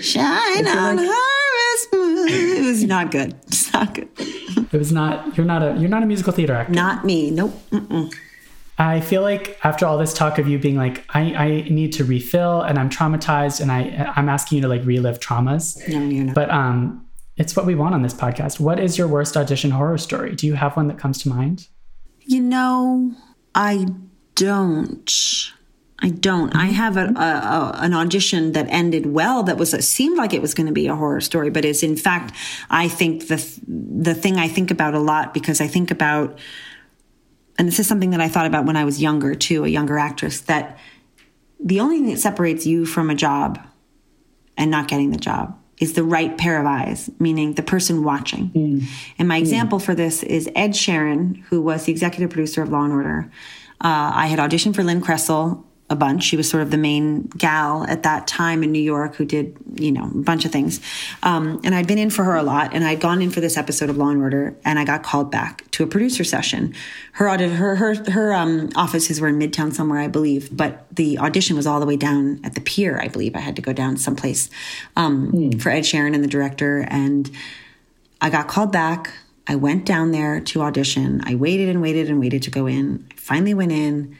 Shine 0.00 0.66
on 0.66 0.98
harvest 0.98 1.92
moon. 1.92 2.28
It 2.28 2.66
was 2.66 2.84
not 2.84 3.10
good. 3.10 3.34
It's 3.46 3.72
not 3.72 3.94
good. 3.94 4.08
It 4.18 4.72
was 4.78 4.90
not, 4.90 5.36
you're 5.36 5.46
not 5.46 5.62
a, 5.62 5.76
you're 5.78 5.88
not 5.88 6.02
a 6.02 6.06
musical 6.06 6.32
theater 6.32 6.54
actor. 6.54 6.72
Not 6.72 7.04
me. 7.04 7.30
Nope. 7.30 7.52
Mm-mm. 7.70 8.12
I 8.82 9.00
feel 9.00 9.22
like 9.22 9.58
after 9.64 9.86
all 9.86 9.98
this 9.98 10.14
talk 10.14 10.38
of 10.38 10.48
you 10.48 10.58
being 10.58 10.76
like, 10.76 11.04
I, 11.10 11.34
I 11.34 11.48
need 11.68 11.92
to 11.94 12.04
refill 12.04 12.62
and 12.62 12.78
I'm 12.78 12.90
traumatized 12.90 13.60
and 13.60 13.70
I 13.70 14.12
I'm 14.16 14.28
asking 14.28 14.56
you 14.56 14.62
to 14.62 14.68
like 14.68 14.84
relive 14.84 15.20
traumas. 15.20 15.76
No, 15.88 16.00
you're 16.08 16.24
not. 16.24 16.34
But 16.34 16.50
um 16.50 17.06
it's 17.36 17.56
what 17.56 17.66
we 17.66 17.74
want 17.74 17.94
on 17.94 18.02
this 18.02 18.14
podcast. 18.14 18.60
What 18.60 18.78
is 18.78 18.98
your 18.98 19.08
worst 19.08 19.36
audition 19.36 19.70
horror 19.70 19.98
story? 19.98 20.34
Do 20.34 20.46
you 20.46 20.54
have 20.54 20.76
one 20.76 20.88
that 20.88 20.98
comes 20.98 21.18
to 21.22 21.28
mind? 21.28 21.68
You 22.20 22.40
know, 22.40 23.14
I 23.54 23.86
don't. 24.34 25.52
I 26.04 26.10
don't. 26.10 26.54
I 26.54 26.66
have 26.66 26.96
a, 26.96 27.06
a, 27.06 27.20
a, 27.20 27.72
an 27.76 27.94
audition 27.94 28.52
that 28.52 28.66
ended 28.68 29.06
well. 29.06 29.44
That 29.44 29.56
was 29.56 29.72
a, 29.72 29.80
seemed 29.80 30.18
like 30.18 30.34
it 30.34 30.42
was 30.42 30.52
going 30.52 30.66
to 30.66 30.72
be 30.72 30.88
a 30.88 30.96
horror 30.96 31.20
story, 31.20 31.48
but 31.48 31.64
is 31.64 31.82
in 31.82 31.96
fact, 31.96 32.34
I 32.70 32.88
think 32.88 33.28
the 33.28 33.36
the 33.66 34.14
thing 34.14 34.36
I 34.36 34.48
think 34.48 34.70
about 34.70 34.94
a 34.94 34.98
lot 34.98 35.32
because 35.32 35.60
I 35.60 35.68
think 35.68 35.90
about 35.90 36.38
and 37.58 37.68
this 37.68 37.78
is 37.78 37.86
something 37.86 38.10
that 38.10 38.20
I 38.20 38.28
thought 38.28 38.46
about 38.46 38.64
when 38.66 38.76
I 38.76 38.84
was 38.84 39.00
younger 39.00 39.34
too, 39.34 39.64
a 39.64 39.68
younger 39.68 39.98
actress, 39.98 40.40
that 40.42 40.78
the 41.60 41.80
only 41.80 41.98
thing 41.98 42.06
that 42.06 42.18
separates 42.18 42.66
you 42.66 42.86
from 42.86 43.10
a 43.10 43.14
job 43.14 43.60
and 44.56 44.70
not 44.70 44.88
getting 44.88 45.10
the 45.10 45.18
job 45.18 45.58
is 45.78 45.94
the 45.94 46.04
right 46.04 46.38
pair 46.38 46.60
of 46.60 46.66
eyes, 46.66 47.10
meaning 47.18 47.54
the 47.54 47.62
person 47.62 48.04
watching. 48.04 48.50
Mm. 48.50 48.84
And 49.18 49.28
my 49.28 49.38
mm. 49.38 49.40
example 49.40 49.78
for 49.78 49.94
this 49.94 50.22
is 50.22 50.48
Ed 50.54 50.70
Sherin, 50.70 51.42
who 51.44 51.60
was 51.60 51.84
the 51.84 51.92
executive 51.92 52.30
producer 52.30 52.62
of 52.62 52.70
Law 52.70 52.84
and 52.84 52.92
Order. 52.92 53.30
Uh, 53.80 54.12
I 54.14 54.26
had 54.26 54.38
auditioned 54.38 54.76
for 54.76 54.84
Lynn 54.84 55.00
Kressel 55.00 55.64
a 55.92 55.96
bunch. 55.96 56.24
She 56.24 56.36
was 56.36 56.48
sort 56.48 56.62
of 56.62 56.70
the 56.70 56.78
main 56.78 57.22
gal 57.36 57.84
at 57.84 58.02
that 58.02 58.26
time 58.26 58.62
in 58.62 58.72
New 58.72 58.82
York 58.82 59.14
who 59.14 59.24
did, 59.24 59.56
you 59.74 59.92
know, 59.92 60.04
a 60.04 60.22
bunch 60.22 60.44
of 60.44 60.50
things. 60.50 60.80
Um, 61.22 61.60
and 61.62 61.74
I'd 61.74 61.86
been 61.86 61.98
in 61.98 62.10
for 62.10 62.24
her 62.24 62.34
a 62.34 62.42
lot, 62.42 62.74
and 62.74 62.84
I'd 62.84 63.00
gone 63.00 63.22
in 63.22 63.30
for 63.30 63.40
this 63.40 63.56
episode 63.56 63.90
of 63.90 63.96
Law 63.96 64.08
and 64.08 64.20
Order, 64.20 64.56
and 64.64 64.78
I 64.78 64.84
got 64.84 65.02
called 65.02 65.30
back 65.30 65.70
to 65.72 65.84
a 65.84 65.86
producer 65.86 66.24
session. 66.24 66.74
Her 67.12 67.28
her 67.28 67.76
her 67.76 67.94
her 68.10 68.32
um, 68.32 68.70
offices 68.74 69.20
were 69.20 69.28
in 69.28 69.38
Midtown 69.38 69.72
somewhere, 69.72 70.00
I 70.00 70.08
believe, 70.08 70.54
but 70.56 70.86
the 70.94 71.18
audition 71.18 71.56
was 71.56 71.66
all 71.66 71.78
the 71.78 71.86
way 71.86 71.96
down 71.96 72.40
at 72.42 72.54
the 72.54 72.60
pier. 72.60 72.98
I 73.00 73.08
believe 73.08 73.36
I 73.36 73.40
had 73.40 73.56
to 73.56 73.62
go 73.62 73.72
down 73.72 73.96
someplace 73.96 74.50
um, 74.96 75.30
mm. 75.30 75.62
for 75.62 75.70
Ed 75.70 75.82
Sherin 75.82 76.14
and 76.14 76.24
the 76.24 76.28
director, 76.28 76.86
and 76.88 77.30
I 78.20 78.30
got 78.30 78.48
called 78.48 78.72
back. 78.72 79.12
I 79.46 79.56
went 79.56 79.84
down 79.84 80.12
there 80.12 80.40
to 80.40 80.62
audition. 80.62 81.20
I 81.24 81.34
waited 81.34 81.68
and 81.68 81.82
waited 81.82 82.08
and 82.08 82.20
waited 82.20 82.42
to 82.44 82.50
go 82.50 82.66
in. 82.66 83.06
I 83.10 83.16
finally 83.16 83.54
went 83.54 83.72
in. 83.72 84.16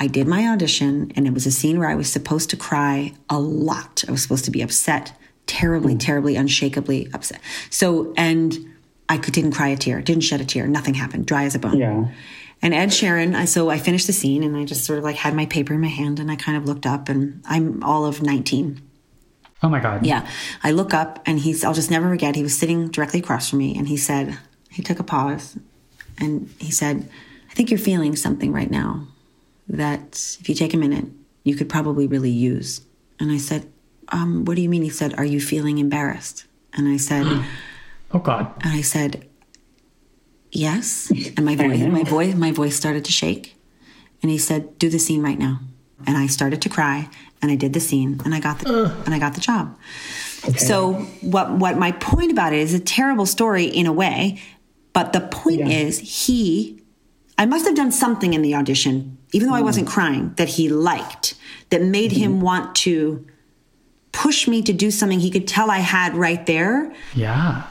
I 0.00 0.06
did 0.06 0.26
my 0.26 0.48
audition, 0.48 1.12
and 1.14 1.26
it 1.26 1.34
was 1.34 1.44
a 1.44 1.50
scene 1.50 1.78
where 1.78 1.88
I 1.88 1.94
was 1.94 2.10
supposed 2.10 2.48
to 2.50 2.56
cry 2.56 3.12
a 3.28 3.38
lot. 3.38 4.02
I 4.08 4.10
was 4.10 4.22
supposed 4.22 4.46
to 4.46 4.50
be 4.50 4.62
upset, 4.62 5.12
terribly, 5.46 5.94
mm. 5.94 6.00
terribly, 6.00 6.36
unshakably 6.36 7.14
upset. 7.14 7.40
So, 7.68 8.14
and 8.16 8.56
I 9.10 9.18
could, 9.18 9.34
didn't 9.34 9.52
cry 9.52 9.68
a 9.68 9.76
tear, 9.76 10.00
didn't 10.00 10.22
shed 10.22 10.40
a 10.40 10.46
tear, 10.46 10.66
nothing 10.66 10.94
happened, 10.94 11.26
dry 11.26 11.44
as 11.44 11.54
a 11.54 11.58
bone. 11.58 11.76
Yeah. 11.76 12.08
And 12.62 12.72
Ed 12.72 12.88
Sherin, 12.88 13.34
I, 13.34 13.44
so 13.44 13.68
I 13.68 13.78
finished 13.78 14.06
the 14.06 14.12
scene 14.12 14.42
and 14.42 14.56
I 14.56 14.64
just 14.64 14.84
sort 14.84 14.98
of 14.98 15.04
like 15.04 15.16
had 15.16 15.34
my 15.34 15.46
paper 15.46 15.74
in 15.74 15.80
my 15.80 15.88
hand 15.88 16.18
and 16.18 16.30
I 16.30 16.36
kind 16.36 16.56
of 16.56 16.66
looked 16.66 16.86
up 16.86 17.08
and 17.08 17.42
I'm 17.46 17.82
all 17.82 18.04
of 18.04 18.22
19. 18.22 18.82
Oh 19.62 19.68
my 19.68 19.80
God. 19.80 20.04
Yeah. 20.04 20.28
I 20.62 20.70
look 20.70 20.92
up 20.92 21.22
and 21.26 21.38
he's, 21.38 21.64
I'll 21.64 21.74
just 21.74 21.90
never 21.90 22.08
forget, 22.08 22.36
he 22.36 22.42
was 22.42 22.56
sitting 22.56 22.88
directly 22.88 23.20
across 23.20 23.48
from 23.50 23.60
me 23.60 23.76
and 23.76 23.88
he 23.88 23.96
said, 23.96 24.38
he 24.70 24.82
took 24.82 24.98
a 24.98 25.04
pause 25.04 25.58
and 26.18 26.50
he 26.58 26.70
said, 26.70 27.08
I 27.50 27.54
think 27.54 27.70
you're 27.70 27.78
feeling 27.78 28.14
something 28.14 28.52
right 28.52 28.70
now 28.70 29.08
that 29.70 30.36
if 30.40 30.48
you 30.48 30.54
take 30.54 30.74
a 30.74 30.76
minute, 30.76 31.06
you 31.44 31.54
could 31.54 31.68
probably 31.68 32.06
really 32.06 32.30
use. 32.30 32.82
And 33.18 33.30
I 33.30 33.38
said, 33.38 33.70
um, 34.08 34.44
What 34.44 34.56
do 34.56 34.62
you 34.62 34.68
mean? 34.68 34.82
He 34.82 34.90
said, 34.90 35.14
Are 35.18 35.24
you 35.24 35.40
feeling 35.40 35.78
embarrassed? 35.78 36.46
And 36.74 36.88
I 36.88 36.96
said, 36.96 37.26
Oh 38.12 38.18
God. 38.18 38.52
And 38.62 38.72
I 38.72 38.80
said, 38.82 39.28
Yes. 40.52 41.10
And 41.36 41.46
my 41.46 41.54
voice, 41.54 41.80
my 41.80 42.02
voice, 42.02 42.34
my 42.34 42.50
voice 42.50 42.76
started 42.76 43.04
to 43.04 43.12
shake. 43.12 43.56
And 44.22 44.30
he 44.30 44.38
said, 44.38 44.78
Do 44.78 44.90
the 44.90 44.98
scene 44.98 45.22
right 45.22 45.38
now. 45.38 45.60
And 46.06 46.16
I 46.16 46.26
started 46.26 46.60
to 46.62 46.68
cry 46.68 47.08
and 47.40 47.50
I 47.50 47.54
did 47.54 47.72
the 47.72 47.80
scene 47.80 48.20
and 48.24 48.34
I 48.34 48.40
got 48.40 48.58
the 48.58 48.68
Ugh. 48.68 49.02
and 49.06 49.14
I 49.14 49.18
got 49.18 49.34
the 49.34 49.40
job. 49.40 49.78
Okay. 50.48 50.58
So 50.58 50.94
what 51.20 51.52
what 51.52 51.76
my 51.76 51.92
point 51.92 52.32
about 52.32 52.52
it 52.52 52.58
is 52.58 52.74
a 52.74 52.80
terrible 52.80 53.26
story 53.26 53.64
in 53.64 53.86
a 53.86 53.92
way, 53.92 54.40
but 54.92 55.12
the 55.12 55.20
point 55.20 55.60
yeah. 55.60 55.68
is 55.68 55.98
he 56.26 56.82
I 57.38 57.46
must 57.46 57.64
have 57.66 57.76
done 57.76 57.92
something 57.92 58.34
in 58.34 58.42
the 58.42 58.54
audition 58.54 59.18
even 59.32 59.48
though 59.48 59.54
I 59.54 59.60
wasn't 59.60 59.88
mm. 59.88 59.92
crying, 59.92 60.34
that 60.36 60.48
he 60.48 60.68
liked, 60.68 61.34
that 61.70 61.82
made 61.82 62.12
him 62.12 62.32
mm-hmm. 62.32 62.42
want 62.42 62.74
to 62.76 63.26
push 64.12 64.48
me 64.48 64.62
to 64.62 64.72
do 64.72 64.90
something 64.90 65.20
he 65.20 65.30
could 65.30 65.46
tell 65.46 65.70
I 65.70 65.78
had 65.78 66.14
right 66.14 66.44
there. 66.46 66.92
Yeah. 67.14 67.66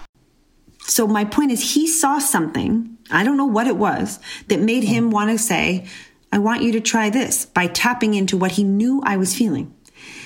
So 0.81 1.05
my 1.05 1.25
point 1.25 1.51
is 1.51 1.73
he 1.73 1.87
saw 1.87 2.19
something, 2.19 2.97
I 3.11 3.23
don't 3.23 3.37
know 3.37 3.45
what 3.45 3.67
it 3.67 3.77
was, 3.77 4.19
that 4.47 4.59
made 4.59 4.83
him 4.83 5.09
mm. 5.09 5.13
want 5.13 5.31
to 5.31 5.37
say, 5.37 5.85
I 6.31 6.39
want 6.39 6.61
you 6.61 6.71
to 6.73 6.79
try 6.79 7.09
this 7.09 7.45
by 7.45 7.67
tapping 7.67 8.13
into 8.13 8.37
what 8.37 8.51
he 8.51 8.63
knew 8.63 9.01
I 9.03 9.17
was 9.17 9.35
feeling. 9.35 9.73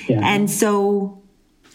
Yeah. 0.07 0.19
And 0.21 0.49
so 0.49 1.21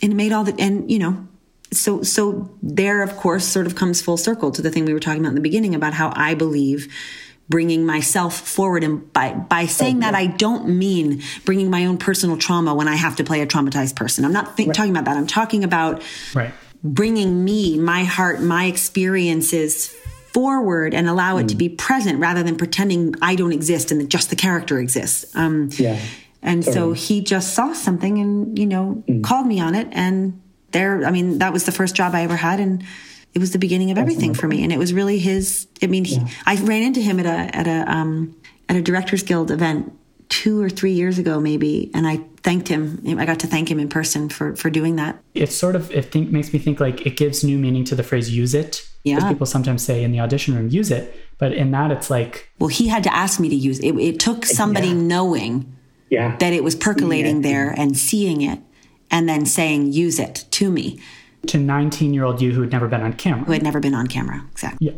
and 0.02 0.12
it 0.12 0.16
made 0.16 0.32
all 0.32 0.44
the 0.44 0.54
and 0.58 0.90
you 0.90 0.98
know, 0.98 1.26
so 1.72 2.02
so 2.02 2.50
there 2.62 3.02
of 3.02 3.16
course 3.16 3.44
sort 3.44 3.66
of 3.66 3.74
comes 3.74 4.00
full 4.00 4.16
circle 4.16 4.50
to 4.52 4.62
the 4.62 4.70
thing 4.70 4.84
we 4.84 4.92
were 4.92 5.00
talking 5.00 5.20
about 5.20 5.30
in 5.30 5.34
the 5.34 5.40
beginning 5.40 5.74
about 5.74 5.94
how 5.94 6.12
I 6.14 6.34
believe 6.34 6.92
bringing 7.48 7.86
myself 7.86 8.38
forward 8.38 8.84
and 8.84 9.10
by 9.12 9.32
by 9.32 9.66
saying 9.66 10.00
that 10.00 10.14
I 10.14 10.26
don't 10.26 10.68
mean 10.68 11.22
bringing 11.44 11.70
my 11.70 11.86
own 11.86 11.96
personal 11.96 12.36
trauma 12.36 12.74
when 12.74 12.88
I 12.88 12.96
have 12.96 13.16
to 13.16 13.24
play 13.24 13.40
a 13.40 13.46
traumatized 13.46 13.96
person. 13.96 14.24
I'm 14.24 14.32
not 14.32 14.56
th- 14.56 14.68
right. 14.68 14.74
talking 14.74 14.90
about 14.90 15.06
that. 15.06 15.16
I'm 15.16 15.26
talking 15.26 15.64
about 15.64 16.02
right. 16.34 16.52
bringing 16.84 17.44
me, 17.44 17.78
my 17.78 18.04
heart, 18.04 18.42
my 18.42 18.66
experiences 18.66 19.94
forward 20.34 20.92
and 20.92 21.08
allow 21.08 21.38
it 21.38 21.44
mm. 21.44 21.48
to 21.48 21.56
be 21.56 21.68
present 21.70 22.20
rather 22.20 22.42
than 22.42 22.56
pretending 22.56 23.14
I 23.22 23.34
don't 23.34 23.52
exist 23.52 23.90
and 23.90 24.00
that 24.00 24.08
just 24.08 24.28
the 24.30 24.36
character 24.36 24.78
exists. 24.78 25.34
Um, 25.34 25.70
yeah. 25.72 25.98
And 26.42 26.62
totally. 26.62 26.74
so 26.74 26.92
he 26.92 27.22
just 27.22 27.54
saw 27.54 27.72
something 27.72 28.18
and 28.18 28.58
you 28.58 28.66
know 28.66 29.02
mm. 29.08 29.24
called 29.24 29.46
me 29.46 29.58
on 29.60 29.74
it 29.74 29.88
and 29.92 30.40
there 30.72 31.04
I 31.04 31.10
mean 31.10 31.38
that 31.38 31.52
was 31.52 31.64
the 31.64 31.72
first 31.72 31.94
job 31.94 32.14
I 32.14 32.22
ever 32.22 32.36
had 32.36 32.60
and 32.60 32.84
it 33.38 33.40
was 33.40 33.52
the 33.52 33.58
beginning 33.60 33.92
of 33.92 33.98
everything 33.98 34.34
for 34.34 34.48
me. 34.48 34.64
And 34.64 34.72
it 34.72 34.80
was 34.80 34.92
really 34.92 35.20
his, 35.20 35.68
I 35.80 35.86
mean, 35.86 36.04
he, 36.04 36.16
yeah. 36.16 36.26
I 36.44 36.56
ran 36.56 36.82
into 36.82 37.00
him 37.00 37.20
at 37.20 37.26
a, 37.26 37.56
at 37.56 37.68
a, 37.68 37.88
um, 37.88 38.34
at 38.68 38.74
a 38.74 38.82
directors 38.82 39.22
guild 39.22 39.52
event 39.52 39.92
two 40.28 40.60
or 40.60 40.68
three 40.68 40.90
years 40.90 41.20
ago, 41.20 41.38
maybe. 41.38 41.88
And 41.94 42.04
I 42.04 42.16
thanked 42.42 42.66
him. 42.66 43.00
I 43.16 43.24
got 43.26 43.38
to 43.40 43.46
thank 43.46 43.70
him 43.70 43.78
in 43.78 43.88
person 43.88 44.28
for, 44.28 44.56
for 44.56 44.70
doing 44.70 44.96
that. 44.96 45.22
It 45.34 45.52
sort 45.52 45.76
of, 45.76 45.88
it 45.92 46.10
think 46.10 46.32
makes 46.32 46.52
me 46.52 46.58
think 46.58 46.80
like 46.80 47.06
it 47.06 47.16
gives 47.16 47.44
new 47.44 47.58
meaning 47.58 47.84
to 47.84 47.94
the 47.94 48.02
phrase 48.02 48.28
use 48.28 48.54
it. 48.54 48.84
Yeah. 49.04 49.28
People 49.28 49.46
sometimes 49.46 49.84
say 49.84 50.02
in 50.02 50.10
the 50.10 50.18
audition 50.18 50.56
room, 50.56 50.68
use 50.68 50.90
it. 50.90 51.16
But 51.38 51.52
in 51.52 51.70
that, 51.70 51.92
it's 51.92 52.10
like, 52.10 52.50
well, 52.58 52.66
he 52.66 52.88
had 52.88 53.04
to 53.04 53.14
ask 53.14 53.38
me 53.38 53.48
to 53.50 53.54
use 53.54 53.78
it. 53.78 53.94
It 53.96 54.18
took 54.18 54.44
somebody 54.46 54.88
yeah. 54.88 54.94
knowing 54.94 55.76
yeah. 56.10 56.36
that 56.38 56.52
it 56.52 56.64
was 56.64 56.74
percolating 56.74 57.42
there 57.42 57.70
and 57.70 57.96
seeing 57.96 58.42
it 58.42 58.58
and 59.12 59.28
then 59.28 59.46
saying, 59.46 59.92
use 59.92 60.18
it 60.18 60.44
to 60.50 60.72
me 60.72 61.00
to 61.46 61.58
19 61.58 62.12
year 62.14 62.24
old 62.24 62.40
you 62.40 62.52
who 62.52 62.60
had 62.60 62.72
never 62.72 62.88
been 62.88 63.02
on 63.02 63.12
camera. 63.14 63.44
Who 63.44 63.52
had 63.52 63.62
never 63.62 63.80
been 63.80 63.94
on 63.94 64.06
camera, 64.06 64.44
exactly. 64.50 64.88
Yeah. 64.88 64.94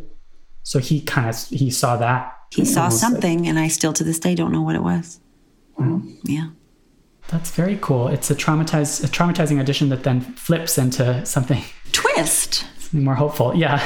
So 0.62 0.78
he 0.78 1.00
kind 1.00 1.28
of 1.28 1.36
he 1.48 1.70
saw 1.70 1.96
that. 1.96 2.36
He 2.52 2.64
saw 2.64 2.88
something, 2.88 3.46
and 3.46 3.58
I 3.58 3.68
still 3.68 3.92
to 3.92 4.02
this 4.02 4.18
day 4.18 4.34
don't 4.34 4.50
know 4.50 4.62
what 4.62 4.74
it 4.74 4.82
was. 4.82 5.20
Wow. 5.78 6.02
Yeah. 6.24 6.48
That's 7.28 7.52
very 7.52 7.78
cool. 7.80 8.08
It's 8.08 8.28
a 8.30 8.34
traumatized, 8.34 9.04
a 9.04 9.06
traumatizing 9.06 9.60
audition 9.60 9.88
that 9.90 10.02
then 10.02 10.20
flips 10.20 10.76
into 10.78 11.24
something 11.24 11.62
twist, 11.92 12.66
something 12.78 13.04
more 13.04 13.14
hopeful. 13.14 13.54
Yeah. 13.54 13.80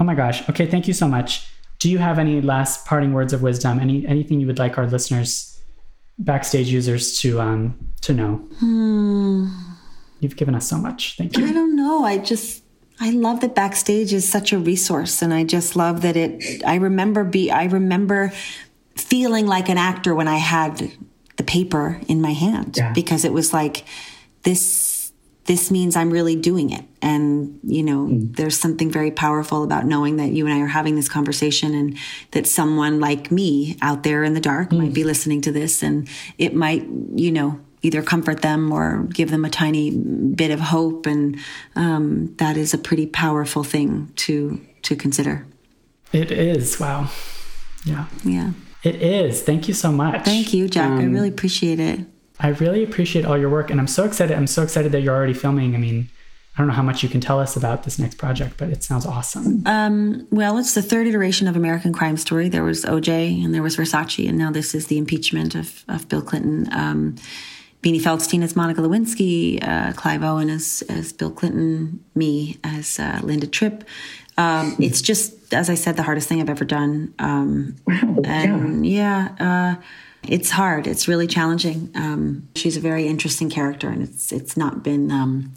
Oh 0.00 0.04
my 0.04 0.14
gosh. 0.14 0.48
Okay. 0.50 0.66
Thank 0.66 0.88
you 0.88 0.94
so 0.94 1.06
much. 1.06 1.48
Do 1.78 1.90
you 1.90 1.98
have 1.98 2.18
any 2.18 2.40
last 2.40 2.86
parting 2.86 3.12
words 3.12 3.32
of 3.32 3.42
wisdom? 3.42 3.78
Any 3.78 4.06
anything 4.06 4.40
you 4.40 4.46
would 4.46 4.58
like 4.58 4.78
our 4.78 4.86
listeners, 4.86 5.60
backstage 6.18 6.68
users, 6.68 7.18
to 7.20 7.40
um 7.40 7.92
to 8.02 8.12
know? 8.12 8.36
Hmm. 8.58 9.46
You've 10.20 10.36
given 10.36 10.54
us 10.54 10.68
so 10.68 10.78
much. 10.78 11.16
Thank 11.16 11.36
you. 11.36 11.46
I 11.46 11.52
don't 11.52 11.76
know. 11.76 12.04
I 12.04 12.18
just 12.18 12.62
I 13.00 13.10
love 13.10 13.40
that 13.40 13.54
backstage 13.54 14.12
is 14.12 14.28
such 14.28 14.52
a 14.52 14.58
resource 14.58 15.20
and 15.20 15.34
I 15.34 15.44
just 15.44 15.76
love 15.76 16.00
that 16.02 16.16
it 16.16 16.64
I 16.64 16.76
remember 16.76 17.24
be 17.24 17.50
I 17.50 17.64
remember 17.64 18.32
feeling 18.94 19.46
like 19.46 19.68
an 19.68 19.78
actor 19.78 20.14
when 20.14 20.28
I 20.28 20.38
had 20.38 20.90
the 21.36 21.44
paper 21.44 22.00
in 22.08 22.22
my 22.22 22.32
hand 22.32 22.76
Yeah. 22.78 22.92
because 22.92 23.24
it 23.24 23.32
was 23.32 23.52
like 23.52 23.84
this 24.42 24.96
this 25.46 25.70
means 25.70 25.94
I'm 25.96 26.10
really 26.10 26.36
doing 26.36 26.70
it. 26.70 26.84
And, 27.00 27.60
you 27.62 27.82
know, 27.82 28.06
hmm. 28.06 28.32
there's 28.32 28.58
something 28.58 28.90
very 28.90 29.10
powerful 29.10 29.62
about 29.62 29.86
knowing 29.86 30.16
that 30.16 30.32
you 30.32 30.44
and 30.44 30.54
I 30.54 30.60
are 30.60 30.66
having 30.66 30.96
this 30.96 31.08
conversation 31.08 31.74
and 31.74 31.96
that 32.32 32.46
someone 32.46 33.00
like 33.00 33.30
me 33.30 33.76
out 33.80 34.02
there 34.02 34.24
in 34.24 34.34
the 34.34 34.40
dark 34.40 34.70
hmm. 34.70 34.78
might 34.78 34.92
be 34.92 35.04
listening 35.04 35.40
to 35.42 35.52
this 35.52 35.82
and 35.82 36.08
it 36.36 36.54
might, 36.54 36.84
you 37.14 37.30
know, 37.30 37.60
either 37.86 38.02
comfort 38.02 38.42
them 38.42 38.72
or 38.72 39.04
give 39.12 39.30
them 39.30 39.44
a 39.44 39.50
tiny 39.50 39.90
bit 39.90 40.50
of 40.50 40.60
hope. 40.60 41.06
And 41.06 41.38
um, 41.74 42.34
that 42.36 42.56
is 42.56 42.74
a 42.74 42.78
pretty 42.78 43.06
powerful 43.06 43.64
thing 43.64 44.12
to 44.16 44.60
to 44.82 44.96
consider. 44.96 45.46
It 46.12 46.30
is. 46.30 46.78
Wow. 46.78 47.10
Yeah. 47.84 48.06
Yeah. 48.24 48.52
It 48.82 48.96
is. 48.96 49.42
Thank 49.42 49.68
you 49.68 49.74
so 49.74 49.90
much. 49.90 50.24
Thank 50.24 50.54
you, 50.54 50.68
Jack. 50.68 50.90
I 50.90 51.04
really 51.04 51.28
appreciate 51.28 51.80
it. 51.80 52.00
I 52.38 52.48
really 52.48 52.84
appreciate 52.84 53.24
all 53.24 53.38
your 53.38 53.48
work 53.48 53.70
and 53.70 53.80
I'm 53.80 53.86
so 53.86 54.04
excited. 54.04 54.36
I'm 54.36 54.46
so 54.46 54.62
excited 54.62 54.92
that 54.92 55.00
you're 55.00 55.14
already 55.14 55.32
filming. 55.32 55.74
I 55.74 55.78
mean, 55.78 56.10
I 56.56 56.60
don't 56.60 56.68
know 56.68 56.74
how 56.74 56.82
much 56.82 57.02
you 57.02 57.08
can 57.10 57.20
tell 57.20 57.38
us 57.38 57.54
about 57.54 57.82
this 57.82 57.98
next 57.98 58.16
project, 58.16 58.54
but 58.56 58.70
it 58.70 58.82
sounds 58.82 59.04
awesome. 59.04 59.62
Um, 59.66 60.26
well, 60.30 60.56
it's 60.56 60.74
the 60.74 60.80
third 60.80 61.06
iteration 61.06 61.48
of 61.48 61.56
American 61.56 61.92
Crime 61.92 62.16
Story. 62.16 62.48
There 62.48 62.64
was 62.64 62.86
OJ 62.86 63.44
and 63.44 63.54
there 63.54 63.62
was 63.62 63.76
Versace, 63.76 64.26
and 64.26 64.38
now 64.38 64.50
this 64.50 64.74
is 64.74 64.86
the 64.86 64.96
impeachment 64.96 65.54
of, 65.54 65.84
of 65.86 66.08
Bill 66.08 66.22
Clinton. 66.22 66.66
Um, 66.72 67.16
Beanie 67.86 68.00
Feldstein 68.02 68.42
as 68.42 68.56
Monica 68.56 68.80
Lewinsky, 68.80 69.62
uh, 69.62 69.92
Clive 69.92 70.24
Owen 70.24 70.50
as, 70.50 70.82
as 70.88 71.12
Bill 71.12 71.30
Clinton, 71.30 72.04
me 72.16 72.58
as 72.64 72.98
uh, 72.98 73.20
Linda 73.22 73.46
Tripp. 73.46 73.84
Um, 74.36 74.74
it's 74.80 75.00
just, 75.00 75.54
as 75.54 75.70
I 75.70 75.74
said, 75.76 75.96
the 75.96 76.02
hardest 76.02 76.28
thing 76.28 76.40
I've 76.40 76.50
ever 76.50 76.64
done. 76.64 77.14
Um, 77.20 77.76
Wow. 77.86 78.16
and 78.24 78.84
yeah, 78.84 79.28
uh, 79.78 79.82
it's 80.26 80.50
hard. 80.50 80.88
It's 80.88 81.06
really 81.06 81.28
challenging. 81.28 81.92
Um, 81.94 82.48
she's 82.56 82.76
a 82.76 82.80
very 82.80 83.06
interesting 83.06 83.48
character, 83.50 83.88
and 83.88 84.02
it's 84.02 84.32
it's 84.32 84.56
not 84.56 84.82
been 84.82 85.12
um, 85.12 85.54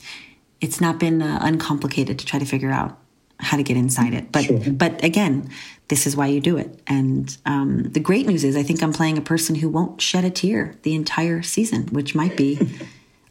it's 0.62 0.80
not 0.80 1.00
been 1.00 1.24
uh, 1.24 1.40
uncomplicated 1.42 2.20
to 2.20 2.26
try 2.28 2.38
to 2.38 2.46
figure 2.46 2.70
out 2.70 3.00
how 3.40 3.58
to 3.58 3.64
get 3.64 3.76
inside 3.76 4.14
it. 4.14 4.32
But 4.32 4.44
Sure. 4.44 4.60
but 4.72 5.04
again, 5.04 5.50
this 5.90 6.08
is 6.08 6.16
why 6.16 6.28
you 6.28 6.40
do 6.40 6.58
it. 6.58 6.82
And 6.88 7.36
um, 7.46 7.84
the 7.84 8.00
great 8.00 8.26
news 8.26 8.44
is, 8.44 8.56
I 8.56 8.64
think 8.64 8.82
I'm 8.82 8.94
playing 8.94 9.18
a 9.18 9.22
person 9.22 9.56
who 9.56 9.70
won't 9.70 10.02
shed 10.02 10.24
a 10.24 10.30
tear 10.30 10.76
the 10.84 10.96
entire 10.96 11.42
season, 11.42 11.88
which 11.88 12.16
might 12.16 12.38
be. 12.38 12.60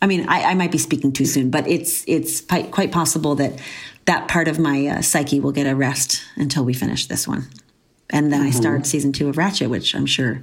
I 0.01 0.07
mean, 0.07 0.29
I, 0.29 0.43
I 0.43 0.55
might 0.55 0.71
be 0.71 0.79
speaking 0.79 1.13
too 1.13 1.25
soon, 1.25 1.51
but 1.51 1.67
it's 1.67 2.05
it's 2.07 2.41
quite 2.41 2.93
possible 2.93 3.35
that 3.37 3.61
that 4.05 4.29
part 4.29 4.47
of 4.47 4.59
my 4.59 4.87
uh, 4.87 5.03
psyche 5.03 5.41
will 5.41 5.53
get 5.53 5.67
a 5.67 5.75
rest 5.75 6.23
until 6.37 6.65
we 6.65 6.73
finish 6.73 7.07
this 7.07 7.27
one, 7.27 7.49
and 8.11 8.33
then 8.33 8.43
I 8.43 8.51
start 8.51 8.87
season 8.87 9.13
two 9.13 9.29
of 9.29 9.35
Ratched, 9.37 9.69
which 9.69 9.97
I'm 9.97 10.07
sure 10.07 10.43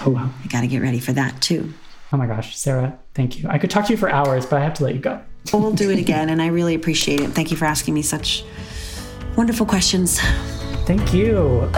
Oh, 0.00 0.10
wow. 0.10 0.30
I 0.42 0.46
got 0.48 0.62
to 0.62 0.66
get 0.66 0.82
ready 0.82 1.00
for 1.00 1.12
that 1.12 1.40
too. 1.40 1.72
Oh 2.12 2.16
my 2.16 2.26
gosh, 2.26 2.56
Sarah, 2.56 2.98
thank 3.14 3.38
you. 3.38 3.48
I 3.48 3.58
could 3.58 3.70
talk 3.70 3.86
to 3.86 3.92
you 3.92 3.96
for 3.96 4.10
hours, 4.10 4.46
but 4.46 4.60
I 4.60 4.64
have 4.64 4.74
to 4.74 4.84
let 4.84 4.94
you 4.94 5.00
go. 5.00 5.20
We'll 5.52 5.72
do 5.72 5.90
it 5.90 5.98
again, 6.04 6.28
and 6.28 6.40
I 6.40 6.48
really 6.48 6.74
appreciate 6.74 7.20
it. 7.20 7.30
Thank 7.30 7.50
you 7.50 7.56
for 7.56 7.64
asking 7.64 7.94
me 7.94 8.02
such 8.02 8.44
wonderful 9.36 9.66
questions. 9.66 10.20
Thank 10.86 11.12
you. 11.12 11.70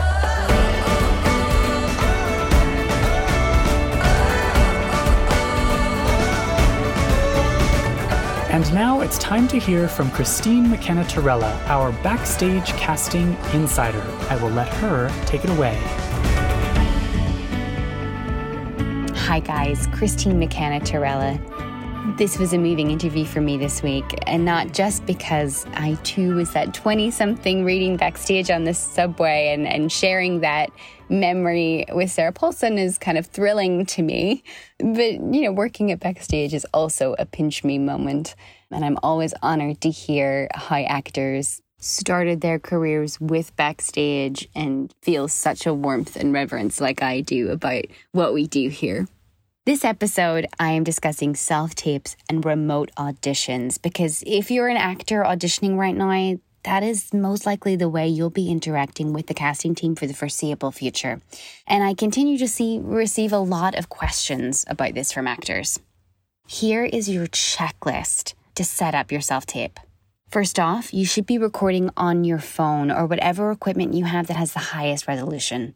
And 8.56 8.72
now 8.72 9.00
it's 9.02 9.18
time 9.18 9.46
to 9.48 9.58
hear 9.58 9.86
from 9.86 10.10
Christine 10.10 10.70
McKenna 10.70 11.04
Tirella, 11.04 11.54
our 11.68 11.92
backstage 12.02 12.68
casting 12.68 13.36
insider. 13.52 14.02
I 14.30 14.36
will 14.42 14.50
let 14.50 14.68
her 14.68 15.10
take 15.26 15.44
it 15.44 15.50
away. 15.50 15.76
Hi, 19.26 19.40
guys. 19.40 19.86
Christine 19.88 20.38
McKenna 20.38 20.80
Tirella. 20.80 21.55
This 22.16 22.38
was 22.38 22.55
a 22.55 22.59
moving 22.59 22.90
interview 22.90 23.26
for 23.26 23.43
me 23.43 23.59
this 23.59 23.82
week, 23.82 24.06
and 24.26 24.43
not 24.43 24.72
just 24.72 25.05
because 25.05 25.66
I 25.74 25.98
too 26.02 26.36
was 26.36 26.51
that 26.55 26.72
20 26.72 27.10
something 27.10 27.62
reading 27.62 27.98
backstage 27.98 28.51
on 28.51 28.64
the 28.64 28.72
subway 28.72 29.52
and, 29.52 29.66
and 29.68 29.93
sharing 29.93 30.40
that 30.40 30.70
memory 31.10 31.84
with 31.93 32.10
Sarah 32.10 32.32
Paulson 32.32 32.78
is 32.78 32.97
kind 32.97 33.18
of 33.18 33.26
thrilling 33.26 33.84
to 33.84 34.02
me. 34.02 34.43
But, 34.78 35.12
you 35.12 35.43
know, 35.43 35.52
working 35.52 35.93
at 35.93 36.01
backstage 36.01 36.55
is 36.55 36.66
also 36.72 37.14
a 37.18 37.26
pinch 37.26 37.62
me 37.64 37.78
moment. 37.78 38.34
And 38.70 38.82
I'm 38.82 38.97
always 39.02 39.34
honored 39.43 39.82
to 39.82 39.90
hear 39.90 40.48
how 40.55 40.76
actors 40.76 41.60
started 41.76 42.40
their 42.40 42.59
careers 42.59 43.20
with 43.20 43.55
backstage 43.56 44.48
and 44.55 44.90
feel 45.02 45.28
such 45.28 45.66
a 45.66 45.74
warmth 45.74 46.16
and 46.16 46.32
reverence 46.32 46.80
like 46.80 47.02
I 47.02 47.20
do 47.20 47.51
about 47.51 47.84
what 48.12 48.32
we 48.32 48.47
do 48.47 48.70
here. 48.70 49.06
This 49.66 49.84
episode, 49.84 50.47
I 50.60 50.70
am 50.70 50.84
discussing 50.84 51.34
self 51.34 51.74
tapes 51.74 52.16
and 52.28 52.44
remote 52.44 52.93
auditions 52.97 53.82
because 53.82 54.22
if 54.24 54.48
you're 54.48 54.68
an 54.68 54.76
actor 54.76 55.24
auditioning 55.24 55.76
right 55.76 55.93
now, 55.93 56.38
that 56.62 56.84
is 56.84 57.12
most 57.12 57.47
likely 57.47 57.74
the 57.74 57.88
way 57.88 58.06
you'll 58.06 58.30
be 58.30 58.48
interacting 58.48 59.12
with 59.12 59.26
the 59.26 59.34
casting 59.34 59.74
team 59.74 59.97
for 59.97 60.06
the 60.06 60.14
foreseeable 60.14 60.70
future. 60.70 61.20
And 61.66 61.82
I 61.82 61.94
continue 61.94 62.38
to 62.38 62.47
see 62.47 62.78
receive 62.80 63.32
a 63.32 63.38
lot 63.38 63.74
of 63.74 63.88
questions 63.88 64.64
about 64.68 64.94
this 64.94 65.10
from 65.10 65.26
actors. 65.26 65.80
Here 66.47 66.84
is 66.84 67.09
your 67.09 67.26
checklist 67.26 68.34
to 68.55 68.62
set 68.62 68.94
up 68.94 69.10
your 69.10 69.20
self 69.20 69.47
tape. 69.47 69.80
First 70.30 70.60
off, 70.60 70.94
you 70.94 71.05
should 71.05 71.26
be 71.26 71.38
recording 71.38 71.90
on 71.97 72.22
your 72.22 72.38
phone 72.38 72.93
or 72.93 73.05
whatever 73.06 73.51
equipment 73.51 73.94
you 73.94 74.05
have 74.05 74.28
that 74.28 74.36
has 74.36 74.52
the 74.52 74.70
highest 74.70 75.09
resolution. 75.09 75.74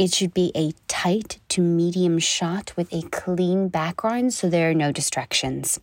It 0.00 0.14
should 0.14 0.32
be 0.32 0.50
a 0.56 0.72
tight 0.88 1.40
to 1.50 1.60
medium 1.60 2.18
shot 2.18 2.72
with 2.74 2.90
a 2.90 3.02
clean 3.10 3.68
background 3.68 4.32
so 4.32 4.48
there 4.48 4.70
are 4.70 4.74
no 4.74 4.92
distractions. 4.92 5.78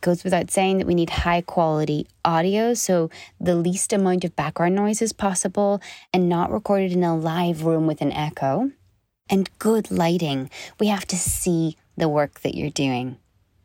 Goes 0.00 0.24
without 0.24 0.50
saying 0.50 0.78
that 0.78 0.86
we 0.88 0.96
need 0.96 1.10
high 1.10 1.42
quality 1.42 2.08
audio, 2.24 2.74
so 2.74 3.08
the 3.38 3.54
least 3.54 3.92
amount 3.92 4.24
of 4.24 4.34
background 4.34 4.74
noise 4.74 5.00
is 5.00 5.12
possible 5.12 5.80
and 6.12 6.28
not 6.28 6.50
recorded 6.50 6.90
in 6.90 7.04
a 7.04 7.16
live 7.16 7.62
room 7.62 7.86
with 7.86 8.02
an 8.02 8.10
echo. 8.10 8.72
And 9.30 9.48
good 9.60 9.92
lighting. 9.92 10.50
We 10.80 10.88
have 10.88 11.06
to 11.06 11.16
see 11.16 11.76
the 11.96 12.08
work 12.08 12.40
that 12.40 12.56
you're 12.56 12.68
doing. 12.68 13.16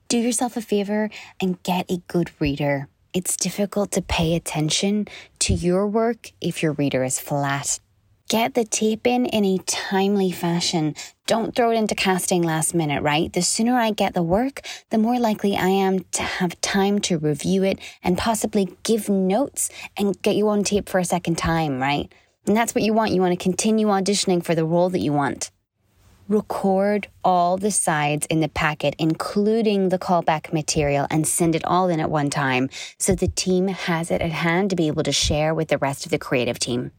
Do 0.09 0.19
yourself 0.19 0.55
a 0.55 0.61
favor 0.61 1.09
and 1.41 1.63
get 1.63 1.89
a 1.89 2.03
good 2.07 2.29
reader. 2.39 2.87
It's 3.15 3.35
difficult 3.35 3.89
to 3.93 4.03
pay 4.03 4.35
attention 4.35 5.07
to 5.39 5.55
your 5.55 5.87
work 5.87 6.33
if 6.39 6.61
your 6.61 6.73
reader 6.73 7.03
is 7.03 7.19
flat. 7.19 7.79
Get 8.29 8.55
the 8.55 8.65
tape 8.65 9.07
in 9.07 9.25
in 9.25 9.45
a 9.45 9.57
timely 9.59 10.33
fashion. 10.33 10.95
Don't 11.27 11.55
throw 11.55 11.71
it 11.71 11.75
into 11.75 11.95
casting 11.95 12.43
last 12.43 12.75
minute, 12.75 13.01
right? 13.01 13.31
The 13.31 13.41
sooner 13.41 13.77
I 13.77 13.91
get 13.91 14.15
the 14.15 14.21
work, 14.21 14.59
the 14.89 14.97
more 14.97 15.17
likely 15.17 15.55
I 15.55 15.69
am 15.69 15.99
to 16.11 16.23
have 16.23 16.59
time 16.59 16.99
to 17.01 17.17
review 17.17 17.63
it 17.63 17.79
and 18.03 18.17
possibly 18.17 18.75
give 18.83 19.07
notes 19.07 19.69
and 19.95 20.21
get 20.21 20.35
you 20.35 20.49
on 20.49 20.65
tape 20.65 20.89
for 20.89 20.99
a 20.99 21.05
second 21.05 21.37
time, 21.37 21.81
right? 21.81 22.13
And 22.45 22.57
that's 22.57 22.75
what 22.75 22.83
you 22.83 22.91
want. 22.91 23.13
You 23.13 23.21
want 23.21 23.31
to 23.31 23.41
continue 23.41 23.87
auditioning 23.87 24.43
for 24.43 24.55
the 24.55 24.65
role 24.65 24.89
that 24.89 24.99
you 24.99 25.13
want. 25.13 25.49
Record 26.27 27.07
all 27.23 27.55
the 27.55 27.71
sides 27.71 28.27
in 28.29 28.41
the 28.41 28.49
packet, 28.49 28.93
including 28.99 29.87
the 29.87 29.99
callback 29.99 30.51
material, 30.51 31.07
and 31.09 31.25
send 31.25 31.55
it 31.55 31.63
all 31.63 31.87
in 31.87 32.01
at 32.01 32.11
one 32.11 32.29
time 32.29 32.69
so 32.99 33.15
the 33.15 33.29
team 33.29 33.69
has 33.69 34.11
it 34.11 34.21
at 34.21 34.31
hand 34.31 34.69
to 34.69 34.75
be 34.75 34.87
able 34.87 35.03
to 35.03 35.13
share 35.13 35.53
with 35.53 35.69
the 35.69 35.77
rest 35.77 36.03
of 36.03 36.11
the 36.11 36.19
creative 36.19 36.59
team 36.59 36.91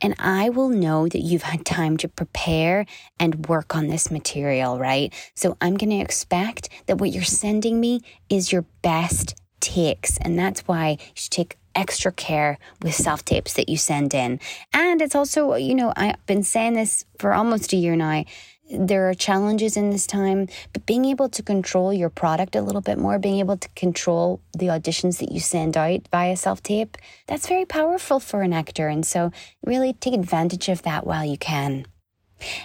and 0.00 0.14
I 0.18 0.48
will 0.50 0.68
know 0.68 1.08
that 1.08 1.20
you've 1.20 1.42
had 1.42 1.64
time 1.64 1.96
to 1.98 2.08
prepare 2.08 2.86
and 3.18 3.46
work 3.46 3.74
on 3.74 3.88
this 3.88 4.10
material, 4.10 4.78
right? 4.78 5.12
So 5.34 5.56
I'm 5.60 5.76
going 5.76 5.90
to 5.90 5.96
expect 5.96 6.68
that 6.86 6.98
what 6.98 7.10
you're 7.10 7.22
sending 7.22 7.80
me 7.80 8.00
is 8.28 8.52
your 8.52 8.66
best 8.82 9.34
takes. 9.60 10.18
And 10.18 10.38
that's 10.38 10.60
why 10.62 10.98
you 11.00 11.12
should 11.14 11.30
take 11.30 11.56
extra 11.74 12.12
care 12.12 12.58
with 12.82 12.94
self 12.94 13.24
tapes 13.24 13.54
that 13.54 13.68
you 13.68 13.76
send 13.76 14.14
in. 14.14 14.40
And 14.72 15.00
it's 15.00 15.14
also, 15.14 15.54
you 15.54 15.74
know, 15.74 15.92
I've 15.96 16.24
been 16.26 16.42
saying 16.42 16.74
this 16.74 17.04
for 17.18 17.32
almost 17.32 17.72
a 17.72 17.76
year 17.76 17.96
now. 17.96 18.24
There 18.70 19.10
are 19.10 19.14
challenges 19.14 19.76
in 19.76 19.90
this 19.90 20.06
time, 20.06 20.48
but 20.72 20.86
being 20.86 21.04
able 21.04 21.28
to 21.28 21.42
control 21.42 21.92
your 21.92 22.08
product 22.08 22.56
a 22.56 22.62
little 22.62 22.80
bit 22.80 22.98
more, 22.98 23.18
being 23.18 23.38
able 23.38 23.58
to 23.58 23.68
control 23.76 24.40
the 24.56 24.66
auditions 24.66 25.18
that 25.18 25.30
you 25.30 25.38
send 25.38 25.76
out 25.76 26.08
via 26.10 26.34
self 26.34 26.62
tape, 26.62 26.96
that's 27.26 27.46
very 27.46 27.66
powerful 27.66 28.20
for 28.20 28.40
an 28.40 28.54
actor. 28.54 28.88
And 28.88 29.04
so, 29.04 29.32
really 29.66 29.92
take 29.92 30.14
advantage 30.14 30.70
of 30.70 30.82
that 30.82 31.06
while 31.06 31.24
you 31.24 31.36
can. 31.36 31.86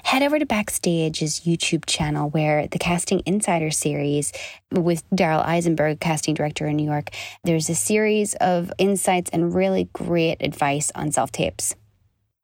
Head 0.03 0.23
over 0.23 0.39
to 0.39 0.45
Backstage's 0.45 1.41
YouTube 1.41 1.85
channel 1.85 2.29
where 2.29 2.67
the 2.67 2.79
Casting 2.79 3.21
Insider 3.25 3.71
series 3.71 4.31
with 4.71 5.07
Daryl 5.11 5.45
Eisenberg, 5.45 5.99
casting 5.99 6.33
director 6.33 6.65
in 6.67 6.77
New 6.77 6.85
York, 6.85 7.09
there's 7.43 7.69
a 7.69 7.75
series 7.75 8.35
of 8.35 8.71
insights 8.77 9.29
and 9.31 9.53
really 9.53 9.89
great 9.93 10.37
advice 10.41 10.91
on 10.95 11.11
self 11.11 11.31
tapes. 11.31 11.75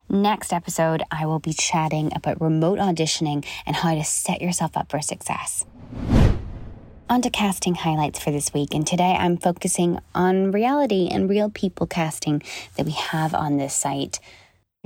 Next 0.08 0.52
episode, 0.52 1.02
I 1.10 1.26
will 1.26 1.40
be 1.40 1.52
chatting 1.52 2.12
about 2.14 2.40
remote 2.40 2.78
auditioning 2.78 3.44
and 3.66 3.74
how 3.74 3.96
to 3.96 4.04
set 4.04 4.40
yourself 4.40 4.76
up 4.76 4.88
for 4.88 5.00
success. 5.00 5.64
On 7.10 7.20
to 7.22 7.30
casting 7.30 7.74
highlights 7.74 8.20
for 8.20 8.30
this 8.30 8.54
week, 8.54 8.72
and 8.72 8.86
today 8.86 9.16
I'm 9.18 9.36
focusing 9.36 9.98
on 10.14 10.52
reality 10.52 11.08
and 11.10 11.28
real 11.28 11.50
people 11.50 11.88
casting 11.88 12.40
that 12.76 12.86
we 12.86 12.92
have 12.92 13.34
on 13.34 13.56
this 13.56 13.74
site. 13.74 14.20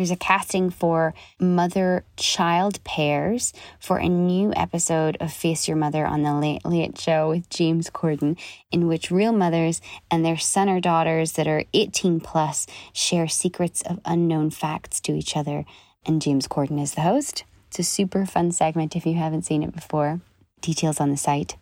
There's 0.01 0.10
a 0.10 0.16
casting 0.16 0.70
for 0.70 1.12
mother 1.39 2.06
child 2.16 2.82
pairs 2.85 3.52
for 3.78 3.98
a 3.98 4.09
new 4.09 4.51
episode 4.56 5.18
of 5.20 5.31
Face 5.31 5.68
Your 5.68 5.77
Mother 5.77 6.06
on 6.06 6.22
The 6.22 6.32
Late 6.32 6.64
Late 6.64 6.98
Show 6.98 7.28
with 7.28 7.51
James 7.51 7.90
Corden, 7.90 8.39
in 8.72 8.86
which 8.86 9.10
real 9.10 9.32
mothers 9.32 9.82
and 10.10 10.24
their 10.24 10.39
son 10.39 10.70
or 10.70 10.81
daughters 10.81 11.32
that 11.32 11.47
are 11.47 11.64
18 11.74 12.18
plus 12.20 12.66
share 12.94 13.28
secrets 13.28 13.82
of 13.82 14.01
unknown 14.06 14.48
facts 14.48 15.01
to 15.01 15.12
each 15.12 15.36
other. 15.36 15.66
And 16.06 16.22
James 16.22 16.48
Corden 16.48 16.81
is 16.81 16.94
the 16.94 17.02
host. 17.02 17.44
It's 17.68 17.81
a 17.81 17.82
super 17.82 18.24
fun 18.24 18.52
segment 18.52 18.97
if 18.97 19.05
you 19.05 19.16
haven't 19.16 19.44
seen 19.44 19.62
it 19.62 19.74
before. 19.74 20.22
Details 20.62 20.98
on 20.98 21.10
the 21.10 21.18
site. 21.18 21.56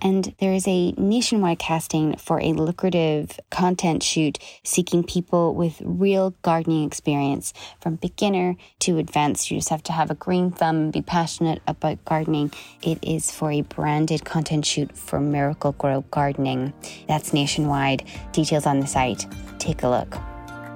And 0.00 0.34
there 0.38 0.52
is 0.52 0.66
a 0.68 0.92
nationwide 0.92 1.58
casting 1.58 2.16
for 2.16 2.40
a 2.40 2.52
lucrative 2.52 3.38
content 3.50 4.02
shoot 4.02 4.38
seeking 4.62 5.02
people 5.02 5.54
with 5.54 5.80
real 5.84 6.34
gardening 6.42 6.86
experience 6.86 7.52
from 7.80 7.96
beginner 7.96 8.56
to 8.80 8.98
advanced. 8.98 9.50
You 9.50 9.58
just 9.58 9.70
have 9.70 9.82
to 9.84 9.92
have 9.92 10.10
a 10.10 10.14
green 10.14 10.50
thumb 10.50 10.76
and 10.76 10.92
be 10.92 11.02
passionate 11.02 11.60
about 11.66 12.04
gardening. 12.04 12.52
It 12.82 12.98
is 13.02 13.30
for 13.30 13.50
a 13.50 13.62
branded 13.62 14.24
content 14.24 14.66
shoot 14.66 14.96
for 14.96 15.20
Miracle-Gro 15.20 16.02
Gardening. 16.10 16.72
That's 17.08 17.32
nationwide. 17.32 18.04
Details 18.32 18.66
on 18.66 18.80
the 18.80 18.86
site. 18.86 19.26
Take 19.58 19.82
a 19.82 19.88
look. 19.88 20.16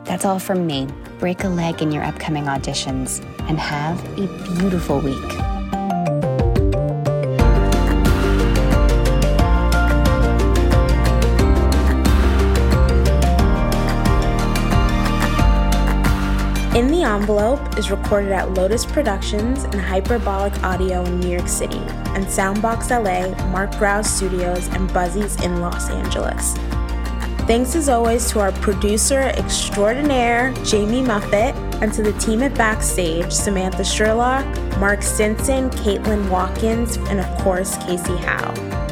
That's 0.05 0.24
all 0.24 0.40
from 0.40 0.66
me. 0.66 0.89
Break 1.20 1.44
a 1.44 1.49
leg 1.49 1.81
in 1.81 1.93
your 1.93 2.03
upcoming 2.03 2.44
auditions 2.44 3.24
and 3.49 3.59
have 3.59 4.03
a 4.19 4.27
beautiful 4.59 4.99
week. 4.99 6.31
Envelope 17.12 17.76
is 17.76 17.90
recorded 17.90 18.32
at 18.32 18.55
Lotus 18.55 18.86
Productions 18.86 19.64
and 19.64 19.74
Hyperbolic 19.74 20.62
Audio 20.62 21.05
in 21.05 21.20
New 21.20 21.28
York 21.28 21.47
City, 21.47 21.76
and 22.14 22.24
Soundbox 22.24 22.89
LA, 22.89 23.36
Mark 23.48 23.70
Graue 23.72 24.02
Studios, 24.02 24.66
and 24.68 24.90
Buzzy's 24.94 25.36
in 25.44 25.60
Los 25.60 25.90
Angeles. 25.90 26.55
Thanks 27.47 27.76
as 27.76 27.90
always 27.90 28.30
to 28.30 28.40
our 28.40 28.51
producer 28.52 29.30
extraordinaire, 29.36 30.55
Jamie 30.64 31.02
Muffett, 31.02 31.55
and 31.82 31.93
to 31.93 32.02
the 32.02 32.14
team 32.14 32.43
at 32.43 32.55
Backstage, 32.55 33.30
Samantha 33.30 33.84
Sherlock, 33.84 34.47
Mark 34.78 35.02
Stinson, 35.02 35.68
Caitlin 35.68 36.30
Watkins, 36.30 36.97
and 36.97 37.20
of 37.20 37.26
course, 37.43 37.76
Casey 37.84 38.16
Howe. 38.16 38.91